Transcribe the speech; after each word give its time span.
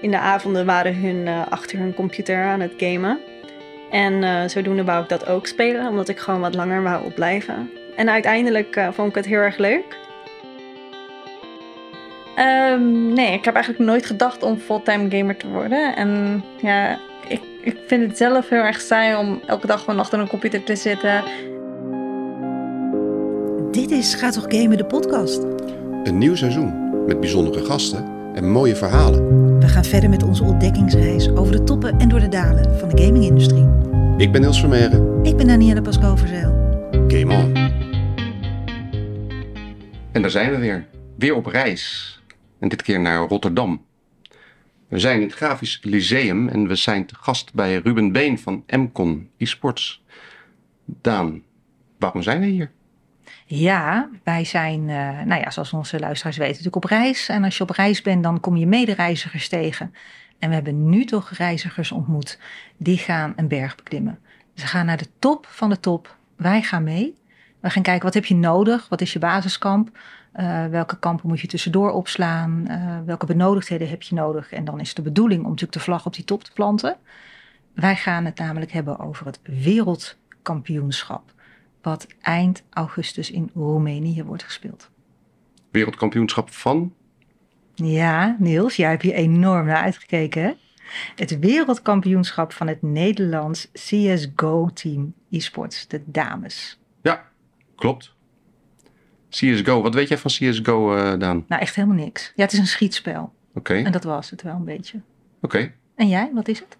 in 0.00 0.10
de 0.10 0.18
avonden 0.18 0.66
waren 0.66 1.00
hun 1.00 1.26
eh, 1.26 1.46
achter 1.48 1.78
hun 1.78 1.94
computer 1.94 2.44
aan 2.44 2.60
het 2.60 2.72
gamen. 2.76 3.18
En 3.90 4.22
uh, 4.22 4.42
zodoende 4.46 4.84
wou 4.84 5.02
ik 5.02 5.08
dat 5.08 5.26
ook 5.26 5.46
spelen, 5.46 5.88
omdat 5.88 6.08
ik 6.08 6.18
gewoon 6.18 6.40
wat 6.40 6.54
langer 6.54 6.82
wou 6.82 7.04
opblijven. 7.04 7.70
En 7.96 8.10
uiteindelijk 8.10 8.76
uh, 8.76 8.88
vond 8.92 9.08
ik 9.08 9.14
het 9.14 9.26
heel 9.26 9.38
erg 9.38 9.56
leuk. 9.56 9.98
Um, 12.38 13.12
nee, 13.12 13.32
ik 13.32 13.44
heb 13.44 13.54
eigenlijk 13.54 13.84
nooit 13.84 14.06
gedacht 14.06 14.42
om 14.42 14.58
fulltime 14.58 15.10
gamer 15.10 15.36
te 15.36 15.48
worden. 15.48 15.96
En 15.96 16.42
ja, 16.60 16.98
ik, 17.28 17.40
ik 17.62 17.76
vind 17.86 18.08
het 18.08 18.16
zelf 18.16 18.48
heel 18.48 18.62
erg 18.62 18.80
saai 18.80 19.16
om 19.16 19.40
elke 19.46 19.66
dag 19.66 19.80
gewoon 19.80 20.00
achter 20.00 20.18
een 20.18 20.28
computer 20.28 20.62
te 20.62 20.76
zitten. 20.76 21.22
Dit 23.70 23.90
is 23.90 24.14
Ga 24.14 24.30
toch 24.30 24.44
Gamen 24.48 24.76
de 24.76 24.84
podcast. 24.84 25.42
Een 26.04 26.18
nieuw 26.18 26.34
seizoen 26.34 27.04
met 27.06 27.20
bijzondere 27.20 27.64
gasten 27.64 28.04
en 28.34 28.50
mooie 28.50 28.76
verhalen. 28.76 29.49
We 29.70 29.76
gaan 29.76 29.84
verder 29.84 30.10
met 30.10 30.22
onze 30.22 30.44
ontdekkingsreis 30.44 31.28
over 31.28 31.52
de 31.52 31.64
toppen 31.64 31.98
en 31.98 32.08
door 32.08 32.20
de 32.20 32.28
dalen 32.28 32.78
van 32.78 32.88
de 32.88 33.02
gamingindustrie. 33.02 33.68
Ik 34.16 34.32
ben 34.32 34.40
Niels 34.40 34.60
Vermeeren. 34.60 35.24
Ik 35.24 35.36
ben 35.36 35.46
Danielle 35.46 35.82
Pasco 35.82 36.16
Verzeil. 36.16 36.50
Game 37.08 37.34
on. 37.34 37.54
En 40.12 40.22
daar 40.22 40.30
zijn 40.30 40.50
we 40.50 40.58
weer. 40.58 40.86
Weer 41.16 41.34
op 41.34 41.46
reis. 41.46 42.20
En 42.58 42.68
dit 42.68 42.82
keer 42.82 43.00
naar 43.00 43.28
Rotterdam. 43.28 43.84
We 44.88 44.98
zijn 44.98 45.20
in 45.20 45.26
het 45.26 45.36
Grafisch 45.36 45.80
Lyceum 45.82 46.48
en 46.48 46.68
we 46.68 46.74
zijn 46.74 47.06
te 47.06 47.14
gast 47.14 47.54
bij 47.54 47.76
Ruben 47.76 48.12
Been 48.12 48.38
van 48.38 48.64
MCON 48.66 49.30
eSports. 49.36 50.04
Daan, 50.84 51.42
waarom 51.98 52.22
zijn 52.22 52.40
we 52.40 52.46
hier? 52.46 52.70
Ja, 53.52 54.08
wij 54.24 54.44
zijn, 54.44 54.80
uh, 54.80 55.20
nou 55.22 55.40
ja, 55.40 55.50
zoals 55.50 55.72
onze 55.72 55.98
luisteraars 55.98 56.36
weten, 56.36 56.56
natuurlijk 56.56 56.84
op 56.84 56.90
reis. 56.90 57.28
En 57.28 57.44
als 57.44 57.56
je 57.56 57.62
op 57.62 57.70
reis 57.70 58.02
bent, 58.02 58.22
dan 58.22 58.40
kom 58.40 58.56
je 58.56 58.66
medereizigers 58.66 59.48
tegen. 59.48 59.94
En 60.38 60.48
we 60.48 60.54
hebben 60.54 60.88
nu 60.88 61.04
toch 61.04 61.30
reizigers 61.30 61.92
ontmoet. 61.92 62.38
Die 62.76 62.98
gaan 62.98 63.32
een 63.36 63.48
berg 63.48 63.74
beklimmen. 63.74 64.18
Ze 64.54 64.66
gaan 64.66 64.86
naar 64.86 64.96
de 64.96 65.08
top 65.18 65.46
van 65.46 65.68
de 65.68 65.80
top. 65.80 66.16
Wij 66.36 66.62
gaan 66.62 66.82
mee. 66.82 67.14
We 67.60 67.70
gaan 67.70 67.82
kijken, 67.82 68.04
wat 68.04 68.14
heb 68.14 68.24
je 68.24 68.34
nodig? 68.34 68.88
Wat 68.88 69.00
is 69.00 69.12
je 69.12 69.18
basiskamp? 69.18 69.98
Uh, 70.36 70.66
welke 70.66 70.98
kampen 70.98 71.28
moet 71.28 71.40
je 71.40 71.46
tussendoor 71.46 71.90
opslaan? 71.90 72.64
Uh, 72.68 72.98
welke 73.04 73.26
benodigdheden 73.26 73.88
heb 73.88 74.02
je 74.02 74.14
nodig? 74.14 74.52
En 74.52 74.64
dan 74.64 74.80
is 74.80 74.94
de 74.94 75.02
bedoeling 75.02 75.42
om 75.42 75.48
natuurlijk 75.48 75.78
de 75.78 75.84
vlag 75.84 76.06
op 76.06 76.14
die 76.14 76.24
top 76.24 76.44
te 76.44 76.52
planten. 76.52 76.96
Wij 77.74 77.96
gaan 77.96 78.24
het 78.24 78.38
namelijk 78.38 78.72
hebben 78.72 78.98
over 78.98 79.26
het 79.26 79.40
wereldkampioenschap. 79.42 81.32
Wat 81.82 82.06
eind 82.20 82.62
augustus 82.70 83.30
in 83.30 83.50
Roemenië 83.54 84.24
wordt 84.24 84.42
gespeeld. 84.42 84.90
Wereldkampioenschap 85.70 86.50
van? 86.50 86.94
Ja, 87.74 88.36
Niels, 88.38 88.76
jij 88.76 88.90
hebt 88.90 89.02
hier 89.02 89.14
enorm 89.14 89.66
naar 89.66 89.82
uitgekeken. 89.82 90.42
Hè? 90.42 90.52
Het 91.14 91.38
wereldkampioenschap 91.38 92.52
van 92.52 92.66
het 92.66 92.82
Nederlands 92.82 93.70
CSGO-team 93.72 95.14
e-sports, 95.30 95.88
de 95.88 96.02
dames. 96.06 96.80
Ja, 97.02 97.24
klopt. 97.76 98.14
CSGO, 99.28 99.82
wat 99.82 99.94
weet 99.94 100.08
jij 100.08 100.18
van 100.18 100.30
CSGO, 100.30 100.96
uh, 100.96 101.18
Daan? 101.18 101.44
Nou, 101.48 101.62
echt 101.62 101.74
helemaal 101.74 101.96
niks. 101.96 102.32
Ja, 102.34 102.42
het 102.42 102.52
is 102.52 102.58
een 102.58 102.66
schietspel. 102.66 103.22
Oké. 103.22 103.58
Okay. 103.58 103.84
En 103.84 103.92
dat 103.92 104.04
was 104.04 104.30
het 104.30 104.42
wel 104.42 104.54
een 104.54 104.64
beetje. 104.64 105.00
Oké. 105.40 105.56
Okay. 105.56 105.74
En 105.94 106.08
jij, 106.08 106.30
wat 106.34 106.48
is 106.48 106.58
het? 106.58 106.78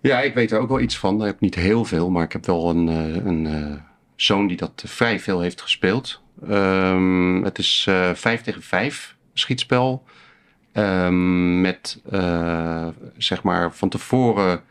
Ja, 0.00 0.20
ik 0.20 0.34
weet 0.34 0.50
er 0.50 0.58
ook 0.58 0.68
wel 0.68 0.80
iets 0.80 0.98
van. 0.98 1.20
Ik 1.20 1.26
heb 1.26 1.40
niet 1.40 1.54
heel 1.54 1.84
veel, 1.84 2.10
maar 2.10 2.24
ik 2.24 2.32
heb 2.32 2.46
wel 2.46 2.70
een, 2.70 2.88
uh, 2.88 3.24
een 3.24 3.44
uh, 3.44 3.72
zoon 4.16 4.46
die 4.46 4.56
dat 4.56 4.82
vrij 4.86 5.20
veel 5.20 5.40
heeft 5.40 5.60
gespeeld. 5.60 6.22
Um, 6.50 7.44
het 7.44 7.58
is 7.58 7.86
uh, 7.88 8.14
5 8.14 8.42
tegen 8.42 8.62
5 8.62 9.16
schietspel. 9.32 10.04
Um, 10.72 11.60
met 11.60 12.00
zeg 13.16 13.42
maar 13.42 13.74
van 13.74 13.88
tevoren 13.88 14.62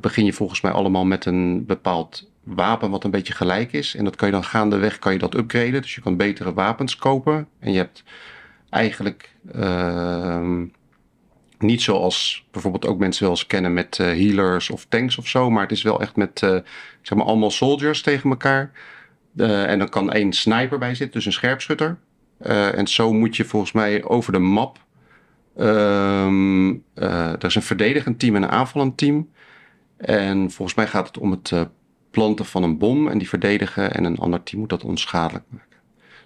begin 0.00 0.24
je 0.24 0.32
volgens 0.32 0.60
mij 0.60 0.72
allemaal 0.72 1.04
met 1.04 1.24
een 1.24 1.66
bepaald 1.66 2.30
wapen 2.42 2.90
wat 2.90 3.04
een 3.04 3.10
beetje 3.10 3.32
gelijk 3.32 3.72
is. 3.72 3.94
En 3.94 4.04
dat 4.04 4.16
kan 4.16 4.28
je 4.28 4.34
dan 4.34 4.44
gaandeweg 4.44 4.98
kan 4.98 5.12
je 5.12 5.18
dat 5.18 5.34
upgraden. 5.34 5.82
Dus 5.82 5.94
je 5.94 6.00
kan 6.00 6.16
betere 6.16 6.54
wapens 6.54 6.96
kopen. 6.96 7.48
En 7.58 7.72
je 7.72 7.78
hebt 7.78 8.02
eigenlijk 8.70 9.30
uh, 9.56 10.60
niet 11.64 11.82
zoals 11.82 12.46
bijvoorbeeld 12.50 12.86
ook 12.86 12.98
mensen 12.98 13.22
wel 13.22 13.32
eens 13.32 13.46
kennen 13.46 13.72
met 13.72 13.98
uh, 13.98 14.06
healers 14.06 14.70
of 14.70 14.86
tanks 14.88 15.18
of 15.18 15.28
zo. 15.28 15.50
Maar 15.50 15.62
het 15.62 15.72
is 15.72 15.82
wel 15.82 16.00
echt 16.00 16.16
met 16.16 16.42
uh, 16.42 16.50
zeg 17.02 17.18
maar 17.18 17.26
allemaal 17.26 17.50
soldiers 17.50 18.02
tegen 18.02 18.30
elkaar. 18.30 18.70
en 19.36 19.78
dan 19.78 19.88
kan 19.88 20.12
één 20.12 20.32
sniper 20.32 20.78
bij 20.78 20.94
zitten, 20.94 21.14
dus 21.14 21.26
een 21.26 21.32
scherpschutter. 21.32 21.98
en 22.38 22.86
zo 22.86 23.12
moet 23.12 23.36
je 23.36 23.44
volgens 23.44 23.72
mij 23.72 24.04
over 24.04 24.32
de 24.32 24.38
map. 24.38 24.78
Um, 25.58 26.84
er 26.94 27.44
is 27.44 27.54
een 27.54 27.62
verdedigend 27.62 28.18
team 28.18 28.36
en 28.36 28.42
een 28.42 28.50
aanvallend 28.50 28.96
team. 28.96 29.30
En 29.96 30.50
volgens 30.50 30.76
mij 30.76 30.86
gaat 30.86 31.06
het 31.06 31.18
om 31.18 31.30
het 31.30 31.52
planten 32.10 32.44
van 32.44 32.62
een 32.62 32.78
bom 32.78 33.08
en 33.08 33.18
die 33.18 33.28
verdedigen 33.28 33.94
en 33.94 34.04
een 34.04 34.18
ander 34.18 34.42
team 34.42 34.60
moet 34.60 34.70
dat 34.70 34.84
onschadelijk 34.84 35.44
maken. 35.48 35.78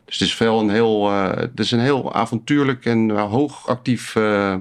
Dus 0.04 0.18
het 0.18 0.28
is 0.28 0.38
wel 0.38 0.60
een 0.60 0.70
heel, 0.70 1.10
het 1.12 1.60
is 1.60 1.70
een 1.70 1.80
heel 1.80 2.14
avontuurlijk 2.14 2.84
en 2.84 3.10
hoogactief 3.10 4.14
uh, 4.14 4.54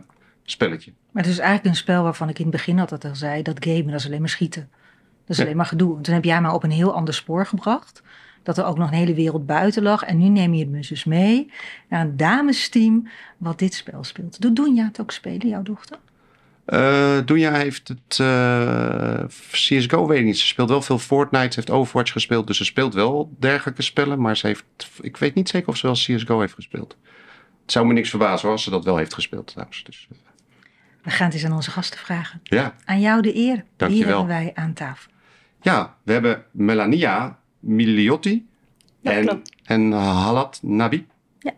spelletje. 0.51 0.93
Maar 1.11 1.23
het 1.23 1.31
is 1.31 1.39
eigenlijk 1.39 1.69
een 1.69 1.81
spel 1.81 2.03
waarvan 2.03 2.29
ik 2.29 2.39
in 2.39 2.45
het 2.45 2.53
begin 2.53 2.79
altijd 2.79 3.05
al 3.05 3.15
zei 3.15 3.41
dat 3.41 3.65
gamen 3.65 3.87
dat 3.87 3.99
is 3.99 4.05
alleen 4.05 4.19
maar 4.19 4.29
schieten. 4.29 4.69
Dat 4.71 5.29
is 5.29 5.37
ja. 5.37 5.43
alleen 5.43 5.57
maar 5.57 5.65
gedoe. 5.65 5.97
En 5.97 6.01
toen 6.01 6.13
heb 6.13 6.23
jij 6.23 6.41
me 6.41 6.51
op 6.51 6.63
een 6.63 6.71
heel 6.71 6.93
ander 6.93 7.13
spoor 7.13 7.45
gebracht. 7.45 8.01
Dat 8.43 8.57
er 8.57 8.65
ook 8.65 8.77
nog 8.77 8.87
een 8.87 8.97
hele 8.97 9.13
wereld 9.13 9.45
buiten 9.45 9.83
lag. 9.83 10.03
En 10.03 10.17
nu 10.17 10.27
neem 10.27 10.53
je 10.53 10.59
het 10.59 10.69
me 10.69 10.85
dus 10.89 11.03
mee 11.03 11.51
naar 11.89 12.01
een 12.01 12.17
damesteam 12.17 13.07
wat 13.37 13.59
dit 13.59 13.73
spel 13.73 14.03
speelt. 14.03 14.41
Doet 14.41 14.55
Doenja 14.55 14.85
het 14.85 15.01
ook 15.01 15.11
spelen, 15.11 15.47
jouw 15.47 15.63
dochter? 15.63 15.97
Uh, 16.67 17.17
Doenja 17.25 17.53
heeft 17.53 17.87
het 17.87 18.17
uh, 18.21 19.23
CSGO 19.51 20.07
weet 20.07 20.19
ik 20.19 20.25
niet. 20.25 20.37
Ze 20.37 20.45
speelt 20.45 20.69
wel 20.69 20.81
veel 20.81 20.99
Fortnite. 20.99 21.53
Ze 21.53 21.55
heeft 21.55 21.69
Overwatch 21.69 22.11
gespeeld. 22.11 22.47
Dus 22.47 22.57
ze 22.57 22.65
speelt 22.65 22.93
wel 22.93 23.35
dergelijke 23.39 23.81
spellen. 23.81 24.21
Maar 24.21 24.37
ze 24.37 24.47
heeft, 24.47 24.65
ik 25.01 25.17
weet 25.17 25.35
niet 25.35 25.49
zeker 25.49 25.67
of 25.67 25.77
ze 25.77 25.85
wel 25.85 25.95
CSGO 25.95 26.39
heeft 26.39 26.53
gespeeld. 26.53 26.97
Het 27.61 27.71
zou 27.71 27.87
me 27.87 27.93
niks 27.93 28.09
verbazen 28.09 28.49
als 28.49 28.63
ze 28.63 28.69
dat 28.69 28.85
wel 28.85 28.97
heeft 28.97 29.13
gespeeld 29.13 29.47
trouwens. 29.47 29.83
Dus, 29.83 30.07
uh. 30.11 30.17
We 31.07 31.13
gaan 31.13 31.25
het 31.25 31.35
eens 31.35 31.45
aan 31.45 31.53
onze 31.53 31.71
gasten 31.71 31.99
vragen. 31.99 32.41
Ja. 32.43 32.75
Aan 32.85 32.99
jou 32.99 33.21
de 33.21 33.35
eer. 33.35 33.63
Dank 33.75 33.91
wel. 33.91 34.07
hebben 34.07 34.27
wij 34.27 34.51
aan 34.53 34.73
tafel? 34.73 35.11
Ja, 35.61 35.95
we 36.03 36.11
hebben 36.11 36.45
Melania 36.51 37.39
Miliotti 37.59 38.47
en, 39.01 39.25
klopt. 39.25 39.51
en 39.63 39.91
Halat 39.91 40.59
Nabi. 40.61 41.07
Ja. 41.39 41.53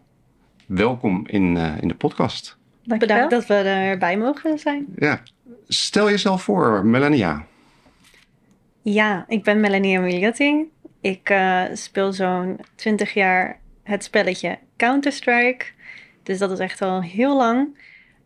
Welkom 0.66 1.28
in, 1.28 1.58
in 1.58 1.88
de 1.88 1.96
podcast. 1.96 2.58
Dankjewel. 2.84 3.16
Bedankt 3.16 3.48
dat 3.48 3.58
we 3.58 3.70
erbij 3.70 4.18
mogen 4.18 4.60
zijn. 4.60 4.86
Ja. 4.96 5.22
Stel 5.68 6.10
jezelf 6.10 6.44
voor, 6.44 6.86
Melania. 6.86 7.46
Ja, 8.82 9.26
ik 9.28 9.44
ben 9.44 9.60
Melania 9.60 10.00
Miliotti. 10.00 10.72
Ik 11.02 11.30
uh, 11.30 11.64
speel 11.74 12.14
zo'n 12.14 12.60
20 12.76 13.14
jaar 13.14 13.60
het 13.84 14.04
spelletje 14.04 14.60
Counter-Strike. 14.78 15.66
Dus 16.24 16.38
dat 16.38 16.52
is 16.52 16.60
echt 16.60 16.82
al 16.82 17.02
heel 17.02 17.38
lang. 17.38 17.78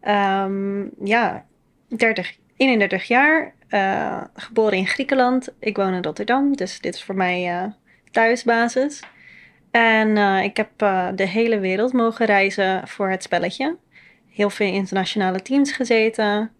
Um, 0.07 0.89
ja, 1.03 1.45
30, 1.87 2.37
31 2.55 3.03
jaar. 3.03 3.53
Uh, 3.69 4.23
geboren 4.33 4.77
in 4.77 4.87
Griekenland. 4.87 5.53
Ik 5.59 5.75
woon 5.75 5.93
in 5.93 6.03
Rotterdam. 6.03 6.55
Dus 6.55 6.79
dit 6.79 6.93
is 6.93 7.03
voor 7.03 7.15
mij 7.15 7.63
uh, 7.63 7.71
thuisbasis. 8.11 9.03
En 9.71 10.17
ik 10.43 10.57
heb 10.57 10.69
de 11.15 11.27
hele 11.27 11.59
wereld 11.59 11.93
mogen 11.93 12.25
reizen 12.25 12.87
voor 12.87 13.09
het 13.09 13.23
spelletje 13.23 13.77
heel 14.33 14.49
veel 14.49 14.73
internationale 14.73 15.41
teams 15.41 15.71
gezeten. 15.71 16.51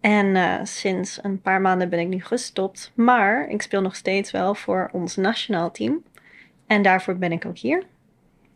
En 0.00 0.60
sinds 0.66 1.18
een 1.22 1.40
paar 1.40 1.60
maanden 1.60 1.88
ben 1.88 1.98
ik 1.98 2.08
nu 2.08 2.20
gestopt. 2.20 2.92
Maar 2.94 3.48
ik 3.48 3.62
speel 3.62 3.80
nog 3.80 3.96
steeds 3.96 4.30
wel 4.30 4.54
voor 4.54 4.88
ons 4.92 5.16
nationaal 5.16 5.70
team. 5.70 6.02
En 6.66 6.82
daarvoor 6.82 7.16
ben 7.16 7.32
ik 7.32 7.46
ook 7.46 7.58
hier. 7.58 7.84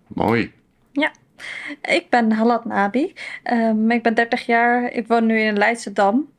Mooi. 0.07 0.53
Ja, 0.93 1.13
ik 1.83 2.07
ben 2.11 2.33
Halat 2.33 2.65
Nabi. 2.65 3.13
Um, 3.53 3.91
ik 3.91 4.03
ben 4.03 4.15
30 4.15 4.47
jaar. 4.47 4.93
Ik 4.93 5.07
woon 5.07 5.27
nu 5.27 5.39
in 5.39 5.57
Leidschendam. 5.57 6.33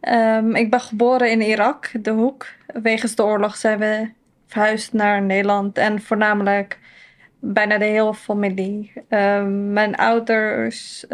Um, 0.00 0.54
ik 0.54 0.70
ben 0.70 0.80
geboren 0.80 1.30
in 1.30 1.40
Irak, 1.40 1.90
de 2.02 2.10
hoek. 2.10 2.46
Wegens 2.66 3.14
de 3.14 3.24
oorlog 3.24 3.56
zijn 3.56 3.78
we 3.78 4.10
verhuisd 4.46 4.92
naar 4.92 5.22
Nederland. 5.22 5.78
En 5.78 6.02
voornamelijk 6.02 6.78
bijna 7.40 7.78
de 7.78 7.84
hele 7.84 8.14
familie. 8.14 8.92
Um, 9.08 9.72
mijn 9.72 9.96
ouders 9.96 11.04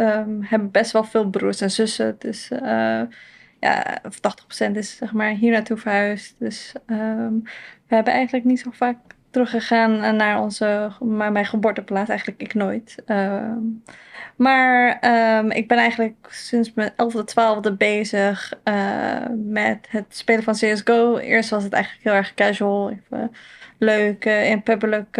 hebben 0.41 0.71
best 0.71 0.93
wel 0.93 1.05
veel 1.05 1.31
broers 1.31 1.61
en 1.61 1.71
zussen. 1.71 2.17
Dus 2.19 2.51
uh, 2.51 3.03
ja, 3.61 4.03
80% 4.69 4.71
is 4.73 4.97
zeg 4.97 5.13
maar 5.13 5.31
hier 5.31 5.53
naartoe 5.53 5.77
verhuisd. 5.77 6.35
Dus 6.39 6.73
we 7.87 7.95
hebben 7.95 8.13
eigenlijk 8.13 8.45
niet 8.45 8.61
zo 8.61 8.71
vaak 8.71 8.97
teruggegaan 9.35 10.17
naar 10.17 10.41
onze, 10.41 10.91
maar 11.01 11.33
mijn 11.33 11.47
geboorteplaats. 11.47 12.09
Eigenlijk 12.09 12.41
ik 12.41 12.55
nooit. 12.55 13.03
maar 14.37 14.95
ik 15.49 15.69
ben 15.69 15.79
eigenlijk 15.79 16.27
sinds 16.31 16.73
mijn 16.75 16.91
11e, 16.91 17.21
12e 17.71 17.77
bezig 17.79 18.53
uh, 18.65 19.27
met 19.37 19.87
het 19.89 20.17
spelen 20.17 20.43
van 20.43 20.55
CSGO. 20.55 21.17
Eerst 21.17 21.51
was 21.51 21.63
het 21.63 21.73
eigenlijk 21.73 22.05
heel 22.05 22.15
erg 22.15 22.35
casual. 22.35 22.91
Even 22.91 23.31
leuk, 23.79 24.25
in 24.25 24.63
public 24.63 25.17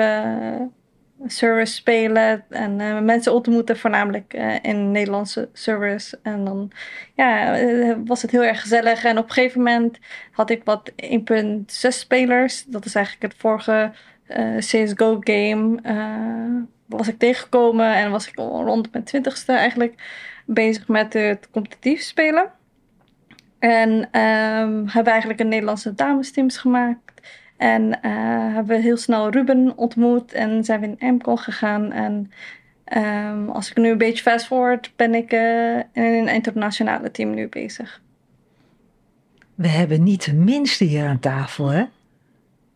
service 1.27 1.75
spelen 1.75 2.45
en 2.49 2.81
eh, 2.81 3.01
mensen 3.01 3.35
ontmoeten, 3.35 3.79
voornamelijk 3.79 4.35
eh, 4.35 4.55
in 4.63 4.91
Nederlandse 4.91 5.49
service. 5.53 6.19
En 6.23 6.45
dan 6.45 6.71
ja, 7.15 7.59
eh, 7.59 7.97
was 8.05 8.23
het 8.23 8.31
heel 8.31 8.45
erg 8.45 8.61
gezellig. 8.61 9.05
En 9.05 9.19
op 9.19 9.25
een 9.25 9.33
gegeven 9.33 9.63
moment 9.63 9.99
had 10.31 10.51
ik 10.51 10.65
wat 10.65 10.93
1.6 10.97 11.99
spelers. 11.99 12.65
Dat 12.65 12.85
is 12.85 12.95
eigenlijk 12.95 13.33
het 13.33 13.41
vorige 13.41 13.93
CSGO 14.59 15.17
game. 15.21 15.79
was 16.87 17.09
ik 17.09 17.19
tegengekomen 17.19 17.95
en 17.95 18.11
was 18.11 18.29
ik 18.29 18.37
rond 18.37 18.93
mijn 18.93 19.05
twintigste 19.05 19.53
eigenlijk 19.53 19.95
bezig 20.47 20.89
met 20.89 21.13
het 21.13 21.49
competitief 21.51 22.03
spelen. 22.03 22.51
En 23.59 24.09
ehm, 24.11 24.87
hebben 24.87 25.13
eigenlijk 25.13 25.41
een 25.41 25.49
Nederlandse 25.49 25.95
damesteams 25.95 26.57
gemaakt. 26.57 27.13
En 27.57 28.03
eh, 28.03 28.11
hebben 28.55 28.77
we 28.77 28.83
heel 28.83 28.97
snel 28.97 29.31
Ruben 29.31 29.73
ontmoet 29.77 30.33
en 30.33 30.65
zijn 30.65 30.81
we 30.81 30.95
in 30.99 31.15
MCON 31.15 31.39
gegaan. 31.39 31.93
En 31.93 32.31
ehm, 32.85 33.49
als 33.49 33.71
ik 33.71 33.77
nu 33.77 33.91
een 33.91 33.99
beetje 33.99 34.23
fast 34.23 34.47
forward, 34.47 34.93
ben 34.97 35.15
ik 35.15 35.33
eh, 35.33 35.77
in 35.77 36.03
een 36.03 36.29
internationale 36.29 37.11
team 37.11 37.35
nu 37.35 37.49
bezig. 37.49 38.01
We 39.55 39.69
hebben 39.69 40.03
niet 40.03 40.25
de 40.25 40.35
minste 40.35 40.85
hier 40.85 41.07
aan 41.07 41.19
tafel, 41.21 41.67
hè? 41.69 41.85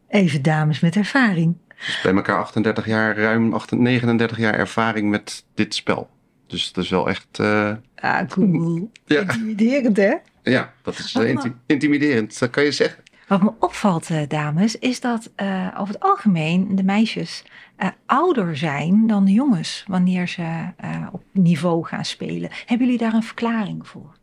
Even 0.09 0.43
dames 0.43 0.81
met 0.81 0.97
ervaring. 0.97 1.57
Dus 1.87 2.01
bij 2.03 2.15
elkaar 2.15 2.39
38 2.39 2.87
jaar, 2.87 3.17
ruim 3.17 3.53
38, 3.55 3.79
39 3.79 4.39
jaar 4.39 4.55
ervaring 4.55 5.11
met 5.11 5.45
dit 5.55 5.75
spel. 5.75 6.09
Dus 6.47 6.67
het 6.67 6.77
is 6.77 6.89
wel 6.91 7.09
echt, 7.09 7.27
eh, 7.39 7.73
Ah, 7.95 8.29
cool. 8.29 8.91
Ja. 9.07 9.21
Intimiderend, 9.21 9.97
hè? 9.97 10.15
ja, 10.43 10.73
dat 10.83 10.99
is 10.99 11.15
inti- 11.15 11.53
intimiderend, 11.67 12.39
dat 12.39 12.51
kan 12.51 12.65
je 12.65 12.73
zeggen. 12.73 13.03
Wat 13.29 13.43
me 13.43 13.53
opvalt, 13.59 14.11
eh, 14.11 14.23
dames, 14.29 14.79
is 14.79 15.01
dat 15.01 15.33
eh, 15.35 15.77
over 15.79 15.95
het 15.95 16.03
algemeen 16.03 16.77
de 16.77 16.83
meisjes 16.83 17.45
eh, 17.77 17.89
ouder 18.07 18.57
zijn 18.57 19.07
dan 19.07 19.25
de 19.25 19.33
jongens 19.33 19.85
wanneer 19.89 20.29
ze 20.29 20.73
op 21.13 21.23
niveau 21.33 21.85
gaan 21.85 22.05
spelen. 22.05 22.51
Hebben 22.67 22.87
jullie 22.87 23.03
daar 23.03 23.15
een 23.15 23.23
verklaring 23.23 23.89
voor? 23.89 24.17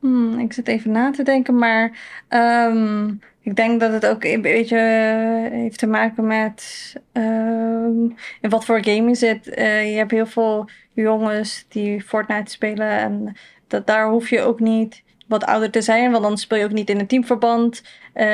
Hmm, 0.00 0.38
ik 0.38 0.52
zit 0.52 0.68
even 0.68 0.90
na 0.90 1.10
te 1.10 1.22
denken, 1.22 1.58
maar 1.58 1.98
ehm, 2.28 3.08
ik 3.40 3.56
denk 3.56 3.80
dat 3.80 3.92
het 3.92 4.06
ook 4.06 4.24
een 4.24 4.42
beetje 4.42 4.78
heeft 5.52 5.78
te 5.78 5.86
maken 5.86 6.26
met 6.26 6.92
in 8.40 8.50
wat 8.50 8.64
voor 8.64 8.84
game 8.84 9.08
je 9.08 9.14
zit. 9.14 9.44
Je 9.54 9.94
hebt 9.96 10.10
heel 10.10 10.26
veel 10.26 10.68
jongens 10.92 11.66
die 11.68 12.02
Fortnite 12.02 12.50
spelen 12.50 12.98
en 12.98 13.36
dat, 13.66 13.86
daar 13.86 14.08
hoef 14.08 14.30
je 14.30 14.40
ook 14.40 14.60
niet 14.60 15.02
wat 15.32 15.44
ouder 15.44 15.70
te 15.70 15.82
zijn, 15.82 16.10
want 16.10 16.22
dan 16.22 16.38
speel 16.38 16.58
je 16.58 16.64
ook 16.64 16.72
niet 16.72 16.90
in 16.90 16.98
een 16.98 17.06
teamverband. 17.06 17.82
Eh, 18.12 18.26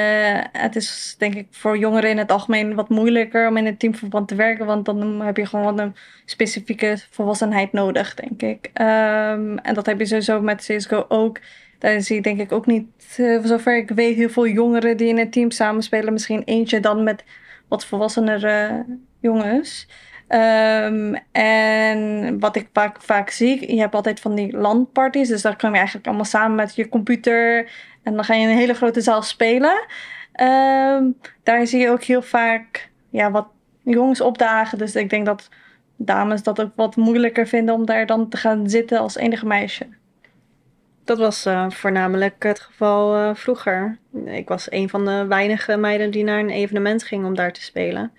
het 0.52 0.76
is 0.76 1.14
denk 1.18 1.34
ik 1.34 1.46
voor 1.50 1.78
jongeren 1.78 2.10
in 2.10 2.18
het 2.18 2.30
algemeen 2.30 2.74
wat 2.74 2.88
moeilijker 2.88 3.48
om 3.48 3.56
in 3.56 3.66
een 3.66 3.76
teamverband 3.76 4.28
te 4.28 4.34
werken, 4.34 4.66
want 4.66 4.84
dan 4.84 5.20
heb 5.20 5.36
je 5.36 5.46
gewoon 5.46 5.78
een 5.78 5.94
specifieke 6.24 6.96
volwassenheid 7.10 7.72
nodig, 7.72 8.14
denk 8.14 8.42
ik. 8.42 8.70
Ehm, 8.72 9.56
en 9.56 9.74
dat 9.74 9.86
heb 9.86 9.98
je 9.98 10.06
sowieso 10.06 10.40
met 10.40 10.64
CSGO 10.64 11.04
ook. 11.08 11.40
Daar 11.78 12.00
zie 12.00 12.16
je 12.16 12.22
denk 12.22 12.40
ik 12.40 12.52
ook 12.52 12.66
niet, 12.66 12.86
voor 12.98 13.40
zover 13.44 13.76
ik 13.76 13.90
weet, 13.90 14.16
heel 14.16 14.30
veel 14.30 14.46
jongeren 14.46 14.96
die 14.96 15.08
in 15.08 15.18
een 15.18 15.30
team 15.30 15.50
samenspelen. 15.50 16.12
Misschien 16.12 16.42
eentje 16.44 16.80
dan 16.80 17.02
met 17.02 17.24
wat 17.68 17.84
volwassenere 17.84 18.84
jongens. 19.20 19.86
Ehm, 20.28 21.14
en 21.32 22.38
wat 22.40 22.56
ik 22.56 22.68
vaak, 22.72 23.02
vaak 23.02 23.30
zie, 23.30 23.74
je 23.74 23.80
hebt 23.80 23.94
altijd 23.94 24.20
van 24.20 24.34
die 24.34 24.56
LAN-parties. 24.56 25.28
Dus 25.28 25.42
dan 25.42 25.56
kom 25.56 25.70
je 25.70 25.76
eigenlijk 25.76 26.06
allemaal 26.06 26.24
samen 26.24 26.56
met 26.56 26.74
je 26.74 26.88
computer. 26.88 27.70
En 28.02 28.14
dan 28.14 28.24
ga 28.24 28.34
je 28.34 28.42
in 28.42 28.48
een 28.48 28.56
hele 28.56 28.74
grote 28.74 29.00
zaal 29.00 29.22
spelen. 29.22 29.86
Ehm, 30.32 31.04
daar 31.42 31.66
zie 31.66 31.80
je 31.80 31.90
ook 31.90 32.02
heel 32.02 32.22
vaak 32.22 32.90
ja, 33.10 33.30
wat 33.30 33.48
jongens 33.82 34.20
opdagen. 34.20 34.78
Dus 34.78 34.96
ik 34.96 35.10
denk 35.10 35.26
dat 35.26 35.48
dames 35.96 36.42
dat 36.42 36.60
ook 36.60 36.72
wat 36.74 36.96
moeilijker 36.96 37.46
vinden 37.46 37.74
om 37.74 37.86
daar 37.86 38.06
dan 38.06 38.28
te 38.28 38.36
gaan 38.36 38.70
zitten 38.70 38.98
als 38.98 39.16
enige 39.16 39.46
meisje. 39.46 39.86
Dat 41.04 41.18
was 41.18 41.46
eh, 41.46 41.70
voornamelijk 41.70 42.42
het 42.42 42.60
geval 42.60 43.16
eh, 43.16 43.34
vroeger. 43.34 43.98
Ik 44.24 44.48
was 44.48 44.70
een 44.70 44.88
van 44.88 45.04
de 45.04 45.26
weinige 45.26 45.76
meiden 45.76 46.10
die 46.10 46.24
naar 46.24 46.38
een 46.38 46.50
evenement 46.50 47.02
ging 47.02 47.24
om 47.24 47.34
daar 47.34 47.52
te 47.52 47.62
spelen. 47.62 48.12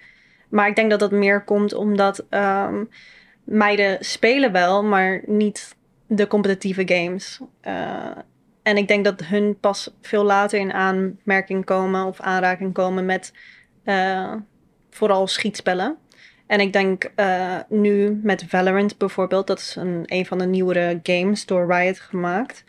Maar 0.50 0.68
ik 0.68 0.76
denk 0.76 0.90
dat 0.90 1.00
dat 1.00 1.12
meer 1.12 1.44
komt 1.44 1.74
omdat 1.74 2.26
ehm, 2.30 2.84
meiden 3.44 4.06
spelen 4.06 4.52
wel, 4.52 4.84
maar 4.84 5.22
niet 5.26 5.78
de 6.10 6.28
competitieve 6.28 6.82
games. 6.86 7.40
Eh, 7.62 8.18
en 8.64 8.78
ik 8.78 8.88
denk 8.88 9.04
dat 9.04 9.24
hun 9.24 9.60
pas 9.60 9.96
veel 10.02 10.24
later 10.24 10.60
in 10.60 10.74
aanmerking 10.74 11.66
komen 11.66 12.06
of 12.06 12.20
aanraking 12.20 12.74
komen 12.74 13.06
met 13.06 13.34
eh, 13.84 14.34
vooral 14.90 15.28
schietspellen. 15.28 15.98
En 16.48 16.60
ik 16.60 16.74
denk 16.74 17.12
eh, 17.16 17.58
nu 17.68 18.20
met 18.24 18.46
Valorant 18.48 18.98
bijvoorbeeld, 18.98 19.48
dat 19.48 19.60
is 19.60 19.76
een, 19.76 20.04
een 20.06 20.26
van 20.26 20.38
de 20.38 20.46
nieuwere 20.46 21.00
games 21.04 21.46
door 21.46 21.74
Riot 21.74 22.00
gemaakt. 22.00 22.64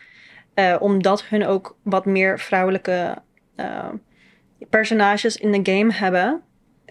Omdat 0.79 1.23
hun 1.23 1.45
ook 1.45 1.77
wat 1.83 2.05
meer 2.05 2.39
vrouwelijke 2.39 3.21
personages 4.69 5.37
in 5.37 5.51
de 5.51 5.71
game 5.73 5.93
hebben. 5.93 6.41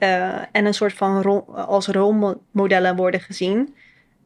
Eh, 0.00 0.38
en 0.52 0.64
een 0.66 0.74
soort 0.74 0.92
van 0.92 1.22
rol, 1.22 1.56
als 1.56 1.86
rolmodellen 1.86 2.96
worden 2.96 3.20
gezien. 3.20 3.74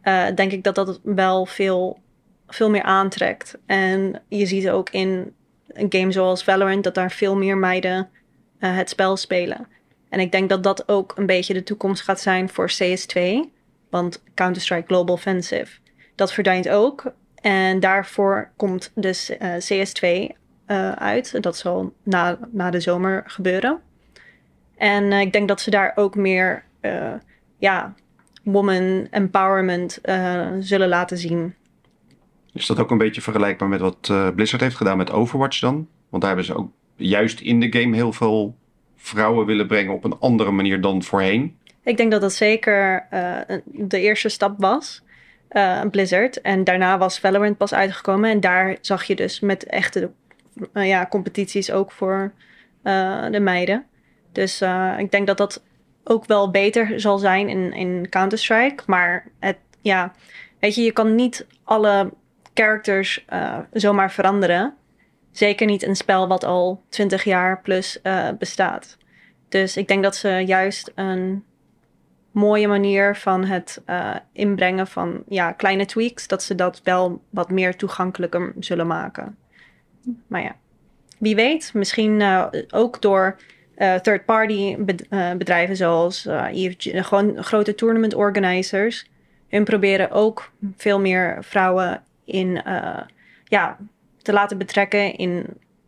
eh, 0.00 0.26
denk 0.34 0.52
ik 0.52 0.62
dat 0.62 0.74
dat 0.74 1.00
wel 1.02 1.46
veel, 1.46 1.98
veel 2.46 2.70
meer 2.70 2.82
aantrekt. 2.82 3.58
En 3.66 4.22
je 4.28 4.46
ziet 4.46 4.70
ook 4.70 4.90
in 4.90 5.34
een 5.68 5.86
game 5.88 6.12
zoals 6.12 6.44
Valorant 6.44 6.84
dat 6.84 6.94
daar 6.94 7.10
veel 7.10 7.36
meer 7.36 7.56
meiden 7.56 8.08
eh, 8.58 8.76
het 8.76 8.88
spel 8.90 9.16
spelen. 9.16 9.66
En 10.08 10.20
ik 10.20 10.32
denk 10.32 10.48
dat 10.48 10.62
dat 10.62 10.88
ook 10.88 11.12
een 11.16 11.26
beetje 11.26 11.54
de 11.54 11.62
toekomst 11.62 12.02
gaat 12.02 12.20
zijn 12.20 12.48
voor 12.48 12.70
CS2. 12.70 13.20
Want 13.90 14.22
Counter-Strike 14.34 14.86
Global 14.86 15.14
Offensive, 15.14 15.78
dat 16.14 16.32
verdwijnt 16.32 16.68
ook. 16.68 17.12
En 17.40 17.80
daarvoor 17.80 18.50
komt 18.56 18.92
dus 18.94 19.36
eh, 19.36 19.50
CS2 19.50 20.36
eh, 20.66 20.92
uit. 20.92 21.42
Dat 21.42 21.56
zal 21.56 21.92
na, 22.02 22.38
na 22.50 22.70
de 22.70 22.80
zomer 22.80 23.22
gebeuren. 23.26 23.80
En 24.76 25.12
eh, 25.12 25.20
ik 25.20 25.32
denk 25.32 25.48
dat 25.48 25.60
ze 25.60 25.70
daar 25.70 25.92
ook 25.94 26.14
meer 26.14 26.64
eh, 26.80 27.12
ja, 27.58 27.94
woman 28.42 29.06
empowerment 29.10 30.00
eh, 30.00 30.48
zullen 30.60 30.88
laten 30.88 31.18
zien. 31.18 31.54
Is 32.52 32.66
dat 32.66 32.78
ook 32.78 32.90
een 32.90 32.98
beetje 32.98 33.20
vergelijkbaar 33.20 33.68
met 33.68 33.80
wat 33.80 34.12
Blizzard 34.34 34.62
heeft 34.62 34.76
gedaan 34.76 34.96
met 34.96 35.10
Overwatch 35.10 35.60
dan? 35.60 35.88
Want 36.08 36.22
daar 36.22 36.34
hebben 36.34 36.44
ze 36.44 36.58
ook 36.58 36.70
juist 36.96 37.40
in 37.40 37.60
de 37.60 37.80
game 37.80 37.96
heel 37.96 38.12
veel 38.12 38.56
vrouwen 38.96 39.46
willen 39.46 39.66
brengen 39.66 39.92
op 39.92 40.04
een 40.04 40.18
andere 40.18 40.50
manier 40.50 40.80
dan 40.80 41.02
voorheen. 41.02 41.56
Ik 41.82 41.96
denk 41.96 42.10
dat 42.10 42.20
dat 42.20 42.32
zeker 42.32 43.06
de 43.64 44.00
eerste 44.00 44.28
stap 44.28 44.54
was. 44.58 45.02
Blizzard. 45.90 46.40
En 46.40 46.64
daarna 46.64 46.98
was 46.98 47.18
Valorant 47.18 47.56
pas 47.56 47.74
uitgekomen. 47.74 48.30
En 48.30 48.40
daar 48.40 48.76
zag 48.80 49.04
je 49.04 49.14
dus 49.14 49.40
met 49.40 49.64
echte 49.64 50.10
ja, 50.72 51.06
competities 51.06 51.70
ook 51.70 51.92
voor 51.92 52.32
de 53.30 53.40
meiden. 53.40 53.86
Dus 54.34 54.60
eh, 54.60 54.94
ik 54.98 55.10
denk 55.10 55.26
dat 55.26 55.36
dat 55.36 55.62
ook 56.04 56.26
wel 56.26 56.50
beter 56.50 57.00
zal 57.00 57.18
zijn 57.18 57.48
in, 57.48 57.72
in 57.72 58.08
Counter-Strike. 58.08 58.82
Maar 58.86 59.26
het, 59.38 59.56
ja, 59.80 60.12
weet 60.58 60.74
je, 60.74 60.82
je 60.82 60.92
kan 60.92 61.14
niet 61.14 61.46
alle 61.64 62.12
characters 62.54 63.24
eh, 63.26 63.58
zomaar 63.72 64.12
veranderen. 64.12 64.74
Zeker 65.30 65.66
niet 65.66 65.82
een 65.82 65.96
spel 65.96 66.28
wat 66.28 66.44
al 66.44 66.82
20 66.88 67.24
jaar 67.24 67.60
plus 67.60 68.02
eh, 68.02 68.28
bestaat. 68.38 68.96
Dus 69.48 69.76
ik 69.76 69.88
denk 69.88 70.02
dat 70.02 70.16
ze 70.16 70.28
juist 70.28 70.92
een 70.94 71.44
mooie 72.30 72.68
manier 72.68 73.16
van 73.16 73.44
het 73.44 73.82
inbrengen 74.32 74.86
van 74.86 75.22
ja, 75.28 75.52
kleine 75.52 75.84
tweaks, 75.84 76.26
dat 76.26 76.42
ze 76.42 76.54
dat 76.54 76.80
wel 76.84 77.22
wat 77.30 77.50
meer 77.50 77.76
toegankelijker 77.76 78.54
zullen 78.58 78.86
maken. 78.86 79.36
Maar 80.26 80.42
ja, 80.42 80.56
wie 81.18 81.34
weet, 81.34 81.70
misschien 81.74 82.22
ook 82.70 83.02
door 83.02 83.36
eh, 83.74 83.94
third-party 83.94 84.76
eh, 85.08 85.32
bedrijven 85.32 85.76
zoals 85.76 86.26
EFG, 86.26 87.06
gewoon 87.06 87.44
grote 87.44 87.74
tournament 87.74 88.14
organizers. 88.14 89.06
Hun 89.48 89.64
proberen 89.64 90.10
ook 90.10 90.52
veel 90.76 91.00
meer 91.00 91.38
vrouwen 91.40 92.02
in, 92.24 92.62
ja, 93.44 93.78
te 94.22 94.32
laten 94.32 94.58
betrekken 94.58 95.16
in 95.16 95.46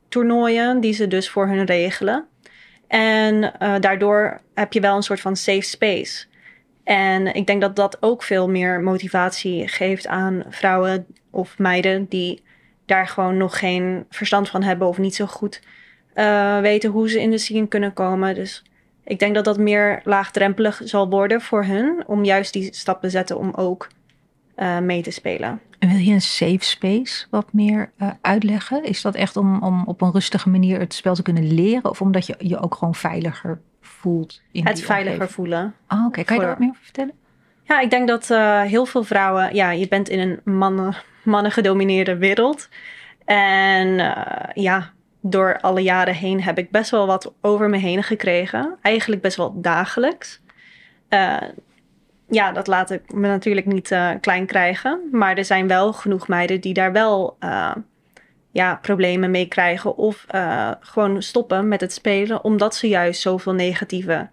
toernooien 0.08 0.80
die 0.80 0.92
ze 0.92 1.06
dus 1.06 1.30
voor 1.30 1.48
hun 1.48 1.64
regelen. 1.64 2.26
En 2.88 3.52
daardoor 3.80 4.40
heb 4.54 4.72
je 4.72 4.80
wel 4.80 4.96
een 4.96 5.02
soort 5.02 5.20
van 5.20 5.36
safe 5.36 5.60
space. 5.60 6.26
En 6.84 7.34
ik 7.34 7.46
denk 7.46 7.60
dat 7.60 7.76
dat 7.76 7.96
ook 8.00 8.22
veel 8.22 8.48
meer 8.48 8.80
motivatie 8.80 9.68
geeft 9.68 10.06
aan 10.06 10.44
vrouwen 10.48 11.06
of 11.30 11.58
meiden 11.58 12.06
die 12.08 12.42
daar 12.84 13.08
gewoon 13.08 13.36
nog 13.36 13.58
geen 13.58 14.06
verstand 14.10 14.48
van 14.48 14.62
hebben 14.62 14.88
of 14.88 14.98
niet 14.98 15.14
zo 15.14 15.26
goed 15.26 15.62
eh, 16.16 16.60
weten 16.60 16.90
hoe 16.90 17.08
ze 17.08 17.20
in 17.20 17.30
de 17.30 17.38
scene 17.38 17.66
kunnen 17.66 17.92
komen. 17.92 18.34
Dus 18.34 18.62
ik 19.04 19.18
denk 19.18 19.34
dat 19.34 19.44
dat 19.44 19.58
meer 19.58 20.00
laagdrempelig 20.04 20.80
zal 20.84 21.08
worden 21.08 21.40
voor 21.40 21.64
hun 21.64 22.04
om 22.06 22.24
juist 22.24 22.52
die 22.52 22.74
stap 22.74 23.00
te 23.00 23.10
zetten 23.10 23.38
om 23.38 23.52
ook 23.54 23.88
eh, 24.54 24.78
mee 24.78 25.02
te 25.02 25.10
spelen. 25.10 25.60
En 25.78 25.88
wil 25.88 25.98
je 25.98 26.12
een 26.12 26.20
safe 26.20 26.64
space 26.64 27.26
wat 27.30 27.52
meer 27.52 27.90
eh, 27.96 28.10
uitleggen? 28.20 28.84
Is 28.84 29.02
dat 29.02 29.14
echt 29.14 29.36
om, 29.36 29.62
om 29.62 29.82
op 29.86 30.00
een 30.00 30.12
rustige 30.12 30.48
manier 30.48 30.78
het 30.78 30.94
spel 30.94 31.14
te 31.14 31.22
kunnen 31.22 31.54
leren? 31.54 31.90
Of 31.90 32.00
omdat 32.00 32.26
je 32.26 32.34
je 32.38 32.60
ook 32.60 32.74
gewoon 32.74 32.94
veiliger 32.94 33.60
voelt? 33.80 34.42
in 34.52 34.66
Het 34.66 34.80
veiliger 34.80 35.12
omgeving? 35.12 35.34
voelen. 35.34 35.74
Oh, 35.88 36.06
Oké, 36.06 36.24
kan 36.24 36.36
je 36.36 36.42
daar 36.42 36.50
wat 36.50 36.58
meer 36.58 36.70
over 36.70 36.82
vertellen? 36.82 37.14
Ja, 37.62 37.80
ik 37.80 37.90
denk 37.90 38.08
dat 38.08 38.28
heel 38.68 38.86
veel 38.86 39.02
vrouwen... 39.02 39.54
Ja, 39.54 39.70
je 39.70 39.88
bent 39.88 40.08
in 40.08 40.18
een 40.18 40.54
mannen, 40.54 40.94
mannen 41.24 41.52
gedomineerde 41.52 42.16
wereld. 42.16 42.68
En 43.24 44.14
ja, 44.54 44.94
door 45.30 45.60
alle 45.60 45.80
jaren 45.80 46.14
heen 46.14 46.42
heb 46.42 46.58
ik 46.58 46.70
best 46.70 46.90
wel 46.90 47.06
wat 47.06 47.34
over 47.40 47.70
me 47.70 47.76
heen 47.76 48.02
gekregen. 48.02 48.76
Eigenlijk 48.82 49.22
best 49.22 49.36
wel 49.36 49.60
dagelijks. 49.60 50.40
Eh, 51.08 51.42
ja, 52.28 52.52
dat 52.52 52.66
laat 52.66 52.90
ik 52.90 53.12
me 53.12 53.28
natuurlijk 53.28 53.66
niet 53.66 53.90
eh, 53.90 54.10
klein 54.20 54.46
krijgen. 54.46 55.00
Maar 55.12 55.36
er 55.36 55.44
zijn 55.44 55.68
wel 55.68 55.92
genoeg 55.92 56.28
meiden 56.28 56.60
die 56.60 56.74
daar 56.74 56.92
wel 56.92 57.36
eh, 57.38 57.74
ja, 58.50 58.78
problemen 58.82 59.30
mee 59.30 59.46
krijgen. 59.48 59.96
Of 59.96 60.26
gewoon 60.80 61.22
stoppen 61.22 61.68
met 61.68 61.80
het 61.80 61.92
spelen. 61.92 62.44
Omdat 62.44 62.74
ze 62.74 62.88
juist 62.88 63.20
zoveel 63.20 63.54
negatieve 63.54 64.28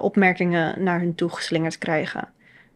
opmerkingen 0.00 0.82
naar 0.82 1.00
hun 1.00 1.14
toe 1.14 1.30
geslingerd 1.30 1.78
krijgen. 1.78 2.28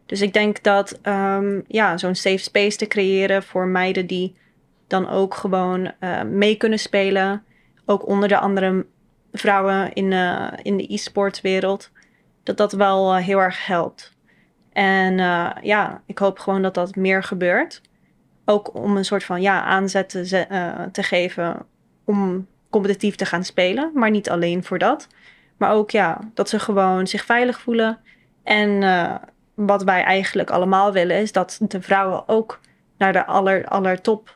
Dus 0.05 0.21
ik 0.21 0.33
denk 0.33 0.63
dat 0.63 0.99
ehm, 1.01 1.61
ja, 1.67 1.97
zo'n 1.97 2.15
safe 2.15 2.37
space 2.37 2.77
te 2.77 2.87
creëren 2.87 3.43
voor 3.43 3.67
meiden 3.67 4.07
die 4.07 4.35
dan 4.87 5.09
ook 5.09 5.33
gewoon 5.33 5.91
eh, 5.99 6.21
mee 6.21 6.55
kunnen 6.55 6.79
spelen. 6.79 7.43
Ook 7.85 8.07
onder 8.07 8.29
de 8.29 8.37
andere 8.37 8.85
vrouwen 9.31 9.93
in, 9.93 10.13
eh, 10.13 10.51
in 10.61 10.77
de 10.77 10.93
e-sportswereld. 10.93 11.91
Dat 12.43 12.57
dat 12.57 12.71
wel 12.71 13.13
eh, 13.13 13.23
heel 13.23 13.39
erg 13.39 13.65
helpt. 13.65 14.13
En 14.73 15.17
ja, 15.61 16.01
ik 16.05 16.17
hoop 16.17 16.39
gewoon 16.39 16.61
dat 16.61 16.73
dat 16.73 16.95
meer 16.95 17.23
gebeurt. 17.23 17.81
Ook 18.45 18.73
om 18.73 18.97
een 18.97 19.05
soort 19.05 19.23
van 19.23 19.41
ja, 19.41 19.63
aanzet 19.63 20.09
te, 20.09 20.87
te 20.91 21.03
geven 21.03 21.65
om 22.05 22.47
competitief 22.69 23.15
te 23.15 23.25
gaan 23.25 23.43
spelen. 23.43 23.91
Maar 23.93 24.09
niet 24.09 24.29
alleen 24.29 24.63
voor 24.63 24.77
dat. 24.77 25.07
Maar 25.57 25.71
ook 25.71 25.91
ja, 25.91 26.19
dat 26.33 26.49
ze 26.49 26.59
gewoon 26.59 27.07
zich 27.07 27.25
veilig 27.25 27.59
voelen. 27.59 27.99
En 28.43 28.83
wat 29.53 29.83
wij 29.83 30.03
eigenlijk 30.03 30.49
allemaal 30.49 30.91
willen 30.91 31.17
is 31.17 31.31
dat 31.31 31.59
de 31.61 31.81
vrouwen 31.81 32.27
ook 32.27 32.59
naar 32.97 33.13
de 33.13 33.25
aller, 33.25 33.65
aller 33.65 34.01
top 34.01 34.33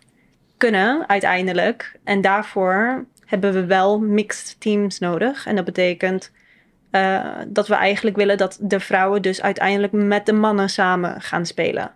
kunnen 0.60 1.10
uiteindelijk. 1.10 2.00
En 2.04 2.22
daarvoor 2.22 3.06
hebben 3.26 3.54
we 3.54 3.66
wel 3.66 4.00
mixed 4.00 4.60
teams 4.60 5.00
nodig. 5.00 5.46
En 5.46 5.56
dat 5.56 5.66
betekent 5.66 6.32
eh, 6.92 7.26
dat 7.48 7.68
we 7.68 7.76
eigenlijk 7.76 8.16
willen 8.16 8.38
dat 8.38 8.58
de 8.62 8.80
vrouwen 8.80 9.22
dus 9.22 9.42
uiteindelijk 9.42 9.94
met 9.94 10.26
de 10.26 10.34
mannen 10.34 10.70
samen 10.70 11.22
gaan 11.22 11.46
spelen. 11.46 11.92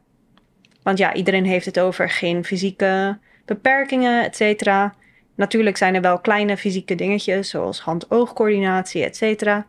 Want 0.83 0.97
ja, 0.97 1.13
iedereen 1.13 1.45
heeft 1.45 1.65
het 1.65 1.79
over 1.79 2.09
geen 2.09 2.43
fysieke 2.43 3.17
beperkingen, 3.45 4.23
et 4.23 4.35
cetera. 4.35 4.93
Natuurlijk 5.35 5.77
zijn 5.77 5.95
er 5.95 6.01
wel 6.01 6.19
kleine 6.19 6.57
fysieke 6.57 6.95
dingetjes, 6.95 7.49
zoals 7.49 7.81
hand-oogcoördinatie, 7.81 9.03
et 9.03 9.15
cetera. 9.15 9.65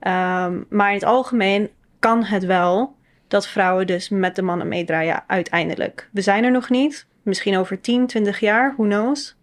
Ehm, 0.00 0.60
maar 0.68 0.88
in 0.88 0.94
het 0.94 1.04
algemeen 1.04 1.70
kan 1.98 2.24
het 2.24 2.44
wel 2.44 2.96
dat 3.28 3.48
vrouwen 3.48 3.86
dus 3.86 4.08
met 4.08 4.36
de 4.36 4.42
mannen 4.42 4.68
meedraaien 4.68 5.24
uiteindelijk. 5.26 6.08
We 6.12 6.20
zijn 6.20 6.44
er 6.44 6.50
nog 6.50 6.70
niet. 6.70 7.06
Misschien 7.24 7.56
over 7.56 7.80
10, 7.80 8.06
20 8.06 8.40
jaar, 8.40 8.74
who 8.76 8.84
knows. 8.84 9.36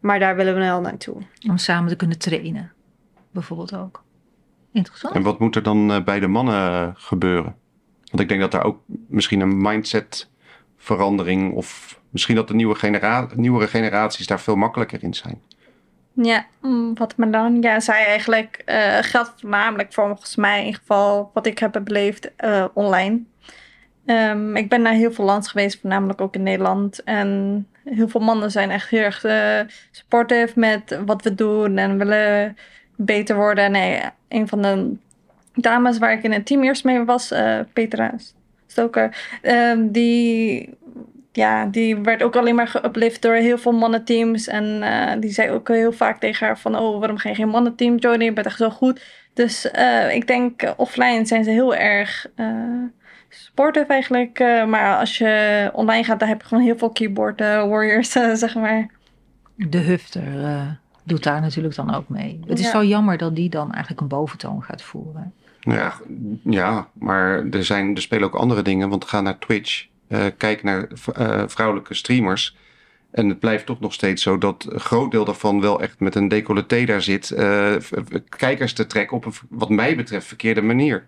Maar 0.00 0.18
daar 0.18 0.36
willen 0.36 0.54
we 0.54 0.60
wel 0.60 0.80
naartoe. 0.80 1.16
Om 1.48 1.58
samen 1.58 1.88
te 1.88 1.96
kunnen 1.96 2.18
trainen, 2.18 2.72
bijvoorbeeld 3.30 3.74
ook. 3.74 4.04
Interessant. 4.72 5.14
En 5.14 5.22
wat 5.22 5.38
moet 5.38 5.56
er 5.56 5.62
dan 5.62 5.92
eh, 5.92 6.02
bij 6.02 6.20
de 6.20 6.26
mannen 6.26 6.54
eh, 6.54 6.88
gebeuren? 6.94 7.54
Want 8.04 8.22
ik 8.22 8.28
denk 8.28 8.40
dat 8.40 8.50
daar 8.50 8.64
ook 8.64 8.80
misschien 8.86 9.40
een 9.40 9.60
mindset 9.60 10.30
verandering 10.76 11.54
of 11.54 12.00
misschien 12.10 12.36
dat 12.36 12.48
de 12.48 12.54
nieuwe 12.54 12.74
genera 12.74 13.28
nieuwere 13.34 13.66
generaties 13.66 14.26
daar 14.26 14.40
veel 14.40 14.56
makkelijker 14.56 15.02
in 15.02 15.14
zijn. 15.14 15.40
Ja, 16.12 16.46
mm, 16.60 16.94
wat 16.94 17.16
me 17.16 17.30
dan 17.30 17.62
ja, 17.62 17.80
zei 17.80 18.04
eigenlijk, 18.04 18.62
eh 18.64 18.98
geldt 19.00 19.32
voornamelijk 19.40 19.92
voor 19.92 20.06
volgens 20.06 20.36
mij 20.36 20.58
in 20.58 20.64
ieder 20.64 20.80
geval 20.80 21.30
wat 21.34 21.46
ik 21.46 21.58
heb 21.58 21.80
beleefd 21.84 22.34
eh, 22.36 22.64
online. 22.74 23.22
Ehm, 24.06 24.56
ik 24.56 24.68
ben 24.68 24.82
naar 24.82 24.92
heel 24.92 25.12
veel 25.12 25.24
lands 25.24 25.48
geweest, 25.48 25.80
voornamelijk 25.80 26.20
ook 26.20 26.34
in 26.34 26.42
Nederland. 26.42 27.02
En 27.02 27.66
heel 27.84 28.08
veel 28.08 28.20
mannen 28.20 28.50
zijn 28.50 28.70
echt 28.70 28.90
heel 28.90 29.02
erg 29.02 29.24
eh, 29.24 29.60
supportive 29.90 30.58
met 30.58 30.98
wat 31.06 31.22
we 31.22 31.34
doen 31.34 31.78
en 31.78 31.98
willen 31.98 32.56
beter 32.96 33.36
worden. 33.36 33.70
Nee, 33.70 34.00
een 34.28 34.48
van 34.48 34.62
de 34.62 34.94
dames 35.54 35.98
waar 35.98 36.12
ik 36.12 36.22
in 36.22 36.32
het 36.32 36.46
team 36.46 36.62
eerst 36.62 36.84
mee 36.84 37.04
was, 37.04 37.30
eh, 37.30 37.58
Petra 37.72 38.14
Stoker, 38.66 39.16
ehm, 39.42 39.90
die 39.90 40.68
ja, 41.32 41.66
die 41.66 41.96
werd 41.96 42.22
ook 42.22 42.36
alleen 42.36 42.54
maar 42.54 42.68
geuplift 42.68 43.22
door 43.22 43.34
heel 43.34 43.58
veel 43.58 43.72
mannenteams. 43.72 44.48
En 44.48 44.82
eh, 44.82 45.20
die 45.20 45.30
zei 45.30 45.50
ook 45.50 45.68
heel 45.68 45.92
vaak 45.92 46.20
tegen 46.20 46.46
haar 46.46 46.58
van... 46.58 46.78
oh, 46.78 46.98
waarom 46.98 47.16
ga 47.16 47.28
je 47.28 47.34
geen 47.34 47.48
mannenteam 47.48 47.96
joinen? 47.96 48.26
Je 48.26 48.32
bent 48.32 48.46
echt 48.46 48.56
zo 48.56 48.70
goed. 48.70 49.04
Dus 49.34 49.70
ik 50.10 50.26
denk 50.26 50.74
offline 50.76 51.24
zijn 51.26 51.44
ze 51.44 51.50
heel 51.50 51.74
erg 51.74 52.26
sportief 53.34 53.86
eigenlijk. 53.86 54.38
Eh, 54.38 54.64
maar 54.66 54.98
als 54.98 55.18
je 55.18 55.70
online 55.72 56.04
gaat, 56.04 56.18
dan 56.20 56.28
heb 56.28 56.40
je 56.40 56.46
gewoon 56.46 56.64
heel 56.64 56.78
veel 56.78 56.90
keyboard 56.90 57.40
eh, 57.40 57.68
warriors, 57.68 58.14
eh, 58.16 58.34
zeg 58.34 58.54
maar. 58.54 58.90
De 59.56 59.78
hufter 59.78 60.44
eh, 60.44 60.66
doet 61.02 61.22
daar 61.22 61.40
natuurlijk 61.40 61.74
dan 61.74 61.94
ook 61.94 62.08
mee. 62.08 62.40
Het 62.46 62.58
is 62.58 62.64
Ja. 62.64 62.70
zo 62.70 62.84
jammer 62.84 63.16
dat 63.18 63.36
die 63.36 63.48
dan 63.50 63.70
eigenlijk 63.72 64.00
een 64.00 64.08
boventoon 64.08 64.62
gaat 64.62 64.82
voeren. 64.82 65.32
Ja, 65.60 65.94
ja 66.42 66.88
maar 66.92 67.44
er, 67.50 67.64
zijn, 67.64 67.94
er 67.94 68.02
spelen 68.02 68.24
ook 68.24 68.34
andere 68.34 68.62
dingen. 68.62 68.88
Want 68.88 69.04
ga 69.04 69.20
naar 69.20 69.38
Twitch, 69.38 69.86
eh, 70.08 70.24
kijk 70.36 70.62
naar 70.62 70.88
eh, 71.14 71.42
vrouwelijke 71.46 71.94
streamers. 71.94 72.56
En 73.10 73.28
het 73.28 73.38
blijft 73.38 73.66
toch 73.66 73.80
nog 73.80 73.92
steeds 73.92 74.22
zo 74.22 74.38
dat 74.38 74.66
een 74.70 74.80
groot 74.80 75.10
deel 75.10 75.24
daarvan 75.24 75.60
wel 75.60 75.80
echt 75.80 76.00
met 76.00 76.14
een 76.14 76.28
decolleté 76.28 76.84
daar 76.84 77.02
zit. 77.02 77.30
eh, 77.30 77.74
kijkers 78.28 78.72
te 78.72 78.86
trekken 78.86 79.16
op 79.16 79.24
een, 79.24 79.32
wat 79.48 79.68
mij 79.68 79.96
betreft, 79.96 80.26
verkeerde 80.26 80.62
manier. 80.62 81.06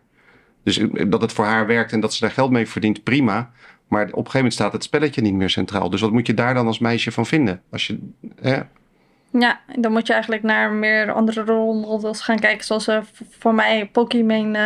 Dus 0.64 0.78
eh, 0.78 1.04
dat 1.08 1.20
het 1.20 1.32
voor 1.32 1.44
haar 1.44 1.66
werkt 1.66 1.92
en 1.92 2.00
dat 2.00 2.14
ze 2.14 2.20
daar 2.20 2.30
geld 2.34 2.50
mee 2.50 2.66
verdient, 2.68 3.02
prima. 3.02 3.50
Maar 3.88 4.02
op 4.02 4.08
een 4.08 4.14
gegeven 4.16 4.36
moment 4.36 4.54
staat 4.54 4.72
het 4.72 4.82
spelletje 4.84 5.20
niet 5.22 5.34
meer 5.34 5.50
centraal. 5.50 5.90
Dus 5.90 6.00
wat 6.00 6.12
moet 6.12 6.26
je 6.26 6.34
daar 6.34 6.54
dan 6.54 6.66
als 6.66 6.78
meisje 6.78 7.12
van 7.12 7.26
vinden? 7.26 7.62
Als 7.70 7.86
je, 7.86 7.98
hè? 8.40 8.60
Ja, 9.38 9.60
dan 9.78 9.92
moet 9.92 10.06
je 10.06 10.12
eigenlijk 10.12 10.42
naar 10.42 10.72
meer 10.72 11.12
andere 11.12 11.44
rolmodels 11.44 12.20
gaan 12.22 12.38
kijken. 12.38 12.64
Zoals 12.64 12.88
eh, 12.88 13.00
v- 13.12 13.20
voor 13.38 13.54
mij 13.54 13.88
Pokémon. 13.92 14.56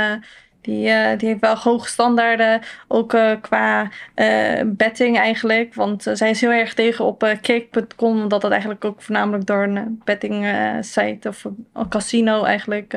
Die, 0.69 0.89
eh, 0.89 1.19
die 1.19 1.29
heeft 1.29 1.41
wel 1.41 1.57
hoge 1.57 1.89
standaarden. 1.89 2.61
Ook 2.89 3.15
eh, 3.15 3.33
qua 3.41 3.89
eh, 4.15 4.63
betting 4.67 5.19
eigenlijk. 5.19 5.75
Want 5.75 6.07
zij 6.13 6.31
is 6.31 6.41
heel 6.41 6.51
erg 6.51 6.75
tegen 6.75 7.05
op 7.05 7.37
cake.com. 7.43 8.21
Omdat 8.21 8.41
dat 8.41 8.51
eigenlijk 8.51 8.85
ook 8.85 9.03
voornamelijk 9.03 9.47
door 9.47 9.63
een 9.63 10.01
betting 10.05 10.47
site 10.81 11.29
of 11.29 11.45
een 11.45 11.89
casino 11.89 12.45
eigenlijk 12.45 12.97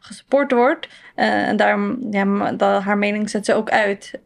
gesupport 0.00 0.52
wordt. 0.52 0.88
En 1.14 1.56
daarom, 1.56 1.98
ja, 2.10 2.52
dat, 2.52 2.82
haar 2.82 2.98
mening 2.98 3.30
zet 3.30 3.44
ze 3.44 3.54
ook 3.54 3.70
uit. 3.70 4.20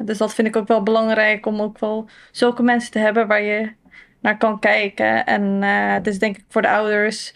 Dus 0.00 0.18
dat 0.18 0.34
vind 0.34 0.48
ik 0.48 0.56
ook 0.56 0.68
wel 0.68 0.82
belangrijk 0.82 1.46
om 1.46 1.60
ook 1.60 1.78
wel 1.78 2.08
zulke 2.30 2.62
mensen 2.62 2.90
te 2.90 2.98
hebben 2.98 3.26
waar 3.26 3.42
je 3.42 3.72
naar 4.20 4.38
kan 4.38 4.58
kijken. 4.58 5.26
En 5.26 5.62
het 5.92 6.06
is 6.06 6.18
denk 6.18 6.36
ik 6.36 6.44
voor 6.48 6.62
de 6.62 6.68
ouders, 6.68 7.34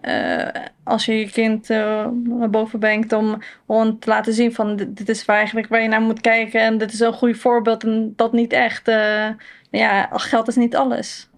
eh, 0.00 0.62
als 0.84 1.04
je 1.04 1.12
je 1.18 1.30
kind 1.30 1.70
eh, 1.70 2.06
naar 2.24 2.50
boven 2.50 2.78
brengt, 2.78 3.12
om, 3.12 3.38
om 3.66 3.98
te 3.98 4.08
laten 4.10 4.32
zien 4.32 4.54
van 4.54 4.76
dit, 4.76 4.96
dit 4.96 5.08
is 5.08 5.24
waar 5.24 5.36
eigenlijk 5.36 5.68
waar 5.68 5.82
je 5.82 5.88
naar 5.88 6.00
moet 6.00 6.20
kijken. 6.20 6.60
En 6.60 6.78
dit 6.78 6.92
is 6.92 7.00
een 7.00 7.12
goed 7.12 7.36
voorbeeld 7.38 7.84
en 7.84 8.12
dat 8.16 8.32
niet 8.32 8.52
echt. 8.52 8.88
eh, 8.88 9.28
ja, 9.70 10.08
geld 10.12 10.48
is 10.48 10.56
niet 10.56 10.76
alles. 10.76 11.28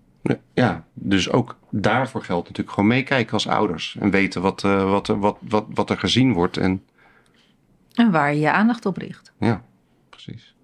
Ja, 0.54 0.84
dus 0.94 1.30
ook 1.30 1.58
daarvoor 1.70 2.22
geldt 2.22 2.48
natuurlijk 2.48 2.74
gewoon 2.74 2.88
meekijken 2.90 3.32
als 3.32 3.48
ouders. 3.48 3.96
En 4.00 4.10
weten 4.10 4.42
wat, 4.42 4.64
eh, 4.64 4.90
wat, 4.90 5.08
er- 5.08 5.18
wat, 5.18 5.36
wat, 5.40 5.64
wat 5.74 5.90
er 5.90 5.98
gezien 5.98 6.32
wordt. 6.32 6.56
En 6.56 6.84
En 7.94 8.10
waar 8.10 8.34
je 8.34 8.40
je 8.40 8.50
aandacht 8.52 8.86
op 8.86 8.96
richt. 8.96 9.32
ja, 9.38 9.62
precies. 10.10 10.54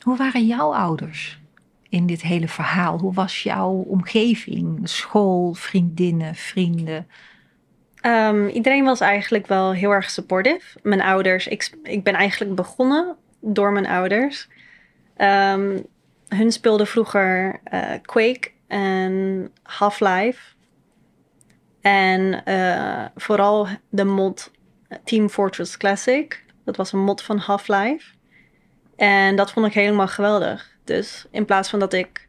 Hoe 0.00 0.16
waren 0.16 0.46
jouw 0.46 0.74
ouders 0.74 1.40
in 1.88 2.06
dit 2.06 2.22
hele 2.22 2.48
verhaal? 2.48 2.98
Hoe 2.98 3.12
was 3.14 3.42
jouw 3.42 3.70
omgeving? 3.70 4.88
School, 4.88 5.54
vriendinnen, 5.54 6.34
vrienden? 6.34 7.06
Ehm, 8.04 8.46
iedereen 8.46 8.84
was 8.84 9.00
eigenlijk 9.00 9.46
wel 9.46 9.72
heel 9.72 9.90
erg 9.90 10.10
supportive. 10.10 10.78
Mijn 10.82 11.00
ouders, 11.00 11.46
ik, 11.46 11.70
ik 11.82 12.02
ben 12.02 12.14
eigenlijk 12.14 12.54
begonnen 12.54 13.16
door 13.40 13.72
mijn 13.72 13.86
ouders. 13.86 14.48
Ehm, 15.16 15.78
hun 16.28 16.52
speelden 16.52 16.86
vroeger 16.86 17.60
eh, 17.64 17.90
Quake 18.02 18.50
en 18.66 19.50
Half-Life. 19.62 20.40
En 21.80 22.44
eh, 22.44 23.04
vooral 23.16 23.66
de 23.88 24.04
mod 24.04 24.50
Team 25.04 25.28
Fortress 25.28 25.76
Classic. 25.76 26.44
Dat 26.64 26.76
was 26.76 26.92
een 26.92 27.04
mod 27.04 27.22
van 27.22 27.38
Half-Life. 27.38 28.14
En 28.96 29.36
dat 29.36 29.52
vond 29.52 29.66
ik 29.66 29.74
helemaal 29.74 30.08
geweldig. 30.08 30.70
Dus 30.84 31.26
in 31.30 31.44
plaats 31.44 31.70
van 31.70 31.78
dat 31.78 31.92
ik 31.92 32.28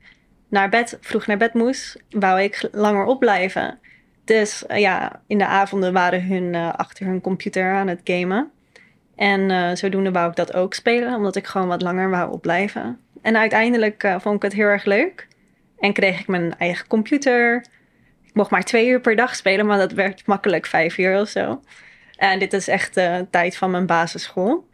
naar 0.50 0.70
bed, 0.70 0.98
vroeg 1.02 1.28
naar 1.28 1.38
bed 1.38 1.54
moest, 1.54 2.04
wou 2.10 2.42
ik 2.42 2.70
langer 2.72 3.06
opblijven. 3.06 3.80
Dus 4.26 4.66
eh, 4.66 4.80
ja, 4.80 5.22
in 5.28 5.38
de 5.38 5.46
avonden 5.46 5.94
waren 5.94 6.28
hun 6.28 6.56
eh, 6.56 6.74
achter 6.74 7.06
hun 7.06 7.22
computer 7.22 7.74
aan 7.74 7.88
het 7.88 8.02
gamen. 8.04 8.52
En 9.16 9.52
eh, 9.52 9.76
zodoende 9.76 10.12
wou 10.12 10.30
ik 10.30 10.36
dat 10.36 10.54
ook 10.54 10.74
spelen, 10.74 11.16
omdat 11.16 11.36
ik 11.36 11.48
gewoon 11.48 11.68
wat 11.68 11.82
langer 11.82 12.10
wou 12.10 12.32
opblijven. 12.32 13.00
En 13.22 13.38
uiteindelijk 13.38 14.16
vond 14.20 14.36
ik 14.36 14.42
het 14.42 14.54
heel 14.54 14.68
erg 14.68 14.86
leuk. 14.86 15.28
En 15.80 15.94
kreeg 15.94 16.20
ik 16.20 16.28
mijn 16.28 16.58
eigen 16.58 16.88
computer. 16.88 17.66
Ik 18.24 18.34
mocht 18.34 18.52
maar 18.52 18.64
twee 18.64 18.88
uur 18.88 19.02
per 19.02 19.16
dag 19.16 19.36
spelen, 19.36 19.66
maar 19.66 19.78
dat 19.78 19.92
werd 19.92 20.26
makkelijk 20.26 20.66
vijf 20.66 20.98
uur 20.98 21.22
of 21.22 21.30
zo. 21.30 21.62
En 22.16 22.40
dit 22.40 22.54
is 22.54 22.68
echt 22.68 22.94
de 22.94 23.28
tijd 23.30 23.58
van 23.58 23.72
mijn 23.72 23.86
basisschool. 23.86 24.68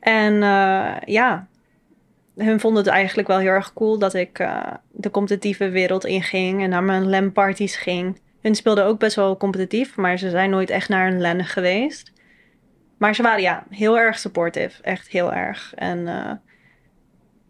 En 0.00 0.34
ja, 1.04 1.46
hun 2.36 2.60
vonden 2.60 2.84
het 2.84 2.92
eigenlijk 2.92 3.28
wel 3.28 3.38
heel 3.38 3.50
erg 3.50 3.72
cool 3.72 3.98
dat 3.98 4.14
ik 4.14 4.48
de 4.90 5.10
competitieve 5.10 5.68
wereld 5.68 6.04
inging 6.04 6.62
en 6.62 6.68
naar 6.68 6.82
mijn 6.82 7.08
LAN-parties 7.08 7.76
ging. 7.76 8.20
Hun 8.46 8.54
speelden 8.54 8.84
ook 8.84 8.98
best 8.98 9.16
wel 9.16 9.36
competitief, 9.36 9.96
maar 9.96 10.18
ze 10.18 10.30
zijn 10.30 10.50
nooit 10.50 10.70
echt 10.70 10.88
naar 10.88 11.06
een 11.06 11.20
LAN 11.20 11.44
geweest. 11.44 12.12
Maar 12.98 13.14
ze 13.14 13.22
waren 13.22 13.42
ja, 13.42 13.64
heel 13.70 13.98
erg 13.98 14.18
supportive. 14.18 14.82
Echt 14.82 15.08
heel 15.08 15.32
erg. 15.32 15.72
En 15.74 16.08
eh, 16.08 16.32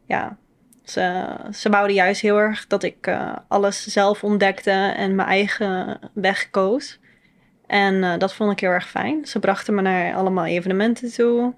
ja, 0.06 0.36
ze, 0.84 1.26
ze 1.52 1.70
wouden 1.70 1.96
juist 1.96 2.20
heel 2.20 2.38
erg 2.38 2.66
dat 2.66 2.82
ik 2.82 3.06
eh, 3.06 3.36
alles 3.48 3.86
zelf 3.86 4.24
ontdekte 4.24 4.70
en 4.96 5.14
mijn 5.14 5.28
eigen 5.28 5.98
weg 6.14 6.50
koos. 6.50 6.98
En 7.66 8.04
eh, 8.04 8.18
dat 8.18 8.34
vond 8.34 8.52
ik 8.52 8.60
heel 8.60 8.70
erg 8.70 8.88
fijn. 8.88 9.26
Ze 9.26 9.38
brachten 9.38 9.74
me 9.74 9.82
naar 9.82 10.14
allemaal 10.14 10.44
evenementen 10.44 11.12
toe. 11.12 11.54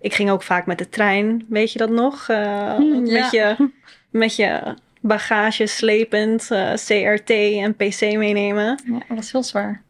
Ik 0.00 0.14
ging 0.14 0.30
ook 0.30 0.42
vaak 0.42 0.66
met 0.66 0.78
de 0.78 0.88
trein, 0.88 1.46
weet 1.48 1.72
je 1.72 1.78
dat 1.78 1.90
nog? 1.90 2.26
Hmm, 2.26 3.02
met, 3.02 3.30
ja. 3.30 3.54
je, 3.58 3.70
met 4.10 4.36
je 4.36 4.76
bagage 5.00 5.66
slepend, 5.66 6.50
eh, 6.50 6.72
CRT 6.72 7.30
en 7.30 7.74
PC 7.74 8.00
meenemen. 8.00 8.80
Ja, 8.84 8.98
dat 9.08 9.16
was 9.16 9.32
heel 9.32 9.42
zwaar. 9.42 9.82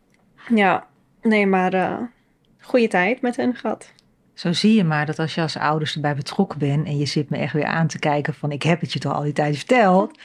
Ja, 0.55 0.87
nee, 1.23 1.47
maar 1.47 1.73
eh 1.73 1.99
goede 2.67 2.89
tijd 2.89 3.21
met 3.21 3.37
hen 3.37 3.55
gehad. 3.55 3.93
Zo 4.35 4.53
zie 4.53 4.75
je 4.75 4.85
maar 4.85 5.07
dat 5.07 5.19
als 5.19 5.35
je 5.35 5.41
als 5.41 5.57
ouders 5.57 5.95
erbij 5.95 6.15
betrokken 6.15 6.59
bent 6.59 6.87
en 6.87 6.99
je 6.99 7.07
zit 7.07 7.31
me 7.31 7.37
echt 7.37 7.53
weer 7.53 7.65
aan 7.65 7.87
te 7.87 7.99
kijken 7.99 8.35
van 8.35 8.51
ik 8.51 8.63
heb 8.63 8.81
het 8.81 8.93
je 8.93 8.99
toch 8.99 9.13
al 9.13 9.23
die 9.23 9.33
tijd 9.33 9.57
verteld, 9.57 10.19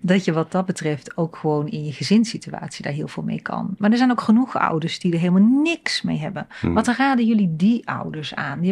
dat 0.00 0.24
je 0.24 0.32
wat 0.32 0.52
dat 0.52 0.66
betreft 0.66 1.16
ook 1.16 1.36
gewoon 1.36 1.68
in 1.68 1.84
je 1.84 1.92
gezinssituatie 1.92 2.84
daar 2.84 2.92
heel 2.92 3.08
veel 3.08 3.22
mee 3.22 3.42
kan. 3.42 3.74
Maar 3.78 3.90
er 3.90 3.96
zijn 3.96 4.10
ook 4.10 4.20
genoeg 4.20 4.58
ouders 4.58 4.98
die 4.98 5.12
er 5.12 5.18
helemaal 5.18 5.62
niks 5.62 6.02
mee 6.02 6.18
hebben. 6.18 6.46
Hmm. 6.60 6.74
Wat 6.74 6.86
raden 6.86 7.26
jullie 7.26 7.56
die 7.56 7.88
ouders 7.88 8.34
aan? 8.34 8.60
Die 8.60 8.66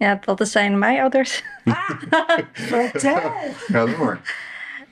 Ja, 0.00 0.18
dat 0.24 0.48
zijn 0.48 0.78
mijn 0.78 1.00
ouders. 1.00 1.44
Vertel! 2.52 3.32
Ga 3.54 3.86
door. 3.86 4.20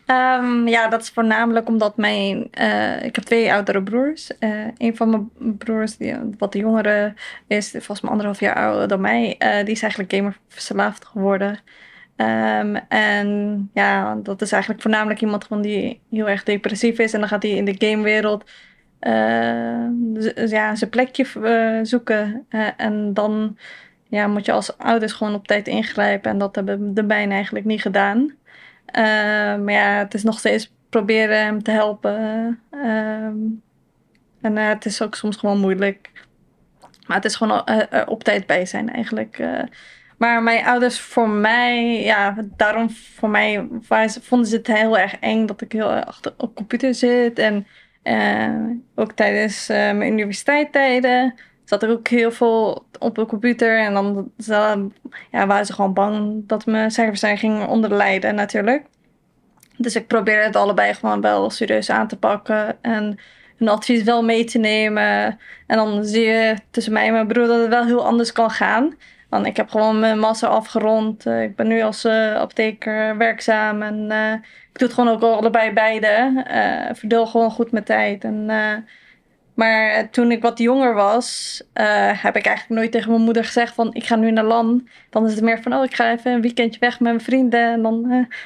Ehm, 0.07 0.69
ja, 0.69 0.89
dat 0.89 1.03
is 1.03 1.11
voornamelijk 1.11 1.69
omdat 1.69 1.97
mijn... 1.97 2.49
eh, 2.51 3.03
ik 3.05 3.15
heb 3.15 3.25
twee 3.25 3.53
oudere 3.53 3.83
broers. 3.83 4.39
Eh 4.39 4.67
een 4.79 4.97
van 4.97 5.11
mijn 5.11 5.57
broers, 5.57 5.97
die 5.97 6.15
wat 6.39 6.53
de 6.53 6.59
jongere 6.59 7.15
is, 7.47 7.71
volgens 7.71 8.01
mij 8.01 8.11
anderhalf 8.11 8.41
jaar 8.41 8.55
ouder 8.55 8.89
dan 8.89 9.01
mij, 9.01 9.35
eh, 9.39 9.65
die 9.65 9.75
is 9.75 9.83
eigenlijk 9.83 10.13
gamerverslaafd 10.13 11.05
geworden. 11.05 11.59
Ehm, 12.17 12.77
en 12.89 13.71
ja, 13.75 14.15
dat 14.23 14.43
is 14.43 14.53
eigenlijk 14.53 14.83
voornamelijk 14.83 15.21
iemand 15.21 15.45
gewoon 15.45 15.63
die 15.63 16.01
heel 16.11 16.29
erg 16.29 16.43
depressief 16.43 16.99
is. 16.99 17.13
En 17.13 17.21
dan 17.21 17.29
gaat 17.29 17.43
hij 17.43 17.53
in 17.53 17.65
de 17.65 17.87
gamewereld 17.87 18.51
eh, 18.99 20.49
ja, 20.49 20.75
zijn 20.75 20.91
plekje 20.91 21.27
zoeken. 21.83 22.47
Eh, 22.49 22.69
en 22.77 23.15
dan 23.15 23.57
ja, 24.09 24.27
moet 24.27 24.45
je 24.47 24.53
als 24.53 24.79
ouders 24.79 25.13
gewoon 25.13 25.35
op 25.35 25.47
tijd 25.47 25.69
ingrijpen. 25.69 26.31
En 26.31 26.39
dat 26.39 26.55
hebben 26.55 26.95
de 26.95 27.05
bijna 27.05 27.35
eigenlijk 27.35 27.65
niet 27.65 27.83
gedaan. 27.83 28.35
Eh, 28.85 29.03
maar 29.57 29.73
ja, 29.73 29.99
het 29.99 30.15
is 30.15 30.23
nog 30.23 30.39
steeds 30.39 30.73
proberen 30.89 31.43
hem 31.43 31.63
te 31.63 31.71
helpen. 31.71 32.17
Ehm, 32.71 33.37
en 34.41 34.59
eh, 34.59 34.69
het 34.69 34.85
is 34.85 35.03
ook 35.03 35.15
soms 35.15 35.37
gewoon 35.37 35.61
moeilijk. 35.61 36.11
Maar 37.07 37.17
het 37.17 37.27
is 37.27 37.37
gewoon 37.37 37.65
eh, 37.65 38.03
op 38.09 38.25
tijd 38.25 38.47
bij 38.47 38.67
zijn 38.67 38.93
eigenlijk. 38.93 39.43
maar 40.19 40.43
mijn 40.43 40.65
ouders 40.65 41.01
voor 41.01 41.29
mij, 41.29 42.03
ja, 42.03 42.37
daarom 42.57 42.91
voor 42.91 43.29
mij 43.31 43.69
vonden 44.21 44.49
ze 44.49 44.57
het 44.57 44.67
heel 44.67 44.99
erg 44.99 45.19
eng 45.19 45.47
dat 45.47 45.61
ik 45.61 45.73
heel 45.73 45.91
achter 45.91 46.35
op 46.37 46.55
computer 46.55 46.95
zit. 46.95 47.39
En 47.39 47.67
ook 48.95 49.13
tijdens 49.13 49.69
eh, 49.69 49.77
mijn 49.77 50.13
universiteittijden 50.13 51.35
zat 51.69 51.83
ik 51.83 51.91
ook 51.91 52.09
heel 52.09 52.33
veel 52.33 52.87
op 52.99 53.15
de 53.15 53.27
computer. 53.27 53.79
En 53.79 53.95
dan 53.95 54.31
ja, 55.31 55.47
waren 55.47 55.67
ze 55.67 55.73
gewoon 55.73 55.93
bang 55.93 56.43
dat 56.47 56.67
mijn 56.67 56.91
cijfers 56.91 57.21
zijn 57.21 57.39
gingen 57.39 57.69
onderlijden 57.69 58.35
natuurlijk. 58.35 58.85
Dus 59.77 59.97
ik 59.97 60.07
probeerde 60.07 60.47
het 60.47 60.57
allebei 60.57 60.95
gewoon 60.95 61.21
wel 61.21 61.51
serieus 61.51 61.91
aan 61.91 62.09
te 62.09 62.17
pakken. 62.17 62.83
En 62.83 63.19
hun 63.57 63.69
advies 63.69 64.03
wel 64.03 64.25
mee 64.25 64.45
te 64.45 64.59
nemen. 64.59 65.39
En 65.67 65.77
dan 65.77 66.05
zie 66.05 66.25
je 66.25 66.57
tussen 66.71 66.93
mij 66.93 67.07
en 67.07 67.13
mijn 67.13 67.27
broer 67.27 67.47
dat 67.47 67.61
het 67.61 67.69
wel 67.69 67.85
heel 67.85 68.05
anders 68.05 68.33
kan 68.33 68.51
gaan. 68.51 68.95
Want 69.29 69.47
ik 69.47 69.57
heb 69.57 69.69
gewoon 69.69 69.99
mijn 69.99 70.19
master 70.19 70.49
afgerond. 70.49 71.27
Eh, 71.27 71.43
ik 71.43 71.57
ben 71.57 71.67
nu 71.67 71.83
als 71.83 72.05
eh, 72.05 72.35
apotheker 72.35 73.17
werkzaam. 73.17 73.83
En 73.83 74.11
eh, 74.11 74.33
ik 74.73 74.79
doe 74.79 74.89
het 74.89 74.93
gewoon 74.93 75.15
ook 75.15 75.23
allebei 75.23 75.73
beide. 75.73 76.43
Eh 76.47 76.95
verdeel 76.95 77.27
gewoon 77.27 77.51
goed 77.51 77.73
mijn 77.73 77.85
tijd. 77.85 78.25
En, 78.25 78.51
maar 79.59 80.11
toen 80.11 80.31
ik 80.31 80.43
wat 80.43 80.59
jonger 80.59 80.95
was, 80.95 81.63
eh, 81.73 82.23
heb 82.23 82.37
ik 82.37 82.47
eigenlijk 82.47 82.81
nooit 82.81 82.93
tegen 82.93 83.11
mijn 83.11 83.23
moeder 83.23 83.45
gezegd 83.45 83.75
van 83.75 83.95
ik 83.95 84.05
ga 84.05 84.17
nu 84.17 84.31
naar 84.31 84.45
LAN. 84.45 84.89
Dan 85.11 85.27
is 85.27 85.35
het 85.35 85.45
meer 85.45 85.63
van 85.63 85.73
oh 85.75 85.85
ik 85.85 85.95
ga 85.95 86.13
even 86.13 86.33
een 86.33 86.41
weekendje 86.41 86.81
weg 86.81 87.01
met 87.01 87.13
mijn 87.13 87.25
vrienden. 87.25 87.73
En 87.73 87.83
dan, 87.83 88.11
eh, 88.11 88.37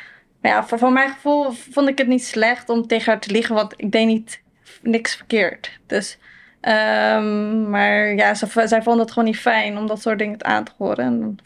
ja, 0.42 0.64
voor, 0.64 0.92
mijn 0.92 1.10
gevoel 1.10 1.50
vond 1.50 1.88
ik 1.88 1.98
het 1.98 2.06
niet 2.06 2.24
slecht 2.24 2.68
om 2.68 2.86
tegen 2.86 3.12
haar 3.12 3.20
te 3.20 3.30
liegen, 3.30 3.54
want 3.54 3.74
ik 3.76 3.92
deed 3.92 4.06
niet 4.06 4.42
niks 4.82 5.16
verkeerd. 5.16 5.80
Dus, 5.86 6.18
ehm, 6.60 7.70
maar 7.70 8.14
ja, 8.14 8.34
ze, 8.34 8.62
zij 8.64 8.82
vond 8.82 9.00
het 9.00 9.10
gewoon 9.10 9.28
niet 9.28 9.38
fijn 9.38 9.78
om 9.78 9.86
dat 9.86 10.02
soort 10.02 10.18
dingen 10.18 10.44
aan 10.44 10.64
te 10.64 10.72
horen. 10.76 11.04
En 11.04 11.20
dan 11.20 11.38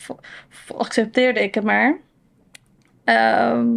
accepteerde 0.77 1.43
ik 1.43 1.55
het 1.55 1.65
maar. 1.65 1.99
Ehm, 3.05 3.75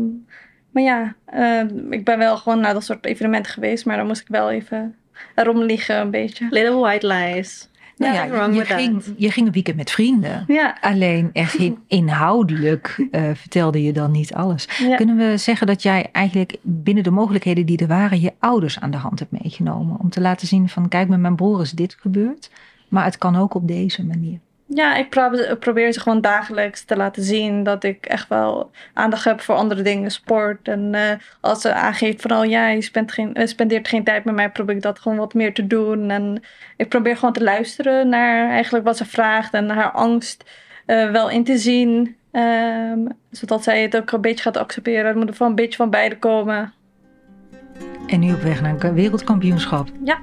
maar 0.71 0.83
ja, 0.83 1.15
eh, 1.25 1.63
ik 1.89 2.05
ben 2.05 2.17
wel 2.17 2.37
gewoon 2.37 2.59
naar 2.59 2.73
dat 2.73 2.83
soort 2.83 3.05
evenementen 3.05 3.51
geweest, 3.51 3.85
maar 3.85 3.97
dan 3.97 4.07
moest 4.07 4.21
ik 4.21 4.27
wel 4.27 4.51
even 4.51 4.98
erom 5.35 5.63
liegen 5.63 5.99
een 5.99 6.11
beetje. 6.11 6.47
Little 6.49 6.75
white 6.79 7.07
lies. 7.07 7.67
Nou 7.97 8.13
ja, 8.13 8.27
wrong 8.29 8.55
je, 8.55 8.65
ging, 8.65 9.03
je 9.17 9.31
ging 9.31 9.47
een 9.47 9.53
weekend 9.53 9.77
met 9.77 9.91
vrienden. 9.91 10.43
Ja, 10.47 10.77
Alleen 10.81 11.29
echt 11.33 11.53
in- 11.53 11.77
inhoudelijk 11.99 13.07
eh, 13.11 13.21
vertelde 13.33 13.83
je 13.83 13.93
dan 13.93 14.11
niet 14.11 14.33
alles. 14.33 14.67
ja. 14.77 14.95
Kunnen 14.95 15.15
we 15.17 15.37
zeggen 15.37 15.67
dat 15.67 15.81
jij 15.83 16.09
eigenlijk 16.11 16.57
binnen 16.61 17.03
de 17.03 17.11
mogelijkheden 17.11 17.65
die 17.65 17.77
er 17.77 17.87
waren, 17.87 18.19
je 18.21 18.33
ouders 18.39 18.79
aan 18.79 18.91
de 18.91 18.97
hand 18.97 19.19
hebt 19.19 19.31
meegenomen? 19.31 19.99
Om 19.99 20.09
te 20.09 20.21
laten 20.21 20.47
zien 20.47 20.69
van 20.69 20.87
kijk, 20.87 21.07
met 21.09 21.19
mijn 21.19 21.35
broer 21.35 21.61
is 21.61 21.71
dit 21.71 21.97
gebeurd. 21.99 22.49
Maar 22.87 23.03
het 23.03 23.17
kan 23.17 23.35
ook 23.35 23.53
op 23.53 23.67
deze 23.67 24.05
manier. 24.05 24.39
Ja, 24.73 24.95
ik 24.95 25.09
probeer, 25.59 25.91
ze 25.91 25.99
gewoon 25.99 26.21
dagelijks 26.21 26.83
te 26.83 26.95
laten 26.95 27.23
zien 27.23 27.63
dat 27.63 27.83
ik 27.83 28.05
echt 28.05 28.27
wel 28.27 28.71
aandacht 28.93 29.23
heb 29.23 29.41
voor 29.41 29.55
andere 29.55 29.81
dingen, 29.81 30.11
sport. 30.11 30.67
En 30.67 30.95
eh, 30.95 31.17
als 31.39 31.61
ze 31.61 31.73
aangeeft 31.73 32.21
van, 32.21 32.31
oh 32.31 32.45
ja, 32.45 32.67
je 32.67 32.89
geen, 33.05 33.33
eh, 33.33 33.47
spendeert 33.47 33.87
geen 33.87 34.03
tijd 34.03 34.23
met 34.23 34.35
mij, 34.35 34.49
probeer 34.49 34.75
ik 34.75 34.81
dat 34.81 34.99
gewoon 34.99 35.17
wat 35.17 35.33
meer 35.33 35.53
te 35.53 35.67
doen. 35.67 36.09
En 36.09 36.43
ik 36.77 36.89
probeer 36.89 37.15
gewoon 37.17 37.33
te 37.33 37.43
luisteren 37.43 38.09
naar 38.09 38.49
eigenlijk 38.49 38.85
wat 38.85 38.97
ze 38.97 39.05
vraagt 39.05 39.53
en 39.53 39.69
haar 39.69 39.91
angst 39.91 40.43
eh, 40.85 41.11
wel 41.11 41.29
in 41.29 41.43
te 41.43 41.57
zien. 41.57 42.15
Ehm, 42.31 42.99
zodat 43.31 43.63
zij 43.63 43.81
het 43.81 43.97
ook 43.97 44.11
een 44.11 44.21
beetje 44.21 44.43
gaat 44.43 44.57
accepteren. 44.57 45.05
Het 45.05 45.15
moet 45.15 45.29
er 45.29 45.35
van 45.35 45.49
een 45.49 45.55
beetje 45.55 45.77
van 45.77 45.89
beide 45.89 46.17
komen. 46.17 46.73
En 48.07 48.19
nu 48.19 48.33
op 48.33 48.41
weg 48.41 48.61
naar 48.61 48.83
een 48.83 48.93
wereldkampioenschap. 48.93 49.87
Ja. 50.03 50.19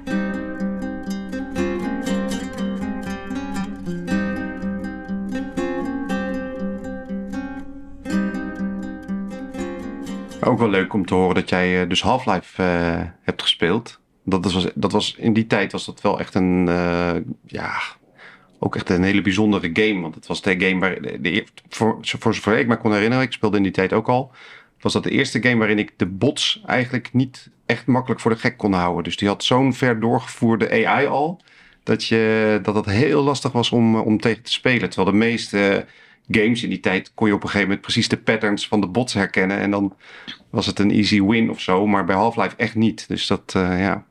Ook 10.47 10.59
wel 10.59 10.69
leuk 10.69 10.93
om 10.93 11.05
te 11.05 11.13
horen 11.13 11.35
dat 11.35 11.49
jij 11.49 11.81
eh, 11.81 11.89
dus 11.89 12.01
Half-Life 12.01 12.63
eh, 12.63 13.01
hebt 13.21 13.41
gespeeld. 13.41 13.99
Dat 14.23 14.51
was, 14.51 14.67
dat 14.75 14.91
was, 14.91 15.15
in 15.17 15.33
die 15.33 15.47
tijd 15.47 15.71
was 15.71 15.85
dat 15.85 16.01
wel 16.01 16.19
echt 16.19 16.35
een, 16.35 16.67
eh, 16.67 17.15
ja, 17.45 17.71
ook 18.59 18.75
echt 18.75 18.89
een 18.89 19.03
hele 19.03 19.21
bijzondere 19.21 19.69
game. 19.73 20.01
Want 20.01 20.15
het 20.15 20.27
was 20.27 20.41
de 20.41 20.59
game 20.59 20.79
waar, 20.79 21.01
de, 21.01 21.21
de- 21.21 21.45
voor, 21.69 21.97
voor 22.01 22.33
zover 22.35 22.57
ik 22.57 22.67
me 22.67 22.77
kon 22.77 22.93
herinneren, 22.93 23.23
ik 23.25 23.31
speelde 23.31 23.57
in 23.57 23.63
die 23.63 23.71
tijd 23.71 23.93
ook 23.93 24.09
al, 24.09 24.31
was 24.79 24.93
dat 24.93 25.03
de 25.03 25.09
eerste 25.11 25.41
game 25.41 25.57
waarin 25.57 25.79
ik 25.79 25.93
de 25.97 26.05
bots 26.05 26.61
eigenlijk 26.65 27.13
niet 27.13 27.49
echt 27.65 27.85
makkelijk 27.85 28.21
voor 28.21 28.31
de 28.31 28.37
gek 28.37 28.57
kon 28.57 28.73
houden. 28.73 29.03
Dus 29.03 29.17
die 29.17 29.27
had 29.27 29.43
zo'n 29.43 29.73
ver 29.73 29.99
doorgevoerde 29.99 30.87
AI 30.87 31.05
al, 31.07 31.41
dat, 31.83 32.05
je, 32.05 32.59
dat 32.63 32.75
het 32.75 32.85
heel 32.85 33.23
lastig 33.23 33.51
was 33.51 33.71
om, 33.71 33.95
om 33.95 34.19
tegen 34.19 34.43
te 34.43 34.51
spelen. 34.51 34.89
Terwijl 34.89 35.11
de 35.11 35.17
meeste 35.25 35.85
games 36.27 36.63
in 36.63 36.69
die 36.69 36.79
tijd 36.79 37.11
kon 37.13 37.27
je 37.27 37.33
op 37.33 37.41
een 37.41 37.47
gegeven 37.47 37.67
moment 37.67 37.85
precies 37.85 38.07
de 38.07 38.17
patterns 38.17 38.67
van 38.67 38.81
de 38.81 38.87
bots 38.87 39.13
herkennen. 39.13 39.57
En 39.57 39.71
dan 39.71 39.95
was 40.49 40.65
het 40.65 40.79
een 40.79 40.91
easy 40.91 41.21
win 41.21 41.49
of 41.49 41.61
zo. 41.61 41.87
Maar 41.87 42.05
bij 42.05 42.15
Half-Life 42.15 42.55
echt 42.55 42.75
niet. 42.75 43.07
Dus 43.07 43.27
dat, 43.27 43.53
eh, 43.55 43.79
ja, 43.79 44.03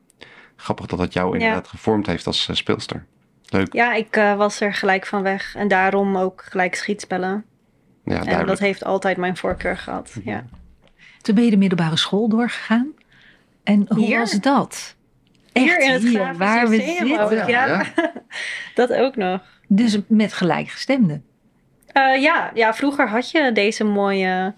grappig 0.55 0.85
dat 0.85 0.99
dat 0.99 1.13
jou 1.13 1.33
inderdaad 1.33 1.67
gevormd 1.67 2.07
heeft 2.07 2.27
als 2.27 2.49
eh, 2.49 2.55
speelster. 2.55 3.05
Leuk. 3.49 3.73
Ja, 3.73 3.93
ik 3.93 4.15
eh, 4.15 4.35
was 4.35 4.59
er 4.59 4.73
gelijk 4.73 5.05
van 5.05 5.21
weg. 5.21 5.55
En 5.55 5.67
daarom 5.67 6.17
ook 6.17 6.43
gelijk 6.49 6.75
schietspellen. 6.75 7.45
Ja, 8.03 8.25
en 8.25 8.45
dat 8.45 8.59
heeft 8.59 8.83
altijd 8.83 9.17
mijn 9.17 9.37
voorkeur 9.37 9.77
gehad. 9.77 10.15
Ja. 10.23 10.45
Toen 11.21 11.35
ben 11.35 11.43
je 11.43 11.49
de 11.49 11.57
middelbare 11.57 11.97
school 11.97 12.29
doorgegaan. 12.29 12.91
En 13.63 13.85
hoe 13.87 14.05
Hier? 14.05 14.19
was 14.19 14.31
dat? 14.31 14.95
Hier 15.53 15.77
Echt 15.77 15.81
in 15.81 15.91
het 15.91 16.01
hier, 16.01 16.37
waar 16.37 16.69
we 16.69 16.75
zitten. 16.75 17.19
ook, 17.19 17.31
Ja, 17.31 17.47
ja. 17.47 17.65
ja. 17.67 18.11
dat 18.75 18.93
ook 18.93 19.15
nog. 19.15 19.41
Dus 19.67 19.97
met 20.07 20.33
gelijkgestemden. 20.33 21.23
Eh, 21.97 22.21
ja, 22.21 22.51
ja, 22.53 22.73
vroeger 22.73 23.09
had 23.09 23.31
je 23.31 23.51
deze 23.51 23.83
mooie 23.83 24.53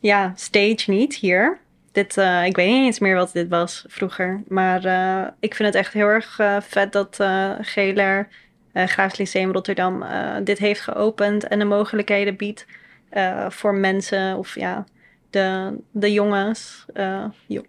ja, 0.00 0.32
stage 0.34 0.90
niet 0.90 1.14
hier. 1.14 1.58
Dit, 1.92 2.16
eh, 2.16 2.44
ik 2.44 2.56
weet 2.56 2.68
niet 2.68 2.84
eens 2.84 2.98
meer 2.98 3.16
wat 3.16 3.32
dit 3.32 3.48
was 3.48 3.84
vroeger. 3.88 4.42
Maar 4.48 4.84
eh, 4.84 5.26
ik 5.40 5.54
vind 5.54 5.68
het 5.68 5.76
echt 5.76 5.92
heel 5.92 6.06
erg 6.06 6.40
vet 6.60 6.92
dat 6.92 7.18
uh, 7.20 7.52
uh, 7.76 8.20
Graafs 8.72 9.18
Lyceum 9.18 9.52
Rotterdam, 9.52 10.04
dit 10.44 10.58
heeft 10.58 10.80
geopend 10.80 11.48
en 11.48 11.58
de 11.58 11.64
mogelijkheden 11.64 12.36
biedt 12.36 12.66
voor 13.48 13.74
mensen 13.74 14.36
of 14.36 14.54
ja, 14.54 14.84
de, 15.30 15.76
de 15.90 16.12
jongens, 16.12 16.84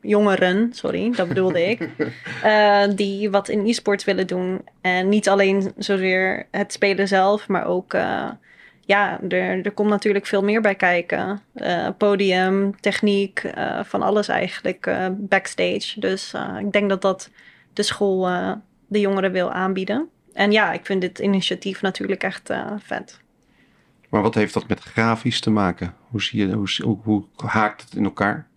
jongeren, 0.02 0.74
sorry, 0.74 1.12
dat 1.12 1.28
bedoelde 1.28 1.70
ik, 1.70 1.90
die 2.98 3.30
wat 3.30 3.50
in 3.50 3.66
e-sports 3.66 4.04
willen 4.04 4.28
doen. 4.28 4.62
En 4.82 5.10
niet 5.10 5.30
alleen 5.30 5.74
zozeer 5.78 6.48
het 6.52 6.74
spelen 6.74 7.08
zelf, 7.08 7.48
maar 7.48 7.66
ook 7.66 7.94
ja, 8.86 9.22
er, 9.22 9.66
er 9.66 9.72
komt 9.72 9.90
natuurlijk 9.90 10.26
veel 10.26 10.44
meer 10.44 10.62
bij 10.62 10.76
kijken. 10.76 11.42
Uh, 11.56 11.90
podium, 11.98 12.80
techniek, 12.80 13.44
uh, 13.44 13.84
van 13.84 14.02
alles 14.02 14.28
eigenlijk, 14.28 14.86
uh, 14.86 15.08
backstage. 15.12 16.00
Dus 16.00 16.34
ik 16.60 16.72
denk 16.72 16.90
dat 16.90 17.02
dat 17.02 17.30
de 17.74 17.84
school 17.84 18.30
de 18.88 19.00
jongeren 19.00 19.32
wil 19.32 19.52
aanbieden. 19.52 20.10
En 20.34 20.52
ja, 20.52 20.72
ik 20.72 20.86
vind 20.86 21.02
dit 21.02 21.20
initiatief 21.20 21.82
natuurlijk 21.82 22.24
echt 22.24 22.54
vet. 22.78 23.20
Maar 24.10 24.22
wat 24.22 24.36
heeft 24.36 24.54
dat 24.54 24.68
met 24.68 24.80
grafisch 24.80 25.40
te 25.40 25.50
maken? 25.50 25.96
Hoe, 26.10 26.22
zie 26.22 26.48
je, 26.48 26.54
hoe, 26.54 26.68
hoe, 26.84 26.98
hoe 27.36 27.50
haakt 27.50 27.82
het 27.82 27.94
in 27.94 28.04
elkaar? 28.04 28.48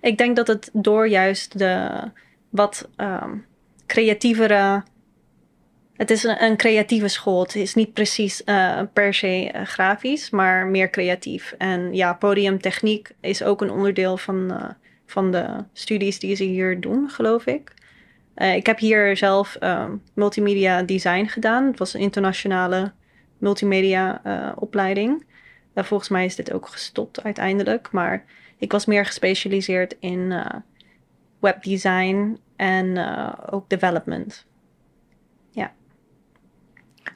Ik 0.00 0.18
denk 0.18 0.36
dat 0.36 0.46
het 0.46 0.70
door 0.72 1.08
juist 1.08 1.58
de 1.58 2.02
wat 2.50 2.88
um, 2.96 3.44
creatievere 3.86 4.82
het 5.96 6.10
is 6.10 6.22
een, 6.24 6.42
een, 6.42 6.56
creatieve 6.56 7.08
school. 7.08 7.42
Het 7.42 7.54
is 7.54 7.74
niet 7.74 7.92
precies 7.92 8.42
uh, 8.44 8.80
per 8.92 9.14
se 9.14 9.52
uh, 9.54 9.62
grafisch, 9.62 10.30
maar 10.30 10.66
meer 10.66 10.90
creatief. 10.90 11.54
En 11.58 11.94
ja, 11.94 12.14
podiumtechniek 12.14 13.10
is 13.20 13.42
ook 13.42 13.60
een 13.60 13.70
onderdeel 13.70 14.16
van, 14.16 14.50
uh, 14.50 14.64
van 15.06 15.30
de 15.30 15.64
studies 15.72 16.18
die 16.18 16.36
ze 16.36 16.44
hier 16.44 16.80
doen, 16.80 17.10
geloof 17.10 17.46
ik. 17.46 17.74
ik 18.36 18.66
heb 18.66 18.78
hier 18.78 19.16
zelf 19.16 19.58
multimedia 20.14 20.82
design 20.82 21.26
gedaan. 21.26 21.66
Het 21.66 21.78
was 21.78 21.94
een 21.94 22.00
internationale 22.00 22.92
multimedia 23.38 24.20
opleiding. 24.56 25.24
volgens 25.74 26.08
mij 26.08 26.24
is 26.24 26.36
dit 26.36 26.52
ook 26.52 26.68
gestopt 26.68 27.22
uiteindelijk. 27.22 27.88
Maar 27.92 28.24
ik 28.58 28.72
was 28.72 28.86
meer 28.86 29.06
gespecialiseerd 29.06 29.96
in 30.00 30.34
webdesign 31.40 32.38
en 32.56 32.98
ook 33.50 33.68
development. 33.68 34.46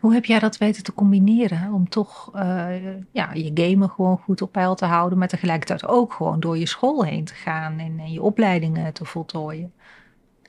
Hoe 0.01 0.15
heb 0.15 0.25
jij 0.25 0.39
dat 0.39 0.59
weten 0.59 0.83
te 0.83 0.95
combineren 0.95 1.73
om 1.73 1.89
toch 1.89 2.31
uh, 2.35 2.69
ja, 3.13 3.33
je 3.33 3.51
gamen 3.55 3.91
gewoon 3.91 4.19
goed 4.19 4.43
op 4.43 4.53
peil 4.53 4.75
te 4.75 4.85
houden, 4.85 5.19
maar 5.19 5.29
tegelijkertijd 5.29 5.87
ook 5.87 6.13
gewoon 6.13 6.41
door 6.41 6.59
je 6.59 6.67
school 6.67 7.05
heen 7.05 7.25
te 7.25 7.35
gaan 7.35 7.79
en, 7.79 8.13
je 8.13 8.23
opleidingen 8.23 8.93
te 8.93 9.05
voltooien? 9.05 9.73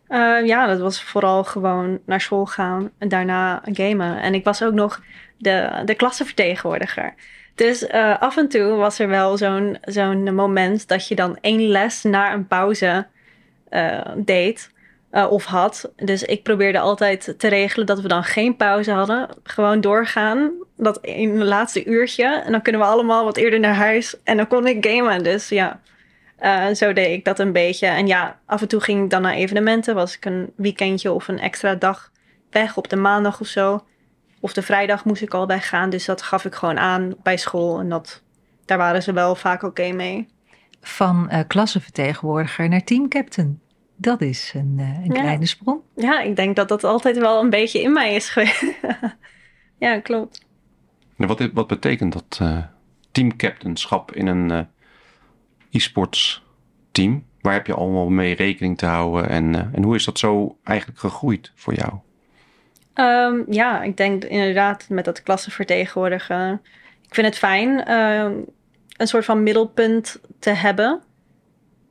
Uh, 0.09 0.45
ja, 0.45 0.67
dat 0.67 0.79
was 0.79 1.03
vooral 1.03 1.43
gewoon 1.43 1.99
naar 2.05 2.21
school 2.21 2.45
gaan 2.45 2.89
en 2.97 3.07
daarna 3.07 3.61
gamen. 3.63 4.21
En 4.21 4.33
ik 4.33 4.43
was 4.43 4.63
ook 4.63 4.73
nog 4.73 5.01
de, 5.37 5.81
de 5.85 5.95
klassenvertegenwoordiger. 5.95 7.13
Dus 7.55 7.83
uh, 7.83 8.19
af 8.19 8.37
en 8.37 8.47
toe 8.47 8.75
was 8.75 8.99
er 8.99 9.07
wel 9.07 9.37
zo'n 9.37 9.77
zo'n 9.81 10.35
moment 10.35 10.87
dat 10.87 11.07
je 11.07 11.15
dan 11.15 11.37
één 11.41 11.61
les 11.61 12.03
na 12.03 12.33
een 12.33 12.47
pauze 12.47 13.07
deed. 14.15 14.71
Uh, 15.11 15.31
of 15.31 15.45
had. 15.45 15.91
Dus 15.95 16.23
ik 16.23 16.43
probeerde 16.43 16.79
altijd 16.79 17.33
te 17.37 17.47
regelen 17.47 17.85
dat 17.85 17.99
we 17.99 18.07
dan 18.07 18.23
geen 18.23 18.55
pauze 18.55 18.91
hadden. 18.91 19.29
Gewoon 19.43 19.81
doorgaan. 19.81 20.51
Dat 20.77 20.99
in 21.01 21.39
het 21.39 21.47
laatste 21.47 21.85
uurtje. 21.85 22.41
En 22.45 22.51
dan 22.51 22.61
kunnen 22.61 22.81
we 22.81 22.87
allemaal 22.87 23.23
wat 23.23 23.37
eerder 23.37 23.59
naar 23.59 23.75
huis. 23.75 24.15
En 24.23 24.37
dan 24.37 24.47
kon 24.47 24.67
ik 24.67 24.85
gamen. 24.85 25.23
Dus 25.23 25.49
ja, 25.49 25.79
uh, 26.41 26.67
zo 26.67 26.93
deed 26.93 27.17
ik 27.17 27.25
dat 27.25 27.39
een 27.39 27.51
beetje. 27.51 27.87
En 27.87 28.07
ja, 28.07 28.39
af 28.45 28.61
en 28.61 28.67
toe 28.67 28.79
ging 28.79 29.03
ik 29.03 29.09
dan 29.09 29.21
naar 29.21 29.33
evenementen. 29.33 29.95
Was 29.95 30.15
ik 30.15 30.25
een 30.25 30.53
weekendje 30.55 31.11
of 31.11 31.27
een 31.27 31.39
extra 31.39 31.75
dag 31.75 32.11
weg 32.49 32.77
op 32.77 32.89
de 32.89 32.95
maandag 32.95 33.39
of 33.39 33.47
zo. 33.47 33.85
Of 34.39 34.53
de 34.53 34.61
vrijdag 34.61 35.05
moest 35.05 35.21
ik 35.21 35.33
al 35.33 35.45
bij 35.45 35.61
gaan. 35.61 35.89
Dus 35.89 36.05
dat 36.05 36.21
gaf 36.21 36.45
ik 36.45 36.55
gewoon 36.55 36.79
aan 36.79 37.15
bij 37.23 37.37
school. 37.37 37.79
En 37.79 37.89
dat, 37.89 38.21
daar 38.65 38.77
waren 38.77 39.03
ze 39.03 39.13
wel 39.13 39.35
vaak 39.35 39.63
oké 39.63 39.91
mee. 39.91 40.27
Van 40.81 41.29
uh, 41.31 41.39
klassenvertegenwoordiger 41.47 42.69
naar 42.69 42.83
teamcaptain. 42.83 43.61
Dat 44.01 44.21
is 44.21 44.51
een, 44.55 44.75
uh, 44.79 45.03
een 45.03 45.11
kleine 45.11 45.45
sprong. 45.45 45.81
Ja, 45.95 46.21
ik 46.21 46.35
denk 46.35 46.55
dat 46.55 46.67
dat 46.67 46.83
altijd 46.83 47.17
wel 47.17 47.41
een 47.41 47.49
beetje 47.49 47.81
in 47.81 47.93
mij 47.93 48.15
is 48.15 48.29
geweest. 48.29 48.63
ja, 49.77 49.99
klopt. 49.99 50.45
Wat, 51.15 51.49
wat 51.53 51.67
betekent 51.67 52.13
dat 52.13 52.39
uh, 52.41 52.57
teamcaptainschap 53.11 54.15
in 54.15 54.27
een 54.27 54.51
uh, 54.51 54.59
e-sports 55.71 56.43
team? 56.91 57.25
Waar 57.41 57.53
heb 57.53 57.67
je 57.67 57.73
allemaal 57.73 58.09
mee 58.09 58.35
rekening 58.35 58.77
te 58.77 58.85
houden 58.85 59.29
en, 59.29 59.55
en 59.73 59.83
hoe 59.83 59.95
is 59.95 60.05
dat 60.05 60.19
zo 60.19 60.57
eigenlijk 60.63 60.99
gegroeid 60.99 61.51
voor 61.55 61.73
jou? 61.73 61.93
Um, 62.93 63.45
ja, 63.49 63.83
ik 63.83 63.97
denk 63.97 64.23
inderdaad 64.23 64.89
met 64.89 65.05
dat 65.05 65.23
klassenvertegenwoordigen. 65.23 66.61
Ik 67.07 67.13
vind 67.13 67.27
het 67.27 67.37
fijn 67.37 67.91
um, 67.91 68.45
een 68.97 69.07
soort 69.07 69.25
van 69.25 69.43
middelpunt 69.43 70.21
te 70.39 70.49
hebben. 70.49 71.01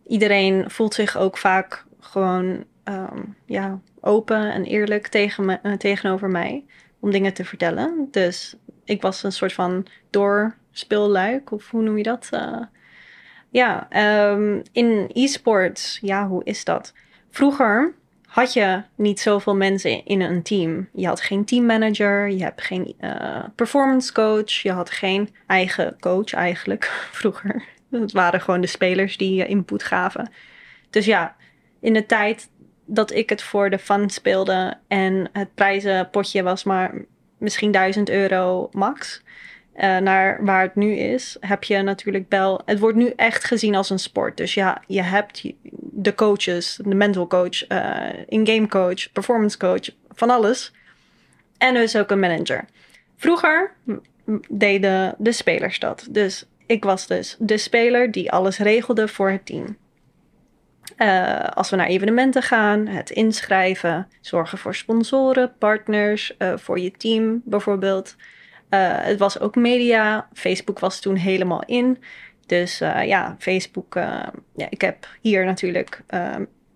Iedereen 0.06 0.70
voelt 0.70 0.94
zich 0.94 1.16
ook 1.16 1.38
vaak 1.38 1.88
gewoon 2.10 2.64
um, 2.84 3.36
ja, 3.44 3.80
open 4.00 4.52
en 4.52 4.64
eerlijk 4.64 5.06
tegen 5.06 5.44
me, 5.44 5.58
uh, 5.62 5.72
tegenover 5.72 6.28
mij 6.28 6.64
om 7.00 7.10
dingen 7.10 7.34
te 7.34 7.44
vertellen. 7.44 8.08
Dus 8.10 8.56
ik 8.84 9.02
was 9.02 9.22
een 9.22 9.32
soort 9.32 9.52
van 9.52 9.86
doorspeelluik, 10.10 11.50
of 11.50 11.70
hoe 11.70 11.82
noem 11.82 11.96
je 11.96 12.02
dat? 12.02 12.28
Uh, 12.34 12.62
ja, 13.50 13.88
um, 14.30 14.62
in 14.72 15.10
e-sports, 15.12 15.98
ja, 16.02 16.28
hoe 16.28 16.44
is 16.44 16.64
dat? 16.64 16.92
Vroeger 17.30 17.94
had 18.26 18.52
je 18.52 18.82
niet 18.94 19.20
zoveel 19.20 19.56
mensen 19.56 20.04
in 20.04 20.20
een 20.20 20.42
team. 20.42 20.88
Je 20.92 21.06
had 21.06 21.20
geen 21.20 21.44
teammanager, 21.44 22.30
je 22.30 22.42
hebt 22.42 22.62
geen 22.62 22.94
uh, 23.00 23.44
performance 23.54 24.12
coach, 24.12 24.50
je 24.50 24.72
had 24.72 24.90
geen 24.90 25.34
eigen 25.46 25.96
coach 26.00 26.32
eigenlijk 26.32 26.84
vroeger. 27.20 27.62
Het 27.90 28.12
waren 28.12 28.40
gewoon 28.40 28.60
de 28.60 28.66
spelers 28.66 29.16
die 29.16 29.46
input 29.46 29.82
gaven. 29.82 30.30
Dus 30.90 31.04
ja, 31.04 31.36
in 31.80 31.92
de 31.92 32.06
tijd 32.06 32.50
dat 32.84 33.12
ik 33.12 33.28
het 33.28 33.42
voor 33.42 33.70
de 33.70 33.78
fun 33.78 34.10
speelde 34.10 34.76
en 34.88 35.28
het 35.32 35.54
prijzenpotje 35.54 36.42
was 36.42 36.64
maar 36.64 37.04
misschien 37.38 37.70
1000 37.70 38.10
euro 38.10 38.68
max. 38.72 39.22
Uh, 39.76 39.98
naar 39.98 40.44
waar 40.44 40.62
het 40.62 40.74
nu 40.74 40.92
is, 40.92 41.36
heb 41.40 41.64
je 41.64 41.82
natuurlijk 41.82 42.24
wel. 42.28 42.62
Het 42.64 42.78
wordt 42.78 42.96
nu 42.96 43.12
echt 43.16 43.44
gezien 43.44 43.74
als 43.74 43.90
een 43.90 43.98
sport. 43.98 44.36
Dus 44.36 44.54
ja, 44.54 44.82
je 44.86 45.02
hebt 45.02 45.52
de 45.80 46.14
coaches, 46.14 46.80
de 46.84 46.94
mental 46.94 47.26
coach, 47.26 47.68
uh, 47.68 48.08
in-game 48.26 48.66
coach, 48.66 49.12
performance 49.12 49.58
coach, 49.58 49.90
van 50.08 50.30
alles. 50.30 50.72
En 51.58 51.74
dus 51.74 51.96
ook 51.96 52.10
een 52.10 52.20
manager. 52.20 52.64
Vroeger 53.16 53.72
deden 54.48 55.14
de 55.18 55.32
spelers 55.32 55.78
dat. 55.78 56.06
Dus 56.10 56.46
ik 56.66 56.84
was 56.84 57.06
dus 57.06 57.36
de 57.38 57.58
speler 57.58 58.10
die 58.10 58.32
alles 58.32 58.58
regelde 58.58 59.08
voor 59.08 59.30
het 59.30 59.46
team. 59.46 59.76
Uh, 61.02 61.44
als 61.44 61.70
we 61.70 61.76
naar 61.76 61.86
evenementen 61.86 62.42
gaan, 62.42 62.86
het 62.86 63.10
inschrijven, 63.10 64.08
zorgen 64.20 64.58
voor 64.58 64.74
sponsoren, 64.74 65.52
partners, 65.58 66.34
uh, 66.38 66.56
voor 66.56 66.78
je 66.78 66.90
team 66.90 67.42
bijvoorbeeld. 67.44 68.16
Uh, 68.70 68.80
het 68.82 69.18
was 69.18 69.40
ook 69.40 69.54
media. 69.54 70.28
Facebook 70.32 70.78
was 70.78 71.00
toen 71.00 71.16
helemaal 71.16 71.62
in. 71.64 71.98
Dus 72.46 72.78
ja, 72.78 73.36
Facebook. 73.38 73.94
ja, 74.54 74.66
ik 74.70 74.80
heb 74.80 75.08
hier 75.20 75.44
natuurlijk 75.44 76.02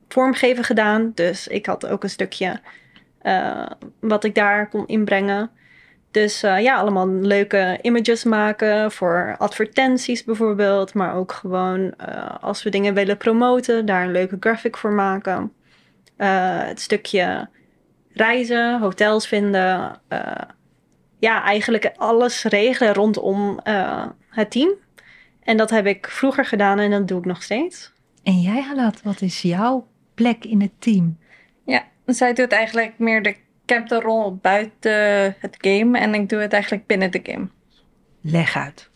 vormgeven 0.09 0.65
gedaan. 0.65 1.13
Dus 1.15 1.49
ik 1.49 1.67
had 1.67 1.87
ook 1.87 2.03
een 2.03 2.11
stukje 2.11 2.61
wat 4.01 4.25
ik 4.25 4.35
daar 4.35 4.69
kon 4.69 4.87
inbrengen. 4.87 5.51
Dus 6.15 6.45
uh, 6.45 6.61
ja, 6.61 6.77
allemaal 6.77 7.09
leuke 7.09 7.79
images 7.83 8.25
maken 8.25 8.93
voor 8.93 9.35
advertenties 9.39 10.25
bijvoorbeeld. 10.25 10.95
Maar 10.95 11.15
ook 11.15 11.33
gewoon 11.33 11.81
uh, 11.81 12.35
als 12.41 12.63
we 12.63 12.71
dingen 12.71 12.95
willen 12.95 13.17
promoten, 13.17 13.87
daar 13.87 14.05
een 14.05 14.13
leuke 14.13 14.37
graphic 14.41 14.77
voor 14.77 14.93
maken. 14.93 15.53
Uh, 16.19 16.63
het 16.67 16.81
stukje 16.81 17.49
reizen, 18.13 18.81
hotels 18.81 19.27
vinden. 19.27 20.01
ja, 21.19 21.43
eigenlijk 21.43 21.93
alles 21.97 22.45
regelen 22.45 22.95
rondom 22.95 23.61
het 24.29 24.51
team. 24.51 24.73
En 25.43 25.57
dat 25.57 25.71
heb 25.71 25.87
ik 25.87 26.09
vroeger 26.09 26.45
gedaan 26.45 26.79
en 26.79 26.91
dat 26.91 27.09
doe 27.09 27.19
ik 27.19 27.25
nog 27.25 27.43
steeds. 27.43 27.93
En 28.23 28.41
jij, 28.41 28.63
Halat, 28.63 29.03
wat 29.03 29.21
is 29.21 29.43
jouw 29.43 29.87
plek 30.15 30.45
in 30.45 30.61
het 30.61 30.73
team? 30.79 31.19
Ja, 31.65 31.85
zij 32.07 32.33
doet 32.33 32.53
eigenlijk 32.53 32.99
meer 32.99 33.23
de 33.23 33.37
ik 33.67 33.75
heb 33.75 33.89
de 33.89 34.01
rol 34.01 34.37
buiten 34.37 35.37
het 35.39 35.57
game 35.59 35.99
en 35.99 36.15
ik 36.15 36.29
doe 36.29 36.41
het 36.41 36.53
eigenlijk 36.53 36.87
binnen 36.87 37.11
de 37.11 37.21
game. 37.23 37.49
Leg 38.21 38.57
uit. 38.57 38.91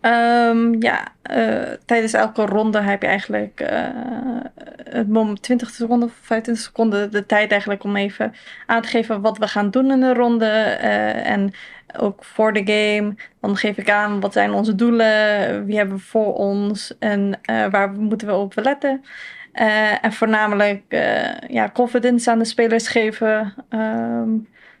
Ehm, 0.00 0.74
ja, 0.82 1.08
eh, 1.22 1.72
tijdens 1.84 2.12
elke 2.12 2.46
ronde 2.46 2.80
heb 2.80 3.02
je 3.02 3.08
eigenlijk 3.08 3.60
eh, 3.60 3.88
het 4.90 5.08
moment 5.08 5.42
20 5.42 5.70
seconden 5.70 6.08
of 6.08 6.14
25 6.20 6.64
seconden 6.64 7.10
de 7.10 7.26
tijd 7.26 7.50
eigenlijk 7.50 7.84
om 7.84 7.96
even 7.96 8.34
aan 8.66 8.82
te 8.82 8.88
geven 8.88 9.20
wat 9.20 9.38
we 9.38 9.48
gaan 9.48 9.70
doen 9.70 9.90
in 9.90 10.00
de 10.00 10.14
ronde. 10.14 10.46
eh, 10.46 11.30
en 11.30 11.52
ook 11.96 12.24
voor 12.24 12.52
de 12.52 12.62
game. 12.64 13.14
Dan 13.40 13.56
geef 13.56 13.76
ik 13.76 13.90
aan 13.90 14.20
wat 14.20 14.32
zijn 14.32 14.52
onze 14.52 14.74
doelen, 14.74 15.64
wie 15.64 15.76
hebben 15.76 15.96
we 15.96 16.02
voor 16.02 16.34
ons 16.34 16.98
en 16.98 17.40
waar 17.70 17.90
moeten 17.90 18.26
we 18.28 18.34
op 18.34 18.52
letten. 18.54 19.04
Eh, 19.58 20.04
en 20.04 20.12
voornamelijk 20.12 20.82
eh, 20.88 21.38
ja, 21.48 21.70
confidence 21.72 22.30
aan 22.30 22.38
de 22.38 22.44
spelers 22.44 22.88
geven. 22.88 23.54
Ehm, 23.68 24.28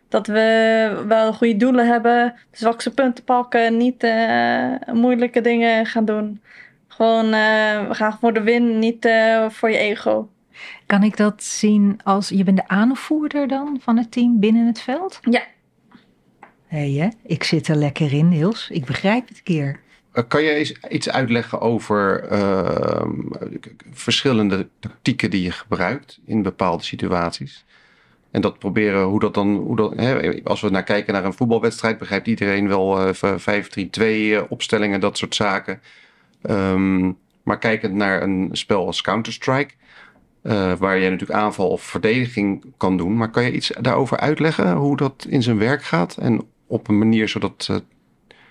dat 0.08 0.26
we 0.26 1.04
wel 1.08 1.32
goede 1.32 1.56
doelen 1.56 1.86
hebben. 1.86 2.34
De 2.50 2.56
zwakste 2.56 2.94
punten 2.94 3.24
pakken. 3.24 3.76
Niet 3.76 4.02
eh, 4.02 4.74
moeilijke 4.92 5.40
dingen 5.40 5.86
gaan 5.86 6.04
doen. 6.04 6.40
Gewoon, 6.88 7.30
we 7.88 7.88
gaan 7.90 8.18
voor 8.20 8.32
de 8.32 8.40
win, 8.40 8.78
niet 8.78 9.08
voor 9.48 9.70
je 9.70 9.76
ego. 9.76 10.28
Kan 10.86 11.02
ik 11.02 11.16
dat 11.16 11.42
zien 11.42 12.00
als 12.04 12.28
je 12.28 12.44
bent 12.44 12.56
de 12.56 12.68
aanvoerder 12.68 13.48
dan 13.48 13.78
van 13.80 13.96
het 13.96 14.12
team 14.12 14.40
binnen 14.40 14.66
het 14.66 14.80
veld? 14.80 15.20
Ja. 15.22 15.42
Hé, 16.66 16.92
hè? 16.98 17.08
ik 17.22 17.44
zit 17.44 17.68
er 17.68 17.76
lekker 17.76 18.12
in, 18.12 18.28
Niels. 18.28 18.68
Ik 18.70 18.84
begrijp 18.84 19.28
het 19.28 19.42
keer. 19.42 19.80
Eh, 20.18 20.24
Kan 20.28 20.42
je 20.42 20.76
iets 20.90 21.10
uitleggen 21.10 21.60
over 21.60 22.24
ehm, 22.24 23.10
verschillende 23.92 24.68
tactieken 24.80 25.30
die 25.30 25.42
je 25.42 25.50
gebruikt 25.50 26.18
in 26.26 26.42
bepaalde 26.42 26.82
situaties? 26.84 27.64
En 28.30 28.40
dat 28.40 28.58
proberen 28.58 29.02
hoe 29.02 29.20
dat 29.20 29.34
dan, 29.34 29.56
hoe 29.56 29.92
hè, 29.96 30.40
als 30.44 30.60
we 30.60 30.68
naar 30.70 30.82
kijken 30.84 31.12
naar 31.12 31.24
een 31.24 31.32
voetbalwedstrijd, 31.32 31.98
begrijpt 31.98 32.26
iedereen 32.26 32.68
wel 32.68 33.00
eh, 33.00 33.12
v- 33.14 33.40
5-3-2 33.42 34.34
eh, 34.34 34.42
opstellingen, 34.48 35.00
dat 35.00 35.18
soort 35.18 35.34
zaken. 35.34 35.80
Ehm, 36.42 37.12
maar 37.42 37.58
kijkend 37.58 37.94
naar 37.94 38.22
een 38.22 38.48
spel 38.52 38.86
als 38.86 39.00
Counter-Strike, 39.02 39.74
eh, 40.42 40.72
waar 40.74 40.96
je 40.98 41.10
natuurlijk 41.10 41.38
aanval 41.40 41.68
of 41.68 41.82
verdediging 41.82 42.64
kan 42.76 42.96
doen. 42.96 43.16
Maar 43.16 43.30
kan 43.30 43.44
je 43.44 43.52
iets 43.52 43.72
daarover 43.80 44.16
uitleggen, 44.16 44.72
hoe 44.76 44.96
dat 44.96 45.26
in 45.28 45.42
zijn 45.42 45.58
werk 45.58 45.82
gaat? 45.84 46.16
En 46.16 46.42
op 46.66 46.88
een 46.88 46.98
manier 46.98 47.28
zodat 47.28 47.66
eh, 47.70 47.76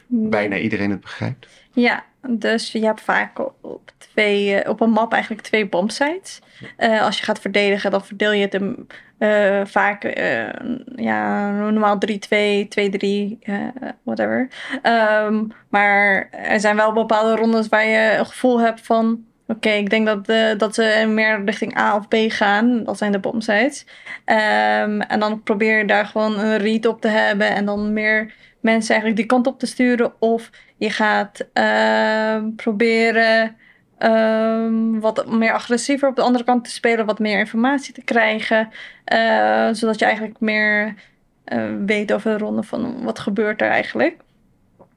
bijna 0.07 0.57
iedereen 0.57 0.91
het 0.91 1.01
begrijpt? 1.01 1.47
Ja, 1.73 2.03
dus 2.29 2.71
je 2.71 2.85
hebt 2.85 3.01
vaak 3.01 3.39
op, 3.61 3.91
twee, 3.97 4.55
eh, 4.55 4.69
op 4.69 4.81
een 4.81 4.89
map 4.89 5.13
eigenlijk 5.13 5.41
twee 5.41 5.67
bombsites. 5.67 6.39
Eh 6.77 7.01
als 7.01 7.17
je 7.17 7.23
gaat 7.23 7.39
verdedigen, 7.39 7.91
dan 7.91 8.05
verdeel 8.05 8.31
je 8.31 8.41
het 8.41 8.53
hem 8.53 8.87
eh, 9.17 9.61
vaak, 9.65 10.03
eh, 10.03 10.47
ja, 10.95 11.51
normaal 11.51 11.97
3-2, 11.97 12.67
2-3, 12.67 13.37
eh, 13.41 13.55
whatever. 14.03 14.47
Ehm, 14.81 15.43
maar 15.69 16.29
er 16.31 16.59
zijn 16.59 16.75
wel 16.75 16.93
bepaalde 16.93 17.35
rondes 17.35 17.67
waar 17.67 17.85
je 17.85 18.15
een 18.17 18.25
gevoel 18.25 18.59
hebt 18.59 18.81
van... 18.81 19.25
Oké, 19.47 19.69
ik 19.69 19.89
denk 19.89 20.05
dat, 20.05 20.25
dat 20.59 20.75
ze 20.75 21.05
meer 21.07 21.43
richting 21.45 21.77
A 21.77 21.95
of 21.95 22.07
B 22.07 22.15
gaan. 22.27 22.83
Dat 22.83 22.97
zijn 22.97 23.11
de 23.11 23.19
bombsites. 23.19 23.85
Ehm, 24.25 25.01
en 25.01 25.19
dan 25.19 25.43
probeer 25.43 25.77
je 25.77 25.85
daar 25.85 26.05
gewoon 26.05 26.39
een 26.39 26.57
read 26.57 26.85
op 26.85 27.01
te 27.01 27.07
hebben. 27.07 27.49
En 27.55 27.65
dan 27.65 27.93
meer 27.93 28.33
mensen 28.67 28.89
eigenlijk 28.89 29.19
die 29.19 29.29
kant 29.29 29.47
op 29.47 29.59
te 29.59 29.65
sturen. 29.65 30.13
Of 30.19 30.49
je 30.77 30.89
gaat 30.89 31.47
ehm, 31.53 32.51
proberen 32.55 33.55
ehm, 33.97 34.99
wat 34.99 35.27
meer 35.27 35.53
agressiever 35.53 36.09
op 36.09 36.15
de 36.15 36.21
andere 36.21 36.43
kant 36.43 36.63
te 36.63 36.69
spelen, 36.69 37.05
wat 37.05 37.19
meer 37.19 37.39
informatie 37.39 37.93
te 37.93 38.03
krijgen, 38.03 38.69
eh, 39.03 39.69
zodat 39.71 39.99
je 39.99 40.05
eigenlijk 40.05 40.39
meer 40.39 40.95
eh, 41.43 41.63
weet 41.85 42.13
over 42.13 42.31
de 42.31 42.43
ronde 42.43 42.63
van 42.63 43.03
wat 43.03 43.19
gebeurt 43.19 43.61
er 43.61 43.69
eigenlijk. 43.69 44.17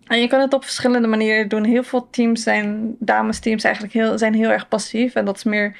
En 0.06 0.20
je 0.20 0.28
kan 0.28 0.40
het 0.40 0.54
op 0.54 0.64
verschillende 0.64 1.09
manieren 1.09 1.48
doen. 1.48 1.64
Heel 1.64 1.83
veel 1.83 2.11
teams 2.11 2.42
zijn, 2.42 2.96
damesteams 2.98 3.64
eigenlijk 3.64 3.94
heel, 3.94 4.18
zijn 4.18 4.35
heel 4.35 4.50
erg 4.50 4.68
passief. 4.68 5.14
En 5.14 5.24
dat 5.24 5.37
is 5.37 5.44
meer, 5.44 5.76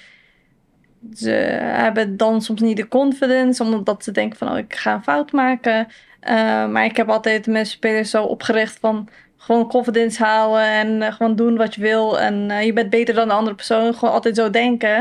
ze 1.15 1.31
hebben 1.61 2.17
dan 2.17 2.43
soms 2.43 2.61
niet 2.61 2.77
de 2.77 2.89
confidence, 2.89 3.63
omdat 3.63 4.05
ze 4.05 4.13
denken 4.13 4.39
van, 4.39 4.51
oh, 4.51 4.59
ik 4.59 4.75
ga 4.75 4.95
een 4.95 5.03
fout 5.03 5.33
maken. 5.33 5.89
Uh, 6.23 6.67
maar 6.67 6.85
ik 6.85 6.97
heb 6.97 7.09
altijd 7.09 7.47
mijn 7.47 7.67
spelers 7.67 8.11
zo 8.11 8.25
opgericht 8.25 8.79
van 8.81 9.09
gewoon 9.37 9.69
confidence 9.69 10.25
houden 10.25 10.65
en 10.65 11.01
uh, 11.01 11.13
gewoon 11.13 11.37
doen 11.37 11.57
wat 11.57 11.75
je 11.75 11.81
wil. 11.81 12.21
En 12.21 12.51
uh, 12.51 12.63
je 12.63 12.73
bent 12.73 12.91
beter 12.91 13.15
dan 13.15 13.29
de 13.29 13.35
andere 13.35 13.57
persoon. 13.57 13.95
Gewoon 13.95 14.15
altijd 14.15 14.37
zo 14.37 14.51
denken. 14.51 14.97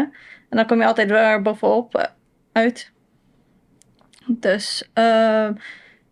En 0.49 0.57
dan 0.57 0.65
kom 0.65 0.79
je 0.79 0.85
altijd 0.85 1.09
weer 1.09 1.41
bovenop 1.41 2.11
uit. 2.51 2.91
Dus 4.27 4.89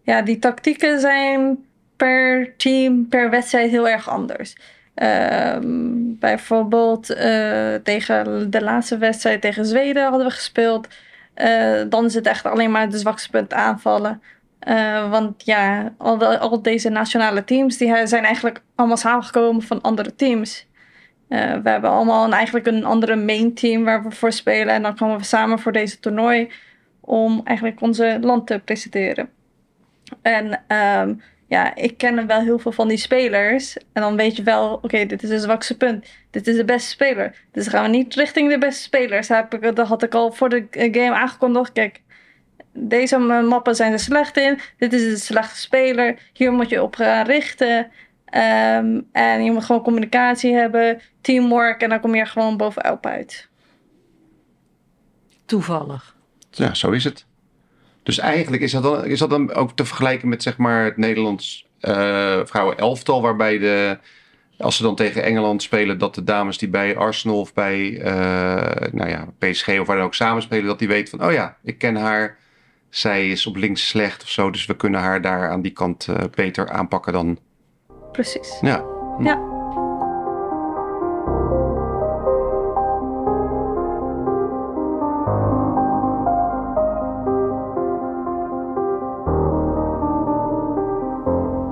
ja, 0.03 0.21
die 0.23 0.39
tactieken 0.39 0.99
zijn 0.99 1.65
per 1.95 2.53
team, 2.57 3.07
per 3.07 3.29
wedstrijd 3.29 3.69
heel 3.69 3.89
erg 3.89 4.09
anders. 4.09 4.55
Um, 4.95 6.17
bijvoorbeeld 6.19 7.05
tegen 7.83 8.47
de 8.51 8.61
laatste 8.61 8.97
wedstrijd 8.97 9.41
tegen 9.41 9.65
Zweden 9.65 10.03
hadden 10.03 10.27
we 10.27 10.33
gespeeld. 10.33 10.87
dan 11.89 12.05
is 12.05 12.13
het 12.13 12.27
echt 12.27 12.45
alleen 12.45 12.71
maar 12.71 12.89
de 12.89 12.97
zwakste 12.97 13.29
punt 13.29 13.53
aanvallen. 13.53 14.21
Uh, 14.67 15.09
want 15.09 15.45
ja, 15.45 15.93
al, 15.97 16.25
al, 16.25 16.61
deze 16.61 16.89
nationale 16.89 17.43
teams 17.43 17.77
die 17.77 18.07
zijn 18.07 18.23
eigenlijk 18.23 18.61
allemaal 18.75 18.97
samengekomen 18.97 19.61
van 19.61 19.81
andere 19.81 20.15
teams. 20.15 20.67
Uh, 21.29 21.53
we 21.63 21.69
hebben 21.69 21.89
allemaal 21.89 22.31
eigenlijk 22.31 22.67
een 22.67 22.85
andere 22.85 23.15
main 23.15 23.53
team 23.53 23.83
waar 23.83 24.03
we 24.03 24.11
voor 24.11 24.31
spelen. 24.31 24.73
En 24.73 24.81
dan 24.81 24.95
komen 24.95 25.17
we 25.17 25.23
samen 25.23 25.59
voor 25.59 25.71
deze 25.71 25.99
toernooi 25.99 26.51
om 26.99 27.41
eigenlijk 27.43 27.81
onze 27.81 28.17
land 28.21 28.47
te 28.47 28.61
presenteren. 28.65 29.29
En 30.21 30.61
um, 30.99 31.21
ja, 31.47 31.75
ik 31.75 31.97
ken 31.97 32.27
wel 32.27 32.41
heel 32.41 32.59
veel 32.59 32.71
van 32.71 32.87
die 32.87 32.97
spelers. 32.97 33.77
En 33.77 34.01
dan 34.01 34.15
weet 34.15 34.35
je 34.35 34.43
wel, 34.43 34.79
oké, 34.81 35.05
dit 35.05 35.23
is 35.23 35.29
de 35.29 35.39
zwakste 35.39 35.77
punt. 35.77 36.07
Dit 36.31 36.47
is 36.47 36.55
de 36.55 36.65
beste 36.65 36.89
speler. 36.89 37.35
Dus 37.51 37.67
gaan 37.67 37.83
we 37.83 37.97
niet 37.97 38.15
richting 38.15 38.49
de 38.49 38.57
beste 38.57 38.81
spelers. 38.81 39.27
Dat, 39.27 39.57
dat 39.73 39.87
had 39.87 40.03
ik 40.03 40.13
al 40.13 40.31
voor 40.31 40.49
de 40.49 40.67
game 40.71 41.13
aangekondigd. 41.13 41.71
Kijk, 41.71 42.01
deze 42.79 43.17
mappen 43.17 43.75
zijn 43.75 43.91
er 43.91 43.99
slecht 43.99 44.37
in. 44.37 44.59
Dit 44.77 44.93
is 44.93 45.01
de 45.01 45.17
slechte 45.17 45.59
speler. 45.59 46.19
Hier 46.33 46.51
moet 46.51 46.69
je 46.69 46.83
op 46.83 46.95
gaan 46.95 47.25
richten. 47.25 47.77
Um, 47.77 49.07
en 49.11 49.43
je 49.43 49.51
moet 49.51 49.65
gewoon 49.65 49.81
communicatie 49.81 50.53
hebben, 50.53 51.01
teamwork. 51.21 51.81
En 51.81 51.89
dan 51.89 51.99
kom 51.99 52.15
je 52.15 52.21
er 52.21 52.27
gewoon 52.27 52.57
bovenop 52.57 53.05
uit. 53.05 53.47
Toevallig. 55.45 56.15
Ja, 56.51 56.73
zo 56.73 56.91
is 56.91 57.03
het. 57.03 57.25
Dus 58.03 58.19
eigenlijk 58.19 58.61
is 58.61 58.71
dat 58.71 58.83
dan, 58.83 59.05
is 59.05 59.19
dat 59.19 59.29
dan 59.29 59.53
ook 59.53 59.71
te 59.71 59.85
vergelijken 59.85 60.29
met 60.29 60.43
zeg 60.43 60.57
maar 60.57 60.83
het 60.83 60.97
Nederlands 60.97 61.67
uh, 61.81 62.39
vrouwen 62.43 62.77
elftal. 62.77 63.21
Waarbij 63.21 63.57
de, 63.57 63.97
als 64.57 64.75
ze 64.75 64.83
dan 64.83 64.95
tegen 64.95 65.23
Engeland 65.23 65.63
spelen, 65.63 65.97
dat 65.97 66.15
de 66.15 66.23
dames 66.23 66.57
die 66.57 66.69
bij 66.69 66.97
Arsenal 66.97 67.39
of 67.39 67.53
bij 67.53 67.89
uh, 67.89 68.05
nou 68.91 69.09
ja, 69.09 69.27
PSG 69.39 69.79
of 69.79 69.87
waar 69.87 69.97
dan 69.97 70.05
ook 70.05 70.13
samen 70.13 70.41
spelen, 70.41 70.65
dat 70.65 70.79
die 70.79 70.87
weten 70.87 71.17
van, 71.17 71.27
oh 71.27 71.33
ja, 71.33 71.57
ik 71.63 71.77
ken 71.77 71.95
haar 71.95 72.37
zij 72.97 73.29
is 73.29 73.47
op 73.47 73.55
links 73.55 73.87
slecht 73.87 74.23
of 74.23 74.29
zo. 74.29 74.51
Dus 74.51 74.65
we 74.65 74.75
kunnen 74.75 75.01
haar 75.01 75.21
daar 75.21 75.49
aan 75.49 75.61
die 75.61 75.71
kant 75.71 76.07
uh, 76.09 76.15
beter 76.35 76.69
aanpakken 76.69 77.13
dan. 77.13 77.39
Precies. 78.11 78.57
Ja. 78.61 78.83
Hm. 79.17 79.23
Ja. 79.23 79.55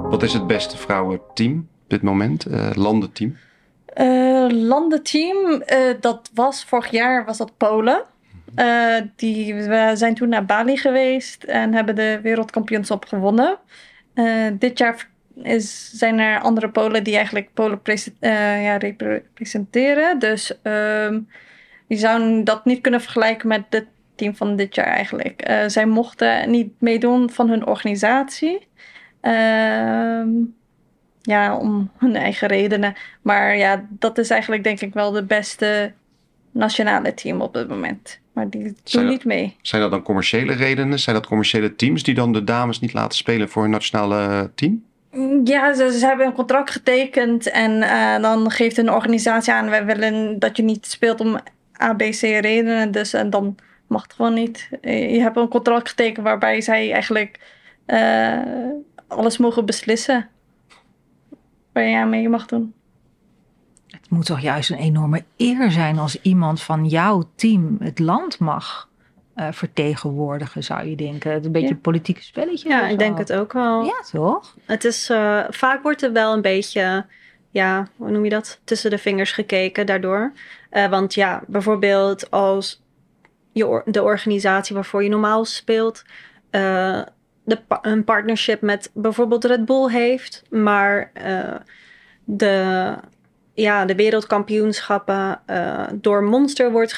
Wat 0.10 0.24
is 0.24 0.34
het 0.34 0.48
beste 0.48 0.78
vrouwenteam 0.78 1.58
op 1.84 1.90
dit 1.90 2.02
moment? 2.02 2.48
Uh, 2.48 2.70
landenteam? 2.74 3.38
Uh, 3.96 4.48
landenteam, 4.50 5.64
dat 6.00 6.30
was 6.34 6.66
vorig 6.66 6.92
jaar 6.92 7.26
was 7.26 7.38
dat 7.38 7.58
Polen. 7.58 8.04
Uh, 8.56 9.02
die, 9.16 9.54
we 9.54 9.92
zijn 9.94 10.16
toen 10.16 10.30
naar 10.30 10.46
Bali 10.46 10.78
geweest 10.78 11.44
en 11.44 11.74
hebben 11.74 11.96
de 11.96 12.20
wereldkampioenschap 12.22 13.06
gewonnen. 13.06 13.58
Uh, 14.16 14.48
dit 14.60 14.78
jaar 14.78 15.10
is, 15.44 15.90
zijn 15.92 16.20
er 16.20 16.40
andere 16.40 16.70
Polen 16.70 17.04
die 17.04 17.16
eigenlijk 17.16 17.54
Polen 17.54 17.80
uh, 17.88 18.64
ja, 18.64 18.78
representeren. 18.78 20.20
Dus 20.20 20.58
um, 20.64 21.30
die 21.88 21.98
zouden 21.98 22.44
dat 22.44 22.66
niet 22.66 22.82
kunnen 22.82 23.02
vergelijken 23.02 23.48
met 23.48 23.64
het 23.70 23.86
team 24.16 24.36
van 24.36 24.56
dit 24.56 24.76
jaar 24.76 24.88
eigenlijk. 24.88 25.64
zij 25.68 25.86
mochten 25.86 26.50
niet 26.52 26.82
meedoen 26.82 27.30
van 27.30 27.50
hun 27.50 27.66
organisatie. 27.66 28.68
ja, 31.22 31.58
om 31.58 31.92
hun 31.98 32.16
eigen 32.16 32.48
redenen. 32.48 32.94
Maar 33.22 33.58
ja, 33.58 33.86
dat 33.90 34.18
is 34.18 34.30
eigenlijk 34.30 34.64
denk 34.64 34.82
ik 34.82 34.94
wel 34.94 35.12
de 35.12 35.24
beste 35.24 35.94
nationale 36.52 37.14
team 37.14 37.42
op 37.42 37.54
dit 37.54 37.68
moment. 37.68 38.24
Maar 38.36 38.50
die 38.50 38.64
doen 38.64 38.78
zijn 38.84 39.04
dat, 39.04 39.14
niet 39.14 39.26
mee. 39.26 39.56
Zijn 39.62 39.82
dat 39.82 39.92
dan 39.92 40.02
commerciële 40.02 40.54
redenen? 40.54 41.00
Zijn 41.00 41.16
dat 41.16 41.28
commerciële 41.28 41.76
teams 41.76 42.04
die 42.04 42.14
dan 42.14 42.34
de 42.34 42.44
dames 42.44 42.80
niet 42.80 42.94
laten 42.94 43.18
spelen 43.18 43.50
voor 43.50 43.62
hun 43.62 43.72
nationale 43.72 44.52
team? 44.56 44.84
Ja, 45.44 45.74
ze, 45.74 45.98
ze 45.98 46.06
hebben 46.06 46.26
een 46.26 46.34
contract 46.34 46.72
getekend 46.72 47.50
en 47.50 47.72
uh, 47.72 48.22
dan 48.22 48.52
geeft 48.52 48.78
een 48.78 48.92
organisatie 48.92 49.54
aan: 49.54 49.70
wij 49.70 49.86
willen 49.86 50.40
dat 50.40 50.58
je 50.58 50.64
niet 50.64 50.86
speelt 50.86 51.20
om 51.20 51.40
ABC 51.72 52.22
redenen. 52.22 52.92
Dus 52.92 53.14
en 53.14 53.30
dan 53.30 53.56
mag 53.88 54.02
het 54.02 54.14
gewoon 54.14 54.34
niet. 54.34 54.70
Je 54.82 55.20
hebt 55.22 55.38
een 55.38 55.48
contract 55.48 55.90
getekend 55.90 56.26
waarbij 56.26 56.62
zij 56.62 56.92
eigenlijk 56.92 57.40
uh, 57.88 58.40
alles 59.08 59.38
mogen 59.38 59.66
beslissen 59.66 60.30
waar 61.74 61.84
je 61.84 61.98
aan 61.98 62.10
mee 62.10 62.30
mag 62.30 62.46
doen. 62.46 62.74
Moet 64.10 64.26
toch 64.26 64.40
juist 64.40 64.70
een 64.70 64.78
enorme 64.78 65.24
eer 65.38 65.72
zijn 65.72 66.00
als 66.00 66.22
iemand 66.22 66.62
van 66.62 66.86
jouw 66.86 67.24
team 67.36 67.78
het 67.80 68.00
land 68.00 68.40
mag 68.40 68.90
eh, 69.36 69.48
vertegenwoordigen, 69.52 70.64
zou 70.64 70.88
je 70.90 70.96
denken. 70.96 71.32
Het 71.32 71.40
is 71.40 71.46
een 71.46 71.52
beetje 71.52 71.68
Ja. 71.68 71.74
een 71.74 71.82
politieke 71.82 72.22
spelletje. 72.24 72.70
Ja, 72.70 72.88
ik 72.88 73.00
denk 73.00 73.18
het 73.18 73.34
ook 73.34 73.54
wel. 73.54 73.84
Ja, 73.84 74.02
toch? 74.12 74.56
Het 74.66 74.84
is, 74.84 75.10
eh, 75.10 75.44
vaak 75.50 75.84
wordt 75.84 76.04
er 76.04 76.12
wel 76.12 76.34
een 76.34 76.42
beetje, 76.42 77.06
ja, 77.50 77.88
hoe 77.96 78.12
noem 78.12 78.24
je 78.24 78.30
dat? 78.30 78.60
Tussen 78.64 78.90
de 78.90 78.98
vingers 78.98 79.32
gekeken 79.32 79.86
daardoor. 79.86 80.34
Eh, 80.70 80.88
want 80.90 81.14
ja, 81.14 81.44
bijvoorbeeld 81.48 82.32
als 82.32 82.84
je 83.52 83.68
or- 83.68 83.84
de 83.86 84.04
organisatie 84.04 84.76
waarvoor 84.76 85.04
je 85.04 85.10
normaal 85.10 85.46
speelt, 85.46 86.04
de 87.48 87.62
pa- 87.68 87.80
een 87.82 88.04
partnership 88.04 88.62
met 88.62 88.92
bijvoorbeeld 88.94 89.44
Red 89.46 89.66
Bull 89.66 89.90
heeft, 89.92 90.44
maar 90.50 91.12
de, 92.24 92.96
ja, 93.56 93.86
de 93.86 93.96
wereldkampioenschappen 93.96 95.42
eh, 95.46 95.88
door 95.94 96.24
Monster 96.24 96.72
wordt 96.72 96.94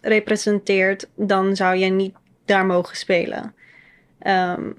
gerepresenteerd, 0.00 1.08
dan 1.14 1.56
zou 1.56 1.76
je 1.76 1.90
niet 1.90 2.14
daar 2.44 2.66
mogen 2.66 2.96
spelen. 2.96 3.54
Ehm, 4.18 4.70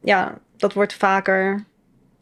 ja, 0.00 0.38
dat 0.56 0.72
wordt 0.72 0.94
vaker. 0.94 1.64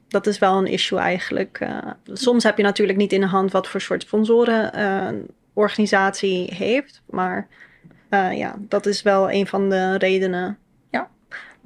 Dat 0.08 0.26
is 0.26 0.38
wel 0.38 0.58
een 0.58 0.66
issue 0.66 0.98
eigenlijk. 0.98 1.58
Eh, 1.60 1.78
soms 2.12 2.44
heb 2.44 2.56
je 2.56 2.62
natuurlijk 2.62 2.98
niet 2.98 3.12
in 3.12 3.20
de 3.20 3.26
hand 3.26 3.52
wat 3.52 3.68
voor 3.68 3.80
soort 3.80 4.02
sponsoren 4.02 4.72
eh, 4.72 5.06
een 5.06 5.26
organisatie 5.52 6.54
heeft. 6.54 7.02
Maar 7.06 7.48
eh, 8.08 8.38
ja, 8.38 8.54
dat 8.58 8.86
is 8.86 9.02
wel 9.02 9.30
een 9.30 9.46
van 9.46 9.70
de 9.70 9.98
redenen. 9.98 10.58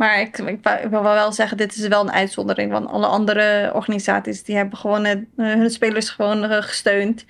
Maar 0.00 0.20
ik, 0.20 0.38
ik, 0.38 0.58
wil 0.90 1.02
wel 1.02 1.32
zeggen, 1.32 1.56
dit 1.56 1.74
is 1.76 1.88
wel 1.88 2.00
een 2.00 2.12
uitzondering. 2.12 2.70
Want 2.72 2.88
alle 2.88 3.06
andere 3.06 3.70
organisaties 3.74 4.42
die 4.44 4.56
hebben 4.56 4.78
gewoon 4.78 5.04
het- 5.04 5.24
eh, 5.36 5.46
hun 5.46 5.70
spelers 5.70 6.10
gewoon 6.10 6.44
eh, 6.44 6.62
gesteund. 6.62 7.24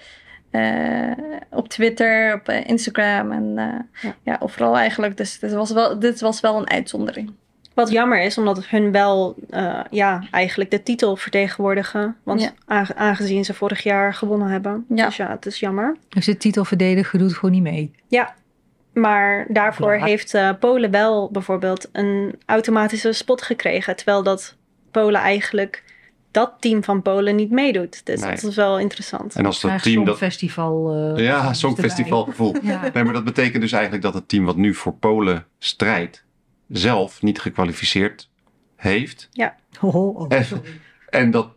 Eh, 0.51 1.11
op 1.51 1.69
Twitter, 1.69 2.35
op 2.35 2.49
Instagram 2.49 3.33
en 3.33 3.53
eh, 3.59 3.65
Ja. 4.03 4.15
ja. 4.23 4.37
overal 4.41 4.77
eigenlijk. 4.77 5.17
Dus 5.17 5.39
dit 5.39 5.53
was, 5.53 5.71
wel, 5.71 5.99
dit 5.99 6.21
was 6.21 6.41
wel 6.41 6.57
een 6.59 6.71
uitzondering. 6.71 7.33
Wat 7.75 7.91
jammer 7.91 8.21
is, 8.23 8.39
omdat 8.39 8.67
hun 8.67 8.93
wel 8.93 9.35
eh, 9.51 9.81
ja, 9.91 10.23
eigenlijk 10.31 10.71
de 10.71 10.83
titel 10.83 11.17
vertegenwoordigen. 11.17 12.17
Want 12.23 12.41
Ja. 12.43 12.51
aange- 12.67 12.95
aangezien 12.97 13.45
ze 13.45 13.55
vorig 13.55 13.83
jaar 13.83 14.15
gewonnen 14.15 14.49
hebben. 14.49 14.85
Ja. 14.89 15.07
Dus 15.07 15.17
ja, 15.17 15.31
het 15.31 15.47
is 15.47 15.61
jammer. 15.61 15.97
Dus 16.09 16.25
de 16.27 16.37
titelverdediger 16.37 17.19
doet 17.19 17.35
gewoon 17.35 17.51
niet 17.51 17.63
mee. 17.63 17.95
Maar 19.01 19.47
daarvoor 19.49 19.93
heeft 19.93 20.35
eh, 20.35 20.51
Polen 20.61 20.91
wel 20.91 21.31
bijvoorbeeld 21.31 21.89
een 21.93 22.35
automatische 22.47 23.13
spot 23.13 23.43
gekregen. 23.43 23.97
Terwijl 23.97 24.23
dat 24.23 24.57
Polen 24.91 25.21
eigenlijk 25.21 25.85
dat 26.31 26.53
team 26.61 26.85
van 26.85 27.03
Polen 27.03 27.37
niet 27.37 27.51
meedoet. 27.51 28.07
Dus 28.07 28.21
Nee. 28.21 28.31
dat 28.31 28.43
is 28.43 28.57
wel 28.57 28.79
interessant. 28.79 29.35
En 29.37 29.47
als 29.47 29.61
dat 29.61 29.71
Krijg 29.71 29.83
team 29.83 30.05
dat... 30.05 30.17
Songfestival. 30.17 30.93
eh, 31.17 31.25
Ja, 31.25 31.37
erbij. 31.39 31.55
Songfestivalgevoel. 31.55 32.55
Ja. 32.63 32.91
Nee, 32.95 33.05
maar 33.05 33.13
dat 33.13 33.25
betekent 33.25 33.63
dus 33.63 33.73
eigenlijk 33.73 34.03
dat 34.03 34.15
het 34.15 34.29
team 34.29 34.45
wat 34.45 34.57
nu 34.57 34.75
voor 34.75 34.93
Polen 34.95 35.47
strijdt, 35.59 36.25
zelf 36.69 37.23
niet 37.23 37.41
gekwalificeerd 37.41 38.29
heeft. 38.77 39.29
Oh, 39.81 39.95
oh, 39.95 40.17
oh, 40.19 40.27
En, 40.29 40.45
sorry. 40.45 40.71
en, 41.09 41.31
dat, 41.31 41.49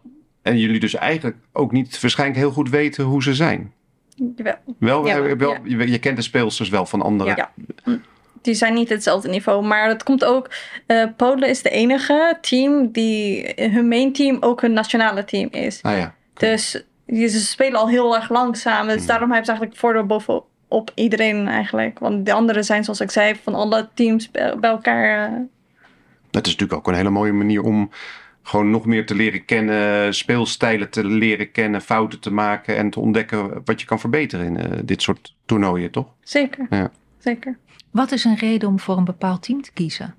en 0.42 0.58
jullie 0.58 0.80
dus 0.80 0.94
eigenlijk 0.96 1.38
ook 1.52 1.72
niet 1.72 2.02
waarschijnlijk 2.02 2.40
heel 2.40 2.52
goed 2.52 2.70
weten 2.70 3.04
hoe 3.04 3.24
ze 3.24 3.34
zijn. 3.36 3.74
Jawel. 4.36 4.56
Wel, 4.80 5.06
Ja, 5.08 5.18
eh, 5.18 5.32
wel 5.38 5.52
ja. 5.52 5.60
je, 5.64 5.92
je 5.92 6.00
kent 6.00 6.16
de 6.18 6.24
speelsters 6.24 6.70
wel 6.70 6.86
van 6.86 7.02
andere. 7.02 7.36
Ja. 7.36 7.52
Die 8.42 8.54
zijn 8.54 8.74
niet 8.74 8.90
hetzelfde 8.90 9.30
niveau. 9.30 9.66
Maar 9.66 9.88
dat 9.88 10.04
komt 10.04 10.24
ook. 10.26 10.50
eh, 10.86 11.06
Polen 11.18 11.50
is 11.50 11.62
de 11.62 11.70
enige 11.70 12.38
team 12.42 12.92
die 12.92 13.54
hun 13.56 13.88
main 13.88 14.14
team 14.14 14.38
ook 14.40 14.62
hun 14.62 14.74
nationale 14.74 15.24
team 15.24 15.48
is. 15.52 15.80
Ah 15.82 15.98
ja. 15.98 16.16
Dus 16.34 16.84
die- 17.06 17.28
ze 17.28 17.40
spelen 17.40 17.80
al 17.80 17.88
heel 17.90 18.16
erg 18.16 18.30
lang 18.30 18.58
samen. 18.58 18.94
Dus 18.94 19.02
Mm. 19.02 19.08
daarom 19.08 19.28
hebben 19.32 19.46
ze 19.46 19.52
eigenlijk 19.52 19.82
voordeel 19.82 20.06
bovenop 20.06 20.92
iedereen 20.96 21.48
eigenlijk. 21.48 22.00
Want 22.00 22.26
de 22.26 22.34
anderen 22.34 22.64
zijn, 22.64 22.84
zoals 22.84 23.00
ik 23.02 23.12
zei, 23.12 23.36
van 23.44 23.56
alle 23.56 23.90
teams 23.94 24.32
bij 24.32 24.60
bij 24.60 24.70
elkaar. 24.70 25.28
eh, 25.28 25.34
Dat 26.32 26.46
is 26.46 26.52
natuurlijk 26.52 26.80
ook 26.80 26.88
een 26.88 26.98
hele 26.98 27.10
mooie 27.10 27.34
manier 27.34 27.62
om 27.64 27.90
gewoon 28.44 28.70
nog 28.70 28.86
meer 28.86 29.06
te 29.06 29.16
leren 29.16 29.46
kennen, 29.46 30.14
speelstijlen 30.16 30.90
te 30.90 31.06
leren 31.06 31.52
kennen, 31.52 31.82
fouten 31.82 32.20
te 32.20 32.32
maken 32.32 32.78
en 32.78 32.90
te 32.90 33.00
ontdekken 33.00 33.62
wat 33.66 33.80
je 33.82 33.88
kan 33.88 34.00
verbeteren 34.00 34.46
in 34.46 34.58
eh, 34.58 34.80
dit 34.86 35.02
soort 35.02 35.36
toernooien, 35.46 35.92
toch? 35.92 36.08
zeker. 36.24 36.68
Ja. 36.70 36.92
Zeker. 37.18 37.58
Wat 37.92 38.12
is 38.12 38.24
een 38.24 38.36
reden 38.36 38.70
om 38.70 38.80
voor 38.80 38.98
een 38.98 39.04
bepaald 39.06 39.42
team 39.44 39.62
te 39.62 39.72
kiezen? 39.74 40.16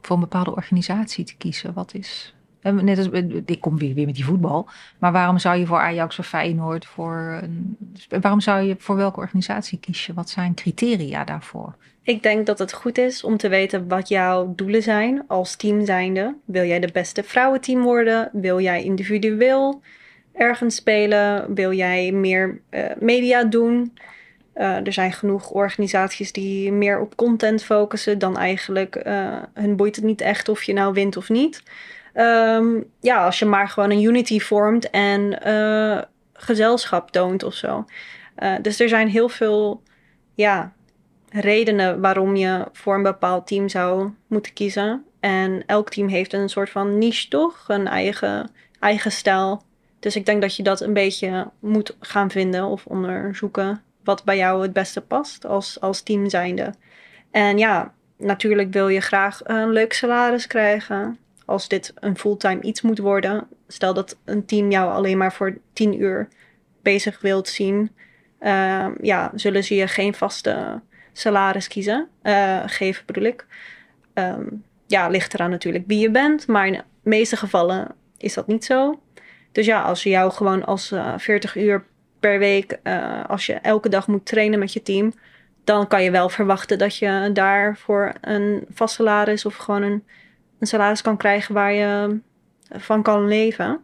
Voor 0.00 0.16
een 0.16 0.22
bepaalde 0.22 0.54
organisatie 0.54 1.24
te 1.24 1.36
kiezen? 1.36 1.72
Wat 1.72 1.94
is. 1.94 2.34
eh, 2.60 2.72
Net 2.72 2.98
als, 2.98 3.10
eh, 3.10 3.24
ik 3.44 3.60
kom 3.60 3.78
weer, 3.78 3.94
weer 3.94 4.06
met 4.06 4.14
die 4.14 4.24
voetbal. 4.24 4.68
Maar 4.98 5.12
waarom 5.12 5.38
zou 5.38 5.56
je 5.58 5.66
voor 5.66 5.78
Ajax 5.78 6.18
of 6.18 6.26
Feyenoord 6.26 6.86
voor 6.86 7.38
een, 7.42 7.76
waarom 8.20 8.40
zou 8.40 8.62
je 8.62 8.76
voor 8.78 8.96
welke 8.96 9.20
organisatie 9.20 9.78
kiezen? 9.78 10.14
Wat 10.14 10.30
zijn 10.30 10.54
criteria 10.54 11.24
daarvoor? 11.24 11.74
Ik 12.06 12.22
denk 12.22 12.46
dat 12.46 12.58
het 12.58 12.72
goed 12.72 12.98
is 12.98 13.24
om 13.24 13.36
te 13.36 13.48
weten 13.48 13.88
wat 13.88 14.08
jouw 14.08 14.52
doelen 14.56 14.82
zijn 14.82 15.24
als 15.26 15.56
team 15.56 15.84
zijnde. 15.84 16.36
Wil 16.44 16.64
jij 16.64 16.80
de 16.80 16.92
beste 16.92 17.22
vrouwenteam 17.22 17.82
worden? 17.82 18.30
Wil 18.32 18.60
jij 18.60 18.82
individueel 18.82 19.80
ergens 20.32 20.74
spelen? 20.74 21.54
Wil 21.54 21.72
jij 21.72 22.12
meer 22.12 22.60
eh, 22.70 22.84
media 22.98 23.44
doen? 23.44 23.98
Eh, 24.52 24.86
er 24.86 24.92
zijn 24.92 25.12
genoeg 25.12 25.50
organisaties 25.50 26.32
die 26.32 26.72
meer 26.72 27.00
op 27.00 27.16
content 27.16 27.62
focussen 27.62 28.18
dan 28.18 28.36
eigenlijk. 28.36 28.96
eh 28.96 29.42
hun 29.54 29.76
boeit 29.76 29.96
het 29.96 30.04
niet 30.04 30.20
echt 30.20 30.48
of 30.48 30.62
je 30.62 30.72
nou 30.72 30.92
wint 30.92 31.16
of 31.16 31.28
niet. 31.28 31.62
Ehm, 32.12 32.80
ja, 33.00 33.24
als 33.24 33.38
je 33.38 33.44
maar 33.44 33.68
gewoon 33.68 33.90
een 33.90 34.02
unity 34.02 34.38
vormt 34.38 34.90
en 34.90 35.38
gezelschap 36.32 37.10
toont 37.10 37.42
of 37.42 37.54
zo. 37.54 37.84
Dus 38.62 38.80
er 38.80 38.88
zijn 38.88 39.08
heel 39.08 39.28
veel 39.28 39.82
ja, 40.34 40.74
redenen 41.40 42.00
waarom 42.00 42.36
je 42.36 42.66
voor 42.72 42.94
een 42.94 43.02
bepaald 43.02 43.46
team 43.46 43.68
zou 43.68 44.10
moeten 44.26 44.52
kiezen. 44.52 45.04
En 45.20 45.62
elk 45.66 45.90
team 45.90 46.08
heeft 46.08 46.32
een 46.32 46.48
soort 46.48 46.70
van 46.70 46.98
niche, 46.98 47.28
toch? 47.28 47.64
Een 47.68 47.86
eigen, 47.86 48.50
eigen 48.80 49.12
stijl. 49.12 49.62
Dus 50.00 50.16
ik 50.16 50.26
denk 50.26 50.40
dat 50.40 50.56
je 50.56 50.62
dat 50.62 50.80
een 50.80 50.92
beetje 50.92 51.50
moet 51.60 51.96
gaan 52.00 52.30
vinden 52.30 52.64
of 52.64 52.86
onderzoeken 52.86 53.82
wat 54.06 54.24
bij 54.24 54.36
jou 54.36 54.62
het 54.62 54.72
beste 54.72 55.00
past 55.00 55.46
als, 55.46 55.80
als 55.80 56.02
team 56.02 56.28
zijnde. 56.28 56.74
En 57.30 57.58
ja, 57.58 57.92
natuurlijk 58.18 58.72
wil 58.72 58.88
je 58.88 59.00
graag 59.00 59.40
een 59.44 59.70
leuk 59.70 59.92
salaris 59.92 60.46
krijgen. 60.46 61.18
Als 61.44 61.68
dit 61.68 61.92
een 61.94 62.18
fulltime 62.18 62.60
iets 62.60 62.82
moet 62.82 62.98
worden. 62.98 63.46
Stel 63.68 63.94
dat 63.94 64.18
een 64.24 64.44
team 64.44 64.70
jou 64.70 64.92
alleen 64.92 65.18
maar 65.18 65.32
voor 65.32 65.58
10 65.72 66.00
uur 66.00 66.28
bezig 66.82 67.20
wilt 67.20 67.48
zien. 67.48 67.90
eh, 68.38 68.86
ja, 69.00 69.32
zullen 69.34 69.64
ze 69.64 69.74
je 69.74 69.86
geen 69.86 70.14
vaste 70.14 70.80
salaris 71.18 71.68
kiezen, 71.68 72.08
eh, 72.22 72.62
geven 72.66 73.02
bedoel 73.06 73.24
ik. 73.24 73.46
Ehm, 74.14 74.44
ja, 74.86 75.08
ligt 75.08 75.34
eraan 75.34 75.50
natuurlijk 75.50 75.84
wie 75.86 75.98
je 75.98 76.10
bent, 76.10 76.46
maar 76.46 76.66
in 76.66 76.72
de 76.72 76.82
meeste 77.02 77.36
gevallen 77.36 77.94
is 78.16 78.34
dat 78.34 78.46
niet 78.46 78.64
zo. 78.64 79.00
Dus 79.52 79.66
ja, 79.66 79.82
als 79.82 80.02
je 80.02 80.08
jou 80.08 80.32
gewoon 80.32 80.64
als 80.64 80.92
eh 80.92 81.14
40 81.16 81.56
uur 81.56 81.84
per 82.20 82.38
week, 82.38 82.78
eh, 82.82 83.24
als 83.24 83.46
je 83.46 83.54
elke 83.54 83.88
dag 83.88 84.06
moet 84.08 84.26
trainen 84.26 84.58
met 84.58 84.72
je 84.72 84.82
team, 84.82 85.12
dan 85.64 85.86
kan 85.86 86.02
je 86.02 86.10
wel 86.10 86.28
verwachten 86.28 86.78
dat 86.78 86.96
je 86.96 87.30
daarvoor 87.32 88.12
een 88.20 88.64
vast 88.70 88.94
salaris 88.94 89.46
of 89.46 89.56
gewoon 89.56 89.82
een, 89.82 90.04
een 90.58 90.66
salaris 90.66 91.02
kan 91.02 91.16
krijgen 91.16 91.54
waar 91.54 91.72
je 91.72 92.18
van 92.70 93.02
kan 93.02 93.28
leven. 93.28 93.80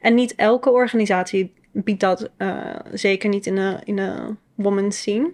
En 0.00 0.14
niet 0.14 0.34
elke 0.34 0.70
organisatie 0.70 1.52
biedt 1.72 2.00
dat, 2.00 2.30
eh, 2.36 2.76
zeker 2.92 3.28
niet 3.28 3.46
in 3.46 3.54
de, 3.54 3.78
in 3.84 3.96
de 3.96 4.34
women's 4.54 4.98
scene. 4.98 5.32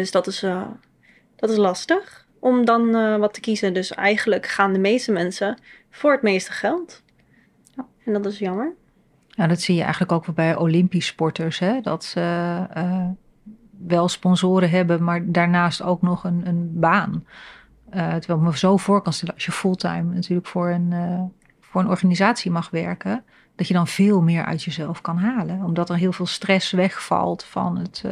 Dus 0.00 0.10
dat 0.10 0.26
is, 0.26 0.42
eh, 0.42 0.62
dat 1.36 1.50
is 1.50 1.56
lastig 1.56 2.26
om 2.38 2.64
dan 2.64 2.94
eh, 2.94 3.16
wat 3.16 3.34
te 3.34 3.40
kiezen. 3.40 3.74
Dus 3.74 3.92
eigenlijk 3.92 4.46
gaan 4.46 4.72
de 4.72 4.78
meeste 4.78 5.12
mensen 5.12 5.58
voor 5.90 6.12
het 6.12 6.22
meeste 6.22 6.52
geld. 6.52 7.02
Ja, 7.74 7.86
en 8.04 8.12
dat 8.12 8.26
is 8.26 8.38
jammer. 8.38 8.72
Ja, 9.28 9.46
dat 9.46 9.60
zie 9.60 9.74
je 9.74 9.82
eigenlijk 9.82 10.12
ook 10.12 10.34
bij 10.34 10.56
Olympisch 10.56 11.06
sporters. 11.06 11.58
Hè? 11.58 11.80
Dat 11.80 12.04
ze 12.04 12.20
eh, 12.70 13.06
wel 13.86 14.08
sponsoren 14.08 14.70
hebben, 14.70 15.04
maar 15.04 15.32
daarnaast 15.32 15.82
ook 15.82 16.02
nog 16.02 16.24
een, 16.24 16.46
een 16.46 16.70
baan. 16.80 17.26
Terwijl 17.90 18.38
ik 18.38 18.44
me 18.44 18.58
zo 18.58 18.76
voor 18.76 19.02
kan 19.02 19.12
stellen 19.12 19.34
als 19.34 19.44
je 19.44 19.52
fulltime 19.52 20.14
natuurlijk 20.14 20.48
voor 20.48 20.68
een, 20.70 20.92
voor 21.60 21.80
een 21.80 21.88
organisatie 21.88 22.50
mag 22.50 22.70
werken. 22.70 23.24
Dat 23.56 23.68
je 23.68 23.74
dan 23.74 23.86
veel 23.86 24.22
meer 24.22 24.44
uit 24.44 24.62
jezelf 24.62 25.00
kan 25.00 25.18
halen. 25.18 25.62
Omdat 25.62 25.90
er 25.90 25.96
heel 25.96 26.12
veel 26.12 26.26
stress 26.26 26.70
wegvalt 26.70 27.44
van 27.44 27.78
het, 27.78 28.04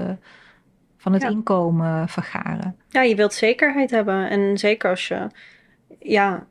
van 1.03 1.13
het 1.13 1.23
Ja. 1.23 1.29
inkomen 1.29 2.09
vergaren. 2.09 2.77
Ja, 2.89 3.03
je 3.03 3.15
wilt 3.15 3.35
zekerheid 3.35 3.91
hebben. 3.91 4.31
En 4.31 4.59
zeker 4.59 4.91
als 4.91 5.09
je, 5.09 5.27
ja, 5.99 6.47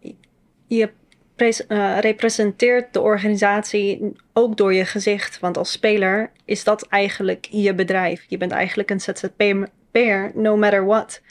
je 0.68 0.92
eh, 1.36 1.98
representeert 2.00 2.94
de 2.94 3.02
organisatie 3.02 4.16
ook 4.34 4.58
door 4.58 4.74
je 4.74 4.86
gezicht. 4.86 5.40
Want 5.40 5.58
als 5.58 5.72
speler 5.72 6.32
is 6.46 6.64
dat 6.64 6.88
eigenlijk 6.88 7.48
je 7.50 7.76
bedrijf. 7.76 8.26
Je 8.28 8.38
bent 8.38 8.52
eigenlijk 8.52 8.90
een 8.90 9.00
ZZP'er, 9.00 10.32
no 10.34 10.58
matter 10.58 10.86
what. 10.86 11.22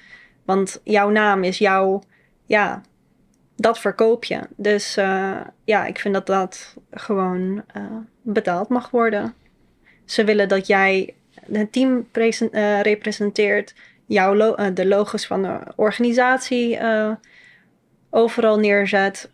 Want 0.45 0.81
jouw 0.85 1.11
naam 1.11 1.45
is 1.45 1.59
jouw, 1.59 2.03
ja, 2.47 2.83
dat 3.57 3.79
verkoop 3.79 4.25
je. 4.25 4.41
Dus 4.57 4.97
eh, 4.97 5.41
ja, 5.65 5.87
ik 5.87 5.99
vind 5.99 6.15
dat 6.15 6.27
dat 6.27 6.77
gewoon 6.91 7.63
eh, 7.67 7.83
betaald 8.23 8.69
mag 8.69 8.91
worden. 8.91 9.35
Ze 10.05 10.25
willen 10.25 10.49
dat 10.49 10.67
jij 10.67 11.15
het 11.53 11.73
team 11.73 12.07
eh, 12.13 12.81
representeert, 12.81 13.75
jouw 14.07 14.35
lo- 14.35 14.55
eh, 14.55 14.75
de 14.75 14.87
logos 14.87 15.27
van 15.27 15.43
de 15.43 15.59
organisatie 15.77 16.77
eh, 16.77 17.11
overal 18.11 18.59
neerzet. 18.59 19.31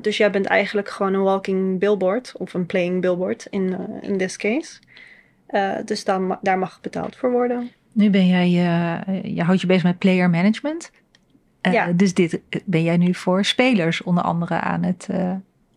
Dus 0.00 0.16
jij 0.16 0.30
bent 0.30 0.46
eigenlijk 0.46 0.88
gewoon 0.88 1.14
een 1.14 1.22
walking 1.22 1.78
billboard 1.78 2.32
of 2.36 2.54
een 2.54 2.66
playing 2.66 3.00
billboard 3.00 3.46
in, 3.50 3.76
in 4.00 4.18
this 4.18 4.36
case. 4.36 4.78
Dus 5.84 6.04
daar, 6.04 6.20
ma- 6.20 6.38
daar 6.42 6.58
mag 6.58 6.80
betaald 6.80 7.16
voor 7.16 7.30
worden. 7.30 7.70
Nu 7.92 8.10
ben 8.10 8.26
jij, 8.26 8.50
je 9.22 9.42
houdt 9.42 9.60
je 9.60 9.66
bezig 9.66 9.82
met 9.82 9.98
player 9.98 10.30
management. 10.30 10.90
Ja. 11.62 11.92
Dus 11.92 12.14
dit 12.14 12.40
ben 12.64 12.82
jij 12.82 12.96
nu 12.96 13.14
voor 13.14 13.44
spelers 13.44 14.02
onder 14.02 14.24
andere 14.24 14.60
aan 14.60 14.82
het 14.82 15.08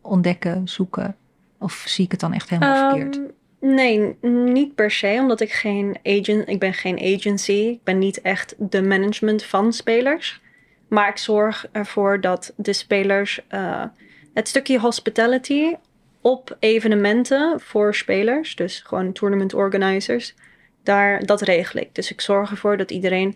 ontdekken, 0.01 0.67
zoeken? 0.67 1.15
Of 1.59 1.83
zie 1.87 2.05
ik 2.05 2.11
het 2.11 2.19
dan 2.19 2.33
echt 2.33 2.49
helemaal 2.49 2.89
verkeerd? 2.89 3.19
Nee, 3.61 4.17
niet 4.21 4.75
per 4.75 4.91
se, 4.91 5.17
omdat 5.19 5.39
ik 5.39 5.51
geen 5.51 5.97
agent, 6.03 6.47
ik 6.47 6.59
ben 6.59 6.73
geen 6.73 6.99
agency. 7.15 7.51
Ik 7.51 7.83
ben 7.83 7.97
niet 7.97 8.21
echt 8.21 8.55
de 8.57 8.81
management 8.81 9.43
van 9.43 9.73
spelers. 9.73 10.41
Maar 10.87 11.09
ik 11.09 11.17
zorg 11.17 11.67
ervoor 11.71 12.21
dat 12.21 12.53
de 12.55 12.73
spelers 12.73 13.39
eh, 13.47 13.83
het 14.33 14.47
stukje 14.47 14.79
hospitality 14.79 15.75
op 16.21 16.57
evenementen 16.59 17.59
voor 17.59 17.95
spelers, 17.95 18.55
dus 18.55 18.79
gewoon 18.79 19.11
tournament 19.13 19.53
organizers, 19.53 20.35
daar, 20.83 21.25
dat 21.25 21.41
regel 21.41 21.79
ik. 21.79 21.95
Dus 21.95 22.11
ik 22.11 22.21
zorg 22.21 22.51
ervoor 22.51 22.77
dat 22.77 22.91
iedereen 22.91 23.35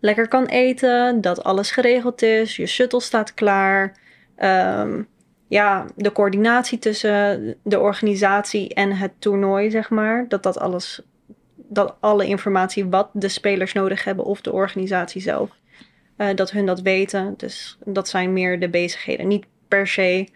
lekker 0.00 0.28
kan 0.28 0.46
eten, 0.46 1.20
dat 1.20 1.44
alles 1.44 1.70
geregeld 1.70 2.22
is, 2.22 2.56
je 2.56 2.66
shuttle 2.66 3.00
staat 3.00 3.34
klaar. 3.34 3.96
Ehm, 4.36 5.02
ja, 5.50 5.86
de 5.96 6.12
coördinatie 6.12 6.78
tussen 6.78 7.56
de 7.62 7.80
organisatie 7.80 8.74
en 8.74 8.92
het 8.92 9.12
toernooi, 9.18 9.70
zeg 9.70 9.90
maar. 9.90 10.28
Dat 10.28 10.42
dat 10.42 10.58
alles, 10.58 11.02
dat 11.56 11.96
alle 12.00 12.26
informatie 12.26 12.86
wat 12.86 13.10
de 13.12 13.28
spelers 13.28 13.72
nodig 13.72 14.04
hebben 14.04 14.24
of 14.24 14.40
de 14.40 14.52
organisatie 14.52 15.20
zelf, 15.20 15.50
eh, 16.16 16.34
dat 16.34 16.50
hun 16.50 16.66
dat 16.66 16.80
weten. 16.80 17.34
Dus 17.36 17.78
dat 17.84 18.08
zijn 18.08 18.32
meer 18.32 18.60
de 18.60 18.68
bezigheden. 18.68 19.28
Niet 19.28 19.46
per 19.68 19.86
se, 19.86 20.28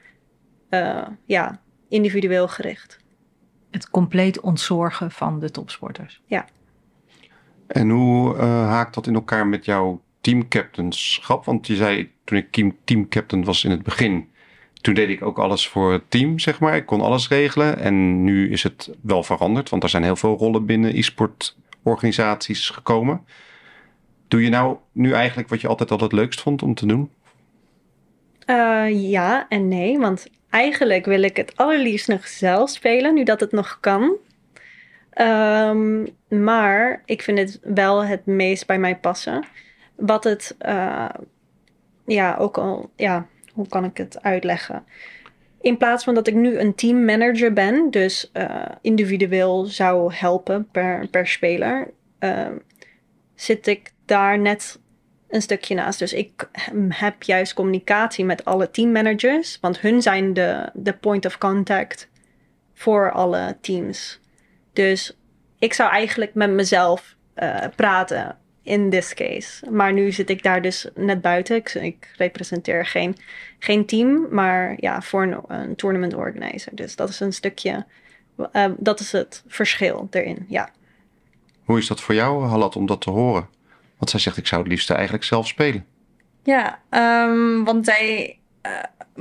eh, 0.69 1.07
ja, 1.25 1.61
individueel 1.89 2.49
gericht. 2.49 2.99
Het 3.71 3.91
compleet 3.91 4.41
ontzorgen 4.41 5.11
van 5.11 5.41
de 5.41 5.51
topsporters. 5.51 6.23
En 7.67 7.91
hoe 7.91 8.37
eh, 8.37 8.69
haakt 8.69 8.95
dat 8.95 9.07
in 9.07 9.15
elkaar 9.15 9.47
met 9.47 9.65
jouw 9.65 10.03
teamcaptainschap? 10.21 11.45
Want 11.45 11.67
je 11.67 11.77
zei 11.77 12.13
toen 12.25 12.39
ik 12.39 12.53
team, 12.53 12.77
teamcaptain 12.85 13.45
was 13.45 13.65
in 13.65 13.71
het 13.71 13.83
begin, 13.83 14.33
toen 14.85 14.95
deed 14.95 15.09
ik 15.09 15.23
ook 15.23 15.39
alles 15.39 15.69
voor 15.69 15.93
het 15.93 16.11
team, 16.11 16.39
zeg 16.39 16.61
maar. 16.61 16.77
Ik 16.77 16.87
kon 16.87 17.01
alles 17.01 17.29
regelen. 17.29 17.79
En 17.79 18.25
nu 18.25 18.51
is 18.51 18.63
het 18.63 18.91
wel 19.01 19.23
veranderd, 19.23 19.69
want 19.69 19.83
er 19.83 19.89
zijn 19.89 20.03
heel 20.03 20.17
veel 20.17 20.37
rollen 20.37 20.67
binnen 20.67 20.97
e-sport 20.97 21.57
organisaties 21.83 22.71
gekomen. 22.71 23.25
Doe 24.29 24.43
je 24.43 24.49
nou 24.49 24.77
nu 24.93 25.13
eigenlijk 25.13 25.49
wat 25.49 25.61
je 25.61 25.69
altijd 25.69 25.91
al 25.91 25.99
het 25.99 26.13
leukst 26.13 26.41
vond 26.41 26.63
om 26.63 26.75
te 26.75 26.87
doen? 26.87 27.11
Eh, 28.47 29.11
ja 29.11 29.47
en 29.49 29.69
nee, 29.69 29.99
want 29.99 30.27
eigenlijk 30.51 31.05
wil 31.05 31.23
ik 31.23 31.37
het 31.37 31.57
allerliefst 31.57 32.09
nog 32.09 32.27
zelf 32.27 32.71
spelen, 32.71 33.15
nu 33.15 33.25
dat 33.25 33.41
het 33.41 33.53
nog 33.53 33.79
kan. 33.81 34.17
Ehm, 35.11 36.07
maar 36.29 37.03
ik 37.05 37.23
vind 37.23 37.39
het 37.39 37.61
wel 37.63 38.05
het 38.05 38.27
meest 38.27 38.67
bij 38.67 38.79
mij 38.79 38.97
passen. 38.97 39.45
Wat 39.95 40.25
het, 40.25 40.55
eh, 40.59 41.09
ja, 42.07 42.37
ook 42.37 42.59
al, 42.59 42.91
ja, 42.97 43.27
hoe 43.55 43.69
kan 43.69 43.85
ik 43.85 43.97
het 43.97 44.23
uitleggen? 44.23 44.85
In 45.61 45.77
plaats 45.77 46.05
van 46.05 46.15
dat 46.15 46.27
ik 46.27 46.35
nu 46.35 46.59
een 46.59 46.75
teammanager 46.75 47.53
ben, 47.53 47.91
dus 47.91 48.31
eh, 48.33 48.65
individueel 48.81 49.65
zou 49.65 50.15
helpen 50.15 50.69
per, 50.71 51.09
per 51.09 51.27
speler, 51.27 51.91
eh, 52.19 52.51
zit 53.35 53.67
ik 53.67 53.93
daar 54.05 54.39
net 54.39 54.79
een 55.29 55.43
stukje 55.43 55.75
naast. 55.75 55.99
Dus 55.99 56.13
ik 56.13 56.49
heb 56.89 57.23
juist 57.23 57.55
communicatie 57.55 58.25
met 58.25 58.45
alle 58.45 58.71
teammanagers, 58.71 59.59
want 59.61 59.81
hun 59.81 60.03
zijn 60.03 60.33
de, 60.33 60.71
de 60.75 60.93
point 60.93 61.27
of 61.27 61.39
contact 61.39 62.09
voor 62.75 63.13
alle 63.13 63.57
teams. 63.61 64.21
Dus 64.73 65.17
ik 65.59 65.73
zou 65.73 65.91
eigenlijk 65.91 66.35
met 66.35 66.51
mezelf 66.51 67.17
eh, 67.35 67.65
praten 67.77 68.39
in 68.65 68.91
this 68.91 69.15
case. 69.15 69.71
Maar 69.71 69.93
nu 69.93 70.13
zit 70.13 70.31
ik 70.31 70.43
daar 70.43 70.63
dus 70.63 70.89
net 70.95 71.21
buiten. 71.21 71.57
Ik, 71.57 71.75
ik 71.75 72.13
representeer 72.17 72.87
geen, 72.87 73.17
geen 73.59 73.87
team, 73.87 74.27
maar 74.31 74.75
ja, 74.77 75.03
voor 75.03 75.23
een, 75.23 75.39
een 75.49 75.77
tournament 75.77 76.15
organizer. 76.15 76.75
Dus 76.75 76.97
dat 76.97 77.09
is 77.09 77.21
een 77.21 77.33
stukje, 77.33 77.87
eh, 78.53 78.71
dat 78.77 79.01
is 79.01 79.13
het 79.13 79.43
verschil 79.47 80.09
erin, 80.11 80.45
ja. 80.49 80.71
Hoe 81.65 81.79
is 81.79 81.87
dat 81.87 82.01
voor 82.01 82.15
jou, 82.15 82.45
Halat, 82.45 82.77
om 82.77 82.87
dat 82.87 83.01
te 83.01 83.11
horen? 83.11 83.49
Want 83.99 84.11
zij 84.11 84.21
zegt, 84.21 84.37
ik 84.37 84.47
zou 84.47 84.63
het 84.63 84.71
liefst 84.71 84.91
eigenlijk 84.91 85.25
zelf 85.25 85.47
spelen. 85.47 85.87
Ja, 86.43 86.81
ehm, 86.91 87.65
want 87.65 87.85
zij 87.85 88.39
eh, 88.61 88.73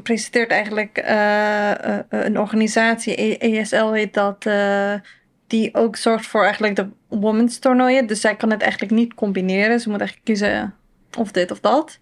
presenteert 0.03 0.51
eigenlijk 0.51 0.97
eh, 0.97 1.71
een 2.09 2.39
organisatie, 2.39 3.21
E- 3.21 3.37
ESL 3.37 3.91
heet 3.91 4.13
dat, 4.13 4.45
eh, 4.45 4.93
die 5.53 5.75
ook 5.75 5.95
zorgt 5.95 6.27
voor 6.27 6.43
eigenlijk 6.43 6.75
de 6.75 6.87
women's 7.07 7.59
toernooien. 7.59 8.07
Dus 8.07 8.21
zij 8.21 8.35
kan 8.35 8.51
het 8.51 8.61
eigenlijk 8.61 8.91
niet 8.91 9.13
combineren. 9.13 9.79
Ze 9.79 9.89
moet 9.89 9.99
eigenlijk 9.99 10.27
kiezen 10.29 10.75
of 11.17 11.31
dit 11.31 11.51
of 11.51 11.59
dat. 11.59 11.99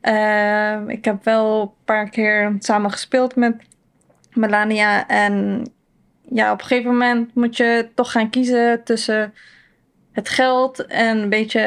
Ehm, 0.00 0.88
ik 0.88 1.04
heb 1.04 1.24
wel 1.24 1.60
een 1.60 1.84
paar 1.84 2.08
keer 2.08 2.56
samen 2.58 2.90
gespeeld 2.90 3.36
met 3.36 3.54
Melania. 4.32 5.08
En 5.08 5.66
ja, 6.28 6.52
op 6.52 6.60
een 6.60 6.66
gegeven 6.66 6.90
moment 6.90 7.34
moet 7.34 7.56
je 7.56 7.88
toch 7.94 8.12
gaan 8.12 8.30
kiezen 8.30 8.84
tussen 8.84 9.34
het 10.12 10.28
geld 10.28 10.86
en 10.86 11.18
een 11.18 11.28
beetje 11.28 11.60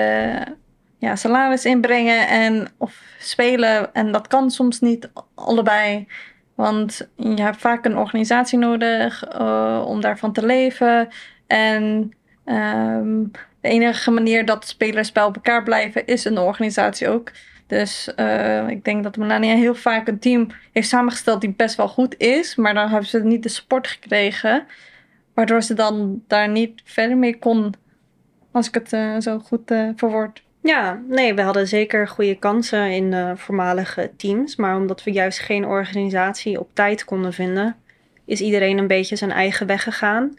ja, 0.97 1.15
salaris 1.15 1.65
inbrengen 1.65 2.27
en 2.27 2.67
of 2.77 3.01
spelen. 3.19 3.93
En 3.93 4.11
dat 4.11 4.27
kan 4.27 4.51
soms 4.51 4.79
niet 4.79 5.09
allebei. 5.33 6.07
Want 6.55 7.09
je 7.15 7.41
hebt 7.41 7.57
vaak 7.57 7.85
een 7.85 7.97
organisatie 7.97 8.57
nodig 8.57 9.23
eh, 9.23 9.83
om 9.87 10.01
daarvan 10.01 10.33
te 10.33 10.45
leven. 10.45 11.07
En 11.47 12.13
ehm, 12.45 13.23
de 13.61 13.69
enige 13.69 14.11
manier 14.11 14.45
dat 14.45 14.67
spelers 14.67 15.11
bij 15.11 15.23
elkaar 15.23 15.63
blijven 15.63 16.05
is 16.05 16.25
een 16.25 16.37
organisatie 16.37 17.09
ook. 17.09 17.31
Dus 17.67 18.13
eh, 18.15 18.67
ik 18.67 18.83
denk 18.83 19.03
dat 19.03 19.17
Melania 19.17 19.55
heel 19.55 19.75
vaak 19.75 20.07
een 20.07 20.19
team 20.19 20.47
heeft 20.71 20.87
samengesteld 20.87 21.41
die 21.41 21.53
best 21.53 21.75
wel 21.75 21.87
goed 21.87 22.17
is. 22.17 22.55
Maar 22.55 22.73
dan 22.73 22.89
hebben 22.89 23.09
ze 23.09 23.23
niet 23.23 23.43
de 23.43 23.49
support 23.49 23.87
gekregen. 23.87 24.65
Waardoor 25.33 25.61
ze 25.61 25.73
dan 25.73 26.23
daar 26.27 26.49
niet 26.49 26.81
verder 26.83 27.17
mee 27.17 27.39
kon. 27.39 27.73
Als 28.51 28.67
ik 28.67 28.73
het 28.73 28.93
eh, 28.93 29.15
zo 29.19 29.39
goed 29.39 29.73
verwoord. 29.95 30.44
Ja, 30.65 31.01
nee, 31.07 31.33
we 31.33 31.41
hadden 31.41 31.67
zeker 31.67 32.07
goede 32.07 32.35
kansen 32.35 32.91
in 32.91 33.11
de 33.11 33.33
voormalige 33.35 34.11
teams. 34.17 34.55
Maar 34.55 34.75
omdat 34.75 35.03
we 35.03 35.11
juist 35.11 35.39
geen 35.39 35.65
organisatie 35.65 36.59
op 36.59 36.69
tijd 36.73 37.03
konden 37.03 37.33
vinden, 37.33 37.75
is 38.25 38.41
iedereen 38.41 38.77
een 38.77 38.87
beetje 38.87 39.15
zijn 39.15 39.31
eigen 39.31 39.67
weg 39.67 39.83
gegaan. 39.83 40.33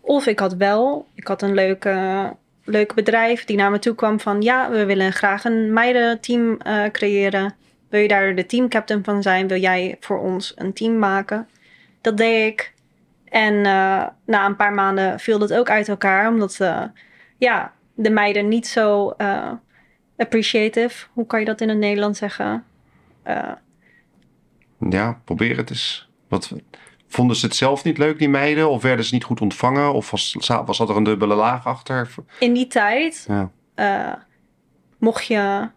Of 0.00 0.26
ik 0.26 0.38
had 0.38 0.54
wel, 0.54 1.06
ik 1.14 1.26
had 1.26 1.42
een 1.42 1.54
leuke, 1.54 2.36
leuke 2.64 2.94
bedrijf 2.94 3.44
die 3.44 3.56
naar 3.56 3.70
me 3.70 3.78
toe 3.78 3.94
kwam 3.94 4.20
van 4.20 4.42
ja, 4.42 4.70
we 4.70 4.84
willen 4.84 5.12
graag 5.12 5.44
een 5.44 5.72
meidenteam 5.72 6.56
eh 6.56 6.84
creëren. 6.84 7.54
Wil 7.88 8.00
je 8.00 8.08
daar 8.08 8.34
de 8.34 8.46
teamcaptain 8.46 9.04
van 9.04 9.22
zijn? 9.22 9.48
Wil 9.48 9.60
jij 9.60 9.96
voor 10.00 10.18
ons 10.18 10.52
een 10.56 10.72
team 10.72 10.98
maken? 10.98 11.48
Dat 12.00 12.16
deed 12.16 12.52
ik. 12.52 12.72
En 13.28 13.54
eh, 13.54 14.06
na 14.26 14.46
een 14.46 14.56
paar 14.56 14.72
maanden 14.72 15.20
viel 15.20 15.38
dat 15.38 15.54
ook 15.54 15.70
uit 15.70 15.88
elkaar, 15.88 16.28
omdat 16.28 16.60
eh, 16.60 16.82
ja, 17.38 17.72
de 17.94 18.10
meiden 18.10 18.48
niet 18.48 18.66
zo 18.66 19.14
appreciative, 20.16 21.06
hoe 21.12 21.26
kan 21.26 21.38
je 21.40 21.44
dat 21.46 21.60
in 21.60 21.68
het 21.68 21.78
Nederlands 21.78 22.18
zeggen? 22.18 22.64
Eh, 23.22 23.52
Ja, 24.90 25.20
probeer 25.24 25.56
het 25.56 25.70
eens. 25.70 26.10
Wat, 26.28 26.52
vonden 27.06 27.36
ze 27.36 27.46
het 27.46 27.54
zelf 27.56 27.84
niet 27.84 27.98
leuk, 27.98 28.18
die 28.18 28.28
meiden? 28.28 28.70
Of 28.70 28.82
werden 28.82 29.04
ze 29.04 29.14
niet 29.14 29.24
goed 29.24 29.40
ontvangen? 29.40 29.92
Of 29.92 30.10
was, 30.10 30.36
was 30.64 30.78
er 30.80 30.96
een 30.96 31.04
dubbele 31.04 31.34
laag 31.34 31.66
achter? 31.66 32.14
in 32.38 32.52
die 32.52 32.66
tijd 32.66 33.24
Ja. 33.28 33.50
eh, 33.74 34.12
mocht 34.98 35.26
je 35.26 35.68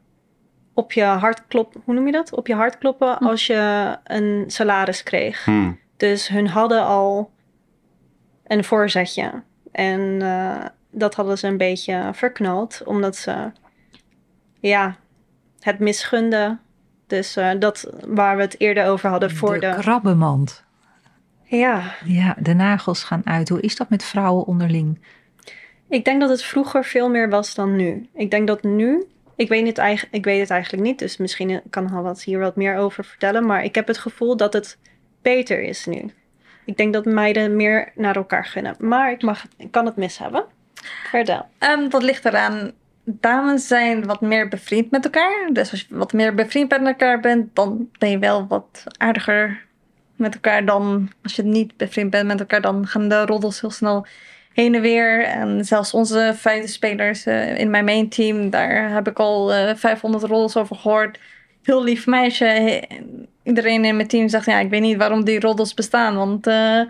op 0.73 0.91
je 0.91 1.03
hart 1.03 1.47
kloppen, 1.47 1.81
hoe 1.85 1.93
noem 1.93 2.05
je 2.05 2.11
dat? 2.11 2.33
Op 2.33 2.47
je 2.47 2.55
hart 2.55 2.77
kloppen 2.77 3.17
als 3.17 3.47
je 3.47 3.95
een 4.03 4.43
salaris 4.47 5.03
kreeg. 5.03 5.45
Hm. 5.45 5.71
Dus 5.97 6.27
hun 6.27 6.47
hadden 6.47 6.83
al 6.85 7.31
een 8.47 8.63
voorzetje. 8.63 9.43
En 9.71 10.21
eh, 10.21 10.65
dat 10.91 11.15
hadden 11.15 11.37
ze 11.37 11.47
een 11.47 11.57
beetje 11.57 12.09
verknald, 12.13 12.81
omdat 12.85 13.15
ze 13.15 13.51
ja, 14.67 14.95
het 15.59 15.79
misgunden. 15.79 16.59
Dus 17.07 17.35
eh, 17.35 17.49
dat 17.59 17.89
waar 18.07 18.35
we 18.35 18.41
het 18.41 18.59
eerder 18.59 18.85
over 18.85 19.09
hadden 19.09 19.31
voor 19.31 19.53
de, 19.53 19.59
de. 19.59 19.75
krabbenmand. 19.79 20.63
Ja, 21.43 21.95
Ja, 22.05 22.35
de 22.39 22.53
nagels 22.53 23.03
gaan 23.03 23.21
uit. 23.25 23.49
Hoe 23.49 23.61
is 23.61 23.75
dat 23.75 23.89
met 23.89 24.03
vrouwen 24.03 24.45
onderling? 24.45 24.99
ik 25.89 26.05
denk 26.05 26.21
dat 26.21 26.29
het 26.29 26.43
vroeger 26.43 26.83
veel 26.83 27.09
meer 27.09 27.29
was 27.29 27.55
dan 27.55 27.75
nu. 27.75 28.09
Ik 28.13 28.31
denk 28.31 28.47
dat 28.47 28.63
nu. 28.63 29.05
Ik 29.35 29.49
weet, 29.49 29.67
het 29.67 29.77
eigen, 29.77 30.07
ik 30.11 30.23
weet 30.23 30.39
het 30.39 30.49
eigenlijk 30.49 30.83
niet, 30.83 30.99
dus 30.99 31.17
misschien 31.17 31.61
kan 31.69 31.87
Hawat 31.87 32.23
hier 32.23 32.39
wat 32.39 32.55
meer 32.55 32.77
over 32.77 33.05
vertellen. 33.05 33.45
Maar 33.45 33.63
ik 33.63 33.75
heb 33.75 33.87
het 33.87 33.97
gevoel 33.97 34.37
dat 34.37 34.53
het 34.53 34.77
beter 35.21 35.61
is 35.61 35.85
nu. 35.85 36.13
Ik 36.65 36.77
denk 36.77 36.93
dat 36.93 37.05
meiden 37.05 37.55
meer 37.55 37.91
naar 37.95 38.15
elkaar 38.15 38.45
gunnen. 38.45 38.75
Maar 38.79 39.11
ik, 39.11 39.21
mag, 39.21 39.45
ik 39.57 39.71
kan 39.71 39.85
het 39.85 39.95
mis 39.95 40.17
hebben. 40.17 40.45
Vertel. 41.09 41.45
Ehm, 41.57 41.89
dat 41.89 42.03
ligt 42.03 42.25
eraan. 42.25 42.71
Dames 43.05 43.67
zijn 43.67 44.05
wat 44.05 44.21
meer 44.21 44.47
bevriend 44.47 44.91
met 44.91 45.03
elkaar. 45.03 45.49
Dus 45.53 45.71
als 45.71 45.85
je 45.89 45.95
wat 45.95 46.13
meer 46.13 46.35
bevriend 46.35 46.69
met 46.69 46.85
elkaar 46.85 47.19
bent, 47.19 47.55
dan 47.55 47.89
ben 47.97 48.09
je 48.09 48.19
wel 48.19 48.47
wat 48.47 48.83
aardiger 48.97 49.65
met 50.15 50.33
elkaar 50.33 50.65
dan 50.65 51.11
als 51.23 51.35
je 51.35 51.43
niet 51.43 51.77
bevriend 51.77 52.09
bent 52.09 52.27
met 52.27 52.39
elkaar. 52.39 52.61
Dan 52.61 52.87
gaan 52.87 53.07
de 53.09 53.25
roddels 53.25 53.61
heel 53.61 53.71
snel 53.71 54.05
heen 54.53 54.75
en 54.75 54.81
weer. 54.81 55.23
En 55.23 55.65
zelfs 55.65 55.93
onze 55.93 56.33
vijfde 56.35 56.67
spelers 56.67 57.25
eh, 57.25 57.57
in 57.57 57.69
mijn 57.69 57.85
main 57.85 58.09
team, 58.09 58.49
daar 58.49 58.89
heb 58.91 59.07
ik 59.07 59.19
al 59.19 59.53
eh 59.53 59.75
500 59.75 60.23
roddels 60.23 60.57
over 60.57 60.75
gehoord. 60.75 61.19
Heel 61.63 61.83
lief 61.83 62.07
meisje. 62.07 62.83
Iedereen 63.43 63.85
in 63.85 63.95
mijn 63.95 64.07
team 64.07 64.29
zegt, 64.29 64.45
ja, 64.45 64.59
ik 64.59 64.69
weet 64.69 64.81
niet 64.81 64.97
waarom 64.97 65.23
die 65.23 65.39
roddels 65.39 65.73
bestaan, 65.73 66.15
want 66.15 66.47
eh, 66.47 66.81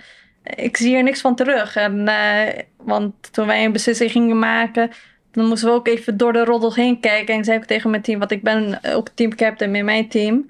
ik 0.44 0.78
zie 0.78 0.96
er 0.96 1.04
niks 1.04 1.22
van 1.22 1.36
terug. 1.36 1.76
En, 1.76 2.08
eh, 2.08 2.64
want 2.78 3.34
toen 3.34 3.48
wij 3.48 3.66
een 3.66 3.72
beslissing 3.72 4.12
gingen 4.12 4.40
maken, 4.40 4.92
dan 5.36 5.48
moesten 5.48 5.70
we 5.70 5.74
ook 5.74 5.88
even 5.88 6.18
door 6.18 6.34
de 6.34 6.44
roddels 6.44 6.76
heen 6.76 7.00
kijken. 7.00 7.34
En 7.34 7.40
ik 7.40 7.46
zei 7.46 7.58
ook 7.58 7.66
tegen 7.66 7.90
mijn 7.90 8.02
team, 8.02 8.20
want 8.20 8.32
ik 8.32 8.44
ben 8.44 8.80
ook 8.94 9.10
teamcaptain 9.10 9.76
in 9.76 9.86
mijn 9.86 10.08
team. 10.08 10.50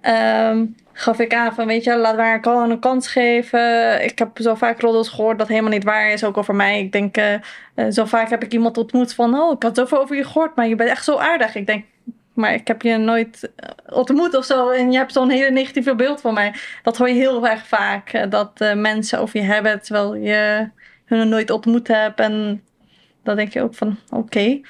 Ehm, 0.00 0.64
gaf 0.92 1.18
ik 1.18 1.34
aan 1.34 1.54
van, 1.54 1.66
weet 1.66 1.84
je, 1.84 1.96
laten 1.96 2.16
we 2.16 2.22
haar 2.22 2.42
gewoon 2.42 2.70
een 2.70 2.78
kans 2.78 3.08
geven. 3.08 4.04
Ik 4.04 4.18
heb 4.18 4.30
zo 4.40 4.54
vaak 4.54 4.80
roddels 4.80 5.08
gehoord 5.08 5.38
dat 5.38 5.48
helemaal 5.48 5.70
niet 5.70 5.84
waar 5.84 6.10
is, 6.10 6.24
ook 6.24 6.36
over 6.36 6.54
mij. 6.54 6.80
Ik 6.80 6.92
denk, 6.92 7.16
eh, 7.16 7.34
eh, 7.34 7.40
zo 7.90 8.04
vaak 8.04 8.30
heb 8.30 8.42
ik 8.42 8.52
iemand 8.52 8.78
ontmoet 8.78 9.14
van, 9.14 9.34
oh, 9.34 9.52
ik 9.52 9.62
had 9.62 9.76
zoveel 9.76 10.00
over 10.00 10.16
je 10.16 10.24
gehoord, 10.24 10.56
maar 10.56 10.68
je 10.68 10.74
bent 10.74 10.90
echt 10.90 11.04
zo 11.04 11.16
aardig. 11.16 11.54
Ik 11.54 11.66
denk, 11.66 11.84
maar 12.34 12.54
ik 12.54 12.66
heb 12.66 12.82
je 12.82 12.96
nooit 12.96 13.50
eh, 13.56 13.96
ontmoet 13.96 14.36
of 14.36 14.44
zo 14.44 14.70
en 14.70 14.92
je 14.92 14.98
hebt 14.98 15.12
zo'n 15.12 15.30
hele 15.30 15.50
negatieve 15.50 15.94
beeld 15.94 16.20
van 16.20 16.34
mij. 16.34 16.54
Dat 16.82 16.96
hoor 16.96 17.08
je 17.08 17.14
heel 17.14 17.48
erg 17.48 17.66
vaak, 17.66 18.30
dat 18.30 18.58
mensen 18.74 19.20
over 19.20 19.40
je 19.40 19.46
hebben 19.46 19.82
terwijl 19.82 20.14
je 20.14 20.68
hun 21.04 21.28
nooit 21.28 21.50
ontmoet 21.50 21.88
hebt. 21.88 22.20
En 22.20 22.62
dan 23.26 23.36
denk 23.36 23.52
je 23.52 23.62
ook 23.62 23.74
van, 23.74 23.96
oké. 24.10 24.60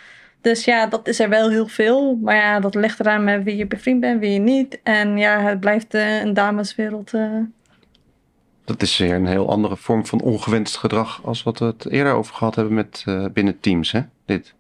Dus 0.41 0.65
ja, 0.65 0.87
dat 0.87 1.09
is 1.09 1.21
er 1.21 1.29
wel 1.29 1.51
heel 1.51 1.67
veel. 1.67 2.19
Maar 2.23 2.37
ja, 2.37 2.61
dat 2.61 2.75
ligt 2.75 3.01
eraan 3.01 3.25
met 3.25 3.43
wie 3.43 3.57
je 3.57 3.67
bevriend 3.67 4.01
bent, 4.01 4.21
wie 4.21 4.33
je 4.33 4.39
niet. 4.39 4.81
En 4.83 5.17
ja, 5.17 5.41
het 5.41 5.61
blijft 5.61 5.95
eh, 5.95 6.21
een 6.21 6.35
dameswereld. 6.35 7.15
eh. 7.15 7.31
Dat 8.65 8.83
is 8.83 8.97
weer 8.97 9.15
een 9.15 9.27
heel 9.27 9.51
andere 9.51 9.77
vorm 9.77 10.07
van 10.07 10.21
ongewenst 10.21 10.77
gedrag 10.77 11.21
als 11.25 11.43
wat 11.43 11.59
we 11.59 11.65
het 11.65 11.91
eerder 11.91 12.13
over 12.13 12.35
gehad 12.35 12.55
hebben 12.55 12.75
met 12.75 13.03
eh, 13.07 13.25
binnen 13.33 13.61
teams. 13.61 13.93
Hè? 13.93 14.01
Dit. 14.25 14.55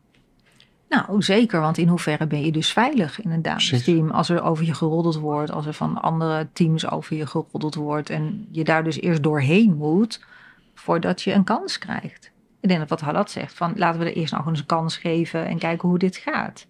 Nou, 0.88 1.22
zeker, 1.22 1.60
want 1.60 1.78
in 1.78 1.88
hoeverre 1.88 2.26
ben 2.26 2.44
je 2.44 2.52
dus 2.52 2.72
veilig 2.72 3.22
in 3.22 3.30
een 3.30 3.42
damesteam? 3.42 4.10
Als 4.10 4.28
er 4.28 4.42
over 4.42 4.64
je 4.64 4.74
geroddeld 4.74 5.16
wordt, 5.16 5.50
als 5.50 5.66
er 5.66 5.72
van 5.72 6.02
andere 6.02 6.46
teams 6.52 6.90
over 6.90 7.16
je 7.16 7.26
geroddeld 7.26 7.74
wordt 7.74 8.10
en 8.10 8.46
je 8.50 8.64
daar 8.64 8.84
dus 8.84 9.00
eerst 9.00 9.22
doorheen 9.22 9.76
moet 9.76 10.24
voordat 10.74 11.22
je 11.22 11.32
een 11.32 11.44
kans 11.44 11.78
krijgt. 11.78 12.30
Ik 12.66 12.72
denk 12.72 12.88
dat 12.88 13.00
wat 13.00 13.08
Halad 13.08 13.30
zegt, 13.30 13.54
van 13.54 13.72
laten 13.76 14.00
we 14.00 14.06
er 14.06 14.16
eerst 14.16 14.32
nog 14.32 14.46
eens 14.46 14.58
een 14.58 14.66
kans 14.66 14.96
geven 14.96 15.46
en 15.46 15.58
kijken 15.58 15.88
hoe 15.88 15.98
dit 15.98 16.16
gaat. 16.16 16.66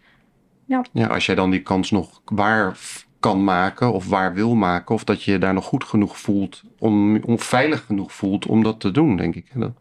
Ja, 0.92 1.06
als 1.06 1.26
jij 1.26 1.34
dan 1.34 1.50
die 1.50 1.62
kans 1.62 1.90
nog 1.90 2.20
waar 2.24 2.76
kan 3.20 3.44
maken 3.44 3.92
of 3.92 4.08
waar 4.08 4.34
wil 4.34 4.54
maken, 4.54 4.94
of 4.94 5.04
dat 5.04 5.22
je 5.22 5.32
je 5.32 5.38
daar 5.38 5.54
nog 5.54 5.64
goed 5.64 5.84
genoeg 5.84 6.18
voelt, 6.18 6.62
om, 6.78 7.16
om 7.16 7.38
veilig 7.38 7.84
genoeg 7.84 8.12
voelt 8.12 8.46
om 8.46 8.62
dat 8.62 8.80
te 8.80 8.90
doen, 8.90 9.16
denk 9.16 9.34
ik. 9.34 9.46
Dat- 9.54 9.72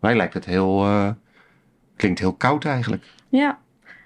mij 0.00 0.16
lijkt 0.16 0.34
het 0.34 0.44
heel, 0.44 0.84
eh, 0.84 1.10
klinkt 1.96 2.18
heel 2.18 2.34
koud 2.34 2.64
eigenlijk. 2.64 3.04
Ja. 3.28 3.58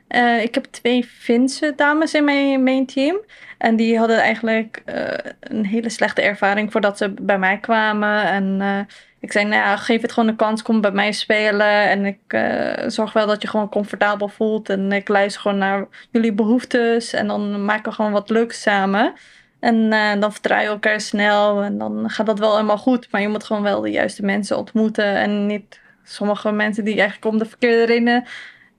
Eh, 0.08 0.42
ik 0.42 0.54
heb 0.54 0.64
twee 0.64 1.04
Finse 1.04 1.72
dames 1.76 2.14
in 2.14 2.24
mijn, 2.24 2.62
mijn 2.62 2.86
team. 2.86 3.16
En 3.58 3.76
die 3.76 3.98
hadden 3.98 4.18
eigenlijk 4.20 4.82
eh, 4.84 5.30
een 5.40 5.66
hele 5.66 5.88
slechte 5.88 6.22
ervaring 6.22 6.72
voordat 6.72 6.98
ze 6.98 7.14
bij 7.22 7.38
mij 7.38 7.58
kwamen. 7.58 8.24
En 8.24 8.60
eh, 8.60 8.94
ik 9.24 9.32
zei, 9.32 9.44
nou 9.44 9.62
ja, 9.62 9.76
geef 9.76 10.02
het 10.02 10.12
gewoon 10.12 10.28
een 10.28 10.36
kans, 10.36 10.62
kom 10.62 10.80
bij 10.80 10.90
mij 10.90 11.12
spelen. 11.12 11.88
En 11.88 12.04
ik 12.04 12.18
eh, 12.26 12.88
zorg 12.88 13.12
wel 13.12 13.26
dat 13.26 13.42
je 13.42 13.48
gewoon 13.48 13.68
comfortabel 13.68 14.28
voelt. 14.28 14.68
En 14.68 14.92
ik 14.92 15.08
luister 15.08 15.40
gewoon 15.40 15.58
naar 15.58 15.86
jullie 16.10 16.32
behoeftes. 16.32 17.12
En 17.12 17.26
dan 17.26 17.64
maken 17.64 17.90
we 17.90 17.96
gewoon 17.96 18.12
wat 18.12 18.30
leuks 18.30 18.62
samen. 18.62 19.12
En 19.60 19.92
eh, 19.92 20.20
dan 20.20 20.32
vertrouw 20.32 20.60
je 20.60 20.66
elkaar 20.66 21.00
snel. 21.00 21.62
En 21.62 21.78
dan 21.78 22.10
gaat 22.10 22.26
dat 22.26 22.38
wel 22.38 22.54
helemaal 22.54 22.78
goed. 22.78 23.10
Maar 23.10 23.20
je 23.20 23.28
moet 23.28 23.44
gewoon 23.44 23.62
wel 23.62 23.80
de 23.80 23.90
juiste 23.90 24.24
mensen 24.24 24.58
ontmoeten. 24.58 25.14
En 25.14 25.46
niet 25.46 25.80
sommige 26.02 26.52
mensen 26.52 26.84
die 26.84 26.98
eigenlijk 26.98 27.32
om 27.32 27.38
de 27.38 27.46
verkeerde 27.46 27.84
redenen 27.84 28.24